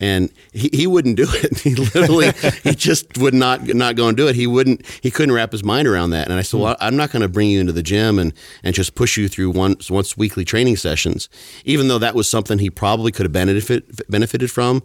And 0.00 0.30
he, 0.52 0.70
he 0.72 0.86
wouldn't 0.86 1.16
do 1.16 1.26
it. 1.28 1.58
He 1.68 1.74
literally 1.74 2.30
he 2.62 2.74
just 2.74 3.18
would 3.18 3.34
not 3.34 3.66
not 3.66 3.96
go 3.96 4.08
and 4.08 4.16
do 4.16 4.28
it. 4.28 4.36
He 4.36 4.46
wouldn't. 4.46 4.86
He 5.02 5.10
couldn't 5.10 5.34
wrap 5.34 5.52
his 5.52 5.64
mind 5.64 5.88
around 5.88 6.10
that. 6.10 6.28
And 6.28 6.38
I 6.38 6.42
said, 6.42 6.60
well, 6.60 6.76
I'm 6.80 6.96
not 6.96 7.10
going 7.10 7.22
to 7.22 7.28
bring 7.28 7.50
you 7.50 7.60
into 7.60 7.72
the 7.72 7.82
gym 7.82 8.18
and 8.18 8.32
and 8.62 8.74
just 8.74 8.94
push 8.94 9.16
you 9.16 9.28
through 9.28 9.50
once 9.50 9.90
once 9.90 10.16
weekly 10.16 10.44
training 10.44 10.76
sessions, 10.76 11.28
even 11.64 11.88
though 11.88 11.98
that 11.98 12.14
was 12.14 12.28
something 12.28 12.58
he 12.58 12.70
probably 12.70 13.10
could 13.10 13.24
have 13.24 13.32
benefit, 13.32 14.08
benefited 14.08 14.50
from, 14.50 14.82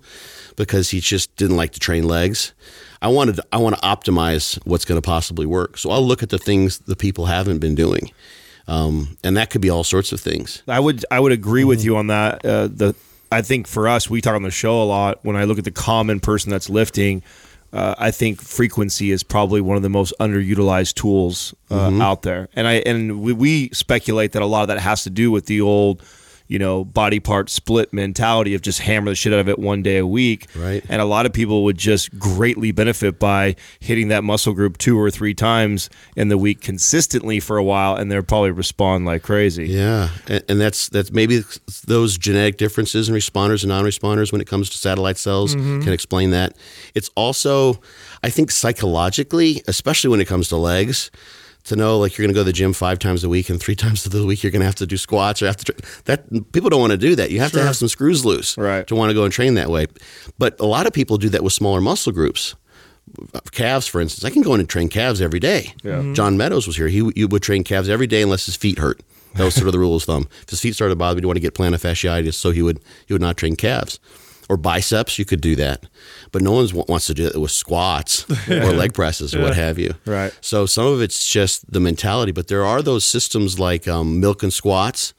because 0.56 0.90
he 0.90 1.00
just 1.00 1.36
didn't 1.36 1.58
like 1.58 1.72
to 1.74 1.80
train 1.80 2.08
legs. 2.08 2.54
I 3.02 3.08
wanted 3.10 3.40
I 3.52 3.58
want 3.58 3.76
to 3.76 3.82
optimize 3.82 4.58
what's 4.66 4.86
going 4.86 5.00
to 5.00 5.06
possibly 5.06 5.46
work. 5.46 5.78
So 5.78 5.92
I'll 5.92 6.06
look 6.06 6.24
at 6.24 6.30
the 6.30 6.40
things 6.40 6.80
the 6.80 6.96
people 6.96 7.26
haven't 7.26 7.60
been 7.60 7.76
doing, 7.76 8.12
um, 8.68 9.18
and 9.24 9.36
that 9.38 9.50
could 9.50 9.62
be 9.62 9.70
all 9.70 9.84
sorts 9.84 10.12
of 10.12 10.22
things. 10.22 10.64
I 10.68 10.80
would 10.80 11.06
I 11.12 11.20
would 11.20 11.34
agree 11.34 11.66
with 11.66 11.84
you 11.84 11.98
on 11.98 12.08
that. 12.08 12.46
Uh, 12.46 12.68
the 12.68 12.96
I 13.34 13.42
think 13.42 13.68
for 13.68 13.88
us, 13.88 14.10
we 14.10 14.22
talk 14.22 14.36
on 14.36 14.44
the 14.44 14.52
show 14.52 14.82
a 14.82 14.86
lot. 14.86 15.20
When 15.24 15.36
I 15.36 15.46
look 15.46 15.58
at 15.58 15.64
the 15.64 15.72
common 15.72 16.20
person 16.20 16.52
that's 16.52 16.70
lifting, 16.70 17.24
uh, 17.74 17.96
I 17.98 18.12
think 18.12 18.42
frequency 18.42 19.10
is 19.10 19.24
probably 19.24 19.60
one 19.60 19.76
of 19.76 19.84
the 19.84 19.90
most 19.90 20.14
underutilized 20.20 20.94
tools 20.94 21.56
uh, 21.72 22.00
out 22.00 22.22
there. 22.22 22.48
And 22.56 22.68
I 22.68 22.74
and 22.74 23.22
we, 23.22 23.34
we 23.34 23.70
speculate 23.70 24.34
that 24.34 24.44
a 24.44 24.46
lot 24.46 24.62
of 24.62 24.68
that 24.68 24.80
has 24.80 25.04
to 25.04 25.10
do 25.10 25.32
with 25.32 25.48
the 25.48 25.62
old, 25.62 26.04
you 26.48 26.60
know, 26.60 26.84
body 26.84 27.20
part 27.20 27.50
split 27.50 27.94
mentality 27.94 28.54
of 28.54 28.62
just 28.62 28.80
hammer 28.80 29.12
the 29.12 29.16
shit 29.16 29.34
out 29.34 29.40
of 29.40 29.50
it 29.50 29.60
one 29.60 29.82
day 29.82 29.98
a 29.98 30.08
week. 30.08 30.48
Right. 30.56 30.84
And 30.90 31.02
a 31.02 31.06
lot 31.06 31.26
of 31.26 31.34
people 31.34 31.64
would 31.64 31.78
just 31.78 32.18
greatly 32.20 32.72
benefit 32.72 33.20
by 33.20 33.56
hitting 33.80 34.10
that 34.10 34.24
muscle 34.24 34.54
group 34.54 34.78
two 34.78 35.00
or 35.00 35.10
three 35.10 35.34
times 35.34 35.90
in 36.16 36.28
the 36.28 36.38
week 36.38 36.62
consistently 36.62 37.40
for 37.40 37.58
a 37.58 37.64
while, 37.64 37.96
and 37.96 38.12
they'll 38.12 38.24
probably 38.24 38.52
respond 38.52 39.06
like 39.06 39.24
crazy. 39.24 39.68
Yeah, 39.68 40.10
and, 40.28 40.44
and 40.50 40.62
that's 40.62 40.90
that's 40.90 41.12
maybe 41.12 41.42
those 41.86 42.18
genetic 42.18 42.58
differences 42.58 43.10
in 43.10 43.16
responders 43.16 43.64
and 43.64 43.70
non-responders 43.70 44.32
when 44.32 44.42
it 44.42 44.48
comes 44.48 44.70
to 44.70 44.78
satellite 44.78 45.18
cells 45.18 45.56
mm-hmm. 45.56 45.82
can 45.82 45.94
explain 45.94 46.32
that. 46.32 46.56
It's 46.94 47.10
also, 47.16 47.82
I 48.24 48.30
think, 48.30 48.52
psychologically, 48.52 49.64
especially 49.68 50.10
when 50.10 50.22
it 50.22 50.28
comes 50.28 50.50
to 50.50 50.58
legs, 50.58 51.12
to 51.66 51.76
know 51.76 51.98
like 51.98 52.18
you're 52.18 52.26
going 52.26 52.34
to 52.34 52.38
go 52.38 52.42
to 52.42 52.46
the 52.46 52.54
gym 52.54 52.74
five 52.74 53.00
times 53.00 53.24
a 53.24 53.30
week 53.30 53.50
and 53.50 53.60
three 53.60 53.76
times 53.76 54.06
of 54.06 54.12
the 54.12 54.26
week 54.26 54.44
you're 54.44 54.52
going 54.52 54.60
to 54.62 54.66
have 54.66 54.76
to 54.76 54.88
do 54.88 54.98
squats 54.98 55.42
or 55.42 55.48
have 55.48 55.58
to 55.58 55.74
that 56.06 56.52
people 56.52 56.70
don't 56.70 56.82
want 56.82 56.92
to 56.92 56.98
do 56.98 57.16
that. 57.16 57.32
You 57.32 57.40
have 57.40 57.52
to 57.54 57.64
have 57.64 57.76
some 57.76 57.88
screws 57.88 58.26
loose 58.26 58.58
Right. 58.58 58.86
to 58.88 58.96
want 58.96 59.10
to 59.10 59.14
go 59.14 59.24
and 59.24 59.34
train 59.34 59.54
that 59.56 59.70
way. 59.70 59.88
But 60.38 60.60
a 60.60 60.66
lot 60.66 60.88
of 60.88 60.94
people 60.94 61.18
do 61.18 61.30
that 61.30 61.44
with 61.44 61.54
smaller 61.54 61.82
muscle 61.82 62.12
groups 62.12 62.56
calves, 63.52 63.88
for 63.88 64.02
instance. 64.02 64.24
I 64.24 64.30
can 64.30 64.42
go 64.42 64.54
in 64.54 64.60
and 64.60 64.70
train 64.70 64.90
calves 64.90 65.22
every 65.22 65.40
day. 65.40 65.74
John 65.84 66.14
mm-hmm. 66.14 66.38
Meadows 66.38 66.68
was 66.68 66.78
here. 66.78 66.88
He, 66.88 67.10
he 67.16 67.26
would 67.26 67.44
train 67.44 67.64
calves 67.64 67.90
every 67.90 68.08
day 68.08 68.22
unless 68.22 68.46
his 68.46 68.56
feet 68.56 68.80
hurt. 68.80 69.02
That 69.36 69.46
was 69.46 69.56
sort 69.56 69.68
of 69.68 69.74
the 69.74 69.80
rule 69.80 69.96
of 69.96 70.04
thumb. 70.04 70.28
If 70.44 70.50
his 70.52 70.62
feet 70.62 70.76
started 70.76 70.94
to 70.94 70.96
bother, 70.96 71.18
he'd 71.18 71.26
want 71.26 71.38
to 71.38 71.42
get 71.42 71.56
plantar 71.56 71.82
fasciitis, 71.82 72.36
so 72.36 72.52
he 72.52 72.62
would 72.62 72.80
he 73.08 73.14
would 73.14 73.22
not 73.22 73.36
train 73.36 73.56
calves. 73.56 74.00
Or 74.50 74.58
biceps, 74.58 75.18
you 75.18 75.26
could 75.26 75.42
do 75.42 75.56
that, 75.56 75.86
but 76.32 76.42
no 76.42 76.52
one 76.52 76.68
wants 76.88 77.08
to 77.08 77.14
do 77.14 77.28
it 77.28 77.40
with 77.40 77.52
squats 77.52 78.26
or 78.50 78.74
leg 78.74 78.94
presses 78.94 79.34
or 79.34 79.42
what 79.42 79.56
have 79.56 79.80
you. 79.80 79.94
Right. 80.06 80.38
So 80.42 80.66
some 80.66 80.86
of 80.86 81.02
it's 81.02 81.28
just 81.28 81.72
the 81.72 81.80
mentality, 81.80 82.32
but 82.32 82.48
there 82.50 82.66
are 82.66 82.82
those 82.82 83.06
systems 83.06 83.58
like 83.58 83.88
um, 83.88 84.20
milk 84.20 84.44
and 84.44 84.52
squats 84.52 85.14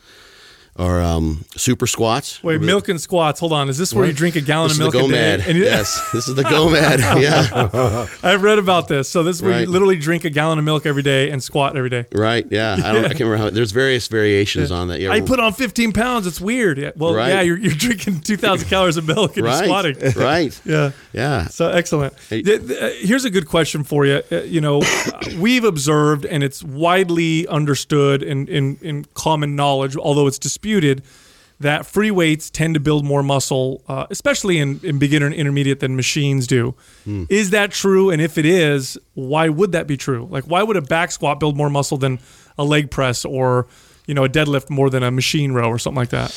or 0.76 1.00
um, 1.00 1.44
super 1.56 1.86
squats. 1.86 2.42
Wait, 2.42 2.60
milk 2.60 2.88
and 2.88 3.00
squats. 3.00 3.40
Hold 3.40 3.52
on. 3.52 3.68
Is 3.68 3.78
this 3.78 3.94
where 3.94 4.06
you 4.06 4.12
drink 4.12 4.34
a 4.36 4.40
gallon 4.40 4.68
This 4.68 4.80
of 4.80 4.92
the 4.92 4.98
milk 4.98 5.10
a 5.10 5.14
day? 5.14 5.44
And 5.46 5.56
you- 5.58 5.64
yes, 5.64 6.10
this 6.12 6.26
is 6.28 6.34
the 6.34 6.42
GOMAD. 6.42 7.04
Yeah. 7.24 8.06
I've 8.22 8.42
read 8.42 8.58
about 8.58 8.88
this. 8.88 9.08
So 9.08 9.22
this 9.22 9.36
is 9.36 9.42
where 9.42 9.60
you 9.60 9.66
literally 9.66 9.96
drink 9.96 10.24
a 10.24 10.30
gallon 10.30 10.58
of 10.58 10.64
milk 10.64 10.84
every 10.84 11.02
day 11.02 11.30
and 11.30 11.42
squat 11.42 11.76
every 11.76 11.90
day. 11.90 12.06
Right. 12.12 12.46
Yeah. 12.50 12.74
I 12.74 12.92
don't. 12.92 13.04
I 13.04 13.08
can't 13.08 13.20
remember 13.20 13.36
how. 13.36 13.50
There's 13.50 13.72
various 13.72 14.08
variations 14.08 14.70
on 14.70 14.88
that. 14.88 15.00
Yeah. 15.00 15.10
I 15.10 15.20
put 15.20 15.38
on 15.38 15.52
15 15.52 15.92
pounds. 15.92 16.26
It's 16.26 16.40
weird. 16.40 16.78
Yeah. 16.78 16.90
Well, 16.96 17.14
Right. 17.14 17.28
yeah, 17.28 17.40
you're, 17.42 17.58
you're 17.58 17.72
drinking 17.74 18.20
2,000 18.20 18.68
calories 18.68 18.96
of 18.96 19.06
milk 19.06 19.36
and 19.36 19.46
right. 19.46 19.58
you're 19.58 19.64
squatting. 19.66 19.96
Right. 20.24 20.58
Yeah. 20.64 20.90
Yeah. 21.12 21.46
So 21.48 21.68
excellent. 21.70 22.14
Hey. 22.28 22.42
Uh, 22.42 22.90
Here's 23.00 23.24
a 23.24 23.30
good 23.30 23.46
question 23.46 23.84
for 23.84 24.06
you. 24.06 24.22
Uh, 24.32 24.42
you 24.42 24.60
know, 24.60 24.82
we've 25.38 25.64
observed, 25.64 26.24
and 26.24 26.42
it's 26.42 26.62
widely 26.62 27.46
understood 27.48 28.22
in, 28.22 28.48
in, 28.48 28.78
in 28.80 29.04
common 29.14 29.54
knowledge, 29.54 29.96
although 29.96 30.26
it's 30.26 30.38
disputed, 30.38 30.63
that 31.60 31.86
free 31.86 32.10
weights 32.10 32.50
tend 32.50 32.74
to 32.74 32.80
build 32.80 33.04
more 33.04 33.22
muscle, 33.22 33.82
uh, 33.88 34.06
especially 34.10 34.58
in, 34.58 34.80
in 34.82 34.98
beginner 34.98 35.26
and 35.26 35.34
intermediate, 35.34 35.80
than 35.80 35.96
machines 35.96 36.46
do. 36.46 36.74
Hmm. 37.04 37.24
Is 37.28 37.50
that 37.50 37.70
true? 37.70 38.10
And 38.10 38.20
if 38.20 38.36
it 38.38 38.44
is, 38.44 38.98
why 39.14 39.48
would 39.48 39.72
that 39.72 39.86
be 39.86 39.96
true? 39.96 40.26
Like, 40.30 40.44
why 40.44 40.62
would 40.62 40.76
a 40.76 40.82
back 40.82 41.12
squat 41.12 41.40
build 41.40 41.56
more 41.56 41.70
muscle 41.70 41.96
than 41.96 42.18
a 42.58 42.64
leg 42.64 42.90
press 42.90 43.24
or, 43.24 43.66
you 44.06 44.14
know, 44.14 44.24
a 44.24 44.28
deadlift 44.28 44.68
more 44.68 44.90
than 44.90 45.02
a 45.02 45.10
machine 45.10 45.52
row 45.52 45.68
or 45.68 45.78
something 45.78 45.98
like 45.98 46.10
that? 46.10 46.30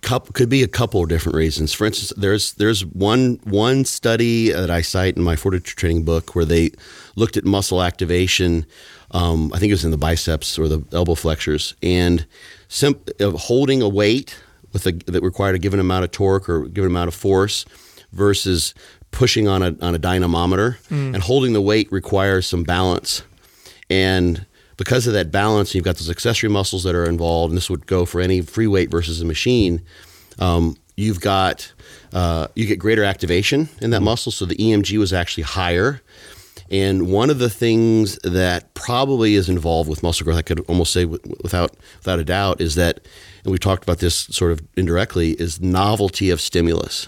Could 0.00 0.48
be 0.48 0.62
a 0.62 0.68
couple 0.68 1.02
of 1.02 1.08
different 1.08 1.36
reasons. 1.36 1.72
For 1.72 1.86
instance, 1.86 2.12
there's 2.16 2.54
there's 2.54 2.84
one 2.84 3.40
one 3.44 3.84
study 3.84 4.50
that 4.50 4.70
I 4.70 4.80
cite 4.80 5.16
in 5.16 5.22
my 5.22 5.36
fortitude 5.36 5.76
training 5.76 6.04
book 6.04 6.34
where 6.34 6.46
they 6.46 6.70
looked 7.14 7.36
at 7.36 7.44
muscle 7.44 7.82
activation. 7.82 8.64
Um, 9.10 9.52
I 9.52 9.58
think 9.58 9.70
it 9.70 9.74
was 9.74 9.84
in 9.84 9.90
the 9.90 9.98
biceps 9.98 10.58
or 10.58 10.66
the 10.68 10.82
elbow 10.92 11.14
flexors, 11.14 11.74
and 11.82 12.24
sim- 12.72 13.00
of 13.20 13.34
holding 13.34 13.82
a 13.82 13.88
weight 13.88 14.36
with 14.72 14.86
a 14.86 14.92
that 15.12 15.22
required 15.22 15.54
a 15.54 15.58
given 15.58 15.78
amount 15.80 16.04
of 16.04 16.10
torque 16.10 16.48
or 16.48 16.64
a 16.64 16.68
given 16.68 16.90
amount 16.90 17.08
of 17.08 17.14
force 17.14 17.64
versus 18.12 18.74
pushing 19.10 19.46
on 19.46 19.62
a 19.62 19.76
on 19.80 19.94
a 19.94 19.98
dynamometer 19.98 20.78
and 20.90 21.22
holding 21.22 21.52
the 21.52 21.60
weight 21.60 21.90
requires 21.92 22.46
some 22.46 22.62
balance 22.64 23.22
and 23.90 24.46
because 24.78 25.06
of 25.06 25.12
that 25.12 25.30
balance, 25.30 25.74
you've 25.74 25.84
got 25.84 25.96
those 25.96 26.10
accessory 26.10 26.48
muscles 26.48 26.82
that 26.84 26.94
are 26.94 27.04
involved, 27.04 27.50
and 27.52 27.56
this 27.56 27.68
would 27.70 27.86
go 27.86 28.04
for 28.06 28.20
any 28.20 28.40
free 28.40 28.66
weight 28.66 28.90
versus 28.90 29.20
a 29.20 29.24
machine. 29.24 29.82
Um, 30.38 30.76
you've 30.96 31.20
got 31.20 31.70
uh, 32.12 32.46
you 32.54 32.66
get 32.66 32.78
greater 32.78 33.04
activation 33.04 33.68
in 33.80 33.90
that 33.90 34.00
muscle, 34.00 34.32
so 34.32 34.44
the 34.46 34.56
EMG 34.56 34.98
was 34.98 35.12
actually 35.12 35.44
higher. 35.44 36.00
And 36.72 37.12
one 37.12 37.28
of 37.28 37.38
the 37.38 37.50
things 37.50 38.18
that 38.24 38.72
probably 38.72 39.34
is 39.34 39.48
involved 39.50 39.90
with 39.90 40.02
muscle 40.02 40.24
growth, 40.24 40.38
I 40.38 40.42
could 40.42 40.60
almost 40.68 40.92
say 40.92 41.04
without 41.04 41.76
without 41.98 42.18
a 42.18 42.24
doubt, 42.24 42.60
is 42.62 42.74
that, 42.76 43.00
and 43.44 43.50
we've 43.50 43.60
talked 43.60 43.82
about 43.84 43.98
this 43.98 44.14
sort 44.14 44.52
of 44.52 44.60
indirectly, 44.74 45.32
is 45.32 45.60
novelty 45.60 46.30
of 46.30 46.40
stimulus. 46.40 47.06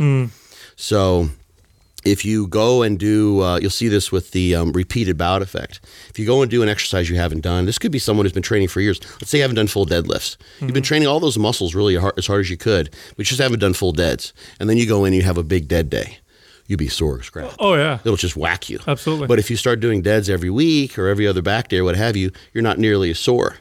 So 0.76 1.30
if 2.04 2.22
you 2.26 2.46
go 2.46 2.82
and 2.82 2.98
do, 2.98 3.40
uh, 3.40 3.56
you'll 3.58 3.70
see 3.70 3.88
this 3.88 4.12
with 4.12 4.32
the 4.32 4.54
um, 4.54 4.72
repeated 4.72 5.16
bout 5.16 5.40
effect. 5.40 5.80
If 6.10 6.18
you 6.18 6.26
go 6.26 6.42
and 6.42 6.50
do 6.50 6.62
an 6.62 6.68
exercise 6.68 7.08
you 7.08 7.16
haven't 7.16 7.40
done, 7.40 7.64
this 7.64 7.78
could 7.78 7.92
be 7.92 7.98
someone 7.98 8.26
who's 8.26 8.34
been 8.34 8.42
training 8.42 8.68
for 8.68 8.82
years. 8.82 9.00
Let's 9.14 9.30
say 9.30 9.38
you 9.38 9.42
haven't 9.42 9.56
done 9.56 9.68
full 9.68 9.86
deadlifts. 9.86 10.36
You've 10.60 10.74
been 10.74 10.82
training 10.82 11.08
all 11.08 11.20
those 11.20 11.38
muscles 11.38 11.74
really 11.74 11.96
hard, 11.96 12.18
as 12.18 12.26
hard 12.26 12.40
as 12.40 12.50
you 12.50 12.58
could, 12.58 12.90
but 13.16 13.20
you 13.20 13.24
just 13.24 13.40
haven't 13.40 13.60
done 13.60 13.72
full 13.72 13.92
deads. 13.92 14.34
And 14.60 14.68
then 14.68 14.76
you 14.76 14.86
go 14.86 15.06
in 15.06 15.14
and 15.14 15.16
you 15.16 15.22
have 15.22 15.38
a 15.38 15.42
big 15.42 15.68
dead 15.68 15.88
day. 15.88 16.18
You'd 16.66 16.78
be 16.78 16.88
sore 16.88 17.20
as 17.20 17.28
crap. 17.28 17.52
Oh, 17.58 17.74
yeah. 17.74 17.98
It'll 18.04 18.16
just 18.16 18.36
whack 18.36 18.70
you. 18.70 18.78
Absolutely. 18.86 19.26
But 19.26 19.38
if 19.38 19.50
you 19.50 19.56
start 19.56 19.80
doing 19.80 20.00
deads 20.00 20.30
every 20.30 20.50
week 20.50 20.98
or 20.98 21.08
every 21.08 21.26
other 21.26 21.42
back 21.42 21.68
day 21.68 21.78
or 21.78 21.84
what 21.84 21.96
have 21.96 22.16
you, 22.16 22.30
you're 22.52 22.62
not 22.62 22.78
nearly 22.78 23.10
as 23.10 23.18
sore. 23.18 23.56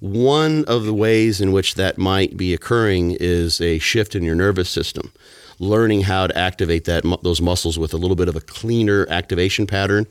One 0.00 0.66
of 0.66 0.84
the 0.84 0.92
ways 0.92 1.40
in 1.40 1.52
which 1.52 1.76
that 1.76 1.96
might 1.96 2.36
be 2.36 2.52
occurring 2.52 3.16
is 3.18 3.60
a 3.62 3.78
shift 3.78 4.14
in 4.14 4.22
your 4.22 4.34
nervous 4.34 4.68
system, 4.68 5.10
learning 5.58 6.02
how 6.02 6.26
to 6.26 6.36
activate 6.36 6.84
that 6.84 7.04
those 7.22 7.40
muscles 7.40 7.78
with 7.78 7.94
a 7.94 7.96
little 7.96 8.16
bit 8.16 8.28
of 8.28 8.36
a 8.36 8.42
cleaner 8.42 9.06
activation 9.08 9.66
pattern. 9.66 10.06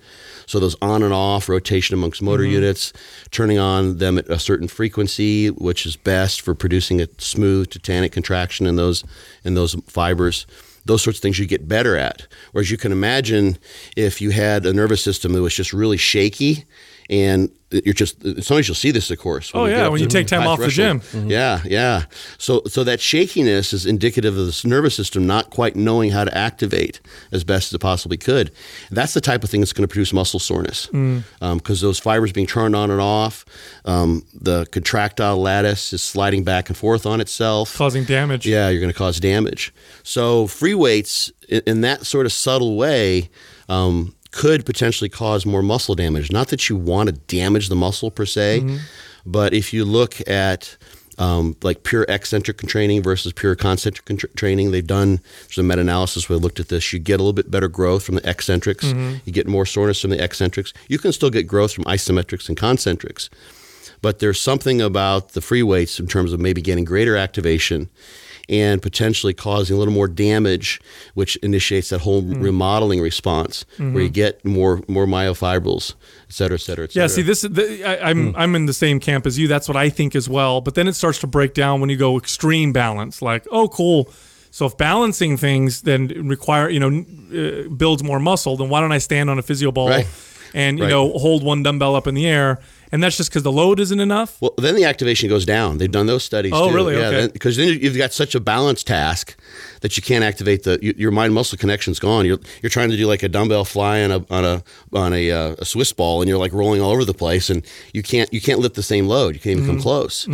So 0.48 0.60
those 0.60 0.76
on 0.82 1.04
and 1.04 1.14
off 1.14 1.48
rotation 1.48 1.94
amongst 1.94 2.24
motor 2.24 2.42
mm-hmm. 2.42 2.54
units, 2.54 2.92
turning 3.30 3.60
on 3.60 4.00
them 4.00 4.18
at 4.18 4.28
a 4.28 4.40
certain 4.40 4.68
frequency, 4.68 5.50
which 5.50 5.86
is 5.86 5.96
best 5.96 6.42
for 6.42 6.56
producing 6.56 7.00
a 7.00 7.08
smooth 7.20 7.70
tetanic 7.70 8.12
contraction 8.12 8.66
in 8.66 8.76
those 8.78 9.04
in 9.44 9.54
those 9.54 9.76
fibers 9.86 10.48
those 10.86 11.02
sorts 11.02 11.20
of 11.20 11.22
things 11.22 11.40
you 11.40 11.46
get 11.46 11.68
better 11.68 11.96
at. 11.96 12.28
Whereas 12.52 12.70
you 12.70 12.78
can 12.78 12.92
imagine 12.92 13.58
if 13.96 14.22
you 14.22 14.32
had 14.32 14.66
a 14.66 14.74
nervous 14.74 15.04
system 15.04 15.34
that 15.34 15.42
was 15.42 15.56
just 15.56 15.74
really 15.74 15.98
shaky 15.98 16.66
and 17.10 17.50
you're 17.72 17.94
just 17.96 18.22
sometimes 18.22 18.68
you'll 18.68 18.76
see 18.76 18.92
this 18.92 19.10
of 19.10 19.18
course 19.18 19.50
Oh, 19.56 19.66
yeah, 19.66 19.88
when 19.88 20.00
you 20.00 20.08
take 20.08 20.28
time 20.28 20.46
off 20.48 20.60
the 20.60 20.70
threshold. 20.70 21.02
gym. 21.12 21.30
yeah 21.32 21.60
yeah 21.66 22.04
so 22.38 22.62
so 22.68 22.84
that 22.84 23.02
shakiness 23.02 23.74
is 23.74 23.88
indicative 23.88 24.38
of 24.38 24.46
this 24.46 24.64
nervous 24.64 24.94
system 24.94 25.26
not 25.26 25.50
quite 25.50 25.76
knowing 25.76 26.12
how 26.12 26.24
to 26.24 26.38
activate 26.38 27.02
as 27.32 27.44
best 27.44 27.70
as 27.70 27.74
it 27.74 27.80
possibly 27.80 28.16
could 28.16 28.52
that's 28.92 29.16
the 29.16 29.22
type 29.22 29.44
of 29.44 29.50
thing 29.50 29.60
that's 29.60 29.74
going 29.74 29.82
to 29.88 29.92
produce 29.92 30.14
muscle 30.14 30.40
soreness 30.40 30.86
Mm. 30.94 31.24
because 31.58 31.82
those 31.82 31.98
fibers 31.98 32.32
being 32.32 32.46
turned 32.46 32.76
on 32.76 32.92
and 32.92 33.02
off 33.02 33.44
um, 33.86 34.24
the 34.40 34.68
contractile 34.72 35.38
lattice 35.42 35.94
is 35.94 36.04
sliding 36.04 36.44
back 36.44 36.70
and 36.70 36.78
forth 36.78 37.08
on 37.08 37.20
itself 37.22 37.76
causing 37.76 38.04
damage. 38.04 38.46
yeah, 38.46 38.70
you're 38.70 38.80
going 38.82 38.94
to 38.94 38.98
cause 38.98 39.20
damage. 39.20 39.74
So 40.04 40.46
free 40.46 40.76
weights 40.76 41.32
in, 41.50 41.62
in 41.66 41.82
that 41.82 42.06
sort 42.06 42.28
of 42.28 42.32
subtle 42.32 42.78
way 42.78 43.30
um, 43.68 44.14
could 44.34 44.66
potentially 44.66 45.10
cause 45.10 45.46
more 45.46 45.62
muscle 45.62 45.96
damage. 45.96 46.32
Not 46.32 46.48
that 46.50 46.68
you 46.68 46.76
want 46.76 47.08
to 47.08 47.14
damage 47.14 47.70
the 47.70 47.76
muscle 47.76 48.12
per 48.12 48.26
se, 48.26 48.80
but 49.26 49.54
if 49.54 49.72
you 49.74 49.86
look 49.86 50.28
at 50.28 50.76
um, 51.20 51.56
like 51.62 51.84
pure 51.84 52.04
eccentric 52.10 52.58
training 52.64 53.04
versus 53.04 53.32
pure 53.32 53.56
concentric 53.56 54.36
training, 54.36 54.72
they've 54.72 54.86
done 54.86 55.20
some 55.52 55.68
meta-analysis 55.68 56.28
where 56.28 56.40
they 56.40 56.44
looked 56.44 56.60
at 56.60 56.70
this. 56.70 56.92
You 56.92 56.98
get 57.00 57.20
a 57.20 57.24
little 57.24 57.34
bit 57.34 57.52
better 57.52 57.68
growth 57.68 58.04
from 58.04 58.16
the 58.16 58.28
eccentrics. 58.28 58.84
You 59.24 59.32
get 59.32 59.48
more 59.48 59.66
soreness 59.68 60.02
from 60.02 60.10
the 60.10 60.22
eccentrics. 60.22 60.74
You 60.90 60.98
can 60.98 61.12
still 61.14 61.30
get 61.30 61.44
growth 61.44 61.72
from 61.72 61.84
isometrics 61.86 62.50
and 62.50 62.58
concentrics 62.58 63.30
but 64.02 64.20
there's 64.20 64.40
something 64.40 64.82
about 64.82 65.30
the 65.30 65.40
free 65.40 65.64
weights 65.64 65.98
in 65.98 66.08
terms 66.08 66.34
of 66.34 66.40
maybe 66.40 66.62
getting 66.62 66.84
greater 66.84 67.16
activation 67.16 67.90
and 68.62 68.82
potentially 68.82 69.34
causing 69.34 69.76
a 69.76 69.80
little 69.80 69.94
more 69.94 70.08
damage, 70.08 70.80
which 71.16 71.36
initiates 71.38 71.90
that 71.90 72.02
whole 72.02 72.22
Mm. 72.24 72.42
remodeling 72.50 73.02
response 73.02 73.66
where 73.78 74.04
you 74.04 74.10
get 74.10 74.34
more 74.46 74.82
more 74.88 75.06
myofibrils, 75.08 75.86
et 76.30 76.34
cetera, 76.34 76.56
et 76.56 76.62
cetera, 76.62 76.84
et 76.86 76.92
cetera. 76.92 77.04
Yeah, 77.04 77.08
see, 77.08 77.22
this 77.24 77.44
is 77.44 77.50
the, 77.52 77.84
I, 77.84 78.10
I'm 78.10 78.34
I'm 78.36 78.56
in 78.56 78.66
the 78.68 78.74
same 78.74 79.00
camp 79.00 79.26
as 79.26 79.38
you. 79.40 79.48
That's 79.48 79.68
what 79.68 79.78
I 79.86 79.90
think 79.90 80.16
as 80.16 80.28
well. 80.30 80.62
But 80.62 80.76
then 80.76 80.88
it 80.88 80.94
starts 80.96 81.20
to 81.20 81.28
break 81.28 81.54
down 81.54 81.82
when 81.82 81.90
you 81.90 81.98
go 81.98 82.18
extreme 82.18 82.72
balance. 82.74 83.22
Like, 83.22 83.48
oh, 83.52 83.68
cool. 83.68 84.08
So 84.52 84.68
if 84.68 84.78
balancing 84.78 85.38
things 85.38 85.82
then 85.82 86.08
require 86.30 86.70
you 86.70 86.80
know 86.80 86.92
uh, 87.40 87.70
builds 87.70 88.04
more 88.04 88.20
muscle, 88.20 88.56
then 88.58 88.70
why 88.70 88.80
don't 88.82 88.92
I 88.92 89.00
stand 89.00 89.30
on 89.32 89.40
a 89.40 89.42
physio 89.42 89.72
ball 89.72 89.90
Right. 89.90 90.08
and 90.54 90.78
you 90.78 90.84
Right. 90.84 90.92
know 90.92 91.18
hold 91.18 91.44
one 91.44 91.64
dumbbell 91.64 91.96
up 91.96 92.06
in 92.08 92.14
the 92.16 92.28
air? 92.28 92.60
And 92.94 93.02
that's 93.02 93.18
just 93.18 93.32
because 93.32 93.42
the 93.42 93.52
load 93.52 93.80
isn't 93.80 94.00
enough. 94.00 94.40
Well, 94.40 94.54
then 94.58 94.76
the 94.76 94.84
activation 94.86 95.28
goes 95.28 95.46
down. 95.46 95.80
They've 95.80 95.92
done 95.92 96.06
those 96.06 96.24
studies. 96.24 96.52
Oh, 96.56 96.70
too. 96.70 96.76
really? 96.76 96.94
Yeah, 96.96 97.08
Okay. 97.08 97.28
Because 97.34 97.58
then, 97.58 97.70
you've 97.82 97.98
got 97.98 98.14
such 98.14 98.36
a 98.36 98.40
balance 98.40 98.84
task 98.84 99.36
that 99.82 99.98
you 99.98 100.04
can't 100.04 100.24
activate 100.24 100.62
the 100.64 100.78
you, 100.80 100.94
your 100.96 101.10
mind 101.12 101.34
muscle 101.34 101.58
connection's 101.58 102.00
gone. 102.00 102.26
You're 102.28 102.38
you're 102.62 102.70
trying 102.70 102.92
to 102.92 102.96
do 102.98 103.08
like 103.08 103.24
a 103.24 103.30
dumbbell 103.30 103.66
fly 103.66 104.04
on 104.04 104.12
a 104.12 104.26
on 104.30 104.46
a 104.46 104.64
on 104.94 105.12
a, 105.12 105.32
uh, 105.32 105.56
a 105.58 105.66
Swiss 105.66 105.92
ball, 105.92 106.22
and 106.22 106.30
you're 106.30 106.38
like 106.38 106.54
rolling 106.54 106.82
all 106.82 106.92
over 106.92 107.04
the 107.04 107.16
place, 107.16 107.50
and 107.50 107.66
you 107.94 108.04
can't 108.04 108.32
you 108.32 108.40
can't 108.40 108.60
lift 108.60 108.76
the 108.76 108.84
same 108.84 109.08
load. 109.08 109.34
You 109.34 109.40
can't 109.42 109.54
even 109.58 109.66
come 109.66 109.74
Mm-hmm. 109.78 109.82
close. 109.82 110.28
I 110.30 110.32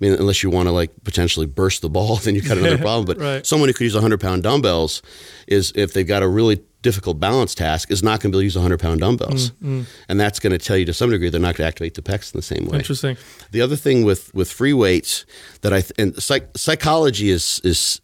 mean, 0.00 0.14
unless 0.14 0.42
you 0.42 0.48
want 0.48 0.66
to 0.68 0.72
like 0.72 0.90
potentially 1.04 1.44
burst 1.46 1.82
the 1.82 1.90
ball, 1.90 2.16
then 2.24 2.34
you've 2.34 2.48
got 2.48 2.56
another 2.56 2.78
problem. 2.88 3.04
But 3.04 3.18
Right. 3.18 3.46
someone 3.46 3.68
who 3.68 3.74
could 3.74 3.84
use 3.84 3.94
a 3.94 3.98
100 3.98 4.18
pound 4.18 4.44
dumbbells 4.44 5.02
is 5.46 5.72
if 5.76 5.92
they've 5.92 6.06
got 6.08 6.22
a 6.22 6.28
really 6.28 6.62
difficult 6.82 7.18
balance 7.18 7.54
task 7.54 7.90
is 7.90 8.02
not 8.02 8.20
going 8.20 8.30
to 8.30 8.36
be 8.36 8.38
able 8.38 8.40
to 8.40 8.44
use 8.44 8.56
100 8.56 8.78
pound 8.78 9.00
dumbbells 9.00 9.52
and 9.60 10.20
that's 10.20 10.38
going 10.38 10.52
to 10.52 10.58
tell 10.58 10.76
you 10.76 10.84
to 10.84 10.94
some 10.94 11.10
degree 11.10 11.28
they're 11.28 11.40
not 11.40 11.56
going 11.56 11.64
to 11.64 11.68
activate 11.68 11.94
the 11.94 12.02
pecs 12.02 12.32
in 12.32 12.38
the 12.38 12.42
same 12.42 12.66
way 12.66 12.78
Interesting. 12.78 13.16
the 13.50 13.60
other 13.60 13.76
thing 13.76 14.04
with 14.04 14.32
with 14.34 14.50
free 14.50 14.72
weights 14.72 15.24
that 15.62 15.72
I 15.72 15.80
th- 15.80 15.92
and 15.98 16.22
psych- 16.22 16.56
psychology 16.56 17.30
is 17.30 17.60
is 17.64 18.00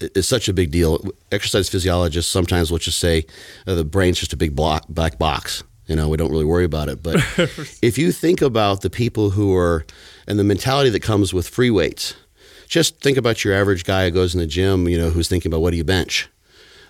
is 0.00 0.26
such 0.26 0.48
a 0.48 0.54
big 0.54 0.70
deal. 0.70 0.98
Exercise 1.30 1.68
physiologists 1.68 2.32
sometimes 2.32 2.70
will 2.70 2.78
just 2.78 2.98
say 2.98 3.26
uh, 3.66 3.74
the 3.74 3.84
brain's 3.84 4.18
just 4.18 4.32
a 4.32 4.36
big 4.36 4.56
block, 4.56 4.86
black 4.88 5.18
box. 5.18 5.62
You 5.88 5.94
know, 5.96 6.08
we 6.08 6.16
don't 6.16 6.30
really 6.30 6.46
worry 6.46 6.64
about 6.64 6.88
it. 6.88 7.02
But 7.02 7.16
if 7.82 7.98
you 7.98 8.10
think 8.10 8.40
about 8.40 8.80
the 8.80 8.88
people 8.88 9.28
who 9.30 9.54
are 9.54 9.84
and 10.26 10.38
the 10.38 10.44
mentality 10.44 10.88
that 10.88 11.02
comes 11.02 11.34
with 11.34 11.46
free 11.46 11.68
weights, 11.70 12.14
just 12.66 13.00
think 13.00 13.18
about 13.18 13.44
your 13.44 13.52
average 13.52 13.84
guy 13.84 14.04
who 14.06 14.10
goes 14.10 14.34
in 14.34 14.40
the 14.40 14.46
gym. 14.46 14.88
You 14.88 14.96
know, 14.96 15.10
who's 15.10 15.28
thinking 15.28 15.50
about 15.52 15.60
what 15.60 15.72
do 15.72 15.76
you 15.76 15.84
bench, 15.84 16.30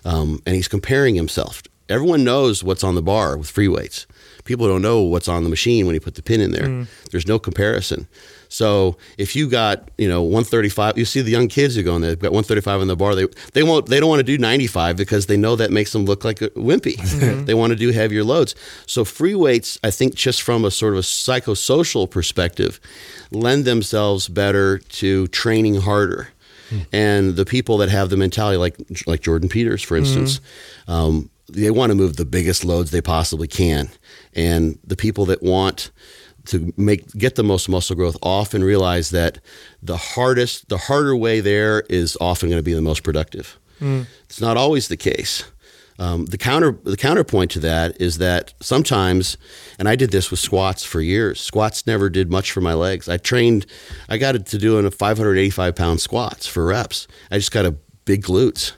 um, 0.05 0.41
and 0.45 0.55
he's 0.55 0.67
comparing 0.67 1.15
himself. 1.15 1.61
Everyone 1.89 2.23
knows 2.23 2.63
what's 2.63 2.83
on 2.83 2.95
the 2.95 3.01
bar 3.01 3.37
with 3.37 3.49
free 3.49 3.67
weights. 3.67 4.07
People 4.45 4.67
don't 4.67 4.81
know 4.81 5.01
what's 5.01 5.27
on 5.27 5.43
the 5.43 5.49
machine 5.49 5.85
when 5.85 5.93
you 5.93 5.99
put 5.99 6.15
the 6.15 6.23
pin 6.23 6.39
in 6.41 6.51
there. 6.51 6.87
There's 7.11 7.27
no 7.27 7.37
comparison. 7.37 8.07
So 8.47 8.97
if 9.17 9.35
you 9.35 9.49
got 9.49 9.89
you 9.97 10.07
know 10.09 10.21
135, 10.21 10.97
you 10.97 11.05
see 11.05 11.21
the 11.21 11.31
young 11.31 11.47
kids 11.47 11.75
who 11.75 11.83
go 11.83 11.95
in 11.95 12.01
there, 12.01 12.11
they've 12.11 12.19
got 12.19 12.31
135 12.31 12.81
on 12.81 12.87
the 12.87 12.95
bar. 12.95 13.15
They 13.15 13.27
they 13.53 13.63
won't 13.63 13.87
they 13.87 13.99
don't 13.99 14.09
want 14.09 14.19
to 14.19 14.23
do 14.23 14.37
95 14.37 14.97
because 14.97 15.27
they 15.27 15.37
know 15.37 15.55
that 15.55 15.71
makes 15.71 15.91
them 15.93 16.05
look 16.05 16.23
like 16.25 16.41
a 16.41 16.49
wimpy. 16.51 16.95
they 17.45 17.53
want 17.53 17.71
to 17.71 17.77
do 17.77 17.91
heavier 17.91 18.23
loads. 18.23 18.55
So 18.87 19.05
free 19.05 19.35
weights, 19.35 19.77
I 19.83 19.91
think, 19.91 20.15
just 20.15 20.41
from 20.41 20.65
a 20.65 20.71
sort 20.71 20.93
of 20.93 20.99
a 20.99 21.03
psychosocial 21.03 22.09
perspective, 22.09 22.79
lend 23.31 23.65
themselves 23.65 24.27
better 24.27 24.79
to 24.79 25.27
training 25.27 25.81
harder. 25.81 26.29
And 26.93 27.35
the 27.35 27.45
people 27.45 27.77
that 27.77 27.89
have 27.89 28.09
the 28.09 28.17
mentality, 28.17 28.57
like 28.57 28.75
like 29.07 29.21
Jordan 29.21 29.49
Peters, 29.49 29.83
for 29.83 29.97
instance, 29.97 30.39
um, 30.87 31.29
they 31.51 31.71
want 31.71 31.89
to 31.91 31.95
move 31.95 32.15
the 32.15 32.25
biggest 32.25 32.63
loads 32.63 32.91
they 32.91 33.01
possibly 33.01 33.47
can. 33.47 33.89
And 34.33 34.79
the 34.85 34.95
people 34.95 35.25
that 35.25 35.41
want 35.43 35.91
to 36.45 36.73
make 36.77 37.11
get 37.17 37.35
the 37.35 37.43
most 37.43 37.69
muscle 37.69 37.95
growth 37.95 38.17
often 38.23 38.63
realize 38.63 39.11
that 39.11 39.39
the 39.83 39.97
hardest, 39.97 40.69
the 40.69 40.77
harder 40.77 41.15
way 41.15 41.39
there 41.41 41.81
is 41.89 42.17
often 42.19 42.49
going 42.49 42.59
to 42.59 42.63
be 42.63 42.73
the 42.73 42.81
most 42.81 43.03
productive. 43.03 43.59
It's 44.25 44.39
not 44.41 44.57
always 44.57 44.87
the 44.87 44.97
case. 44.97 45.43
Um, 46.01 46.25
the 46.25 46.37
counter 46.39 46.79
the 46.83 46.97
counterpoint 46.97 47.51
to 47.51 47.59
that 47.59 48.01
is 48.01 48.17
that 48.17 48.55
sometimes, 48.59 49.37
and 49.77 49.87
I 49.87 49.95
did 49.95 50.09
this 50.09 50.31
with 50.31 50.39
squats 50.39 50.83
for 50.83 50.99
years. 50.99 51.39
Squats 51.39 51.85
never 51.85 52.09
did 52.09 52.31
much 52.31 52.51
for 52.51 52.59
my 52.59 52.73
legs. 52.73 53.07
I 53.07 53.17
trained, 53.17 53.67
I 54.09 54.17
got 54.17 54.33
it 54.35 54.47
to 54.47 54.57
doing 54.57 54.87
a 54.87 54.89
585 54.89 55.75
pound 55.75 56.01
squats 56.01 56.47
for 56.47 56.65
reps. 56.65 57.07
I 57.29 57.37
just 57.37 57.51
got 57.51 57.67
a 57.67 57.75
big 58.05 58.23
glutes. 58.23 58.71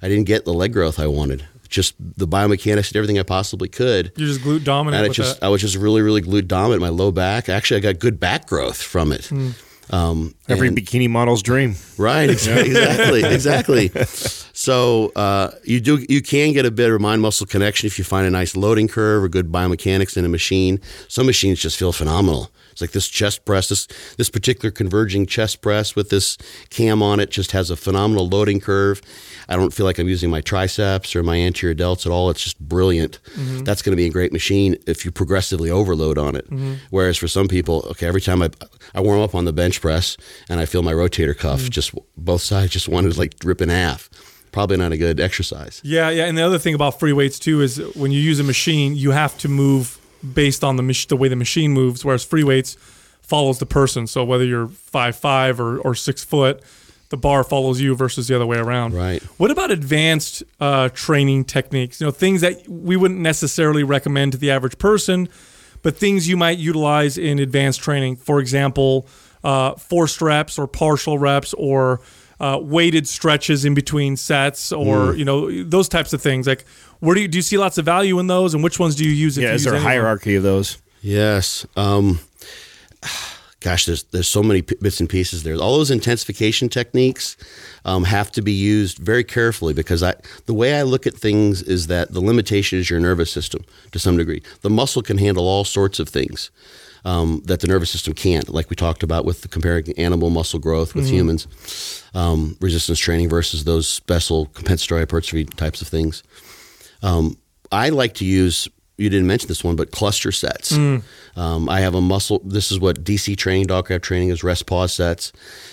I 0.00 0.08
didn't 0.08 0.24
get 0.24 0.46
the 0.46 0.54
leg 0.54 0.72
growth 0.72 0.98
I 0.98 1.08
wanted. 1.08 1.44
Just 1.68 1.94
the 1.98 2.26
biomechanics 2.26 2.88
and 2.88 2.96
everything 2.96 3.18
I 3.18 3.22
possibly 3.22 3.68
could. 3.68 4.10
You're 4.16 4.28
just 4.28 4.40
glute 4.40 4.64
dominant. 4.64 4.96
And 4.96 5.04
I 5.04 5.08
with 5.08 5.16
just 5.18 5.40
that. 5.40 5.46
I 5.46 5.50
was 5.50 5.60
just 5.60 5.76
really 5.76 6.00
really 6.00 6.22
glute 6.22 6.48
dominant. 6.48 6.80
My 6.80 6.88
low 6.88 7.12
back. 7.12 7.50
Actually, 7.50 7.78
I 7.78 7.80
got 7.80 7.98
good 7.98 8.18
back 8.18 8.46
growth 8.46 8.80
from 8.80 9.12
it. 9.12 9.26
Hmm. 9.26 9.50
Um, 9.90 10.34
Every 10.48 10.68
and- 10.68 10.76
bikini 10.76 11.08
model's 11.10 11.42
dream. 11.42 11.74
Right, 11.98 12.30
exactly, 12.36 12.70
exactly, 12.70 13.24
exactly. 13.24 13.88
So 14.62 15.10
uh, 15.16 15.50
you 15.64 15.80
do 15.80 16.06
you 16.08 16.22
can 16.22 16.52
get 16.52 16.64
a 16.64 16.70
better 16.70 16.96
mind 17.00 17.20
muscle 17.20 17.48
connection 17.48 17.88
if 17.88 17.98
you 17.98 18.04
find 18.04 18.28
a 18.28 18.30
nice 18.30 18.54
loading 18.54 18.86
curve 18.86 19.24
or 19.24 19.28
good 19.28 19.50
biomechanics 19.50 20.16
in 20.16 20.24
a 20.24 20.28
machine. 20.28 20.80
Some 21.08 21.26
machines 21.26 21.58
just 21.58 21.76
feel 21.76 21.90
phenomenal. 21.90 22.48
It's 22.70 22.80
like 22.80 22.92
this 22.92 23.08
chest 23.08 23.44
press, 23.44 23.68
this 23.70 23.88
this 24.18 24.30
particular 24.30 24.70
converging 24.70 25.26
chest 25.26 25.62
press 25.62 25.96
with 25.96 26.10
this 26.10 26.38
cam 26.70 27.02
on 27.02 27.18
it 27.18 27.32
just 27.32 27.50
has 27.50 27.70
a 27.70 27.76
phenomenal 27.76 28.28
loading 28.28 28.60
curve. 28.60 29.02
I 29.48 29.56
don't 29.56 29.74
feel 29.74 29.84
like 29.84 29.98
I'm 29.98 30.08
using 30.08 30.30
my 30.30 30.40
triceps 30.40 31.16
or 31.16 31.24
my 31.24 31.38
anterior 31.38 31.74
delts 31.74 32.06
at 32.06 32.12
all. 32.12 32.30
It's 32.30 32.44
just 32.44 32.60
brilliant. 32.60 33.18
Mm-hmm. 33.34 33.64
That's 33.64 33.82
going 33.82 33.90
to 33.90 33.96
be 33.96 34.06
a 34.06 34.10
great 34.10 34.32
machine 34.32 34.76
if 34.86 35.04
you 35.04 35.10
progressively 35.10 35.72
overload 35.72 36.18
on 36.18 36.36
it. 36.36 36.48
Mm-hmm. 36.48 36.74
Whereas 36.90 37.16
for 37.18 37.26
some 37.26 37.48
people, 37.48 37.84
okay, 37.90 38.06
every 38.06 38.20
time 38.20 38.40
I 38.40 38.50
I 38.94 39.00
warm 39.00 39.22
up 39.22 39.34
on 39.34 39.44
the 39.44 39.52
bench 39.52 39.80
press 39.80 40.16
and 40.48 40.60
I 40.60 40.66
feel 40.66 40.84
my 40.84 40.92
rotator 40.92 41.36
cuff 41.36 41.62
mm-hmm. 41.62 41.70
just 41.70 41.92
both 42.16 42.42
sides 42.42 42.70
just 42.70 42.88
wanted 42.88 43.14
to 43.14 43.18
like 43.18 43.34
rip 43.42 43.60
in 43.60 43.68
half. 43.68 44.08
Probably 44.52 44.76
not 44.76 44.92
a 44.92 44.98
good 44.98 45.18
exercise. 45.18 45.80
Yeah, 45.82 46.10
yeah. 46.10 46.26
And 46.26 46.36
the 46.36 46.42
other 46.42 46.58
thing 46.58 46.74
about 46.74 47.00
free 47.00 47.12
weights 47.12 47.38
too 47.38 47.62
is 47.62 47.78
when 47.94 48.12
you 48.12 48.20
use 48.20 48.38
a 48.38 48.44
machine, 48.44 48.94
you 48.94 49.10
have 49.10 49.36
to 49.38 49.48
move 49.48 49.98
based 50.34 50.62
on 50.62 50.76
the 50.76 50.82
mach- 50.82 51.08
the 51.08 51.16
way 51.16 51.28
the 51.28 51.36
machine 51.36 51.72
moves, 51.72 52.04
whereas 52.04 52.24
free 52.24 52.44
weights 52.44 52.76
follows 53.22 53.58
the 53.58 53.66
person. 53.66 54.06
So 54.06 54.24
whether 54.24 54.44
you're 54.44 54.68
five 54.68 55.16
five 55.16 55.58
or, 55.58 55.78
or 55.78 55.94
six 55.94 56.22
foot, 56.22 56.62
the 57.08 57.16
bar 57.16 57.44
follows 57.44 57.80
you 57.80 57.94
versus 57.94 58.28
the 58.28 58.34
other 58.34 58.46
way 58.46 58.58
around. 58.58 58.94
Right. 58.94 59.22
What 59.38 59.50
about 59.50 59.70
advanced 59.70 60.42
uh, 60.60 60.90
training 60.90 61.44
techniques? 61.44 62.00
You 62.00 62.06
know, 62.06 62.10
things 62.10 62.42
that 62.42 62.68
we 62.68 62.96
wouldn't 62.96 63.20
necessarily 63.20 63.84
recommend 63.84 64.32
to 64.32 64.38
the 64.38 64.50
average 64.50 64.78
person, 64.78 65.28
but 65.82 65.96
things 65.96 66.28
you 66.28 66.36
might 66.36 66.58
utilize 66.58 67.16
in 67.18 67.38
advanced 67.38 67.80
training. 67.80 68.16
For 68.16 68.38
example, 68.38 69.06
uh, 69.44 69.74
forced 69.74 70.20
reps 70.20 70.58
or 70.58 70.66
partial 70.66 71.18
reps 71.18 71.54
or 71.54 72.00
uh, 72.42 72.58
weighted 72.60 73.06
stretches 73.08 73.64
in 73.64 73.72
between 73.72 74.16
sets 74.16 74.72
or 74.72 75.14
you 75.14 75.24
know 75.24 75.62
those 75.64 75.88
types 75.88 76.12
of 76.12 76.20
things. 76.20 76.46
Like, 76.46 76.64
where 77.00 77.14
do 77.14 77.20
you 77.22 77.28
do 77.28 77.38
you 77.38 77.42
see 77.42 77.56
lots 77.56 77.78
of 77.78 77.84
value 77.84 78.18
in 78.18 78.26
those, 78.26 78.52
and 78.52 78.62
which 78.62 78.78
ones 78.78 78.96
do 78.96 79.04
you 79.04 79.12
use? 79.12 79.38
If 79.38 79.42
Yeah, 79.42 79.48
you 79.50 79.54
is 79.54 79.60
use 79.64 79.70
there 79.70 79.74
a 79.74 79.76
any 79.76 79.86
hierarchy 79.86 80.34
of 80.34 80.42
those? 80.42 80.76
Yes. 81.00 81.64
Um, 81.76 82.18
gosh, 83.60 83.86
there's 83.86 84.02
there's 84.04 84.28
so 84.28 84.42
many 84.42 84.62
p- 84.62 84.76
bits 84.80 85.00
and 85.00 85.08
pieces 85.08 85.42
there. 85.44 85.54
All 85.56 85.76
those 85.78 85.90
intensification 85.90 86.68
techniques 86.68 87.36
um, 87.84 88.04
have 88.04 88.30
to 88.32 88.42
be 88.42 88.52
used 88.52 88.98
very 88.98 89.24
carefully 89.24 89.74
because 89.74 90.02
I 90.02 90.14
the 90.46 90.54
way 90.54 90.78
I 90.78 90.82
look 90.82 91.06
at 91.06 91.14
things 91.14 91.62
is 91.62 91.86
that 91.86 92.12
the 92.12 92.20
limitation 92.20 92.78
is 92.78 92.90
your 92.90 93.00
nervous 93.00 93.30
system 93.32 93.64
to 93.92 93.98
some 93.98 94.16
degree. 94.16 94.42
The 94.62 94.70
muscle 94.70 95.02
can 95.02 95.18
handle 95.18 95.46
all 95.46 95.64
sorts 95.64 95.98
of 96.00 96.08
things. 96.08 96.50
Um, 97.04 97.42
that 97.46 97.58
the 97.60 97.66
nervous 97.66 97.90
system 97.90 98.14
can't, 98.14 98.48
like 98.48 98.70
we 98.70 98.76
talked 98.76 99.02
about 99.02 99.24
with 99.24 99.42
the 99.42 99.48
comparing 99.48 99.90
animal 99.98 100.30
muscle 100.30 100.60
growth 100.60 100.94
with 100.94 101.08
humans, 101.10 102.04
um, 102.14 102.56
resistance 102.60 103.00
training 103.00 103.28
versus 103.28 103.64
those 103.64 103.88
special 103.88 104.46
compensatory 104.46 105.00
hypertrophy 105.00 105.44
types 105.44 105.82
of 105.82 105.88
things. 105.88 106.22
Um, 107.02 107.36
I 107.72 107.88
like 107.88 108.14
to 108.14 108.24
use. 108.24 108.68
You 108.98 109.08
didn't 109.10 109.26
mention 109.26 109.48
this 109.48 109.64
one, 109.64 109.74
but 109.74 109.90
cluster 109.90 110.30
sets. 110.30 110.72
Um, 111.34 111.68
I 111.68 111.80
have 111.80 111.94
a 111.94 112.00
muscle. 112.00 112.40
This 112.44 112.70
is 112.70 112.78
what 112.78 113.02
DC 113.02 113.36
training, 113.36 113.66
Doggcrapp 113.66 114.02
training 114.02 114.28
is 114.28 114.44
rest 114.44 114.66
pause 114.66 114.92
sets. 114.92 115.32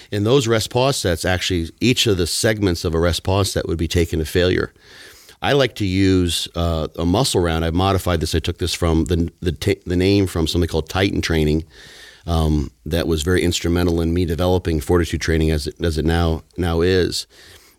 In 0.09 0.23
those 0.23 0.47
rest 0.47 0.71
pause 0.71 0.97
sets, 0.97 1.25
actually, 1.25 1.69
each 1.79 2.07
of 2.07 2.17
the 2.17 2.25
segments 2.25 2.85
of 2.85 2.95
a 2.95 2.99
rest 2.99 3.23
pause 3.23 3.51
set 3.51 3.67
would 3.67 3.77
be 3.77 3.87
taken 3.87 4.17
to 4.17 4.25
failure. 4.25 4.73
I 5.41 5.53
like 5.53 5.75
to 5.75 5.85
use 5.85 6.47
uh, 6.55 6.89
a 6.97 7.05
muscle 7.05 7.41
round. 7.41 7.63
I've 7.63 7.73
modified 7.73 8.19
this. 8.19 8.35
I 8.35 8.39
took 8.39 8.57
this 8.57 8.73
from 8.73 9.05
the 9.05 9.31
the, 9.41 9.51
ta 9.51 9.73
the 9.85 9.95
name 9.95 10.27
from 10.27 10.47
something 10.47 10.67
called 10.67 10.89
Titan 10.89 11.21
Training. 11.21 11.65
Um, 12.27 12.71
that 12.85 13.07
was 13.07 13.23
very 13.23 13.41
instrumental 13.41 14.01
in 14.01 14.13
me 14.13 14.25
developing 14.25 14.81
fortitude 14.81 15.21
training 15.21 15.51
as 15.51 15.67
it, 15.67 15.75
as 15.81 15.97
it 15.97 16.05
now 16.05 16.43
now 16.57 16.81
is, 16.81 17.25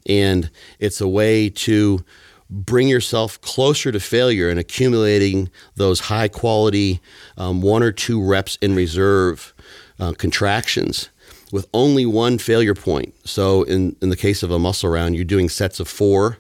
and 0.07 0.51
it's 0.79 1.01
a 1.01 1.09
way 1.09 1.51
to 1.51 2.05
bring 2.49 2.89
yourself 2.89 3.41
closer 3.43 3.93
to 3.93 4.01
failure 4.01 4.49
and 4.49 4.59
accumulating 4.59 5.51
those 5.77 6.01
high 6.01 6.27
quality 6.27 7.01
um, 7.37 7.63
one 7.63 7.83
or 7.83 7.93
two 7.93 8.21
reps 8.21 8.57
in 8.61 8.75
reserve 8.75 9.55
uh, 10.01 10.13
contractions 10.19 11.11
with 11.53 11.69
only 11.73 12.05
one 12.07 12.39
failure 12.39 12.75
point. 12.75 13.15
So 13.25 13.63
in 13.65 13.97
in 14.01 14.09
the 14.09 14.17
case 14.17 14.43
of 14.43 14.51
a 14.51 14.59
muscle 14.59 14.89
round, 14.89 15.15
you're 15.15 15.25
doing 15.25 15.51
sets 15.51 15.79
of 15.79 15.89
four 15.89 16.39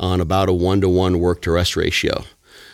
on 0.00 0.20
about 0.20 0.48
a 0.48 0.52
one 0.52 0.80
to 0.80 0.88
one 0.88 1.18
work 1.20 1.42
to 1.42 1.50
rest 1.50 1.76
ratio 1.76 2.24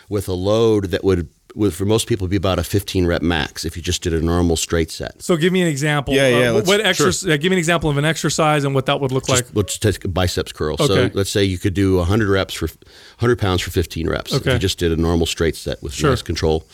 with 0.09 0.27
a 0.27 0.33
load 0.33 0.85
that 0.85 1.03
would, 1.03 1.27
would 1.55 1.73
for 1.73 1.85
most 1.85 2.07
people 2.07 2.27
be 2.27 2.35
about 2.35 2.59
a 2.59 2.63
15 2.63 3.05
rep 3.07 3.21
max 3.21 3.65
if 3.65 3.75
you 3.75 3.81
just 3.81 4.03
did 4.03 4.13
a 4.13 4.21
normal 4.21 4.55
straight 4.55 4.91
set. 4.91 5.21
So 5.21 5.35
give 5.35 5.51
me 5.51 5.61
an 5.61 5.67
example. 5.67 6.13
Yeah, 6.13 6.27
yeah, 6.27 6.49
Uh, 6.51 6.61
what 6.63 6.79
exercise? 6.81 7.27
Uh, 7.27 7.37
give 7.37 7.49
me 7.49 7.55
an 7.55 7.59
example 7.59 7.89
of 7.89 7.97
an 7.97 8.05
exercise 8.05 8.63
and 8.63 8.75
what 8.75 8.85
that 8.85 8.99
would 8.99 9.11
look 9.11 9.27
like. 9.29 9.45
Let's 9.53 9.77
take 9.79 10.03
a 10.05 10.07
biceps 10.07 10.51
curl. 10.51 10.73
Okay. 10.79 10.85
So 10.85 11.09
let's 11.13 11.29
say 11.31 11.43
you 11.43 11.57
could 11.57 11.73
do 11.73 11.97
100 11.97 12.29
reps 12.29 12.53
for 12.53 12.67
100 12.67 13.39
pounds 13.39 13.61
for 13.61 13.71
15 13.71 14.07
reps. 14.09 14.33
If 14.33 14.41
Okay. 14.41 14.53
you 14.53 14.59
just 14.59 14.77
did 14.77 14.91
a 14.91 14.97
normal 14.97 15.25
straight 15.25 15.55
set 15.55 15.81
with 15.81 15.93
Sure. 15.93 16.11
nice 16.11 16.21
control. 16.21 16.65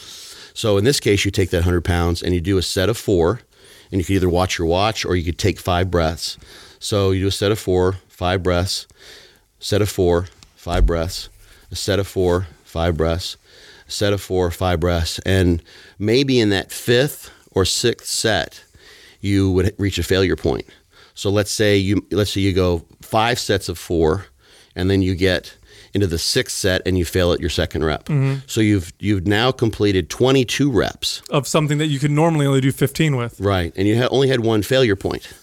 So 0.53 0.77
in 0.77 0.83
this 0.83 0.99
case, 0.99 1.23
you 1.23 1.31
take 1.31 1.51
that 1.51 1.59
100 1.59 1.81
pounds 1.85 2.21
and 2.21 2.33
you 2.33 2.41
do 2.41 2.57
a 2.57 2.61
set 2.61 2.89
of 2.89 2.97
four, 2.97 3.39
and 3.91 3.99
you 4.01 4.05
could 4.05 4.15
either 4.15 4.29
watch 4.29 4.57
your 4.57 4.67
watch 4.67 5.05
or 5.05 5.15
you 5.15 5.23
could 5.23 5.37
take 5.37 5.59
five 5.59 5.89
breaths. 5.89 6.37
So 6.79 7.11
you 7.11 7.21
do 7.21 7.27
a 7.27 7.31
set 7.31 7.51
of 7.53 7.59
four, 7.59 7.97
five 8.09 8.41
breaths, 8.43 8.87
set 9.59 9.81
of 9.81 9.89
four, 9.89 10.27
five 10.61 10.85
breaths, 10.85 11.27
a 11.71 11.75
set 11.75 11.97
of 11.97 12.07
four, 12.07 12.45
five 12.63 12.95
breaths, 12.95 13.35
a 13.87 13.91
set 13.91 14.13
of 14.13 14.21
four, 14.21 14.51
five 14.51 14.79
breaths, 14.79 15.17
and 15.25 15.63
maybe 15.97 16.39
in 16.39 16.49
that 16.51 16.71
fifth 16.71 17.31
or 17.49 17.65
sixth 17.65 18.07
set, 18.07 18.63
you 19.21 19.51
would 19.51 19.73
reach 19.79 19.97
a 19.97 20.03
failure 20.03 20.35
point. 20.35 20.65
So 21.15 21.31
let's 21.31 21.49
say 21.49 21.77
you 21.77 22.05
let's 22.11 22.31
say 22.33 22.41
you 22.41 22.53
go 22.53 22.85
five 23.01 23.39
sets 23.39 23.69
of 23.69 23.79
four, 23.79 24.27
and 24.75 24.87
then 24.87 25.01
you 25.01 25.15
get 25.15 25.57
into 25.95 26.05
the 26.05 26.19
sixth 26.19 26.55
set 26.55 26.83
and 26.85 26.95
you 26.95 27.05
fail 27.05 27.33
at 27.33 27.39
your 27.39 27.49
second 27.49 27.83
rep. 27.83 28.05
Mm-hmm. 28.05 28.41
So 28.45 28.61
you've 28.61 28.93
you've 28.99 29.25
now 29.25 29.51
completed 29.51 30.11
22 30.11 30.71
reps, 30.71 31.23
of 31.31 31.47
something 31.47 31.79
that 31.79 31.87
you 31.87 31.97
could 31.97 32.11
normally 32.11 32.45
only 32.45 32.61
do 32.61 32.71
15 32.71 33.15
with. 33.15 33.39
right? 33.39 33.73
And 33.75 33.87
you 33.87 33.99
ha- 33.99 34.09
only 34.11 34.27
had 34.27 34.41
one 34.41 34.61
failure 34.61 34.95
point. 34.95 35.33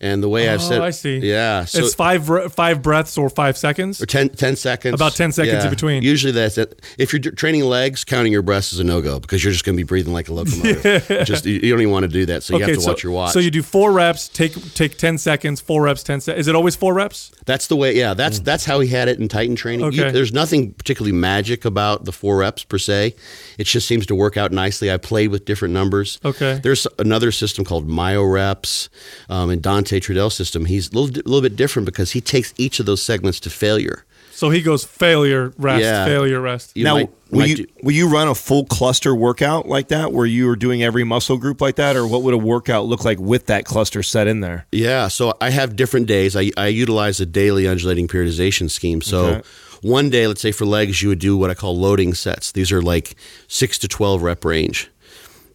And 0.00 0.22
the 0.22 0.28
way 0.28 0.48
I've 0.50 0.60
Oh, 0.60 0.68
said, 0.68 0.80
I 0.82 0.90
see. 0.90 1.18
yeah, 1.18 1.64
so 1.64 1.78
it's 1.78 1.94
five 1.94 2.26
five 2.52 2.82
breaths 2.82 3.16
or 3.16 3.30
five 3.30 3.56
seconds. 3.56 4.02
or 4.02 4.06
10, 4.06 4.28
10 4.30 4.56
seconds. 4.56 4.94
About 4.94 5.14
10 5.14 5.32
seconds 5.32 5.64
in 5.64 5.70
between. 5.70 6.02
Usually 6.02 6.32
that's 6.32 6.58
it. 6.58 6.82
If 6.98 7.12
you're 7.14 7.20
training 7.32 7.64
legs, 7.64 8.04
counting 8.04 8.30
your 8.32 8.42
breaths 8.42 8.72
is 8.74 8.78
a 8.80 8.84
no 8.84 9.00
go 9.00 9.18
because 9.20 9.42
you're 9.42 9.52
just 9.54 9.64
going 9.64 9.74
to 9.74 9.80
be 9.82 9.86
breathing 9.86 10.12
like 10.12 10.28
a 10.28 10.34
locomotive. 10.34 11.06
just 11.26 11.46
you, 11.46 11.54
you 11.54 11.70
don't 11.70 11.80
even 11.80 11.90
want 11.92 12.02
to 12.04 12.08
do 12.08 12.26
that. 12.26 12.42
So 12.42 12.56
you 12.58 12.64
have 12.64 12.74
to 12.74 12.80
so, 12.82 12.90
watch 12.90 13.02
your 13.02 13.12
watch. 13.12 13.32
So 13.32 13.38
you 13.38 13.50
do 13.50 13.62
four 13.62 13.90
reps, 13.92 14.28
take 14.28 14.52
take 14.74 14.98
10 14.98 15.16
seconds, 15.18 15.60
four 15.62 15.82
reps, 15.82 16.02
10 16.02 16.20
seconds. 16.20 16.40
Is 16.42 16.48
it 16.48 16.54
always 16.54 16.76
four 16.76 16.92
reps? 16.92 17.32
That's 17.46 17.66
the 17.68 17.76
way. 17.76 17.96
Yeah, 17.96 18.12
that's 18.12 18.40
that's 18.40 18.66
how 18.66 18.80
he 18.80 18.88
had 18.88 19.08
it 19.08 19.18
in 19.18 19.28
Titan 19.28 19.56
training. 19.56 19.92
You- 19.92 20.02
Okay. 20.02 20.10
there's 20.12 20.32
nothing 20.32 20.72
particularly 20.74 21.16
magic 21.16 21.64
about 21.64 22.04
the 22.04 22.12
four 22.12 22.36
reps 22.38 22.64
per 22.64 22.76
se. 22.76 23.14
It 23.56 23.64
just 23.64 23.86
seems 23.88 24.04
to 24.06 24.14
work 24.14 24.36
out 24.36 24.52
nicely. 24.52 24.92
I 24.92 24.98
played 24.98 25.28
with 25.28 25.46
different 25.46 25.72
numbers. 25.72 26.18
Okay. 26.24 26.60
There's 26.62 26.86
another 26.98 27.30
system 27.32 27.64
called 27.64 27.88
MyoReps, 27.88 28.88
um, 29.30 29.48
and 29.50 29.62
Dante 29.86 30.00
Trudel's 30.00 30.34
system. 30.34 30.64
He's 30.64 30.88
a 30.90 30.94
little, 30.94 31.06
di- 31.08 31.20
little 31.24 31.40
bit 31.42 31.54
different 31.56 31.86
because 31.86 32.10
he 32.12 32.20
takes 32.20 32.52
each 32.58 32.80
of 32.80 32.86
those 32.86 33.00
segments 33.02 33.38
to 33.40 33.50
failure. 33.50 34.04
So 34.32 34.50
he 34.50 34.60
goes 34.60 34.84
failure, 34.84 35.52
rest, 35.56 35.82
Yeah. 35.82 36.04
failure, 36.04 36.40
rest. 36.40 36.72
You 36.74 36.84
now, 36.84 36.94
might- 36.96 37.10
will 37.30 37.38
might 37.38 37.48
you 37.50 37.56
do- 37.56 37.66
will 37.82 37.92
you 37.92 38.08
run 38.08 38.26
a 38.28 38.34
full 38.34 38.64
cluster 38.66 39.14
workout 39.14 39.66
like 39.68 39.88
that, 39.88 40.12
where 40.12 40.26
you 40.26 40.48
are 40.50 40.56
doing 40.56 40.82
every 40.82 41.04
muscle 41.04 41.36
group 41.38 41.60
like 41.60 41.76
that, 41.76 41.96
or 41.96 42.06
what 42.06 42.22
would 42.22 42.34
a 42.34 42.38
workout 42.38 42.86
look 42.86 43.04
like 43.04 43.18
with 43.20 43.46
that 43.46 43.64
cluster 43.64 44.02
set 44.02 44.26
in 44.26 44.40
there? 44.40 44.66
Yeah, 44.72 45.06
so 45.08 45.32
I 45.40 45.50
have 45.50 45.76
different 45.76 46.06
days. 46.08 46.34
I, 46.36 46.50
I 46.56 46.66
utilize 46.66 47.20
a 47.20 47.26
daily 47.26 47.66
undulating 47.68 48.08
periodization 48.08 48.68
scheme. 48.70 49.00
So 49.00 49.24
Okay. 49.26 49.42
one 49.82 50.10
day, 50.10 50.26
let's 50.26 50.40
say 50.42 50.52
for 50.52 50.66
legs, 50.66 51.00
you 51.00 51.08
would 51.08 51.18
do 51.20 51.36
what 51.36 51.48
I 51.48 51.54
call 51.54 51.78
loading 51.78 52.12
sets. 52.12 52.50
These 52.52 52.72
are 52.72 52.82
like 52.82 53.14
six 53.48 53.78
to 53.78 53.88
12 53.88 54.20
rep 54.22 54.44
range. 54.44 54.90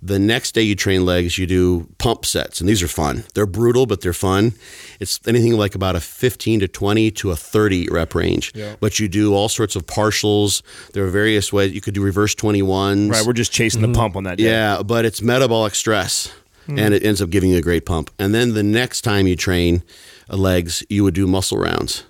The 0.04 0.18
next 0.18 0.54
day 0.54 0.64
you 0.64 0.76
train 0.76 1.06
legs, 1.06 1.38
you 1.38 1.45
do 1.45 1.88
pump 1.99 2.26
sets, 2.26 2.60
and 2.60 2.68
these 2.68 2.82
are 2.82 2.88
fun. 2.88 3.24
They're 3.36 3.45
brutal, 3.45 3.86
but 3.86 4.02
they're 4.02 4.14
fun. 4.14 4.54
It's 4.99 5.20
anything 5.28 5.54
like 5.58 5.76
about 5.76 5.95
a 5.95 5.99
15 5.99 6.62
to 6.62 6.68
20 6.68 7.12
to 7.12 7.30
a 7.32 7.36
30 7.36 7.88
rep 7.89 8.16
range. 8.16 8.52
But 8.80 8.99
you 8.99 9.08
do 9.08 9.36
all 9.36 9.47
sorts 9.47 9.76
of 9.76 9.86
partials. 9.86 10.64
There 10.93 11.06
are 11.06 11.10
various 11.10 11.54
ways. 11.54 11.74
You 11.74 11.82
could 11.82 11.93
do 11.93 12.02
reverse 12.02 12.34
21s. 12.34 13.12
Right, 13.12 13.26
we're 13.26 13.34
just 13.34 13.52
chasing 13.52 13.82
the 13.84 13.93
pump 13.93 14.16
on 14.16 14.24
that. 14.24 14.39
Day. 14.39 14.45
Yeah, 14.45 14.82
but 14.82 15.06
it's 15.06 15.22
metabolic 15.22 15.76
stress, 15.76 16.34
and 16.68 16.95
it 16.95 17.04
ends 17.04 17.22
up 17.22 17.30
giving 17.30 17.52
you 17.52 17.58
a 17.58 17.62
great 17.62 17.86
pump. 17.86 18.10
And 18.18 18.34
then 18.34 18.56
the 18.56 18.64
next 18.64 19.02
time 19.02 19.28
you 19.28 19.36
train 19.36 19.84
uh, 20.32 20.38
legs, 20.38 20.84
you 20.89 21.04
would 21.04 21.14
do 21.14 21.28
muscle 21.28 21.60
rounds. 21.60 22.06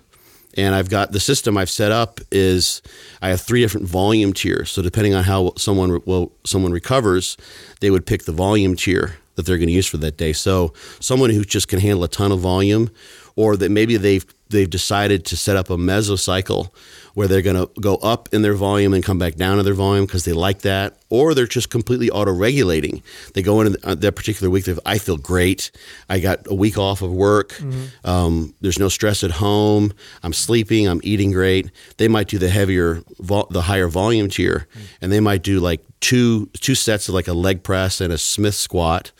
And 0.54 0.74
I've 0.74 0.90
got 0.90 1.12
the 1.12 1.20
system 1.20 1.56
I've 1.56 1.70
set 1.70 1.92
up 1.92 2.20
is 2.30 2.82
I 3.20 3.30
have 3.30 3.40
three 3.40 3.60
different 3.60 3.86
volume 3.86 4.32
tiers. 4.32 4.70
So 4.70 4.82
depending 4.82 5.14
on 5.14 5.24
how 5.24 5.52
someone 5.56 6.02
well 6.04 6.32
someone 6.44 6.72
recovers, 6.72 7.36
they 7.80 7.90
would 7.90 8.06
pick 8.06 8.24
the 8.24 8.32
volume 8.32 8.76
tier 8.76 9.16
that 9.34 9.46
they're 9.46 9.56
going 9.56 9.68
to 9.68 9.74
use 9.74 9.86
for 9.86 9.96
that 9.98 10.16
day. 10.16 10.32
So 10.32 10.74
someone 11.00 11.30
who 11.30 11.44
just 11.44 11.68
can 11.68 11.80
handle 11.80 12.04
a 12.04 12.08
ton 12.08 12.32
of 12.32 12.40
volume, 12.40 12.90
or 13.36 13.56
that 13.56 13.70
maybe 13.70 13.96
they've 13.96 14.26
they've 14.50 14.68
decided 14.68 15.24
to 15.26 15.36
set 15.36 15.56
up 15.56 15.70
a 15.70 15.76
mesocycle 15.76 16.70
where 17.14 17.28
they're 17.28 17.42
going 17.42 17.56
to 17.56 17.68
go 17.80 17.96
up 17.96 18.28
in 18.32 18.42
their 18.42 18.54
volume 18.54 18.94
and 18.94 19.04
come 19.04 19.18
back 19.18 19.34
down 19.34 19.58
in 19.58 19.64
their 19.64 19.74
volume 19.74 20.06
because 20.06 20.24
they 20.24 20.32
like 20.32 20.60
that, 20.60 20.96
or 21.10 21.34
they're 21.34 21.46
just 21.46 21.70
completely 21.70 22.10
auto 22.10 22.32
regulating. 22.32 23.02
They 23.34 23.42
go 23.42 23.60
into 23.60 23.78
uh, 23.86 23.94
that 23.96 24.12
particular 24.12 24.50
week. 24.50 24.64
They 24.64 24.76
I 24.86 24.98
feel 24.98 25.16
great. 25.16 25.70
I 26.08 26.20
got 26.20 26.46
a 26.46 26.54
week 26.54 26.78
off 26.78 27.02
of 27.02 27.12
work. 27.12 27.54
Um, 28.04 28.54
there's 28.60 28.78
no 28.78 28.88
stress 28.88 29.22
at 29.22 29.32
home. 29.32 29.92
I'm 30.22 30.32
sleeping. 30.32 30.88
I'm 30.88 31.00
eating 31.02 31.32
great. 31.32 31.70
They 31.98 32.08
might 32.08 32.28
do 32.28 32.38
the 32.38 32.48
heavier, 32.48 33.02
vol- 33.18 33.48
the 33.50 33.62
higher 33.62 33.88
volume 33.88 34.28
tier, 34.28 34.66
and 35.00 35.12
they 35.12 35.20
might 35.20 35.42
do 35.42 35.60
like 35.60 35.84
two 36.00 36.46
two 36.60 36.74
sets 36.74 37.08
of 37.08 37.14
like 37.14 37.28
a 37.28 37.32
leg 37.34 37.62
press 37.62 38.00
and 38.00 38.12
a 38.12 38.18
Smith 38.18 38.54
squat 38.54 39.12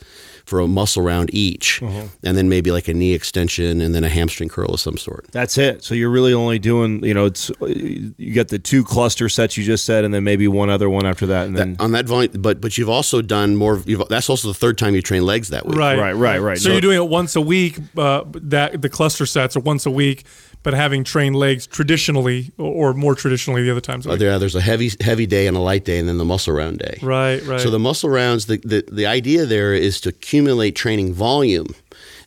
for 0.45 0.59
a 0.59 0.67
muscle 0.67 1.01
round 1.01 1.33
each, 1.33 1.81
and 1.81 2.37
then 2.37 2.49
maybe 2.49 2.71
like 2.71 2.87
a 2.87 2.93
knee 2.93 3.13
extension 3.13 3.79
and 3.81 3.95
then 3.95 4.03
a 4.03 4.09
hamstring 4.09 4.49
curl 4.49 4.73
of 4.73 4.79
some 4.79 4.97
sort. 4.97 5.27
That's 5.31 5.57
it. 5.57 5.83
So 5.83 5.95
you're 5.95 6.09
really 6.09 6.33
only 6.33 6.59
doing, 6.59 7.03
you 7.03 7.13
know, 7.13 7.25
it's 7.25 7.49
you 7.61 8.33
got 8.33 8.49
the 8.49 8.59
two 8.59 8.83
cluster 8.83 9.29
sets 9.29 9.57
you 9.57 9.63
just 9.63 9.85
said, 9.85 10.03
and 10.03 10.13
then 10.13 10.23
maybe 10.23 10.47
one 10.47 10.69
other 10.69 10.89
one 10.89 11.05
after 11.05 11.25
that, 11.27 11.47
and 11.47 11.57
then 11.57 11.75
on 11.79 11.91
that 11.93 12.05
volume, 12.05 12.33
but 12.39 12.59
but 12.59 12.77
you've 12.77 12.89
also 12.89 13.21
done 13.21 13.55
more. 13.55 13.81
You've, 13.85 14.07
that's 14.09 14.29
also 14.29 14.47
the 14.49 14.53
third 14.53 14.77
time 14.77 14.95
you 14.95 15.01
train 15.01 15.25
legs 15.25 15.49
that 15.49 15.65
week. 15.65 15.77
Right. 15.77 15.97
right, 15.97 16.13
right, 16.13 16.39
right. 16.39 16.57
So 16.57 16.69
No, 16.69 16.75
you're 16.75 16.81
doing 16.81 16.97
it 16.97 17.09
once 17.09 17.35
a 17.35 17.41
week. 17.41 17.79
Uh, 17.97 18.23
that 18.33 18.81
the 18.81 18.89
cluster 18.89 19.25
sets 19.25 19.55
are 19.55 19.61
once 19.61 19.85
a 19.85 19.91
week, 19.91 20.25
but 20.63 20.73
having 20.73 21.03
trained 21.03 21.35
legs 21.35 21.67
traditionally 21.67 22.51
or, 22.57 22.91
or 22.91 22.93
more 22.93 23.15
traditionally 23.15 23.63
the 23.63 23.71
other 23.71 23.81
times. 23.81 24.07
Uh, 24.07 24.15
there, 24.15 24.39
there's 24.39 24.55
a 24.55 24.61
heavy 24.61 24.91
heavy 25.01 25.25
day 25.25 25.47
and 25.47 25.55
a 25.55 25.59
light 25.59 25.85
day, 25.85 25.99
and 25.99 26.07
then 26.07 26.17
the 26.17 26.25
muscle 26.25 26.53
round 26.53 26.79
day. 26.79 26.97
Right, 27.01 27.41
right. 27.45 27.59
So 27.61 27.69
the 27.69 27.79
muscle 27.79 28.09
rounds, 28.09 28.45
the, 28.47 28.57
the 28.57 28.83
the 28.91 29.05
idea 29.05 29.45
there 29.45 29.73
is 29.73 29.99
to 30.01 30.09
accumulate 30.09 30.75
training 30.75 31.13
volume, 31.13 31.67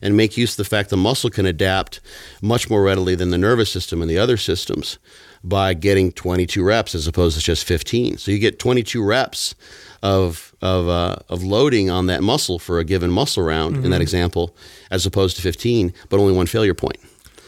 and 0.01 0.15
make 0.15 0.37
use 0.37 0.51
of 0.53 0.57
the 0.57 0.65
fact 0.69 0.89
the 0.89 0.97
muscle 0.97 1.29
can 1.29 1.45
adapt 1.45 1.99
much 2.41 2.69
more 2.69 2.83
readily 2.83 3.15
than 3.15 3.31
the 3.31 3.37
nervous 3.37 3.71
system 3.71 4.01
and 4.01 4.09
the 4.09 4.17
other 4.17 4.37
systems 4.37 4.97
by 5.43 5.73
getting 5.73 6.11
22 6.11 6.63
reps 6.63 6.95
as 6.95 7.07
opposed 7.07 7.37
to 7.37 7.43
just 7.43 7.63
15. 7.65 8.17
So 8.17 8.31
you 8.31 8.39
get 8.39 8.59
22 8.59 9.03
reps 9.03 9.55
of 10.03 10.53
of 10.61 10.87
uh, 10.89 11.15
of 11.29 11.43
loading 11.43 11.89
on 11.89 12.07
that 12.07 12.21
muscle 12.23 12.59
for 12.59 12.79
a 12.79 12.83
given 12.83 13.09
muscle 13.11 13.43
round 13.43 13.75
in 13.75 13.81
Mm-hmm. 13.81 13.91
that 13.91 14.01
example, 14.01 14.55
as 14.91 15.05
opposed 15.05 15.35
to 15.37 15.41
15, 15.41 15.93
but 16.09 16.19
only 16.19 16.33
one 16.33 16.47
failure 16.47 16.73
point. 16.73 16.97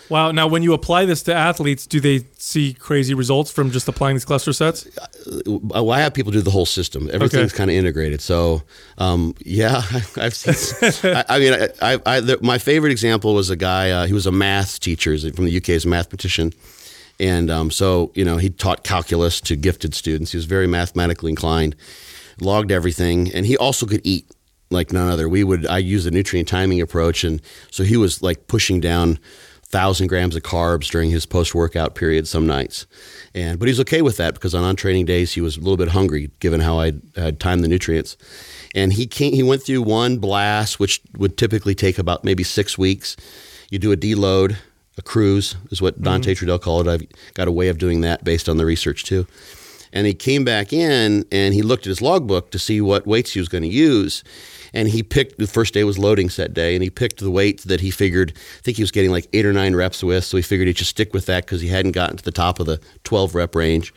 Wow. 0.10 0.31
Now, 0.31 0.48
when 0.48 0.64
you 0.64 0.73
apply 0.73 1.06
this 1.06 1.22
to 1.23 1.34
athletes, 1.34 1.86
do 1.86 1.99
they 1.99 2.26
see 2.38 2.73
crazy 2.73 3.14
results 3.14 3.52
from 3.52 3.69
just 3.72 3.88
applying 3.88 4.15
these 4.15 4.26
cluster 4.26 4.53
sets? 4.53 4.88
Well, 5.45 5.91
I 5.91 5.99
have 6.02 6.14
people 6.15 6.31
do 6.31 6.41
the 6.41 6.49
whole 6.52 6.65
system. 6.65 7.10
Everything's 7.14 7.52
Okay. 7.52 7.57
kind 7.57 7.69
of 7.69 7.76
integrated. 7.76 8.19
So, 8.22 8.64
um, 8.98 9.36
yeah, 9.45 9.84
I've 10.18 10.34
seen. 10.36 10.56
I, 11.15 11.26
I 11.30 11.40
mean, 11.40 11.53
I, 11.53 11.69
I, 11.94 11.99
I, 12.06 12.19
the, 12.22 12.40
my 12.41 12.57
favorite 12.57 12.91
example 12.91 13.34
was 13.36 13.49
a 13.52 13.56
guy. 13.56 13.91
Uh, 13.91 14.07
he 14.07 14.14
was 14.14 14.26
a 14.26 14.31
math 14.31 14.80
teacher 14.80 15.15
from 15.31 15.45
the 15.45 15.56
UK. 15.56 15.65
He's 15.68 15.86
a 15.86 15.90
mathematician, 15.90 16.53
and 17.19 17.52
um, 17.52 17.69
so 17.69 18.11
you 18.15 18.26
know 18.26 18.38
he 18.38 18.49
taught 18.49 18.84
calculus 18.84 19.40
to 19.41 19.56
gifted 19.56 19.94
students. 19.94 20.31
He 20.31 20.38
was 20.38 20.45
very 20.45 20.65
mathematically 20.68 21.30
inclined. 21.30 21.76
Logged 22.41 22.72
everything, 22.72 23.31
and 23.34 23.45
he 23.45 23.57
also 23.57 23.86
could 23.86 24.02
eat 24.03 24.26
like 24.72 24.91
none 24.94 25.07
other. 25.10 25.27
We 25.30 25.44
would. 25.44 25.68
I 25.68 25.77
use 25.80 26.06
the 26.06 26.11
nutrient 26.11 26.48
timing 26.48 26.81
approach, 26.81 27.23
and 27.23 27.41
so 27.69 27.84
he 27.84 27.98
was 27.98 28.23
like 28.23 28.48
pushing 28.48 28.80
down 28.80 29.19
thousand 29.70 30.08
grams 30.08 30.36
of 30.36 30.44
carbs 30.44 30.90
during 30.90 31.12
his 31.12 31.26
post 31.26 31.54
workout 31.54 31.96
period 31.96 32.28
some 32.28 32.48
nights, 32.48 32.88
and 33.34 33.60
but 33.60 33.68
he's 33.68 33.80
okay 33.80 34.02
with 34.02 34.18
that 34.18 34.34
because 34.34 34.56
on 34.56 34.64
on 34.64 34.76
training 34.76 35.06
days 35.06 35.34
he 35.34 35.41
was 35.41 35.58
a 35.58 35.60
little 35.60 35.78
bit 35.78 35.90
hungry 35.90 36.32
given 36.40 36.60
how 36.60 36.80
I 36.80 36.94
had 37.16 37.40
timed 37.40 37.64
the 37.64 37.68
nutrients, 37.68 38.18
and 38.76 38.94
he 38.94 39.08
came, 39.08 39.34
he 39.34 39.44
went 39.44 39.64
through 39.64 39.82
one 39.84 40.18
blast 40.18 40.80
which 40.80 41.02
would 41.18 41.38
typically 41.38 41.76
take 41.76 41.98
about 41.98 42.24
maybe 42.24 42.44
six 42.44 42.78
weeks. 42.78 43.16
You 43.70 43.78
do 43.78 43.91
a 43.91 43.98
deload, 43.98 44.58
a 45.00 45.02
cruise 45.02 45.56
is 45.72 45.82
what 45.82 46.02
Dante 46.02 46.34
mm-hmm. 46.34 46.46
Trudel 46.46 46.62
called 46.62 46.88
it. 46.88 46.91
I've 46.91 47.34
got 47.34 47.48
a 47.48 47.52
way 47.52 47.70
of 47.70 47.78
doing 47.78 48.02
that 48.02 48.24
based 48.24 48.50
on 48.50 48.58
the 48.58 48.66
research 48.66 49.06
too. 49.06 49.26
And 49.91 50.06
he 50.06 50.14
came 50.14 50.44
back 50.44 50.72
in 50.72 51.26
and 51.32 51.54
he 51.54 51.64
looked 51.64 51.88
at 51.88 51.90
his 51.90 52.02
logbook 52.02 52.52
to 52.52 52.60
see 52.60 52.80
what 52.82 53.08
weights 53.08 53.32
he 53.32 53.40
was 53.40 53.50
going 53.50 53.64
to 53.64 53.70
use. 53.70 54.24
And 54.74 54.88
he 54.88 55.04
picked 55.04 55.38
the 55.40 55.48
first 55.48 55.74
day 55.74 55.84
was 55.84 55.98
loading 55.98 56.30
set 56.30 56.54
day, 56.54 56.76
and 56.76 56.84
he 56.84 56.90
picked 56.90 57.20
the 57.20 57.32
weight 57.32 57.62
that 57.62 57.82
he 57.82 57.91
figured. 57.91 58.34
I 58.36 58.62
think 58.62 58.78
he 58.78 58.84
was 58.84 58.91
getting 58.91 59.12
like 59.12 59.28
eight 59.34 59.46
or 59.46 59.54
nine 59.54 59.76
reps 59.76 60.04
with, 60.04 60.24
so 60.24 60.38
he 60.38 60.44
figured 60.44 60.68
he'd 60.68 60.76
just 60.78 60.91
stick 60.91 61.14
with 61.14 61.26
that 61.26 61.46
because 61.46 61.62
he 61.62 61.68
hadn't 61.68 61.94
gotten 61.94 62.18
to 62.18 62.24
the 62.24 62.32
top 62.32 62.60
of 62.60 62.66
the 62.66 62.80
twelve 63.04 63.36
rep 63.36 63.56
range. 63.56 63.94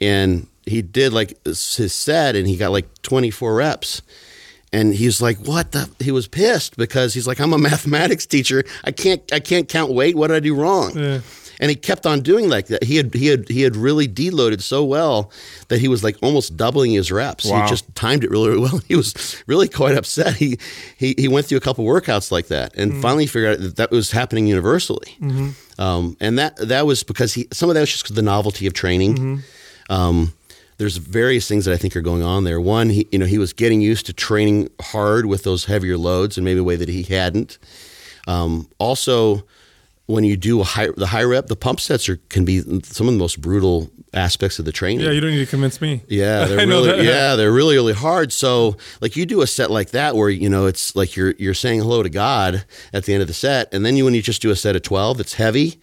And 0.00 0.46
he 0.66 0.82
did 0.82 1.12
like 1.12 1.42
his 1.44 1.92
set, 1.92 2.36
and 2.36 2.46
he 2.46 2.56
got 2.56 2.72
like 2.72 2.86
twenty 3.02 3.30
four 3.30 3.54
reps. 3.54 4.02
And 4.72 4.92
he's 4.92 5.22
like, 5.22 5.38
"What 5.38 5.72
the?" 5.72 5.88
He 6.00 6.10
was 6.10 6.26
pissed 6.26 6.76
because 6.76 7.14
he's 7.14 7.26
like, 7.26 7.40
"I'm 7.40 7.52
a 7.52 7.58
mathematics 7.70 8.26
teacher. 8.26 8.64
I 8.82 8.90
can't, 8.90 9.22
I 9.32 9.40
can't 9.40 9.68
count 9.68 9.92
weight. 9.92 10.16
What 10.16 10.28
did 10.28 10.36
I 10.36 10.40
do 10.40 10.54
wrong?" 10.54 11.22
And 11.60 11.70
he 11.70 11.76
kept 11.76 12.06
on 12.06 12.20
doing 12.20 12.48
like 12.48 12.66
that. 12.66 12.84
He 12.84 12.96
had, 12.96 13.14
he 13.14 13.28
had, 13.28 13.48
he 13.48 13.62
had 13.62 13.76
really 13.76 14.08
deloaded 14.08 14.60
so 14.60 14.84
well 14.84 15.30
that 15.68 15.80
he 15.80 15.88
was 15.88 16.02
like 16.02 16.16
almost 16.22 16.56
doubling 16.56 16.92
his 16.92 17.12
reps. 17.12 17.44
Wow. 17.44 17.62
He 17.62 17.68
just 17.68 17.92
timed 17.94 18.24
it 18.24 18.30
really, 18.30 18.48
really 18.50 18.60
well. 18.62 18.78
He 18.88 18.96
was 18.96 19.42
really 19.46 19.68
quite 19.68 19.96
upset. 19.96 20.34
He, 20.34 20.58
he, 20.96 21.14
he 21.16 21.28
went 21.28 21.46
through 21.46 21.58
a 21.58 21.60
couple 21.62 21.84
workouts 21.84 22.30
like 22.32 22.48
that, 22.48 22.74
and 22.76 23.00
finally 23.00 23.26
figured 23.26 23.54
out 23.54 23.60
that 23.62 23.76
that 23.76 23.90
was 23.90 24.10
happening 24.10 24.46
universally. 24.46 25.16
Um, 25.78 26.16
and 26.20 26.38
that 26.38 26.56
that 26.56 26.86
was 26.86 27.02
because 27.02 27.34
he 27.34 27.48
some 27.52 27.68
of 27.68 27.74
that 27.74 27.80
was 27.80 27.90
just 27.90 28.14
the 28.14 28.22
novelty 28.22 28.66
of 28.66 28.72
training. 28.74 29.42
Um, 29.90 30.32
there's 30.78 30.96
various 30.96 31.46
things 31.48 31.64
that 31.66 31.72
I 31.74 31.76
think 31.76 31.94
are 31.96 32.00
going 32.00 32.22
on 32.22 32.44
there. 32.44 32.60
One, 32.60 32.90
he, 32.90 33.06
you 33.12 33.18
know, 33.18 33.26
he 33.26 33.38
was 33.38 33.52
getting 33.52 33.80
used 33.80 34.06
to 34.06 34.12
training 34.12 34.70
hard 34.80 35.26
with 35.26 35.44
those 35.44 35.66
heavier 35.66 35.96
loads 35.96 36.36
in 36.36 36.44
maybe 36.44 36.60
a 36.60 36.64
way 36.64 36.76
that 36.76 36.88
he 36.88 37.04
hadn't. 37.04 37.58
Um, 38.26 38.68
also, 38.78 39.44
when 40.06 40.22
you 40.24 40.36
do 40.36 40.60
a 40.60 40.64
high, 40.64 40.88
the 40.96 41.06
high 41.06 41.22
rep, 41.24 41.46
the 41.46 41.56
pump 41.56 41.80
sets 41.80 42.08
are 42.08 42.16
can 42.28 42.44
be 42.44 42.60
some 42.82 43.08
of 43.08 43.14
the 43.14 43.18
most 43.18 43.40
brutal 43.40 43.90
aspects 44.12 44.58
of 44.58 44.64
the 44.64 44.72
training. 44.72 45.04
Yeah, 45.04 45.12
you 45.12 45.20
don't 45.20 45.30
need 45.30 45.38
to 45.44 45.46
convince 45.50 45.80
me. 45.80 46.02
Yeah, 46.08 46.44
they're 46.46 46.66
really 46.66 47.06
yeah, 47.06 47.36
they're 47.36 47.52
really 47.52 47.74
really 47.76 47.94
hard. 47.94 48.32
So 48.32 48.76
like 49.00 49.16
you 49.16 49.24
do 49.26 49.40
a 49.42 49.46
set 49.46 49.70
like 49.70 49.90
that 49.90 50.14
where 50.14 50.28
you 50.28 50.48
know 50.50 50.66
it's 50.66 50.94
like 50.94 51.16
you're 51.16 51.34
you're 51.38 51.54
saying 51.54 51.80
hello 51.80 52.02
to 52.02 52.10
God 52.10 52.64
at 52.92 53.04
the 53.04 53.14
end 53.14 53.22
of 53.22 53.28
the 53.28 53.34
set, 53.34 53.72
and 53.72 53.84
then 53.84 53.96
you 53.96 54.04
when 54.04 54.14
you 54.14 54.22
just 54.22 54.42
do 54.42 54.50
a 54.50 54.56
set 54.56 54.76
of 54.76 54.82
twelve, 54.82 55.20
it's 55.20 55.34
heavy. 55.34 55.80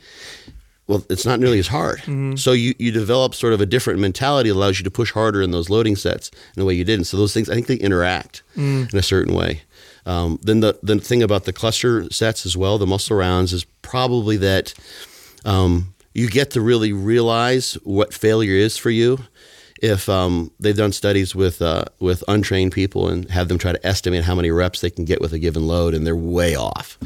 Well, 0.88 1.06
it's 1.10 1.26
not 1.26 1.40
nearly 1.40 1.60
as 1.60 1.68
hard. 1.68 2.00
Mm-hmm. 2.00 2.36
So 2.36 2.52
you 2.52 2.76
you 2.78 2.92
develop 2.92 3.34
sort 3.34 3.54
of 3.54 3.62
a 3.62 3.66
different 3.66 4.00
mentality 4.00 4.50
that 4.50 4.56
allows 4.56 4.78
you 4.80 4.84
to 4.84 4.92
push 4.92 5.12
harder 5.14 5.42
in 5.42 5.52
those 5.52 5.70
loading 5.70 5.96
sets 5.96 6.30
in 6.56 6.62
a 6.62 6.66
way 6.66 6.74
you 6.74 6.84
didn't. 6.84 7.06
So 7.06 7.18
those 7.18 7.34
things 7.34 7.50
I 7.50 7.54
think 7.56 7.68
they 7.68 7.76
interact 7.76 8.44
Mm. 8.58 8.92
in 8.92 9.00
a 9.00 9.04
certain 9.04 9.34
way. 9.34 9.62
Um, 10.06 10.40
then 10.42 10.62
the 10.62 10.80
the 10.82 11.00
thing 11.00 11.24
about 11.24 11.46
the 11.46 11.54
cluster 11.54 12.10
sets 12.12 12.46
as 12.46 12.58
well, 12.58 12.78
the 12.78 12.88
muscle 12.88 13.18
rounds, 13.18 13.54
is 13.54 13.66
probably 13.82 14.38
that 14.38 14.74
um, 15.46 15.94
you 16.14 16.30
get 16.30 16.52
to 16.52 16.62
really 16.62 16.94
realize 16.94 17.74
what 17.84 18.14
failure 18.14 18.56
is 18.56 18.78
for 18.78 18.90
you. 18.90 19.20
If 19.82 20.08
um, 20.10 20.52
they've 20.60 20.78
done 20.78 20.92
studies 20.92 21.34
with 21.36 21.62
uh, 21.62 21.86
with 22.00 22.24
untrained 22.28 22.72
people 22.72 23.08
and 23.08 23.30
have 23.32 23.48
them 23.48 23.58
try 23.58 23.72
to 23.72 23.88
estimate 23.88 24.26
how 24.26 24.36
many 24.36 24.52
reps 24.52 24.82
they 24.82 24.92
can 24.92 25.06
get 25.06 25.22
with 25.22 25.34
a 25.34 25.40
given 25.40 25.66
load, 25.68 25.94
and 25.94 26.06
they're 26.06 26.16
way 26.16 26.56
off. 26.56 27.00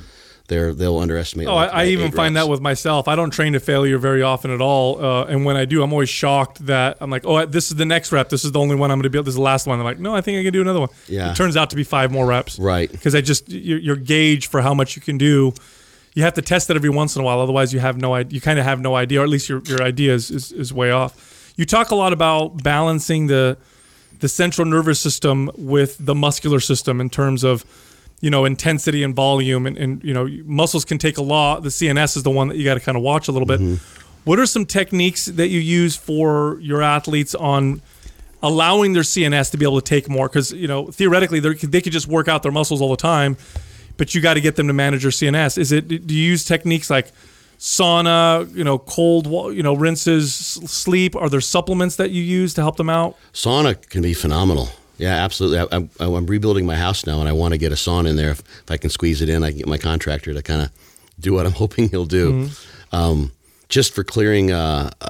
They're 0.47 0.73
they'll 0.73 0.99
underestimate. 0.99 1.47
Oh, 1.47 1.55
like, 1.55 1.73
I, 1.73 1.83
I 1.83 1.85
even 1.87 2.11
find 2.11 2.35
reps. 2.35 2.45
that 2.45 2.51
with 2.51 2.61
myself. 2.61 3.07
I 3.07 3.15
don't 3.15 3.31
train 3.31 3.53
to 3.53 3.59
failure 3.59 3.97
very 3.97 4.21
often 4.21 4.51
at 4.51 4.61
all, 4.61 5.03
uh, 5.03 5.25
and 5.25 5.43
when 5.43 5.57
I 5.57 5.65
do, 5.65 5.81
I'm 5.81 5.91
always 5.91 6.09
shocked 6.09 6.67
that 6.67 6.97
I'm 7.01 7.09
like, 7.09 7.25
"Oh, 7.25 7.45
this 7.45 7.71
is 7.71 7.77
the 7.77 7.85
next 7.85 8.11
rep. 8.11 8.29
This 8.29 8.45
is 8.45 8.51
the 8.51 8.59
only 8.59 8.75
one 8.75 8.91
I'm 8.91 8.99
going 8.99 9.03
to 9.03 9.09
be. 9.09 9.19
This 9.19 9.29
is 9.29 9.35
the 9.35 9.41
last 9.41 9.65
one." 9.65 9.79
I'm 9.79 9.85
like, 9.85 9.99
"No, 9.99 10.15
I 10.15 10.21
think 10.21 10.39
I 10.39 10.43
can 10.43 10.53
do 10.53 10.61
another 10.61 10.81
one." 10.81 10.89
Yeah. 11.07 11.31
It 11.31 11.35
turns 11.35 11.57
out 11.57 11.71
to 11.71 11.75
be 11.75 11.83
five 11.83 12.11
more 12.11 12.27
reps. 12.27 12.59
Right. 12.59 12.91
Because 12.91 13.15
I 13.15 13.21
just 13.21 13.49
your, 13.49 13.79
your 13.79 13.95
gauge 13.95 14.47
for 14.47 14.61
how 14.61 14.73
much 14.75 14.95
you 14.95 15.01
can 15.01 15.17
do. 15.17 15.53
You 16.13 16.23
have 16.23 16.35
to 16.35 16.41
test 16.41 16.69
it 16.69 16.75
every 16.75 16.89
once 16.89 17.15
in 17.15 17.21
a 17.23 17.25
while. 17.25 17.41
Otherwise, 17.41 17.73
you 17.73 17.79
have 17.79 17.97
no 17.97 18.13
idea. 18.13 18.35
You 18.35 18.41
kind 18.41 18.59
of 18.59 18.65
have 18.65 18.79
no 18.79 18.95
idea, 18.95 19.21
or 19.21 19.23
at 19.23 19.29
least 19.29 19.49
your, 19.49 19.61
your 19.65 19.81
idea 19.81 20.13
is, 20.13 20.31
is, 20.31 20.51
is 20.51 20.71
way 20.71 20.91
off. 20.91 21.53
You 21.57 21.65
talk 21.65 21.91
a 21.91 21.95
lot 21.95 22.13
about 22.13 22.63
balancing 22.63 23.27
the 23.27 23.57
the 24.19 24.29
central 24.29 24.65
nervous 24.65 24.99
system 24.99 25.51
with 25.57 25.97
the 25.99 26.15
muscular 26.15 26.59
system 26.59 27.01
in 27.01 27.09
terms 27.09 27.43
of 27.43 27.65
you 28.21 28.29
know 28.29 28.45
intensity 28.45 29.03
and 29.03 29.15
volume 29.15 29.65
and, 29.67 29.77
and 29.77 30.03
you 30.03 30.13
know 30.13 30.27
muscles 30.45 30.85
can 30.85 30.97
take 30.97 31.17
a 31.17 31.21
lot. 31.21 31.63
The 31.63 31.69
cns 31.69 32.17
is 32.17 32.23
the 32.23 32.31
one 32.31 32.47
that 32.49 32.57
you 32.57 32.63
got 32.63 32.75
to 32.75 32.79
kind 32.79 32.97
of 32.97 33.03
watch 33.03 33.27
a 33.27 33.31
little 33.31 33.45
bit. 33.45 33.59
Mm-hmm. 33.59 33.75
What 34.23 34.39
are 34.39 34.45
some 34.45 34.65
techniques 34.65 35.25
that 35.25 35.49
you 35.49 35.59
use 35.59 35.95
for 35.95 36.57
your 36.59 36.81
athletes 36.81 37.35
on 37.35 37.81
allowing 38.41 38.93
their 38.93 39.03
cns 39.03 39.51
to 39.51 39.57
be 39.57 39.65
able 39.65 39.81
to 39.81 39.85
take 39.85 40.09
more? 40.09 40.27
Because 40.27 40.51
you 40.51 40.67
know 40.67 40.87
theoretically 40.87 41.39
they're- 41.39 41.53
could 41.53 41.71
just 41.71 42.07
work 42.07 42.27
out 42.27 42.43
their 42.43 42.51
muscles 42.51 42.81
all 42.81 42.89
the 42.89 42.95
time 42.97 43.37
but 43.97 44.13
you 44.13 44.19
got 44.21 44.33
to 44.33 44.41
get 44.41 44.57
them 44.57 44.67
to 44.67 44.73
manage 44.73 45.03
their 45.03 45.11
cns 45.11 45.57
is 45.57 45.71
it 45.71 45.87
do 45.87 46.13
you 46.13 46.23
use 46.23 46.43
techniques 46.43 46.89
like 46.89 47.11
sauna 47.59 48.53
you 48.55 48.63
know 48.63 48.77
cold 48.77 49.27
you 49.55 49.63
know 49.63 49.73
rinses 49.73 50.33
sleep? 50.33 51.15
Are 51.15 51.29
there 51.29 51.41
supplements 51.41 51.95
that 51.97 52.11
you 52.11 52.21
use 52.21 52.53
to 52.55 52.61
help 52.61 52.77
them 52.77 52.89
out? 52.89 53.15
Sauna 53.33 53.75
can 53.89 54.01
be 54.01 54.13
phenomenal. 54.13 54.69
Yeah, 54.97 55.13
absolutely. 55.23 55.59
I, 55.59 55.67
I'm, 55.75 55.89
I'm 55.99 56.25
rebuilding 56.25 56.65
my 56.65 56.75
house 56.75 57.05
now, 57.05 57.19
and 57.19 57.27
I 57.27 57.33
want 57.33 57.53
to 57.53 57.57
get 57.57 57.71
a 57.71 57.75
sauna 57.75 58.09
in 58.09 58.15
there. 58.15 58.31
If, 58.31 58.39
if 58.39 58.71
I 58.71 58.77
can 58.77 58.89
squeeze 58.89 59.21
it 59.21 59.29
in, 59.29 59.43
I 59.43 59.49
can 59.49 59.57
get 59.59 59.67
my 59.67 59.77
contractor 59.77 60.33
to 60.33 60.41
kind 60.41 60.61
of 60.61 60.71
do 61.19 61.33
what 61.33 61.45
I'm 61.45 61.51
hoping 61.63 61.89
he'll 61.89 62.05
do, 62.05 62.49
um, 62.91 63.31
just 63.69 63.93
for 63.93 64.03
clearing 64.03 64.51
uh, 64.51 64.91
uh, 65.01 65.09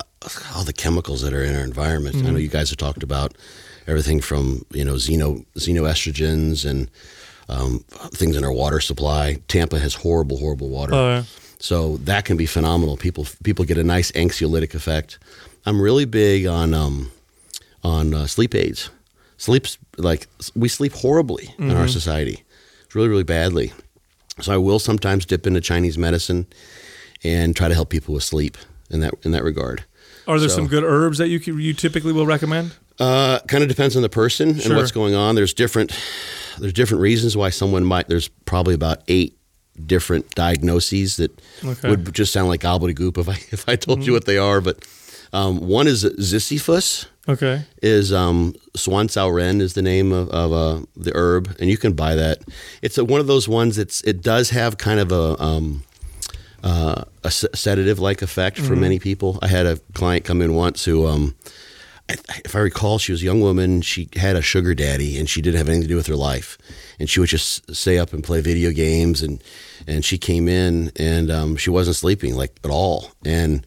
all 0.55 0.63
the 0.63 0.73
chemicals 0.73 1.21
that 1.21 1.33
are 1.33 1.43
in 1.43 1.55
our 1.55 1.63
environment. 1.63 2.15
I 2.17 2.31
know 2.31 2.37
you 2.37 2.47
guys 2.47 2.69
have 2.69 2.77
talked 2.77 3.03
about 3.03 3.35
everything 3.87 4.21
from 4.21 4.65
you 4.71 4.83
know 4.83 4.93
xeno 4.95 5.45
xenoestrogens 5.57 6.67
and 6.69 6.89
um, 7.49 7.83
things 8.11 8.35
in 8.35 8.43
our 8.43 8.51
water 8.51 8.79
supply. 8.79 9.37
Tampa 9.47 9.77
has 9.79 9.93
horrible, 9.95 10.37
horrible 10.37 10.69
water. 10.69 10.93
Oh, 10.95 11.07
yeah. 11.09 11.23
So 11.59 11.97
that 11.97 12.25
can 12.25 12.37
be 12.37 12.45
phenomenal. 12.45 12.97
People 12.97 13.27
people 13.43 13.65
get 13.65 13.77
a 13.77 13.83
nice 13.83 14.11
anxiolytic 14.13 14.73
effect. 14.73 15.19
I'm 15.65 15.81
really 15.81 16.05
big 16.05 16.45
on 16.47 16.73
um, 16.73 17.11
on 17.83 18.13
uh, 18.13 18.27
sleep 18.27 18.55
aids. 18.55 18.89
Sleep's 19.37 19.77
like 19.97 20.27
we 20.55 20.69
sleep 20.69 20.93
horribly 20.93 21.53
in 21.57 21.71
our 21.71 21.87
society, 21.87 22.43
It's 22.85 22.95
really 22.95 23.09
really 23.09 23.23
badly. 23.23 23.73
So 24.41 24.53
I 24.53 24.57
will 24.57 24.79
sometimes 24.79 25.25
dip 25.25 25.47
into 25.47 25.61
Chinese 25.61 25.97
medicine 25.97 26.45
and 27.23 27.55
try 27.55 27.67
to 27.67 27.73
help 27.73 27.89
people 27.89 28.13
with 28.13 28.23
sleep 28.23 28.57
in 28.89 28.99
that 29.01 29.13
in 29.23 29.31
that 29.31 29.43
regard. 29.43 29.83
Are 30.27 30.39
there 30.39 30.49
So- 30.49 30.55
some 30.55 30.67
good 30.67 30.83
herbs 30.83 31.17
that 31.19 31.27
you 31.29 31.39
you 31.57 31.73
typically 31.73 32.13
will 32.13 32.25
recommend? 32.25 32.71
Uh, 32.99 33.39
kind 33.47 33.61
of 33.61 33.67
depends 33.69 33.95
on 33.97 34.01
the 34.01 34.09
person 34.09 34.55
Sure. 34.57 34.71
and 34.71 34.75
what's 34.77 34.91
going 34.91 35.15
on. 35.15 35.35
There's 35.35 35.53
different 35.53 35.91
there's 36.59 36.71
different 36.73 37.01
reasons 37.01 37.35
why 37.35 37.49
someone 37.49 37.83
might. 37.83 38.07
There's 38.07 38.29
probably 38.45 38.73
about 38.73 39.01
eight 39.09 39.37
different 39.85 40.33
diagnoses 40.35 41.17
that 41.17 41.37
Okay. 41.63 41.89
would 41.89 42.13
just 42.13 42.31
sound 42.31 42.47
like 42.47 42.61
gobbledygook 42.61 43.17
if 43.17 43.27
I 43.27 43.33
if 43.51 43.67
I 43.67 43.75
told 43.75 44.05
you 44.05 44.13
what 44.13 44.25
they 44.25 44.37
are. 44.37 44.61
But 44.61 44.85
um, 45.33 45.59
one 45.59 45.87
is 45.87 46.05
Ziziphus. 46.05 47.07
Okay. 47.27 47.63
Is 47.81 48.13
um, 48.13 48.55
Suan 48.75 49.07
Zao 49.07 49.33
Ren 49.33 49.59
is 49.59 49.73
the 49.73 49.81
name 49.81 50.11
of, 50.11 50.29
of 50.29 50.53
uh, 50.53 50.85
the 50.95 51.11
herb, 51.15 51.55
and 51.59 51.69
you 51.69 51.77
can 51.77 51.93
buy 51.93 52.15
that. 52.15 52.39
It's 52.81 52.97
a, 52.97 53.05
one 53.05 53.19
of 53.19 53.27
those 53.27 53.47
ones. 53.47 53.77
It's 53.77 54.01
it 54.01 54.21
does 54.21 54.51
have 54.51 54.77
kind 54.77 54.99
of 54.99 55.11
a 55.11 55.41
um, 55.41 55.83
uh, 56.63 57.03
a 57.23 57.31
sedative 57.31 57.99
like 57.99 58.21
effect 58.21 58.59
for 58.59 58.75
many 58.75 58.99
people. 58.99 59.39
I 59.41 59.47
had 59.47 59.65
a 59.65 59.77
client 59.93 60.25
come 60.25 60.41
in 60.41 60.55
once 60.55 60.85
who, 60.85 61.07
um, 61.07 61.35
if 62.09 62.55
I 62.55 62.59
recall, 62.59 62.99
she 62.99 63.11
was 63.11 63.21
a 63.21 63.25
young 63.25 63.41
woman. 63.41 63.81
She 63.81 64.07
had 64.15 64.35
a 64.35 64.41
sugar 64.41 64.75
daddy, 64.75 65.17
and 65.17 65.27
she 65.27 65.41
didn't 65.41 65.57
have 65.57 65.67
anything 65.67 65.83
to 65.83 65.87
do 65.87 65.95
with 65.95 66.07
her 66.07 66.15
life. 66.15 66.57
And 66.99 67.09
she 67.09 67.19
would 67.19 67.29
just 67.29 67.73
stay 67.75 67.97
up 67.97 68.13
and 68.13 68.23
play 68.23 68.41
video 68.41 68.71
games. 68.71 69.23
And 69.23 69.43
and 69.87 70.05
she 70.05 70.19
came 70.19 70.47
in, 70.47 70.91
and 70.95 71.31
um, 71.31 71.55
she 71.55 71.71
wasn't 71.71 71.95
sleeping 71.95 72.35
like 72.35 72.59
at 72.63 72.69
all. 72.69 73.11
And 73.25 73.65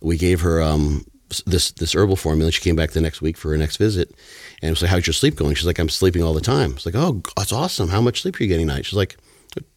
we 0.00 0.16
gave 0.16 0.40
her 0.40 0.62
um, 0.62 1.06
this 1.42 1.70
this 1.72 1.94
herbal 1.94 2.16
formula. 2.16 2.50
She 2.52 2.60
came 2.60 2.76
back 2.76 2.90
the 2.92 3.00
next 3.00 3.20
week 3.22 3.36
for 3.36 3.50
her 3.50 3.56
next 3.58 3.76
visit, 3.76 4.08
and 4.62 4.68
it 4.68 4.70
was 4.70 4.82
like, 4.82 4.90
"How's 4.90 5.06
your 5.06 5.14
sleep 5.14 5.36
going?" 5.36 5.54
She's 5.54 5.66
like, 5.66 5.78
"I'm 5.78 5.88
sleeping 5.88 6.22
all 6.22 6.34
the 6.34 6.40
time." 6.40 6.72
It's 6.72 6.86
like, 6.86 6.94
"Oh, 6.96 7.22
that's 7.36 7.52
awesome. 7.52 7.88
How 7.88 8.00
much 8.00 8.22
sleep 8.22 8.38
are 8.38 8.42
you 8.42 8.48
getting 8.48 8.68
at 8.70 8.74
night?" 8.76 8.86
She's 8.86 8.96
like, 8.96 9.16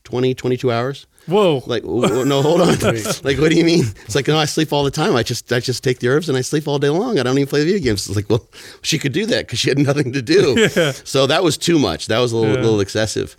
20, 0.06 0.34
22 0.34 0.72
hours. 0.72 1.06
Whoa. 1.28 1.62
Like, 1.68 1.84
no, 1.84 2.42
hold 2.42 2.62
on. 2.62 2.68
like, 3.24 3.38
what 3.38 3.52
do 3.52 3.56
you 3.58 3.66
mean? 3.66 3.84
It's 4.06 4.16
like, 4.16 4.28
no, 4.28 4.38
I 4.38 4.46
sleep 4.46 4.72
all 4.74 4.84
the 4.86 4.90
time. 4.90 5.16
I 5.16 5.22
just, 5.22 5.52
I 5.54 5.60
just 5.60 5.84
take 5.84 6.00
the 6.00 6.08
herbs 6.08 6.30
and 6.30 6.38
I 6.38 6.42
sleep 6.42 6.68
all 6.68 6.80
day 6.80 6.90
long. 6.90 7.20
I 7.20 7.24
don't 7.24 7.38
even 7.38 7.48
play 7.50 7.64
video 7.66 7.80
games. 7.84 8.08
It's 8.08 8.16
like, 8.16 8.30
well, 8.30 8.48
she 8.82 8.98
could 8.98 9.12
do 9.12 9.26
that 9.28 9.46
because 9.46 9.60
she 9.60 9.70
had 9.70 9.78
nothing 9.78 10.14
to 10.14 10.22
do. 10.22 10.68
So 11.04 11.28
that 11.28 11.44
was 11.44 11.58
too 11.58 11.78
much. 11.78 12.08
That 12.08 12.20
was 12.20 12.32
a 12.32 12.38
little, 12.38 12.56
Yeah. 12.56 12.62
little 12.62 12.80
excessive. 12.80 13.36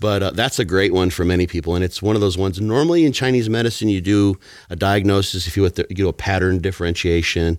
But 0.00 0.22
uh, 0.22 0.30
that's 0.30 0.58
a 0.58 0.64
great 0.64 0.92
one 0.92 1.10
for 1.10 1.24
many 1.24 1.46
people, 1.46 1.74
and 1.74 1.84
it's 1.84 2.00
one 2.00 2.14
of 2.14 2.20
those 2.20 2.38
ones. 2.38 2.60
Normally 2.60 3.04
in 3.04 3.12
Chinese 3.12 3.48
medicine, 3.48 3.88
you 3.88 4.00
do 4.00 4.38
a 4.70 4.76
diagnosis, 4.76 5.46
if 5.48 5.56
you, 5.56 5.64
you 5.64 5.94
do 5.96 6.08
a 6.08 6.12
pattern 6.12 6.60
differentiation, 6.60 7.58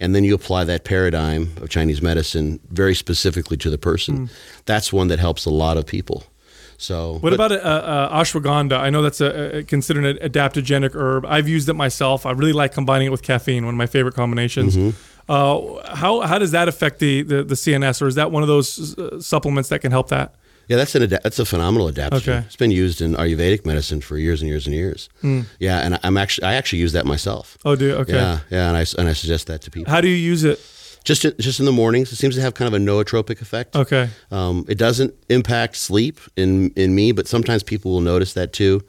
and 0.00 0.14
then 0.14 0.22
you 0.22 0.34
apply 0.34 0.64
that 0.64 0.84
paradigm 0.84 1.50
of 1.62 1.70
Chinese 1.70 2.02
medicine 2.02 2.60
very 2.68 2.94
specifically 2.94 3.56
to 3.56 3.70
the 3.70 3.78
person. 3.78 4.28
That's 4.66 4.92
one 4.92 5.08
that 5.08 5.18
helps 5.18 5.46
a 5.46 5.50
lot 5.50 5.78
of 5.78 5.86
people. 5.86 6.24
So, 6.80 7.14
What 7.14 7.30
but- 7.30 7.32
about 7.34 7.52
uh, 7.52 7.54
uh, 7.56 8.22
ashwagandha? 8.22 8.78
I 8.78 8.90
know 8.90 9.02
that's 9.02 9.20
a, 9.20 9.58
a 9.58 9.62
considered 9.64 10.04
an 10.04 10.30
adaptogenic 10.30 10.94
herb. 10.94 11.26
I've 11.26 11.48
used 11.48 11.68
it 11.68 11.74
myself. 11.74 12.24
I 12.24 12.30
really 12.30 12.52
like 12.52 12.72
combining 12.72 13.08
it 13.08 13.10
with 13.10 13.22
caffeine. 13.22 13.64
One 13.64 13.74
of 13.74 13.78
my 13.78 13.86
favorite 13.86 14.14
combinations. 14.14 14.76
Mm-hmm. 14.76 14.96
Uh, 15.28 15.94
how 15.96 16.20
how 16.20 16.38
does 16.38 16.52
that 16.52 16.68
affect 16.68 17.00
the, 17.00 17.22
the 17.22 17.42
the 17.42 17.54
CNS, 17.56 18.00
or 18.00 18.06
is 18.06 18.14
that 18.14 18.30
one 18.30 18.42
of 18.42 18.48
those 18.48 18.96
uh, 18.96 19.20
supplements 19.20 19.68
that 19.70 19.80
can 19.80 19.90
help 19.90 20.08
that? 20.10 20.34
Yeah, 20.68 20.76
that's 20.76 20.94
an 20.94 21.02
ada- 21.02 21.20
that's 21.22 21.38
a 21.38 21.44
phenomenal 21.44 21.90
adaptogen. 21.90 22.28
Okay. 22.28 22.38
It's 22.46 22.56
been 22.56 22.70
used 22.70 23.00
in 23.00 23.14
Ayurvedic 23.14 23.64
medicine 23.64 24.00
for 24.00 24.18
years 24.18 24.40
and 24.42 24.48
years 24.50 24.66
and 24.66 24.74
years. 24.76 25.08
Yeah, 25.58 25.78
and 25.84 25.98
I'm 26.02 26.16
actually 26.16 26.44
I 26.44 26.54
actually 26.54 26.80
use 26.82 26.92
that 26.92 27.06
myself. 27.06 27.56
Oh, 27.64 27.74
do 27.76 27.86
you? 27.86 27.94
okay. 28.02 28.12
Yeah, 28.14 28.40
yeah, 28.50 28.68
and 28.68 28.76
I 28.76 28.84
and 28.98 29.08
I 29.08 29.14
suggest 29.14 29.46
that 29.46 29.62
to 29.62 29.70
people. 29.70 29.90
How 29.92 30.00
do 30.00 30.08
you 30.08 30.16
use 30.32 30.44
it? 30.44 30.58
Just 31.04 31.22
just 31.38 31.58
in 31.60 31.64
the 31.66 31.72
mornings, 31.72 32.12
it 32.12 32.16
seems 32.16 32.34
to 32.34 32.40
have 32.42 32.52
kind 32.54 32.68
of 32.74 32.74
a 32.74 32.84
nootropic 32.84 33.40
effect. 33.40 33.74
Okay. 33.76 34.10
Um, 34.30 34.64
it 34.68 34.76
doesn't 34.78 35.14
impact 35.30 35.76
sleep 35.76 36.20
in 36.36 36.70
in 36.76 36.94
me, 36.94 37.12
but 37.12 37.26
sometimes 37.26 37.62
people 37.62 37.92
will 37.92 38.02
notice 38.02 38.34
that 38.34 38.52
too. 38.52 38.82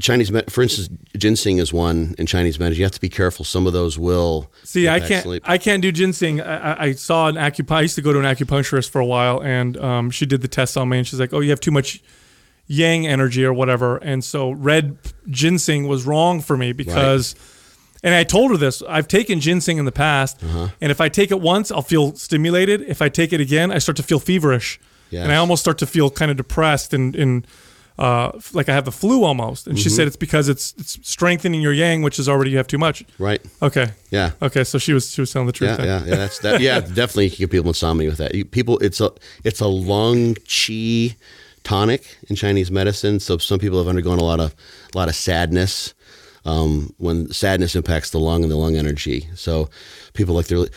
Chinese, 0.00 0.32
med- 0.32 0.50
for 0.50 0.62
instance, 0.62 0.88
ginseng 1.16 1.58
is 1.58 1.72
one 1.72 2.14
in 2.18 2.26
Chinese 2.26 2.58
medicine. 2.58 2.78
You 2.80 2.84
have 2.84 2.92
to 2.92 3.00
be 3.00 3.08
careful. 3.08 3.44
Some 3.44 3.66
of 3.66 3.72
those 3.72 3.98
will 3.98 4.50
See, 4.64 4.88
I 4.88 5.00
can't. 5.00 5.22
sleep. 5.22 5.42
I 5.46 5.58
can't 5.58 5.82
do 5.82 5.92
ginseng. 5.92 6.40
I, 6.40 6.82
I- 6.86 6.92
saw 6.92 7.28
an 7.28 7.36
acupuncturist. 7.36 7.76
I 7.76 7.80
used 7.82 7.94
to 7.96 8.02
go 8.02 8.12
to 8.12 8.18
an 8.18 8.24
acupuncturist 8.24 8.90
for 8.90 9.00
a 9.00 9.06
while, 9.06 9.42
and 9.42 9.76
um, 9.76 10.10
she 10.10 10.26
did 10.26 10.40
the 10.42 10.48
test 10.48 10.76
on 10.76 10.88
me, 10.88 10.98
and 10.98 11.06
she's 11.06 11.20
like, 11.20 11.32
"Oh, 11.32 11.40
you 11.40 11.50
have 11.50 11.60
too 11.60 11.70
much 11.70 12.02
yang 12.66 13.06
energy 13.06 13.44
or 13.44 13.52
whatever." 13.52 13.96
And 13.98 14.24
so, 14.24 14.50
red 14.50 14.96
ginseng 15.28 15.86
was 15.88 16.04
wrong 16.06 16.40
for 16.40 16.56
me 16.56 16.72
because. 16.72 17.34
And 18.02 18.14
I 18.14 18.24
told 18.24 18.50
her 18.50 18.56
this. 18.56 18.82
I've 18.88 19.08
taken 19.08 19.40
ginseng 19.40 19.76
in 19.76 19.84
the 19.84 19.92
past, 19.92 20.42
Uh-huh. 20.42 20.68
and 20.80 20.90
if 20.90 21.02
I 21.02 21.10
take 21.10 21.30
it 21.30 21.38
once, 21.38 21.70
I'll 21.70 21.82
feel 21.82 22.14
stimulated. 22.16 22.80
If 22.88 23.02
I 23.02 23.10
take 23.10 23.30
it 23.34 23.42
again, 23.42 23.70
I 23.70 23.76
start 23.76 23.96
to 23.98 24.02
feel 24.02 24.18
feverish, 24.18 24.80
Yes. 25.10 25.22
and 25.24 25.30
I 25.30 25.36
almost 25.36 25.60
start 25.60 25.76
to 25.78 25.86
feel 25.86 26.08
kind 26.08 26.30
of 26.30 26.38
depressed 26.38 26.94
and, 26.94 27.14
and 27.14 27.46
uh, 28.00 28.32
like 28.54 28.68
I 28.68 28.72
have 28.72 28.84
the 28.86 28.92
flu 28.92 29.22
almost. 29.24 29.66
And 29.68 29.78
she 29.78 29.88
Mm-hmm. 29.88 29.96
said 29.96 30.06
it's 30.08 30.16
because 30.16 30.48
it's 30.48 30.74
it's 30.78 30.98
strengthening 31.06 31.60
your 31.60 31.72
yang, 31.74 32.02
which 32.02 32.18
is 32.18 32.28
already 32.28 32.50
you 32.50 32.56
have 32.56 32.66
too 32.66 32.78
much. 32.78 33.04
right? 33.18 33.40
Okay. 33.60 33.88
Yeah. 34.10 34.30
Okay, 34.40 34.64
so 34.64 34.78
she 34.78 34.92
was 34.92 35.10
she 35.12 35.20
was 35.20 35.30
telling 35.32 35.46
the 35.46 35.52
truth. 35.52 35.70
Yeah, 35.70 35.76
then. 35.76 35.86
yeah, 35.86 36.10
yeah. 36.10 36.16
That's 36.16 36.38
that. 36.40 36.60
Yeah, 36.60 36.80
definitely 37.00 37.24
you 37.26 37.30
can 37.30 37.38
give 37.44 37.50
people 37.50 37.68
insomnia 37.68 38.08
with 38.08 38.18
that. 38.18 38.34
You, 38.34 38.44
people, 38.44 38.78
it's 38.78 39.00
a 39.00 39.10
it's 39.44 39.60
a 39.60 39.68
lung 39.68 40.34
qi 40.48 41.14
tonic 41.62 42.16
in 42.28 42.36
Chinese 42.36 42.70
medicine. 42.70 43.20
So 43.20 43.36
some 43.38 43.58
people 43.58 43.78
have 43.78 43.86
undergone 43.88 44.18
a 44.18 44.24
lot 44.24 44.40
of 44.40 44.54
a 44.94 44.98
lot 44.98 45.08
of 45.08 45.14
sadness. 45.14 45.94
Um, 46.46 46.94
when 46.96 47.30
sadness 47.32 47.76
impacts 47.76 48.10
the 48.10 48.18
lung 48.18 48.42
and 48.44 48.50
the 48.50 48.56
lung 48.56 48.74
energy, 48.76 49.28
so 49.34 49.68
people 50.14 50.34
like 50.34 50.46
they're 50.46 50.56
really, 50.56 50.70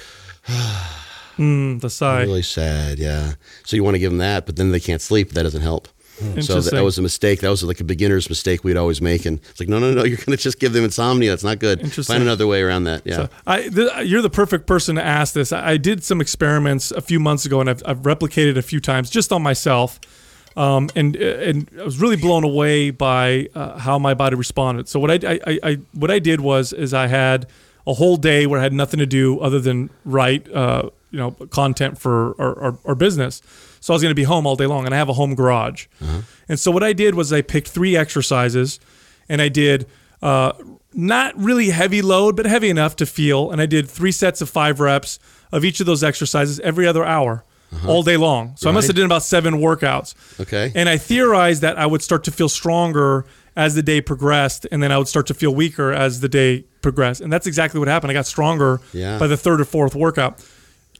Mm, 1.40 1.82
the 1.82 1.90
sigh. 1.90 2.22
really 2.24 2.42
sad. 2.44 3.00
Yeah. 3.00 3.34
So 3.64 3.76
you 3.76 3.84
want 3.84 3.96
to 3.96 4.00
give 4.00 4.12
them 4.12 4.20
that, 4.20 4.46
but 4.46 4.56
then 4.56 4.72
they 4.72 4.80
can't 4.80 5.02
sleep. 5.02 5.32
That 5.32 5.44
doesn't 5.44 5.62
help. 5.64 5.88
So 6.42 6.62
that, 6.62 6.72
that 6.72 6.84
was 6.84 6.98
a 6.98 7.02
mistake. 7.02 7.42
That 7.42 7.50
was 7.50 7.64
like 7.64 7.80
a 7.80 7.84
beginner's 7.84 8.30
mistake 8.30 8.64
we'd 8.64 8.78
always 8.78 9.02
make. 9.02 9.26
And 9.26 9.40
it's 9.50 9.60
like, 9.60 9.70
no, 9.70 9.80
no, 9.80 9.94
no, 9.94 10.04
you're 10.06 10.18
going 10.18 10.38
to 10.38 10.38
just 10.38 10.60
give 10.60 10.74
them 10.74 10.84
insomnia. 10.84 11.32
That's 11.32 11.44
not 11.44 11.60
good. 11.60 11.82
Interesting. 11.82 12.14
Find 12.14 12.24
another 12.24 12.48
way 12.48 12.62
around 12.62 12.84
that. 12.86 13.02
Yeah. 13.06 13.16
So 13.16 13.30
I, 13.48 13.68
th- 13.68 14.08
you're 14.08 14.22
the 14.22 14.30
perfect 14.30 14.68
person 14.68 14.96
to 14.96 15.04
ask 15.04 15.34
this. 15.34 15.52
I, 15.52 15.72
I 15.72 15.78
did 15.78 16.04
some 16.04 16.22
experiments 16.22 16.92
a 16.92 17.02
few 17.02 17.20
months 17.20 17.46
ago, 17.46 17.60
and 17.62 17.70
I've, 17.70 17.82
I've 17.86 18.00
replicated 18.00 18.58
a 18.58 18.62
few 18.62 18.80
times 18.80 19.10
just 19.10 19.32
on 19.32 19.42
myself. 19.42 20.00
Um, 20.56 20.90
and 20.96 21.16
and 21.16 21.68
I 21.80 21.84
was 21.84 22.00
really 22.00 22.16
blown 22.16 22.44
away 22.44 22.92
by 22.92 23.50
uh, 23.56 23.80
how 23.80 23.98
my 23.98 24.14
body 24.14 24.36
responded. 24.36 24.88
So 24.88 25.00
what 25.00 25.10
I, 25.10 25.16
I, 25.16 25.40
I, 25.48 25.60
I 25.64 25.78
what 25.94 26.12
I 26.12 26.20
did 26.20 26.42
was 26.42 26.74
is 26.74 26.94
I 26.94 27.08
had 27.08 27.48
a 27.88 27.94
whole 27.94 28.18
day 28.18 28.46
where 28.46 28.60
I 28.60 28.64
had 28.64 28.72
nothing 28.72 29.00
to 29.00 29.08
do 29.08 29.40
other 29.40 29.60
than 29.60 29.90
write 30.06 30.52
uh, 30.54 30.92
you 31.10 31.18
know 31.18 31.32
content 31.50 31.98
for 31.98 32.40
our, 32.40 32.60
our, 32.60 32.78
our 32.86 32.96
business. 32.96 33.42
So 33.84 33.94
I 33.94 33.96
was 33.96 34.02
going 34.02 34.12
to 34.12 34.16
be 34.16 34.24
home 34.24 34.48
all 34.48 34.56
day 34.56 34.66
long, 34.66 34.86
and 34.86 34.96
I 34.96 34.98
have 34.98 35.10
a 35.10 35.14
home 35.14 35.36
garage. 35.36 35.88
And 36.48 36.58
so 36.58 36.72
what 36.72 36.84
I 36.84 36.94
did 36.94 37.16
was 37.16 37.34
I 37.34 37.42
picked 37.42 37.68
three 37.68 37.98
exercises, 37.98 38.80
and 39.28 39.42
I 39.42 39.50
did 39.50 39.88
uh, 40.22 40.54
not 40.94 41.38
really 41.38 41.70
heavy 41.72 42.02
load, 42.02 42.38
but 42.38 42.46
heavy 42.46 42.70
enough 42.70 42.96
to 42.96 43.06
feel. 43.06 43.52
And 43.52 43.60
I 43.62 43.66
did 43.66 43.90
three 43.90 44.14
sets 44.14 44.40
of 44.42 44.50
five 44.50 44.80
reps 44.80 45.20
of 45.52 45.66
each 45.66 45.82
of 45.82 45.86
those 45.86 46.02
exercises 46.02 46.62
every 46.62 46.88
other 46.88 47.04
hour, 47.04 47.44
all 47.86 48.04
day 48.04 48.16
long. 48.16 48.54
So 48.56 48.70
I 48.70 48.72
must 48.72 48.88
have 48.88 48.96
done 48.96 49.06
about 49.06 49.24
seven 49.24 49.56
workouts. 49.56 50.16
Okay. 50.40 50.72
And 50.76 50.88
I 50.88 50.96
theorized 50.96 51.62
that 51.62 51.78
I 51.78 51.86
would 51.86 52.02
start 52.02 52.24
to 52.24 52.32
feel 52.32 52.48
stronger 52.48 53.26
as 53.58 53.76
the 53.76 53.84
day 53.84 54.00
progressed, 54.00 54.66
and 54.72 54.82
then 54.82 54.94
I 54.94 54.98
would 54.98 55.10
start 55.10 55.28
to 55.28 55.34
feel 55.34 55.54
weaker 55.54 55.92
as 55.92 56.22
the 56.22 56.30
day 56.30 56.64
progressed. 56.82 57.20
And 57.20 57.34
that's 57.34 57.48
exactly 57.48 57.80
what 57.80 57.90
happened. 57.90 58.12
I 58.12 58.14
got 58.14 58.28
stronger 58.28 58.80
Yeah. 58.94 59.20
by 59.20 59.28
the 59.28 59.36
third 59.38 59.60
or 59.60 59.66
fourth 59.66 59.94
workout. 59.94 60.40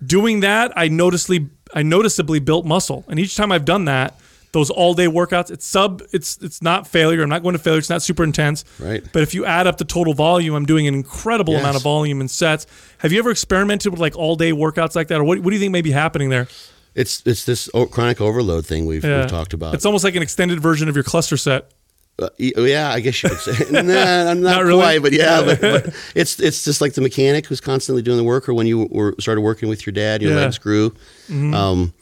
Doing 0.06 0.42
that, 0.42 0.72
I 0.76 0.88
noticeably 0.88 1.50
I 1.74 1.84
noticeably 1.84 2.40
built 2.40 2.66
muscle. 2.66 3.04
And 3.08 3.20
each 3.20 3.36
time 3.36 3.52
I've 3.52 3.66
done 3.66 3.86
that, 3.86 4.20
those 4.52 4.70
all 4.70 4.94
day 4.94 5.08
workouts, 5.08 5.52
it's 5.52 5.66
sub 5.66 6.02
it's 6.12 6.38
it's 6.38 6.62
not 6.62 6.88
failure. 6.88 7.22
I'm 7.24 7.30
not 7.30 7.44
going 7.44 7.54
to 7.54 7.60
failure. 7.60 7.80
It's 7.80 7.90
not 7.90 8.02
super 8.02 8.24
intense. 8.24 8.64
Right. 8.80 9.04
But 9.12 9.24
if 9.24 9.34
you 9.34 9.46
add 9.46 9.68
up 9.68 9.78
the 9.78 9.86
total 9.86 10.14
volume, 10.14 10.56
I'm 10.56 10.66
doing 10.66 10.88
an 10.88 10.94
incredible 10.94 11.56
amount 11.56 11.76
of 11.76 11.82
volume 11.82 12.22
in 12.22 12.28
sets. 12.28 12.66
Have 13.00 13.12
you 13.12 13.20
ever 13.20 13.32
experimented 13.32 13.92
with 13.92 14.00
like 14.00 14.16
all 14.16 14.36
day 14.36 14.52
workouts 14.52 14.96
like 14.96 15.08
that? 15.08 15.20
Or 15.20 15.24
what, 15.24 15.40
what 15.40 15.50
do 15.50 15.56
you 15.56 15.60
think 15.60 15.72
may 15.72 15.82
be 15.82 15.92
happening 15.92 16.30
there? 16.30 16.48
It's 16.96 17.24
it's 17.26 17.46
this 17.46 17.70
chronic 17.92 18.22
overload 18.22 18.66
thing 18.66 18.86
we've, 18.86 19.04
we've 19.04 19.28
talked 19.28 19.54
about. 19.54 19.74
It's 19.74 19.86
almost 19.86 20.04
like 20.04 20.16
an 20.16 20.22
extended 20.22 20.60
version 20.60 20.88
of 20.88 20.96
your 20.96 21.04
cluster 21.04 21.38
set. 21.38 21.72
Uh, 22.22 22.30
yeah, 22.38 22.92
I 22.92 23.00
guess 23.00 23.24
you 23.24 23.30
could 23.30 23.40
say. 23.40 23.72
nah, 23.72 23.82
not, 23.82 24.38
Not 24.38 24.64
really? 24.64 24.80
quite, 24.80 25.02
but 25.02 25.14
yeah, 25.14 25.42
but, 25.44 25.62
but 25.62 25.96
it's 26.16 26.40
it's 26.40 26.64
just 26.64 26.80
like 26.80 26.94
the 26.94 27.02
mechanic 27.02 27.48
who's 27.48 27.60
constantly 27.62 28.02
doing 28.04 28.18
the 28.18 28.24
work, 28.24 28.48
or 28.48 28.54
when 28.54 28.68
you 28.68 28.88
were 28.92 29.16
started 29.20 29.42
working 29.42 29.68
with 29.68 29.86
your 29.86 29.94
dad, 29.94 30.22
your 30.22 30.32
Yeah. 30.32 30.38
Mm-hmm. 30.38 30.44
legs 30.44 30.58
grew. 30.60 30.94
Um, 31.32 31.94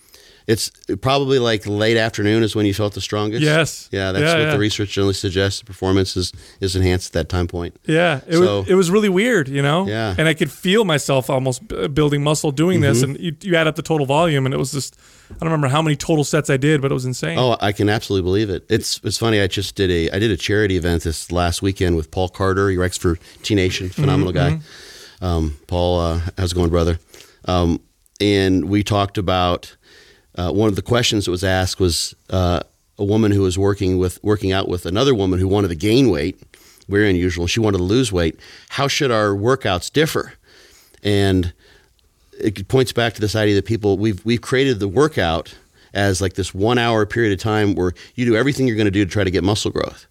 it's 0.47 0.69
probably 1.01 1.39
like 1.39 1.65
late 1.65 1.95
afternoon 1.97 2.43
is 2.43 2.55
when 2.55 2.65
you 2.65 2.73
felt 2.73 2.93
the 2.93 2.99
strongest. 2.99 3.41
Yes. 3.41 3.87
yeah, 3.91 4.11
that's 4.11 4.23
Yeah, 4.23 4.33
what 4.33 4.43
yeah. 4.45 4.51
the 4.51 4.59
research 4.59 4.89
generally 4.89 5.13
suggests. 5.13 5.59
The 5.59 5.65
performance 5.65 6.17
is 6.17 6.33
is 6.59 6.75
enhanced 6.75 7.09
at 7.09 7.13
that 7.13 7.29
time 7.29 7.47
point. 7.47 7.77
Yeah, 7.85 8.19
it, 8.27 8.33
So- 8.33 8.61
was, 8.61 8.69
it 8.69 8.73
was 8.75 8.91
really 8.91 9.07
weird, 9.09 9.47
you 9.47 9.61
know. 9.61 9.87
Yeah. 9.87 10.11
Mm-hmm. 10.11 10.19
and 10.19 10.27
I 10.27 10.33
could 10.33 10.51
feel 10.51 10.83
myself 10.83 11.29
almost 11.29 11.65
building 11.93 12.21
muscle 12.23 12.51
doing 12.51 12.81
this, 12.81 13.01
and 13.01 13.17
you, 13.19 13.35
you 13.41 13.55
add 13.55 13.67
up 13.67 13.75
the 13.77 13.81
total 13.83 14.05
volume, 14.05 14.45
and 14.45 14.53
it 14.53 14.57
was 14.57 14.71
just 14.73 14.97
I 15.35 15.45
don't 15.45 15.51
remember 15.51 15.67
how 15.69 15.81
many 15.81 15.95
total 15.95 16.23
sets 16.23 16.49
I 16.49 16.57
did, 16.57 16.81
but 16.81 16.91
it 16.91 16.93
was 16.93 17.05
insane. 17.05 17.37
Oh, 17.37 17.57
I 17.59 17.71
can 17.71 17.89
absolutely 17.89 18.27
believe 18.27 18.49
it. 18.49 18.65
It's 18.69 18.99
it's 19.03 19.17
funny. 19.17 19.41
I 19.41 19.47
just 19.47 19.75
did 19.75 19.89
a 19.89 20.09
I 20.15 20.19
did 20.19 20.31
a 20.31 20.37
charity 20.37 20.77
event 20.77 21.03
this 21.03 21.31
last 21.31 21.61
weekend 21.61 21.95
with 21.95 22.11
Paul 22.11 22.29
Carter. 22.29 22.69
He 22.69 22.77
writes 22.77 22.97
for 22.97 23.17
T 23.43 23.55
Nation, 23.55 23.89
phenomenal 23.89 24.33
guy. 24.33 24.59
Um, 25.21 25.57
Paul, 25.67 25.99
uh, 25.99 26.21
how's 26.37 26.51
it 26.51 26.55
going, 26.55 26.69
brother? 26.69 26.99
Um, 27.45 27.79
and 28.19 28.65
we 28.69 28.83
talked 28.83 29.17
about 29.17 29.75
uh, 30.35 30.51
one 30.51 30.69
of 30.69 30.75
the 30.75 30.81
questions 30.81 31.25
that 31.25 31.31
was 31.31 31.43
asked 31.43 31.79
was 31.79 32.15
uh, 32.29 32.61
a 32.97 33.03
woman 33.03 33.31
who 33.31 33.41
was 33.41 33.57
working 33.57 33.97
with 33.97 34.23
working 34.23 34.51
out 34.51 34.67
with 34.67 34.85
another 34.85 35.13
woman 35.15 35.39
who 35.39 35.47
wanted 35.47 35.69
to 35.69 35.75
gain 35.75 36.09
weight, 36.09 36.41
very 36.87 37.09
unusual. 37.09 37.47
She 37.47 37.59
wanted 37.59 37.79
to 37.79 37.83
lose 37.83 38.11
weight. 38.11 38.39
How 38.69 38.87
should 38.87 39.11
our 39.11 39.29
workouts 39.29 39.91
differ? 39.91 40.33
And 41.03 41.53
it 42.39 42.67
points 42.67 42.91
back 42.91 43.13
to 43.13 43.21
this 43.21 43.35
idea 43.35 43.55
that 43.55 43.65
people 43.65 43.97
we've 43.97 44.23
we've 44.25 44.41
created 44.41 44.79
the 44.79 44.87
workout 44.87 45.53
as 45.93 46.21
like 46.21 46.33
this 46.33 46.53
one 46.53 46.77
hour 46.77 47.05
period 47.05 47.33
of 47.33 47.39
time 47.39 47.75
where 47.75 47.93
you 48.15 48.25
do 48.25 48.35
everything 48.35 48.67
you're 48.67 48.77
going 48.77 48.85
to 48.85 48.91
do 48.91 49.03
to 49.05 49.11
try 49.11 49.23
to 49.23 49.31
get 49.31 49.43
muscle 49.43 49.71
growth, 49.71 50.05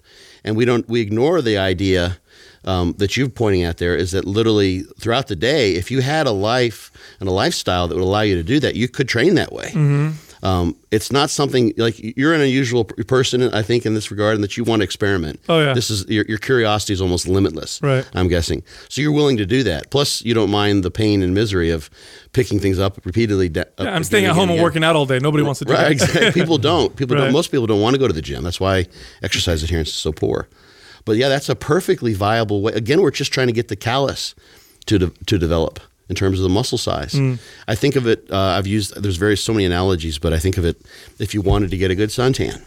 and 0.44 0.56
we 0.56 0.64
don't 0.64 0.88
we 0.88 1.00
ignore 1.00 1.40
the 1.42 1.56
idea 1.58 2.18
um, 2.64 2.94
that 2.98 3.16
you're 3.16 3.28
pointing 3.28 3.62
at 3.62 3.78
there 3.78 3.96
is 3.96 4.10
that 4.12 4.24
literally 4.24 4.82
throughout 4.98 5.28
the 5.28 5.36
day, 5.36 5.74
if 5.74 5.90
you 5.90 6.02
had 6.02 6.26
a 6.26 6.32
life 6.32 6.90
and 7.18 7.28
a 7.28 7.32
lifestyle 7.32 7.88
that 7.88 7.94
would 7.94 8.04
allow 8.04 8.20
you 8.20 8.36
to 8.36 8.42
do 8.42 8.60
that, 8.60 8.76
you 8.76 8.88
could 8.88 9.08
train 9.08 9.34
that 9.34 9.52
way. 9.52 9.72
Um, 10.42 10.74
it's 10.90 11.12
not 11.12 11.28
something 11.28 11.74
like 11.76 11.96
you're 12.16 12.32
an 12.32 12.40
unusual 12.40 12.84
person, 12.84 13.42
I 13.52 13.60
think, 13.62 13.84
in 13.84 13.92
this 13.94 14.10
regard, 14.10 14.36
and 14.36 14.42
that 14.42 14.56
you 14.56 14.64
want 14.64 14.80
to 14.80 14.84
experiment. 14.84 15.38
Oh, 15.50 15.60
yeah. 15.60 15.74
this 15.74 15.90
is 15.90 16.06
your, 16.08 16.24
your 16.26 16.38
curiosity 16.38 16.94
is 16.94 17.00
almost 17.02 17.28
limitless. 17.28 17.78
Right. 17.82 18.08
I'm 18.14 18.26
guessing. 18.28 18.62
So 18.88 19.02
you're 19.02 19.12
willing 19.12 19.36
to 19.36 19.44
do 19.44 19.62
that. 19.64 19.90
Plus, 19.90 20.22
you 20.22 20.32
don't 20.32 20.50
mind 20.50 20.82
the 20.82 20.90
pain 20.90 21.22
and 21.22 21.34
misery 21.34 21.68
of 21.70 21.90
picking 22.32 22.58
things 22.58 22.78
up 22.78 23.04
repeatedly. 23.04 23.50
De- 23.50 23.66
Yeah, 23.78 23.90
I'm 23.94 24.02
staying 24.04 24.24
at 24.24 24.32
home 24.32 24.44
and 24.44 24.52
again. 24.52 24.62
working 24.62 24.82
out 24.84 24.96
all 24.96 25.04
day. 25.04 25.18
Nobody 25.18 25.42
wants 25.44 25.58
to 25.58 25.66
do 25.66 25.74
Right, 25.74 25.82
that. 25.82 25.92
exactly. 25.92 26.32
People 26.42 26.56
don't. 26.56 26.96
People 26.96 27.16
Right. 27.16 27.24
don't. 27.24 27.32
Most 27.32 27.50
people 27.50 27.66
don't 27.66 27.82
want 27.82 27.94
to 27.94 27.98
go 28.00 28.06
to 28.06 28.14
the 28.14 28.22
gym. 28.22 28.42
That's 28.42 28.60
why 28.60 28.86
exercise 29.22 29.62
adherence 29.62 29.88
is 29.90 29.94
so 29.96 30.10
poor. 30.12 30.48
But 31.04 31.16
yeah, 31.16 31.28
that's 31.28 31.48
a 31.50 31.54
perfectly 31.54 32.14
viable 32.14 32.62
way. 32.62 32.72
Again, 32.72 33.02
we're 33.02 33.10
just 33.10 33.32
trying 33.32 33.48
to 33.48 33.52
get 33.52 33.68
the 33.68 33.76
callus 33.76 34.34
to 34.86 34.98
de- 34.98 35.12
to 35.26 35.38
develop 35.38 35.80
in 36.10 36.14
terms 36.16 36.38
of 36.38 36.42
the 36.42 36.48
muscle 36.50 36.76
size. 36.76 37.12
Hmm. 37.12 37.36
I 37.66 37.74
think 37.74 37.96
of 37.96 38.06
it. 38.06 38.26
Uh, 38.30 38.36
I've 38.58 38.66
used. 38.66 39.00
There's 39.02 39.16
very 39.16 39.36
so 39.36 39.52
many 39.54 39.64
analogies, 39.64 40.18
but 40.18 40.32
I 40.34 40.38
think 40.38 40.58
of 40.58 40.64
it. 40.66 40.76
If 41.18 41.32
you 41.32 41.40
wanted 41.40 41.70
to 41.70 41.78
get 41.78 41.90
a 41.90 41.94
good 41.94 42.10
suntan, 42.10 42.60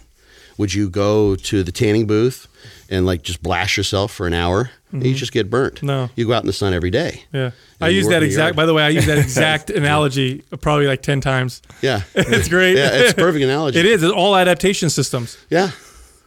would 0.58 0.74
you 0.74 0.90
go 0.90 1.36
to 1.36 1.62
the 1.64 1.72
tanning 1.72 2.08
booth 2.08 2.48
and 2.90 3.06
like 3.06 3.22
just 3.22 3.44
blast 3.44 3.78
yourself 3.78 4.12
for 4.12 4.26
an 4.26 4.34
hour? 4.34 4.72
And 4.92 5.04
you 5.06 5.16
just 5.16 5.32
get 5.32 5.50
burnt. 5.50 5.78
Mm-hmm. 5.78 5.88
No. 5.88 6.10
you 6.16 6.28
go 6.28 6.34
out 6.34 6.44
in 6.44 6.48
the 6.48 6.54
sun 6.54 6.72
every 6.72 6.92
day. 6.92 7.24
Yeah. 7.34 7.50
I 7.82 7.90
use 7.90 8.08
that 8.10 8.22
exact. 8.24 8.56
By 8.56 8.66
the 8.68 8.76
way, 8.76 8.84
I 8.84 8.90
use 8.90 9.08
that 9.08 9.18
exact 9.28 9.72
analogy 9.72 10.44
probably 10.62 10.86
like 10.88 11.02
ten 11.02 11.20
times. 11.20 11.62
Yeah, 11.82 12.04
It's 12.16 12.48
great. 12.48 12.78
yeah, 12.78 12.90
it's 12.94 13.12
a 13.12 13.16
perfect 13.16 13.44
analogy. 13.50 13.80
It 13.80 13.86
is. 13.88 14.04
It's 14.04 14.14
all 14.14 14.36
adaptation 14.36 14.90
systems. 14.90 15.38
Yeah. 15.50 15.72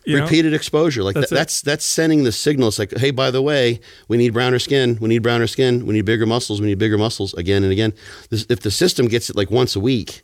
You 0.06 0.18
know? 0.18 0.22
Repeated 0.22 0.54
exposure, 0.54 1.02
like 1.02 1.16
That's 1.16 1.30
that's 1.30 1.60
that's 1.60 1.60
that's 1.62 1.84
sending 1.84 2.22
the 2.22 2.30
signal. 2.30 2.68
It's 2.68 2.78
like, 2.78 2.96
hey, 2.96 3.10
by 3.10 3.32
the 3.32 3.42
way, 3.42 3.80
we 4.06 4.16
need 4.16 4.32
browner 4.32 4.60
skin. 4.60 4.98
We 5.00 5.08
need 5.08 5.18
browner 5.18 5.48
skin. 5.48 5.84
We 5.84 5.94
need 5.94 6.04
bigger 6.04 6.26
muscles. 6.26 6.60
We 6.60 6.68
need 6.68 6.78
bigger 6.78 6.96
muscles 6.96 7.34
again 7.34 7.64
and 7.64 7.72
again. 7.72 7.92
This, 8.30 8.46
if 8.48 8.60
the 8.60 8.70
system 8.70 9.08
gets 9.08 9.30
it 9.30 9.36
like 9.36 9.50
once 9.50 9.74
a 9.74 9.80
week, 9.80 10.22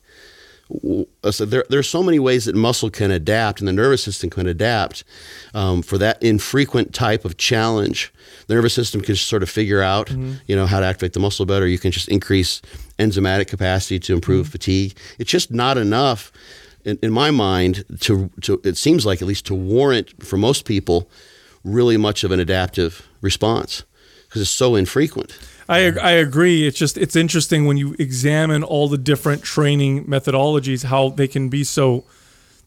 uh, 1.24 1.30
so 1.30 1.44
there 1.44 1.64
there's 1.68 1.88
so 1.88 2.02
many 2.02 2.18
ways 2.18 2.44
that 2.44 2.54
muscle 2.54 2.90
can 2.90 3.10
adapt 3.10 3.60
and 3.60 3.68
the 3.68 3.72
nervous 3.72 4.02
system 4.02 4.30
can 4.30 4.46
adapt 4.46 5.04
um, 5.52 5.82
for 5.82 5.98
that 5.98 6.22
infrequent 6.22 6.94
type 6.94 7.24
of 7.24 7.36
challenge. 7.36 8.12
The 8.46 8.54
nervous 8.54 8.74
system 8.74 9.00
can 9.00 9.14
just 9.14 9.28
sort 9.28 9.42
of 9.42 9.50
figure 9.50 9.82
out, 9.82 10.08
mm-hmm. 10.08 10.34
you 10.46 10.56
know, 10.56 10.66
how 10.66 10.80
to 10.80 10.86
activate 10.86 11.12
the 11.12 11.20
muscle 11.20 11.44
better. 11.44 11.66
You 11.66 11.78
can 11.78 11.90
just 11.92 12.08
increase 12.08 12.62
enzymatic 12.98 13.48
capacity 13.48 13.98
to 13.98 14.14
improve 14.14 14.46
mm-hmm. 14.46 14.52
fatigue. 14.52 14.96
It's 15.18 15.30
just 15.30 15.50
not 15.50 15.76
enough 15.76 16.32
in, 16.84 16.98
in 17.02 17.12
my 17.12 17.30
mind, 17.30 17.84
to, 18.00 18.30
to 18.42 18.60
it 18.64 18.76
seems 18.76 19.06
like 19.06 19.22
at 19.22 19.28
least 19.28 19.46
to 19.46 19.54
warrant 19.54 20.22
for 20.22 20.36
most 20.36 20.64
people 20.64 21.08
really 21.64 21.96
much 21.96 22.24
of 22.24 22.32
an 22.32 22.40
adaptive 22.40 23.08
response 23.20 23.84
because 24.26 24.42
it's 24.42 24.50
so 24.50 24.74
infrequent. 24.74 25.38
I 25.68 25.80
ag- 25.80 25.98
I 25.98 26.12
agree. 26.12 26.66
It's 26.66 26.78
just 26.78 26.98
it's 26.98 27.16
interesting 27.16 27.66
when 27.66 27.76
you 27.76 27.94
examine 27.98 28.62
all 28.62 28.88
the 28.88 28.98
different 28.98 29.42
training 29.42 30.06
methodologies, 30.06 30.84
how 30.84 31.10
they 31.10 31.28
can 31.28 31.48
be 31.48 31.64
so. 31.64 32.04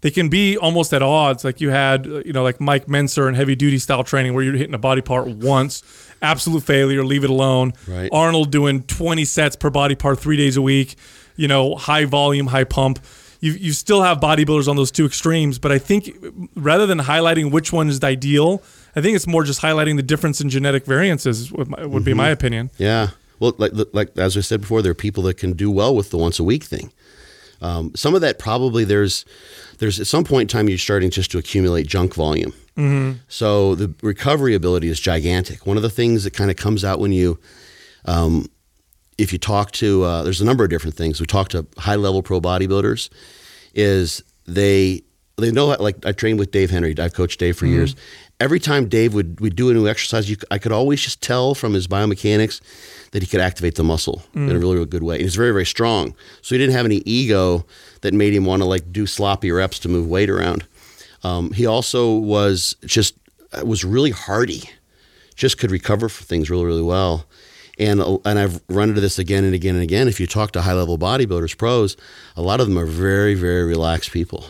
They 0.01 0.11
can 0.11 0.29
be 0.29 0.55
almost 0.55 0.93
at 0.93 1.01
odds. 1.01 1.43
Like 1.43 1.61
you 1.61 1.71
had, 1.71 2.05
you 2.05 2.31
know, 2.31 2.43
like 2.43 2.61
Mike 2.61 2.85
Mentzer 2.85 3.27
and 3.27 3.35
heavy 3.35 3.55
duty 3.55 3.79
style 3.79 4.03
training, 4.03 4.35
where 4.35 4.43
you're 4.43 4.53
hitting 4.55 4.75
a 4.75 4.79
body 4.79 5.01
part 5.01 5.27
once, 5.27 5.81
absolute 6.21 6.61
failure, 6.61 7.03
leave 7.03 7.23
it 7.23 7.29
alone. 7.31 7.73
Right. 7.87 8.09
Arnold 8.11 8.51
doing 8.51 8.83
20 8.83 9.25
sets 9.25 9.55
per 9.55 9.71
body 9.71 9.95
part 9.95 10.19
three 10.19 10.37
days 10.37 10.57
a 10.57 10.61
week, 10.61 10.95
you 11.37 11.47
know, 11.47 11.75
high 11.75 12.05
volume, 12.05 12.47
high 12.47 12.65
pump. 12.65 12.99
You, 13.45 13.51
you 13.51 13.73
still 13.73 14.01
have 14.01 14.19
bodybuilders 14.19 14.67
on 14.67 14.75
those 14.75 14.91
two 14.91 15.05
extremes, 15.05 15.59
but 15.59 15.71
I 15.71 15.77
think 15.77 16.17
rather 16.55 16.87
than 16.87 16.97
highlighting 16.97 17.51
which 17.51 17.71
one 17.71 17.89
is 17.89 17.99
the 17.99 18.07
ideal, 18.07 18.63
I 18.95 19.01
think 19.01 19.15
it's 19.15 19.27
more 19.27 19.43
just 19.43 19.61
highlighting 19.61 19.97
the 19.97 20.03
difference 20.03 20.41
in 20.41 20.49
genetic 20.49 20.85
variances. 20.85 21.51
Would, 21.51 21.69
my, 21.69 21.85
would 21.85 22.03
be 22.03 22.15
my 22.15 22.29
opinion. 22.29 22.71
Yeah. 22.79 23.09
Well, 23.39 23.53
like, 23.59 23.71
like 23.93 24.17
as 24.17 24.35
I 24.35 24.41
said 24.41 24.61
before, 24.61 24.81
there 24.81 24.91
are 24.91 24.95
people 24.95 25.21
that 25.23 25.37
can 25.37 25.53
do 25.53 25.69
well 25.69 25.95
with 25.95 26.09
the 26.09 26.17
once 26.17 26.39
a 26.39 26.43
week 26.43 26.63
thing. 26.63 26.91
Um, 27.61 27.91
some 27.95 28.15
of 28.15 28.21
that 28.21 28.39
probably 28.39 28.83
there's 28.83 29.25
there's 29.77 29.99
at 29.99 30.07
some 30.07 30.23
point 30.23 30.41
in 30.51 30.57
time 30.57 30.67
you're 30.67 30.77
starting 30.77 31.11
just 31.11 31.31
to 31.31 31.37
accumulate 31.37 31.87
junk 31.87 32.15
volume. 32.15 32.53
Mm-hmm. 32.77 33.19
So 33.27 33.75
the 33.75 33.93
recovery 34.01 34.55
ability 34.55 34.87
is 34.87 34.99
gigantic. 34.99 35.67
One 35.67 35.77
of 35.77 35.83
the 35.83 35.89
things 35.89 36.23
that 36.23 36.33
kind 36.33 36.49
of 36.49 36.57
comes 36.57 36.83
out 36.83 36.99
when 36.99 37.11
you 37.11 37.39
um, 38.05 38.49
if 39.17 39.31
you 39.31 39.39
talk 39.39 39.71
to 39.71 40.03
uh, 40.03 40.23
there's 40.23 40.41
a 40.41 40.45
number 40.45 40.63
of 40.63 40.69
different 40.69 40.95
things. 40.95 41.19
We 41.19 41.25
talk 41.25 41.49
to 41.49 41.65
high 41.77 41.95
level 41.95 42.21
pro 42.21 42.41
bodybuilders, 42.41 43.09
is 43.73 44.23
they 44.45 45.03
they 45.37 45.51
know 45.51 45.67
like 45.67 46.05
I 46.05 46.11
trained 46.11 46.39
with 46.39 46.51
Dave 46.51 46.69
Henry. 46.69 46.95
I've 46.97 47.13
coached 47.13 47.39
Dave 47.39 47.57
for 47.57 47.65
years. 47.65 47.95
Every 48.39 48.59
time 48.59 48.89
Dave 48.89 49.13
would 49.13 49.39
would 49.39 49.55
do 49.55 49.69
a 49.69 49.73
new 49.73 49.87
exercise, 49.87 50.29
you, 50.29 50.37
I 50.51 50.57
could 50.57 50.71
always 50.71 51.01
just 51.01 51.21
tell 51.21 51.55
from 51.55 51.73
his 51.73 51.87
biomechanics 51.87 52.61
that 53.11 53.23
he 53.23 53.27
could 53.27 53.39
activate 53.39 53.75
the 53.75 53.83
muscle 53.83 54.23
in 54.33 54.51
a 54.51 54.59
really, 54.59 54.75
really 54.75 54.85
good 54.85 55.03
way. 55.03 55.15
And 55.15 55.23
he's 55.23 55.35
very 55.35 55.51
very 55.51 55.65
strong, 55.65 56.13
so 56.41 56.55
he 56.55 56.59
didn't 56.59 56.75
have 56.75 56.85
any 56.85 56.97
ego 57.05 57.65
that 58.01 58.13
made 58.13 58.33
him 58.33 58.45
want 58.45 58.61
to 58.61 58.65
like 58.65 58.91
do 58.91 59.05
sloppy 59.05 59.51
reps 59.51 59.79
to 59.79 59.89
move 59.89 60.07
weight 60.07 60.29
around. 60.29 60.65
Um, 61.23 61.51
he 61.53 61.65
also 61.65 62.15
was 62.15 62.75
just 62.85 63.15
was 63.63 63.85
really 63.85 64.11
hardy 64.11 64.69
just 65.35 65.57
could 65.57 65.71
recover 65.71 66.09
for 66.09 66.23
things 66.23 66.49
really, 66.49 66.65
really 66.65 66.81
well. 66.81 67.25
And 67.77 68.01
uh, 68.01 68.17
and 68.25 68.39
I've 68.39 68.61
run 68.69 68.89
into 68.89 69.01
this 69.01 69.19
again 69.19 69.43
and 69.43 69.53
again 69.53 69.75
and 69.75 69.83
again. 69.83 70.07
If 70.07 70.19
you 70.19 70.27
talk 70.27 70.51
to 70.51 70.61
high 70.61 70.73
level 70.73 70.97
bodybuilders, 70.97 71.57
pros, 71.57 71.97
a 72.35 72.41
lot 72.41 72.59
of 72.59 72.67
them 72.67 72.77
are 72.77 72.85
very, 72.85 73.35
very 73.35 73.63
relaxed 73.63 74.11
people. 74.11 74.45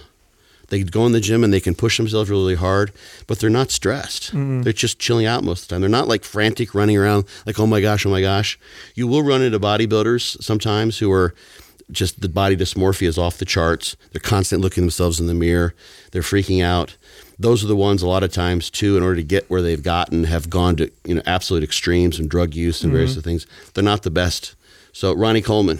They 0.70 0.84
go 0.84 1.06
in 1.06 1.12
the 1.12 1.20
gym 1.20 1.44
and 1.44 1.54
they 1.54 1.60
can 1.60 1.76
push 1.76 1.98
themselves 1.98 2.30
really, 2.30 2.42
really 2.42 2.56
hard, 2.56 2.92
but 3.28 3.40
they're 3.40 3.50
not 3.52 3.70
stressed. 3.70 4.32
They're 4.64 4.74
just 4.74 4.98
chilling 4.98 5.26
out 5.28 5.44
most 5.44 5.64
of 5.64 5.68
the 5.68 5.76
time. 5.76 5.82
They're 5.82 5.90
not 5.90 6.08
like 6.08 6.24
frantic 6.24 6.74
running 6.74 6.98
around 6.98 7.26
like, 7.46 7.60
oh 7.60 7.68
my 7.68 7.82
gosh, 7.82 8.06
oh 8.06 8.10
my 8.10 8.22
gosh. 8.22 8.58
You 8.96 9.08
will 9.08 9.22
run 9.22 9.44
into 9.44 9.60
bodybuilders 9.60 10.42
sometimes 10.42 10.98
who 10.98 11.12
are 11.12 11.36
just 11.92 12.22
the 12.22 12.30
body 12.30 12.58
dysmorphia 12.58 13.08
is 13.08 13.18
off 13.18 13.38
the 13.38 13.46
charts. 13.46 13.96
They're 14.12 14.20
constantly 14.20 14.64
looking 14.64 14.84
themselves 14.84 15.20
in 15.20 15.28
the 15.28 15.36
mirror. 15.36 15.76
They're 16.12 16.24
freaking 16.24 16.64
out. 16.64 16.98
Those 17.38 17.64
are 17.64 17.68
the 17.68 17.76
ones 17.76 18.02
a 18.02 18.08
lot 18.08 18.24
of 18.24 18.32
times 18.32 18.70
too, 18.70 18.96
in 18.96 19.04
order 19.04 19.18
to 19.18 19.24
get 19.24 19.50
where 19.50 19.62
they've 19.62 19.82
gotten, 19.82 20.24
have 20.26 20.50
gone 20.50 20.76
to 20.78 20.92
you 21.04 21.16
know 21.16 21.22
absolute 21.26 21.64
extremes 21.64 22.20
and 22.20 22.30
drug 22.30 22.54
use 22.54 22.84
and 22.84 22.92
various 22.92 23.14
other 23.14 23.22
things. 23.22 23.46
They're 23.74 23.84
not 23.84 24.04
the 24.04 24.12
best. 24.12 24.56
So 24.94 25.14
Ronnie 25.14 25.42
Coleman, 25.42 25.80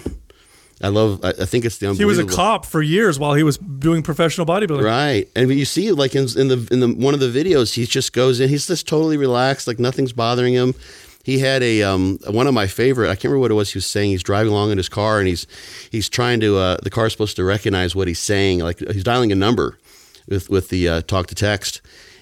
I 0.82 0.90
love. 0.90 1.24
I, 1.24 1.30
I 1.30 1.46
think 1.46 1.64
it's 1.64 1.78
the 1.78 1.94
He 1.94 2.04
was 2.04 2.20
a 2.20 2.26
cop 2.26 2.66
for 2.66 2.82
years 2.82 3.18
while 3.18 3.34
he 3.34 3.44
was 3.44 3.58
doing 3.58 4.04
professional 4.04 4.46
bodybuilding. 4.46 4.84
Right, 4.84 5.30
and 5.36 5.50
you 5.50 5.66
see 5.66 5.92
like 5.92 6.16
in, 6.16 6.28
in 6.38 6.50
the 6.50 6.68
in 6.72 6.80
the 6.82 6.94
one 6.94 7.14
of 7.14 7.22
the 7.22 7.30
videos, 7.30 7.74
he 7.74 7.86
just 7.86 8.12
goes 8.12 8.42
in. 8.42 8.50
He's 8.50 8.68
just 8.68 8.88
totally 8.88 9.18
relaxed, 9.18 9.68
like 9.68 9.80
nothing's 9.80 10.12
bothering 10.12 10.54
him. 10.54 10.76
He 11.24 11.40
had 11.40 11.64
a 11.64 11.82
um, 11.82 12.20
one 12.30 12.46
of 12.46 12.54
my 12.54 12.68
favorite. 12.68 13.08
I 13.10 13.16
can't 13.16 13.26
remember 13.26 13.40
what 13.40 13.52
it 13.52 13.56
was. 13.56 13.72
He 13.72 13.78
was 13.78 13.88
saying 13.88 14.12
he's 14.12 14.22
driving 14.22 14.52
along 14.52 14.72
in 14.72 14.78
his 14.78 14.90
car 14.90 15.20
and 15.20 15.28
he's 15.28 15.48
he's 15.90 16.10
trying 16.10 16.42
to. 16.42 16.58
Uh, 16.58 16.78
the 16.84 16.90
car's 16.90 17.14
supposed 17.14 17.38
to 17.38 17.44
recognize 17.46 17.96
what 17.96 18.08
he's 18.10 18.20
saying. 18.20 18.60
Like 18.60 18.80
he's 18.80 19.04
dialing 19.04 19.32
a 19.32 19.36
number 19.36 19.80
with 20.28 20.50
with 20.50 20.70
the 20.70 20.88
uh, 20.90 21.02
talk 21.02 21.28
to 21.28 21.36
text, 21.36 21.82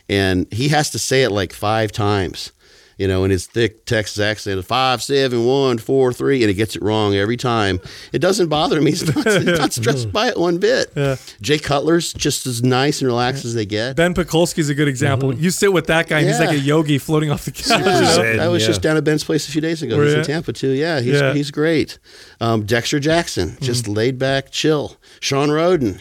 and 0.09 0.51
he 0.51 0.69
has 0.69 0.89
to 0.91 0.99
say 0.99 1.23
it 1.23 1.31
like 1.31 1.53
five 1.53 1.91
times. 1.91 2.51
You 2.95 3.07
know, 3.07 3.23
in 3.23 3.31
his 3.31 3.47
thick 3.47 3.85
Texas 3.87 4.19
accent, 4.19 4.63
five, 4.65 5.01
seven, 5.01 5.45
one, 5.47 5.79
four, 5.79 6.13
three, 6.13 6.43
and 6.43 6.47
he 6.49 6.53
gets 6.53 6.75
it 6.75 6.83
wrong 6.83 7.15
every 7.15 7.35
time. 7.37 7.79
It 8.13 8.19
doesn't 8.19 8.49
bother 8.49 8.77
him. 8.77 8.85
He's 8.85 9.03
not, 9.15 9.25
he's 9.25 9.45
not 9.45 9.73
stressed 9.73 10.11
by 10.11 10.27
it 10.27 10.37
one 10.37 10.59
bit. 10.59 10.93
Jay 11.41 11.57
Cutler's 11.57 12.13
just 12.13 12.45
as 12.45 12.61
nice 12.61 13.01
and 13.01 13.07
relaxed 13.07 13.45
as 13.45 13.55
they 13.55 13.65
get. 13.65 13.95
Ben 13.95 14.13
Pakulski's 14.13 14.69
a 14.69 14.75
good 14.75 14.87
example. 14.87 15.33
You 15.33 15.49
sit 15.49 15.73
with 15.73 15.87
that 15.87 16.07
guy, 16.07 16.19
and 16.19 16.27
he's 16.27 16.35
Mm-hmm. 16.37 16.45
Like 16.45 16.55
a 16.55 16.59
yogi 16.59 16.99
floating 16.99 17.31
off 17.31 17.45
the 17.45 17.51
couch. 17.51 17.67
Yeah, 17.69 18.13
Zen, 18.13 18.39
I 18.39 18.47
was 18.47 18.61
yeah. 18.61 18.67
just 18.67 18.83
down 18.83 18.95
at 18.95 19.03
Ben's 19.03 19.23
place 19.23 19.49
a 19.49 19.51
few 19.51 19.59
days 19.59 19.81
ago. 19.81 19.97
Were 19.97 20.05
he's 20.05 20.13
in? 20.13 20.23
Tampa 20.23 20.53
too. 20.53 20.69
Yeah, 20.69 20.99
he's 21.01 21.19
Yeah. 21.19 21.33
he's 21.33 21.49
great. 21.49 21.97
Um, 22.41 22.63
Dexter 22.63 22.99
Jackson, 22.99 23.57
just 23.59 23.85
Mm-hmm. 23.85 23.93
laid 23.93 24.19
back, 24.19 24.51
chill. 24.51 24.97
Shawn 25.19 25.49
Rhoden, 25.49 25.99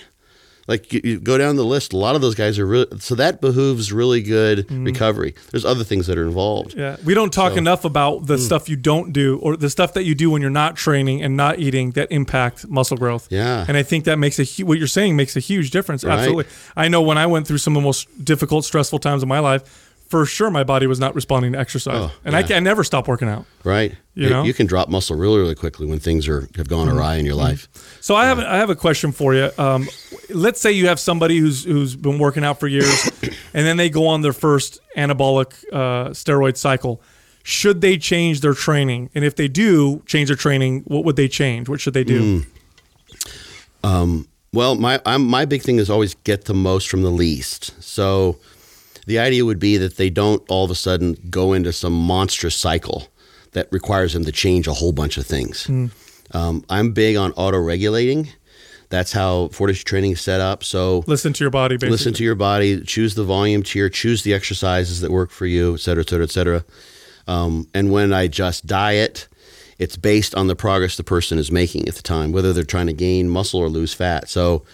like 0.69 0.93
you, 0.93 1.01
you 1.05 1.21
go 1.21 1.37
down 1.39 1.57
the 1.57 1.65
list. 1.65 1.93
A 1.93 1.97
lot 1.97 2.15
of 2.15 2.21
those 2.21 2.35
guys 2.35 2.59
are 2.59 2.67
really 2.67 2.87
so 3.01 3.15
that 3.17 3.41
behooves 3.41 3.93
really 3.93 4.23
good 4.23 4.67
Mm-hmm. 4.69 4.85
recovery. 4.85 5.35
There's 5.51 5.65
other 5.65 5.85
things 5.85 6.07
that 6.07 6.17
are 6.19 6.23
involved. 6.25 6.75
Yeah, 6.77 6.97
we 7.05 7.15
don't 7.15 7.33
talk 7.33 7.57
enough 7.57 7.85
about 7.85 8.27
the 8.27 8.39
stuff 8.39 8.69
you 8.69 8.77
don't 8.77 9.13
do 9.13 9.39
or 9.39 9.57
the 9.57 9.69
stuff 9.71 9.95
that 9.95 10.05
you 10.05 10.15
do 10.15 10.31
when 10.31 10.41
you're 10.43 10.51
not 10.51 10.77
training 10.77 11.23
and 11.23 11.37
not 11.37 11.59
eating 11.59 11.91
that 11.93 12.11
impact 12.13 12.69
muscle 12.69 12.97
growth. 12.97 13.27
Yeah. 13.31 13.65
and 13.69 13.77
I 13.77 13.83
think 13.83 14.05
that 14.05 14.19
makes 14.19 14.39
a 14.39 14.65
what 14.65 14.79
you're 14.79 14.87
saying 14.87 15.17
makes 15.17 15.37
a 15.37 15.41
huge 15.41 15.71
difference. 15.71 16.05
Right. 16.05 16.19
Absolutely, 16.19 16.47
I 16.77 16.89
know 16.89 17.03
when 17.03 17.19
I 17.19 17.27
went 17.27 17.47
through 17.47 17.59
some 17.59 17.77
of 17.77 17.83
the 17.83 17.87
most 17.87 18.25
difficult, 18.25 18.65
stressful 18.65 18.99
times 19.01 19.23
of 19.23 19.29
my 19.29 19.39
life. 19.41 19.89
For 20.13 20.27
sure, 20.27 20.51
my 20.51 20.63
body 20.65 20.87
was 20.87 21.01
not 21.01 21.15
responding 21.15 21.53
to 21.55 21.59
exercise, 21.59 22.11
Oh, 22.11 22.13
and 22.25 22.37
I, 22.37 22.41
yeah. 22.41 22.47
ca- 22.49 22.55
I 22.57 22.61
never 22.61 22.85
stopped 22.85 23.09
working 23.09 23.29
out. 23.29 23.47
Right. 23.65 23.97
You 24.15 24.29
know? 24.29 24.43
you 24.45 24.53
can 24.53 24.67
drop 24.67 24.89
muscle 24.91 25.17
really, 25.17 25.39
really 25.41 25.55
quickly 25.55 25.87
when 25.87 26.01
things 26.01 26.29
are 26.29 26.43
have 26.57 26.69
gone 26.69 26.87
Mm-hmm. 26.89 26.99
awry 26.99 27.15
in 27.17 27.25
your 27.25 27.35
life. 27.49 27.67
So 28.01 28.15
I 28.15 28.27
have 28.27 28.39
I 28.39 28.57
have 28.59 28.69
a 28.69 28.77
question 28.77 29.11
for 29.13 29.33
you. 29.35 29.49
Um, 29.57 29.89
let's 30.29 30.61
say 30.61 30.71
you 30.71 30.87
have 30.89 31.01
somebody 31.01 31.39
who's 31.39 31.65
who's 31.65 31.97
been 31.97 32.19
working 32.19 32.45
out 32.45 32.61
for 32.61 32.69
years, 32.69 33.11
and 33.55 33.67
then 33.67 33.77
they 33.79 33.89
go 33.89 34.07
on 34.07 34.21
their 34.21 34.35
first 34.35 34.81
anabolic 34.99 35.51
uh, 35.73 36.11
steroid 36.13 36.57
cycle. 36.59 37.01
Should 37.43 37.81
they 37.81 37.97
change 37.99 38.41
their 38.41 38.55
training? 38.55 39.09
And 39.15 39.25
if 39.25 39.35
they 39.35 39.49
do 39.49 40.03
change 40.07 40.29
their 40.29 40.37
training, 40.37 40.83
what 40.87 41.05
would 41.07 41.17
they 41.17 41.29
change? 41.29 41.69
What 41.71 41.81
should 41.81 41.95
they 41.95 42.05
do? 42.05 42.43
Um 43.83 44.29
Well, 44.53 44.75
my 44.75 45.01
I'm, 45.07 45.27
my 45.27 45.47
big 45.47 45.63
thing 45.63 45.79
is 45.81 45.89
always 45.89 46.15
get 46.25 46.45
the 46.45 46.55
most 46.55 46.89
from 46.91 47.03
the 47.03 47.11
least. 47.25 47.73
So 47.83 48.37
the 49.07 49.19
idea 49.19 49.45
would 49.45 49.59
be 49.59 49.77
that 49.79 49.97
they 49.97 50.11
don't 50.11 50.43
all 50.49 50.65
of 50.65 50.71
a 50.71 50.75
sudden 50.75 51.17
go 51.31 51.53
into 51.53 51.73
some 51.73 51.93
monstrous 51.93 52.55
cycle 52.57 53.09
that 53.53 53.69
requires 53.71 54.13
them 54.13 54.25
to 54.25 54.33
change 54.33 54.67
a 54.67 54.73
whole 54.73 54.93
bunch 54.93 55.17
of 55.19 55.27
things. 55.27 55.69
Um, 56.33 56.65
I'm 56.71 56.93
big 56.93 57.17
on 57.17 57.33
auto 57.33 57.59
regulating. 57.59 58.29
That's 58.89 59.13
how 59.13 59.49
Fortitude 59.49 59.87
training 59.87 60.13
is 60.13 60.21
set 60.21 60.41
up. 60.41 60.63
So 60.65 61.03
Listen 61.07 61.33
to 61.33 61.45
your 61.45 61.51
body, 61.51 61.77
basically. 61.77 61.91
listen 61.91 62.13
to 62.15 62.25
your 62.25 62.35
body, 62.35 62.81
choose 62.83 63.15
the 63.15 63.25
volume 63.25 63.63
tier, 63.63 63.89
choose 63.89 64.23
the 64.23 64.35
exercises 64.35 65.01
that 65.01 65.11
work 65.11 65.31
for 65.31 65.47
you, 65.47 65.75
et 65.75 65.81
cetera, 65.81 66.03
et 66.03 66.09
cetera, 66.11 66.25
et 66.25 66.31
cetera. 66.31 66.65
Um, 67.27 67.69
and 67.73 67.91
when 67.91 68.13
I 68.13 68.29
just 68.29 68.67
diet, 68.67 69.29
it's 69.79 69.97
based 69.97 70.35
on 70.35 70.47
the 70.47 70.57
progress 70.57 70.97
the 70.97 71.05
person 71.05 71.39
is 71.39 71.51
making 71.51 71.89
at 71.89 71.95
the 71.95 72.03
time, 72.03 72.33
whether 72.33 72.53
they're 72.53 72.65
trying 72.65 72.87
to 72.89 72.93
gain 72.93 73.29
muscle 73.29 73.61
or 73.61 73.69
lose 73.69 73.95
fat. 73.95 74.29
So, 74.29 74.65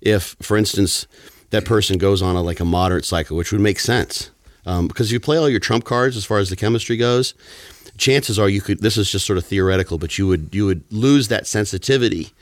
if, 0.00 0.36
for 0.40 0.56
instance, 0.56 1.06
that 1.52 1.64
person 1.64 1.98
goes 1.98 2.20
on 2.20 2.34
a 2.34 2.42
like 2.42 2.60
a 2.60 2.64
moderate 2.64 3.04
cycle, 3.04 3.36
which 3.36 3.52
would 3.52 3.60
make 3.60 3.78
sense, 3.78 4.30
um, 4.66 4.88
because 4.88 5.08
if 5.08 5.12
you 5.12 5.20
play 5.20 5.36
all 5.36 5.48
your 5.48 5.60
trump 5.60 5.84
cards 5.84 6.16
as 6.16 6.24
far 6.24 6.38
as 6.38 6.50
the 6.50 6.56
chemistry 6.56 6.96
goes, 6.96 7.34
chances 7.96 8.38
are 8.38 8.48
you 8.48 8.60
could. 8.60 8.80
This 8.80 8.96
is 8.96 9.10
just 9.10 9.26
sort 9.26 9.38
of 9.38 9.46
theoretical, 9.46 9.98
but 9.98 10.18
you 10.18 10.26
would 10.26 10.48
you 10.52 10.66
would 10.66 10.82
lose 10.90 11.28
that 11.28 11.46
sensitivity 11.46 12.32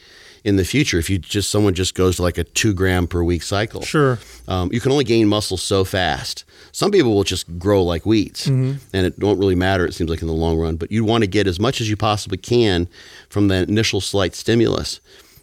in 0.42 0.56
the 0.56 0.64
future 0.64 0.98
if 0.98 1.10
you 1.10 1.18
just 1.18 1.50
someone 1.50 1.74
just 1.74 1.94
goes 1.94 2.16
to 2.16 2.22
like 2.22 2.38
a 2.38 2.44
two 2.44 2.72
gram 2.72 3.06
per 3.06 3.22
week 3.22 3.42
cycle. 3.42 3.82
Sure. 3.82 4.18
Um, 4.48 4.72
you 4.72 4.80
can 4.80 4.90
only 4.92 5.04
gain 5.04 5.28
muscle 5.28 5.56
so 5.58 5.84
fast. 5.84 6.44
Some 6.72 6.90
people 6.90 7.14
will 7.14 7.24
just 7.24 7.58
grow 7.58 7.82
like 7.82 8.06
weeds, 8.06 8.46
and 8.46 8.78
it 8.92 9.18
won't 9.18 9.40
really 9.40 9.56
matter. 9.56 9.84
It 9.84 9.92
seems 9.92 10.08
like 10.08 10.22
in 10.22 10.28
the 10.28 10.32
long 10.34 10.56
run, 10.56 10.76
but 10.76 10.90
you 10.92 11.04
want 11.04 11.24
to 11.24 11.28
get 11.28 11.46
as 11.46 11.58
much 11.58 11.80
as 11.80 11.90
you 11.90 11.96
possibly 11.96 12.38
can 12.38 12.88
from 13.28 13.48
that 13.48 13.68
initial 13.68 14.00
slight 14.00 14.34
stimulus, 14.34 15.00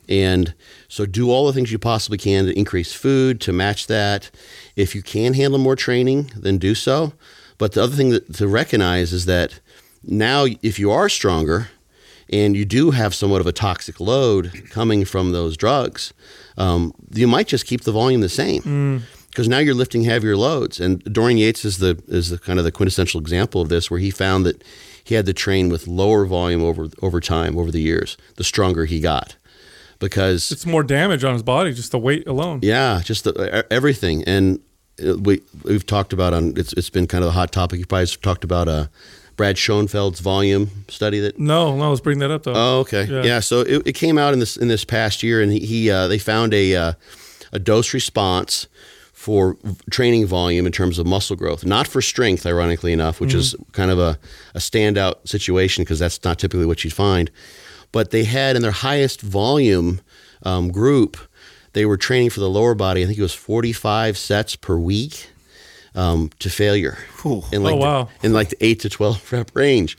and 0.08 0.54
so 0.88 1.06
do 1.06 1.30
all 1.30 1.48
the 1.48 1.54
things 1.54 1.72
you 1.72 1.80
possibly 1.80 2.18
can 2.18 2.46
to 2.46 2.58
increase 2.58 2.94
food 2.94 3.42
to 3.42 3.52
match 3.52 3.88
that. 3.88 4.32
If 4.76 4.96
you 4.96 5.02
can 5.02 5.34
handle 5.34 5.60
more 5.60 5.76
training, 5.76 6.32
then 6.36 6.58
do 6.58 6.76
so. 6.76 7.14
But 7.58 7.74
the 7.74 7.84
other 7.84 7.96
thing 7.96 8.10
that, 8.12 8.34
to 8.36 8.48
recognize 8.48 9.12
is 9.14 9.26
that 9.26 9.60
now, 10.04 10.46
if 10.62 10.80
you 10.80 10.92
are 10.92 11.10
stronger 11.10 11.70
and 12.30 12.56
you 12.56 12.66
do 12.66 12.92
have 12.92 13.14
somewhat 13.16 13.42
of 13.42 13.48
a 13.48 13.52
toxic 13.52 14.00
load 14.00 14.70
coming 14.70 15.04
from 15.06 15.32
those 15.32 15.58
drugs, 15.58 16.14
um, 16.58 16.94
you 17.14 17.28
might 17.28 17.48
just 17.48 17.66
keep 17.66 17.82
the 17.82 17.92
volume 17.92 18.22
the 18.22 18.30
same 18.30 19.04
because 19.30 19.48
now 19.48 19.60
you're 19.60 19.76
lifting 19.76 20.04
heavier 20.04 20.36
loads. 20.38 20.80
And 20.80 21.04
Dorian 21.04 21.38
Yates 21.38 21.66
is 21.66 21.80
the 21.80 22.02
is 22.08 22.30
the 22.30 22.38
kind 22.38 22.58
of 22.60 22.66
the 22.66 22.72
quintessential 22.72 23.20
example 23.20 23.62
of 23.62 23.70
this, 23.70 23.92
where 23.92 24.00
he 24.00 24.10
found 24.12 24.46
that 24.46 24.64
he 25.04 25.16
had 25.16 25.26
to 25.26 25.34
train 25.34 25.70
with 25.70 25.88
lower 25.88 26.26
volume 26.26 26.64
over 26.64 26.88
over 27.02 27.20
time 27.20 27.58
over 27.58 27.72
the 27.72 27.82
years, 27.82 28.18
the 28.36 28.44
stronger 28.44 28.86
he 28.86 29.00
got, 29.00 29.36
because 30.00 30.52
It's 30.52 30.66
more 30.66 30.84
damage 30.84 31.24
on 31.24 31.34
his 31.34 31.44
body, 31.44 31.74
just 31.74 31.92
the 31.92 32.00
weight 32.00 32.28
alone. 32.28 32.60
yeah, 32.62 33.02
just 33.04 33.24
the, 33.24 33.66
everything. 33.72 34.24
And 34.26 34.60
we 35.20 35.42
we've 35.64 35.86
talked 35.86 36.14
about 36.14 36.34
on 36.34 36.54
it's 36.58 36.74
it's 36.74 36.90
been 36.90 37.08
kind 37.08 37.24
of 37.24 37.30
a 37.30 37.34
hot 37.34 37.52
topic. 37.52 37.80
You 37.80 37.86
probably 37.86 38.08
talked 38.08 38.44
about 38.44 38.68
uh, 38.68 38.88
Brad 39.36 39.58
Schoenfeld's 39.58 40.20
volume 40.20 40.70
study 40.88 41.20
that 41.20 41.40
No, 41.40 41.76
no, 41.76 41.90
let's 41.90 42.02
bring 42.02 42.20
that 42.20 42.32
up 42.32 42.44
though. 42.44 42.54
Oh, 42.56 42.80
okay. 42.80 43.06
Yeah. 43.06 43.24
Yeah. 43.24 43.40
so 43.40 43.62
it, 43.62 43.86
it 43.88 43.94
came 43.94 44.18
out 44.18 44.34
in 44.34 44.40
this 44.40 44.58
in 44.58 44.68
this 44.68 44.84
past 44.84 45.22
year, 45.24 45.42
and 45.42 45.52
he, 45.52 45.60
he 45.60 45.92
uh, 45.92 46.08
they 46.08 46.18
found 46.18 46.54
a 46.54 46.76
uh, 46.76 46.94
a 47.52 47.60
dose 47.60 47.94
response 47.94 48.68
for 49.14 49.58
training 49.90 50.26
volume 50.26 50.66
in 50.66 50.72
terms 50.72 50.98
of 51.00 51.06
muscle 51.06 51.36
growth, 51.36 51.66
not 51.66 51.86
for 51.88 52.02
strength, 52.02 52.46
ironically 52.46 52.94
enough, 52.94 53.20
which 53.20 53.34
is 53.34 53.56
kind 53.74 53.92
of 53.92 54.00
a, 54.00 54.18
a 54.54 54.60
standout 54.60 55.28
situation 55.28 55.84
because 55.84 56.00
that's 56.00 56.24
not 56.24 56.40
typically 56.40 56.66
what 56.66 56.84
you'd 56.84 56.94
find. 56.94 57.30
But 57.98 58.12
they 58.12 58.26
had 58.26 58.56
in 58.56 58.62
their 58.62 58.70
highest 58.70 59.22
volume 59.22 60.02
um, 60.44 60.70
group, 60.72 61.18
they 61.74 61.84
were 61.84 61.98
training 61.98 62.30
for 62.30 62.42
the 62.42 62.48
lower 62.48 62.76
body. 62.76 63.02
I 63.02 63.08
think 63.08 63.18
it 63.18 63.24
was 63.24 63.34
45 63.34 64.20
sets 64.20 64.56
per 64.56 64.78
week 64.78 65.32
um, 65.96 66.30
to 66.38 66.52
failure. 66.52 67.00
In 67.52 67.64
like 67.64 67.74
Oh, 67.74 67.78
wow. 67.78 68.10
The, 68.22 68.28
in 68.28 68.34
like 68.34 68.50
the 68.50 68.64
eight 68.64 68.82
to 68.82 68.90
12 68.90 69.32
rep 69.34 69.50
range. 69.56 69.98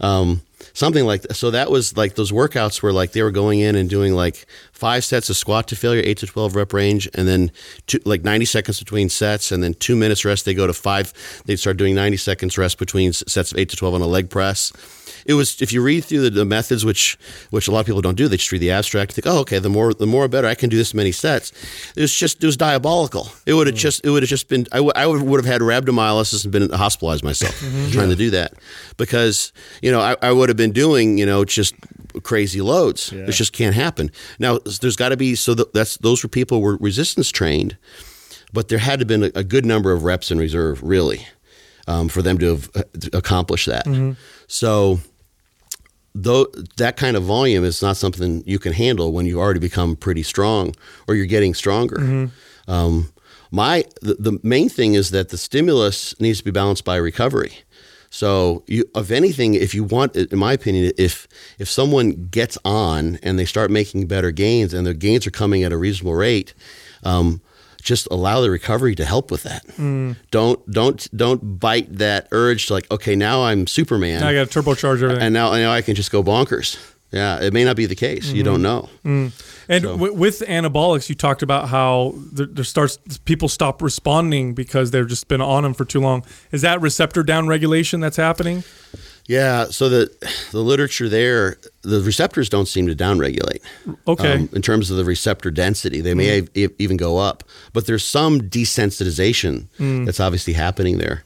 Um, 0.00 0.42
something 0.72 1.04
like 1.04 1.22
that. 1.22 1.34
So 1.34 1.50
that 1.50 1.68
was 1.68 1.96
like 1.96 2.14
those 2.14 2.30
workouts 2.30 2.80
were 2.80 2.92
like 2.92 3.10
they 3.10 3.24
were 3.24 3.32
going 3.32 3.58
in 3.58 3.74
and 3.74 3.90
doing 3.90 4.12
like 4.14 4.46
five 4.70 5.04
sets 5.04 5.28
of 5.28 5.36
squat 5.36 5.66
to 5.66 5.74
failure, 5.74 6.02
eight 6.04 6.18
to 6.18 6.28
12 6.28 6.54
rep 6.54 6.72
range, 6.72 7.08
and 7.12 7.26
then 7.26 7.50
two, 7.88 7.98
like 8.04 8.22
90 8.22 8.44
seconds 8.44 8.78
between 8.78 9.08
sets, 9.08 9.50
and 9.50 9.64
then 9.64 9.74
two 9.74 9.96
minutes 9.96 10.24
rest. 10.24 10.44
They 10.44 10.54
go 10.54 10.68
to 10.68 10.72
five. 10.72 11.12
They'd 11.46 11.58
start 11.58 11.76
doing 11.76 11.96
90 11.96 12.18
seconds 12.18 12.56
rest 12.56 12.78
between 12.78 13.12
sets 13.12 13.50
of 13.50 13.58
eight 13.58 13.68
to 13.70 13.76
12 13.76 13.96
on 13.96 14.00
a 14.00 14.06
leg 14.06 14.30
press. 14.30 14.72
It 15.26 15.34
was 15.34 15.60
if 15.62 15.72
you 15.72 15.82
read 15.82 16.04
through 16.04 16.22
the, 16.22 16.30
the 16.30 16.44
methods, 16.44 16.84
which 16.84 17.18
which 17.50 17.68
a 17.68 17.70
lot 17.70 17.80
of 17.80 17.86
people 17.86 18.00
don't 18.02 18.16
do, 18.16 18.28
they 18.28 18.36
just 18.36 18.52
read 18.52 18.60
the 18.60 18.70
abstract. 18.70 19.10
And 19.10 19.14
think, 19.24 19.26
oh, 19.34 19.40
okay, 19.40 19.58
the 19.58 19.68
more 19.70 19.94
the 19.94 20.06
more 20.06 20.28
better. 20.28 20.46
I 20.48 20.54
can 20.54 20.68
do 20.70 20.76
this 20.76 20.94
many 20.94 21.12
sets. 21.12 21.52
It 21.96 22.00
was 22.00 22.12
just 22.14 22.42
it 22.42 22.46
was 22.46 22.56
diabolical. 22.56 23.28
It 23.46 23.54
would 23.54 23.66
have 23.66 23.76
just 23.76 24.04
it 24.04 24.10
would 24.10 24.22
have 24.22 24.30
just 24.30 24.48
been. 24.48 24.66
I, 24.72 24.76
w- 24.76 24.92
I 24.94 25.06
would 25.06 25.44
have 25.44 25.52
had 25.52 25.60
rhabdomyolysis 25.60 26.44
and 26.44 26.52
been 26.52 26.70
hospitalized 26.70 27.24
myself 27.24 27.58
trying 27.92 28.08
to 28.10 28.16
do 28.16 28.30
that 28.30 28.54
because 28.96 29.52
you 29.82 29.90
know 29.92 30.00
I, 30.00 30.16
I 30.22 30.32
would 30.32 30.48
have 30.48 30.56
been 30.56 30.72
doing 30.72 31.18
you 31.18 31.26
know 31.26 31.44
just 31.44 31.74
crazy 32.22 32.60
loads. 32.60 33.12
It 33.12 33.32
just 33.32 33.52
can't 33.52 33.74
happen. 33.74 34.10
Now 34.38 34.58
there's 34.80 34.96
got 34.96 35.10
to 35.10 35.16
be 35.16 35.34
so 35.34 35.54
that, 35.54 35.72
that's 35.72 35.96
those 35.98 36.22
were 36.22 36.28
people 36.28 36.58
who 36.58 36.64
were 36.64 36.76
resistance 36.78 37.30
trained, 37.30 37.76
but 38.52 38.68
there 38.68 38.78
had 38.78 38.98
to 38.98 39.02
have 39.04 39.08
been 39.08 39.24
a, 39.24 39.30
a 39.40 39.44
good 39.44 39.64
number 39.64 39.92
of 39.92 40.04
reps 40.04 40.30
in 40.30 40.38
reserve 40.38 40.82
really 40.82 41.26
um, 41.88 42.08
for 42.08 42.22
them 42.22 42.38
to 42.38 42.46
have 42.50 42.70
uh, 42.74 42.82
accomplished 43.12 43.66
that. 43.66 43.86
So 44.46 45.00
though 46.14 46.46
that 46.76 46.96
kind 46.96 47.16
of 47.16 47.22
volume 47.22 47.64
is 47.64 47.82
not 47.82 47.96
something 47.96 48.42
you 48.46 48.58
can 48.58 48.72
handle 48.72 49.12
when 49.12 49.26
you 49.26 49.40
already 49.40 49.60
become 49.60 49.96
pretty 49.96 50.22
strong 50.22 50.74
or 51.08 51.14
you're 51.14 51.26
getting 51.26 51.54
stronger. 51.54 52.30
Um, 52.68 53.12
my 53.50 53.84
the, 54.00 54.14
the 54.14 54.40
main 54.42 54.68
thing 54.68 54.94
is 54.94 55.10
that 55.10 55.28
the 55.28 55.38
stimulus 55.38 56.18
needs 56.20 56.38
to 56.38 56.44
be 56.44 56.50
balanced 56.50 56.84
by 56.84 56.96
recovery. 56.96 57.52
So, 58.10 58.62
you, 58.66 58.84
if 58.94 59.10
anything, 59.10 59.54
if 59.54 59.74
you 59.74 59.84
want, 59.84 60.16
in 60.16 60.38
my 60.38 60.52
opinion, 60.52 60.92
if 60.98 61.26
if 61.58 61.68
someone 61.70 62.28
gets 62.30 62.58
on 62.62 63.18
and 63.22 63.38
they 63.38 63.46
start 63.46 63.70
making 63.70 64.06
better 64.06 64.30
gains 64.30 64.74
and 64.74 64.86
their 64.86 64.92
gains 64.92 65.26
are 65.26 65.30
coming 65.30 65.62
at 65.62 65.72
a 65.72 65.78
reasonable 65.78 66.14
rate, 66.14 66.52
um, 67.04 67.40
just 67.82 68.08
allow 68.10 68.40
the 68.40 68.50
recovery 68.50 68.94
to 68.94 69.04
help 69.04 69.30
with 69.30 69.42
that. 69.42 69.66
Don't 70.30 70.70
don't 70.70 71.08
don't 71.16 71.58
bite 71.60 71.98
that 71.98 72.28
urge 72.32 72.66
to 72.68 72.74
like, 72.74 72.90
okay, 72.90 73.16
now 73.16 73.42
I'm 73.44 73.66
Superman 73.66 74.20
Now 74.20 74.28
I 74.28 74.34
got 74.34 74.50
to 74.50 74.62
turbocharge 74.62 75.02
everything. 75.02 75.22
and 75.22 75.34
now, 75.34 75.52
now 75.52 75.72
I 75.72 75.82
can 75.82 75.94
just 75.94 76.10
go 76.10 76.22
bonkers. 76.22 76.78
Yeah, 77.10 77.42
it 77.42 77.52
may 77.52 77.62
not 77.64 77.76
be 77.76 77.84
the 77.84 77.94
case. 77.94 78.32
You 78.32 78.42
don't 78.42 78.62
know. 78.62 78.88
Mm-hmm. 79.04 79.28
And 79.70 79.82
So- 79.84 79.92
w- 79.92 80.14
with 80.14 80.40
anabolics, 80.48 81.10
you 81.10 81.14
talked 81.14 81.42
about 81.42 81.68
how 81.68 82.14
there, 82.32 82.46
there 82.46 82.64
starts 82.64 82.98
people 83.26 83.48
stop 83.50 83.82
responding 83.82 84.54
because 84.54 84.92
they've 84.92 85.06
just 85.06 85.28
been 85.28 85.42
on 85.42 85.62
them 85.62 85.74
for 85.74 85.84
too 85.84 86.00
long. 86.00 86.24
Is 86.52 86.62
that 86.62 86.80
receptor 86.80 87.22
down 87.22 87.48
regulation 87.48 88.00
that's 88.00 88.16
happening? 88.16 88.64
Yeah. 89.26 89.66
So 89.66 89.88
the 89.88 90.10
the 90.50 90.60
literature 90.62 91.08
there, 91.08 91.56
the 91.82 92.00
receptors 92.00 92.48
don't 92.48 92.66
seem 92.66 92.86
to 92.88 92.94
downregulate. 92.94 93.60
Okay. 94.06 94.34
Um, 94.34 94.48
in 94.52 94.62
terms 94.62 94.90
of 94.90 94.96
the 94.96 95.04
receptor 95.04 95.50
density, 95.50 96.00
they 96.00 96.14
may 96.14 96.42
e- 96.54 96.68
even 96.78 96.96
go 96.96 97.18
up, 97.18 97.44
but 97.72 97.86
there's 97.86 98.04
some 98.04 98.40
desensitization 98.40 99.66
that's 100.04 100.20
obviously 100.20 100.52
happening 100.54 100.98
there. 100.98 101.24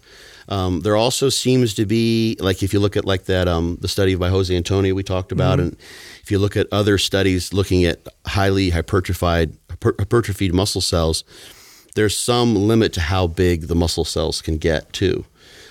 Um, 0.48 0.81
there 0.82 0.97
also 0.97 1.28
seems 1.28 1.74
to 1.74 1.86
be 1.86 2.36
like 2.39 2.62
if 2.62 2.73
you 2.73 2.78
look 2.78 2.97
at 2.97 3.05
like 3.05 3.24
that 3.24 3.48
um, 3.48 3.78
the 3.81 3.89
study 3.89 4.14
by 4.14 4.28
Jose 4.28 4.55
Antonio 4.55 4.94
we 4.94 5.02
talked 5.02 5.32
about, 5.32 5.59
and 5.59 5.77
if 6.23 6.31
you 6.31 6.39
look 6.39 6.56
at 6.56 6.68
other 6.70 6.98
studies 6.98 7.52
looking 7.52 7.85
at 7.85 8.06
highly 8.27 8.70
hypertrophied 8.70 9.56
hypertrophied 9.81 10.52
muscle 10.52 10.81
cells, 10.81 11.24
there's 11.97 12.16
some 12.16 12.55
limit 12.55 12.93
to 12.93 13.01
how 13.01 13.27
big 13.27 13.62
the 13.68 13.74
muscle 13.74 14.05
cells 14.05 14.40
can 14.40 14.56
get 14.59 14.93
too. 14.93 15.24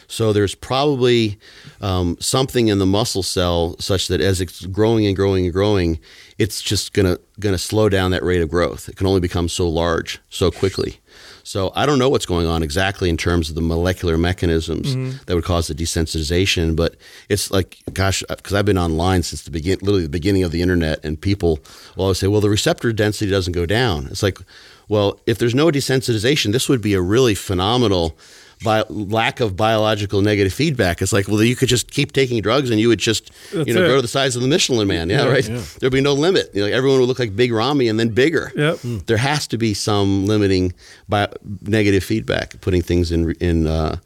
So 0.07 0.33
there's 0.33 0.55
probably 0.55 1.39
um, 1.81 2.17
something 2.19 2.67
in 2.67 2.79
the 2.79 2.85
muscle 2.85 3.23
cell 3.23 3.75
such 3.79 4.07
that 4.07 4.21
as 4.21 4.41
it's 4.41 4.65
growing 4.65 5.05
and 5.05 5.15
growing 5.15 5.45
and 5.45 5.53
growing, 5.53 5.99
it's 6.37 6.61
just 6.61 6.93
gonna 6.93 7.17
gonna 7.39 7.57
slow 7.57 7.89
down 7.89 8.11
that 8.11 8.23
rate 8.23 8.41
of 8.41 8.49
growth. 8.49 8.89
It 8.89 8.95
can 8.97 9.07
only 9.07 9.19
become 9.19 9.49
so 9.49 9.67
large 9.67 10.19
so 10.29 10.51
quickly. 10.51 10.99
So 11.43 11.71
I 11.75 11.85
don't 11.85 11.99
know 11.99 12.09
what's 12.09 12.25
going 12.25 12.47
on 12.47 12.63
exactly 12.63 13.07
in 13.07 13.17
terms 13.17 13.49
of 13.49 13.55
the 13.55 13.61
molecular 13.61 14.17
mechanisms 14.17 14.95
that 15.25 15.35
would 15.35 15.43
cause 15.43 15.67
the 15.67 15.75
desensitization, 15.75 16.75
but 16.75 16.95
it's 17.29 17.51
like, 17.51 17.77
gosh, 17.93 18.23
because 18.27 18.53
I've 18.53 18.65
been 18.65 18.79
online 18.79 19.21
since 19.21 19.43
the 19.43 19.51
begin, 19.51 19.77
literally 19.81 20.03
the 20.03 20.09
beginning 20.09 20.43
of 20.43 20.51
the 20.51 20.63
internet, 20.63 21.05
and 21.05 21.21
people 21.21 21.59
will 21.95 22.05
always 22.05 22.17
say, 22.17 22.27
well, 22.27 22.41
the 22.41 22.49
receptor 22.49 22.91
density 22.91 23.29
doesn't 23.29 23.53
go 23.53 23.67
down. 23.67 24.07
It's 24.07 24.23
like, 24.23 24.39
well, 24.87 25.19
if 25.27 25.37
there's 25.37 25.53
no 25.55 25.67
desensitization, 25.67 26.51
this 26.51 26.67
would 26.67 26.81
be 26.81 26.95
a 26.95 27.01
really 27.01 27.35
phenomenal 27.35 28.17
bio, 28.63 28.85
lack 28.89 29.39
of 29.39 29.55
biological 29.55 30.21
negative 30.21 30.53
feedback. 30.53 31.01
It's 31.01 31.13
like, 31.13 31.27
well, 31.27 31.43
you 31.43 31.55
could 31.55 31.69
just 31.69 31.91
keep 31.91 32.11
taking 32.13 32.41
drugs 32.41 32.69
and 32.69 32.79
you 32.79 32.87
would 32.87 32.99
just, 32.99 33.31
That's 33.53 33.67
you 33.67 33.73
know, 33.73 33.83
it. 33.83 33.87
grow 33.87 34.01
the 34.01 34.07
size 34.07 34.35
of 34.35 34.41
the 34.41 34.47
Michelin 34.47 34.87
Man. 34.87 35.09
Yeah, 35.09 35.23
Yeah, 35.25 35.29
right. 35.31 35.45
There'd 35.79 35.93
be 35.93 36.01
no 36.01 36.13
limit. 36.13 36.49
You 36.53 36.61
know, 36.61 36.67
everyone 36.67 36.99
would 36.99 37.07
look 37.07 37.19
like 37.19 37.35
Big 37.35 37.51
Rami 37.51 37.87
and 37.87 37.99
then 37.99 38.09
bigger. 38.09 38.51
Yep. 38.55 38.79
There 39.07 39.17
has 39.17 39.47
to 39.47 39.57
be 39.57 39.73
some 39.73 40.25
limiting 40.25 40.73
bio, 41.09 41.27
negative 41.61 42.03
feedback, 42.03 42.59
putting 42.61 42.81
things 42.81 43.11
in 43.11 43.31
in 43.39 43.67
uh, 43.67 43.97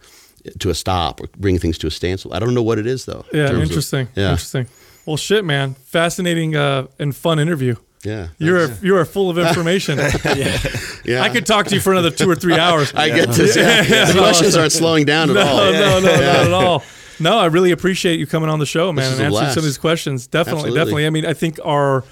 to 0.59 0.69
a 0.69 0.75
stop 0.75 1.21
or 1.21 1.27
bringing 1.37 1.59
things 1.59 1.77
to 1.79 1.87
a 1.87 1.91
standstill. 1.91 2.33
I 2.33 2.39
don't 2.39 2.53
know 2.53 2.63
what 2.63 2.79
it 2.79 2.87
is 2.87 3.05
though. 3.05 3.25
in 3.31 3.39
Yeah, 3.39 3.47
terms 3.47 3.57
of- 3.57 3.63
interesting. 3.69 4.07
yeah, 4.15 4.31
Interesting. 4.31 4.67
Well, 5.05 5.17
shit, 5.17 5.43
man. 5.43 5.73
Fascinating 5.85 6.55
uh, 6.55 6.87
and 6.99 7.15
fun 7.15 7.39
interview. 7.39 7.75
Yeah. 8.03 8.29
You're 8.37 8.71
you 8.81 8.95
are 8.95 9.05
full 9.05 9.29
of 9.29 9.37
information. 9.37 9.97
yeah. 11.05 11.21
I 11.21 11.29
could 11.29 11.45
talk 11.45 11.67
to 11.67 11.75
you 11.75 11.81
for 11.81 11.91
another 11.91 12.11
two 12.11 12.29
or 12.29 12.35
three 12.35 12.57
hours. 12.57 12.93
I 12.93 13.09
get 13.09 13.29
this. 13.29 13.55
Yeah. 13.59 14.05
The 14.05 14.17
questions 14.17 14.55
aren't 14.55 14.71
slowing 14.71 15.05
down 15.05 15.29
at 15.29 15.33
no, 15.33 15.41
all. 15.41 15.57
no, 15.57 15.99
no, 15.99 16.01
not 16.01 16.23
at 16.23 16.53
all. 16.53 16.83
No, 17.19 17.37
I 17.37 17.47
really 17.47 17.71
appreciate 17.71 18.19
you 18.19 18.25
coming 18.25 18.49
on 18.49 18.59
the 18.59 18.65
show, 18.65 18.93
man, 18.93 19.05
and 19.05 19.13
answering 19.13 19.29
blast. 19.31 19.53
some 19.55 19.61
of 19.61 19.65
these 19.65 19.77
questions. 19.77 20.27
Definitely, 20.27 20.59
Absolutely. 20.59 20.79
definitely. 20.79 21.05
I 21.07 21.09
mean, 21.09 21.25
I 21.25 21.33
think 21.33 21.59
our 21.65 22.03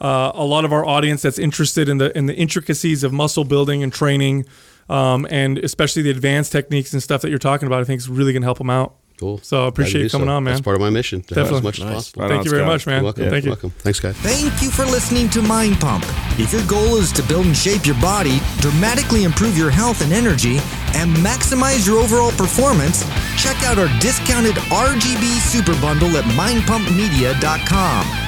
uh, 0.00 0.32
a 0.34 0.44
lot 0.44 0.64
of 0.64 0.72
our 0.72 0.84
audience 0.84 1.22
that's 1.22 1.38
interested 1.38 1.88
in 1.88 1.98
the 1.98 2.16
in 2.16 2.26
the 2.26 2.34
intricacies 2.34 3.04
of 3.04 3.12
muscle 3.12 3.44
building 3.44 3.82
and 3.82 3.92
training, 3.92 4.46
um, 4.88 5.26
and 5.30 5.58
especially 5.58 6.02
the 6.02 6.10
advanced 6.10 6.50
techniques 6.50 6.92
and 6.92 7.02
stuff 7.02 7.22
that 7.22 7.30
you're 7.30 7.38
talking 7.38 7.66
about, 7.66 7.80
I 7.80 7.84
think 7.84 7.98
is 7.98 8.08
really 8.08 8.32
going 8.32 8.42
to 8.42 8.46
help 8.46 8.58
them 8.58 8.70
out. 8.70 8.96
Cool. 9.18 9.38
So 9.42 9.64
I 9.64 9.68
appreciate 9.68 10.04
you 10.04 10.10
coming 10.10 10.28
so. 10.28 10.32
on, 10.32 10.44
man. 10.44 10.54
That's 10.54 10.64
part 10.64 10.76
of 10.76 10.80
my 10.80 10.90
mission 10.90 11.22
to 11.22 11.34
help 11.34 11.46
Definitely. 11.50 11.58
as 11.58 11.64
much 11.64 11.80
Nice. 11.80 11.88
as 11.88 11.94
possible. 11.94 12.22
Right 12.22 12.28
Thank 12.28 12.38
on, 12.38 12.44
you 12.44 12.50
very 12.50 12.62
Scott. 12.62 12.72
much, 12.72 12.86
man. 12.86 12.94
You're 12.96 13.04
welcome. 13.04 13.30
Thank 13.30 13.44
you. 13.44 13.50
welcome. 13.50 13.70
Thanks, 13.70 14.00
guys. 14.00 14.16
Thank 14.18 14.62
you 14.62 14.70
for 14.70 14.84
listening 14.84 15.28
to 15.30 15.42
Mind 15.42 15.80
Pump. 15.80 16.04
If 16.38 16.52
your 16.52 16.64
goal 16.66 16.96
is 16.96 17.10
to 17.12 17.22
build 17.24 17.46
and 17.46 17.56
shape 17.56 17.84
your 17.84 18.00
body, 18.00 18.40
dramatically 18.60 19.24
improve 19.24 19.58
your 19.58 19.70
health 19.70 20.02
and 20.02 20.12
energy, 20.12 20.58
and 20.94 21.14
maximize 21.16 21.86
your 21.86 21.98
overall 21.98 22.30
performance, 22.32 23.04
check 23.36 23.56
out 23.64 23.78
our 23.78 23.88
discounted 24.00 24.54
RGB 24.70 25.40
Super 25.40 25.78
Bundle 25.80 26.16
at 26.16 26.24
mindpumpmedia.com. 26.24 28.27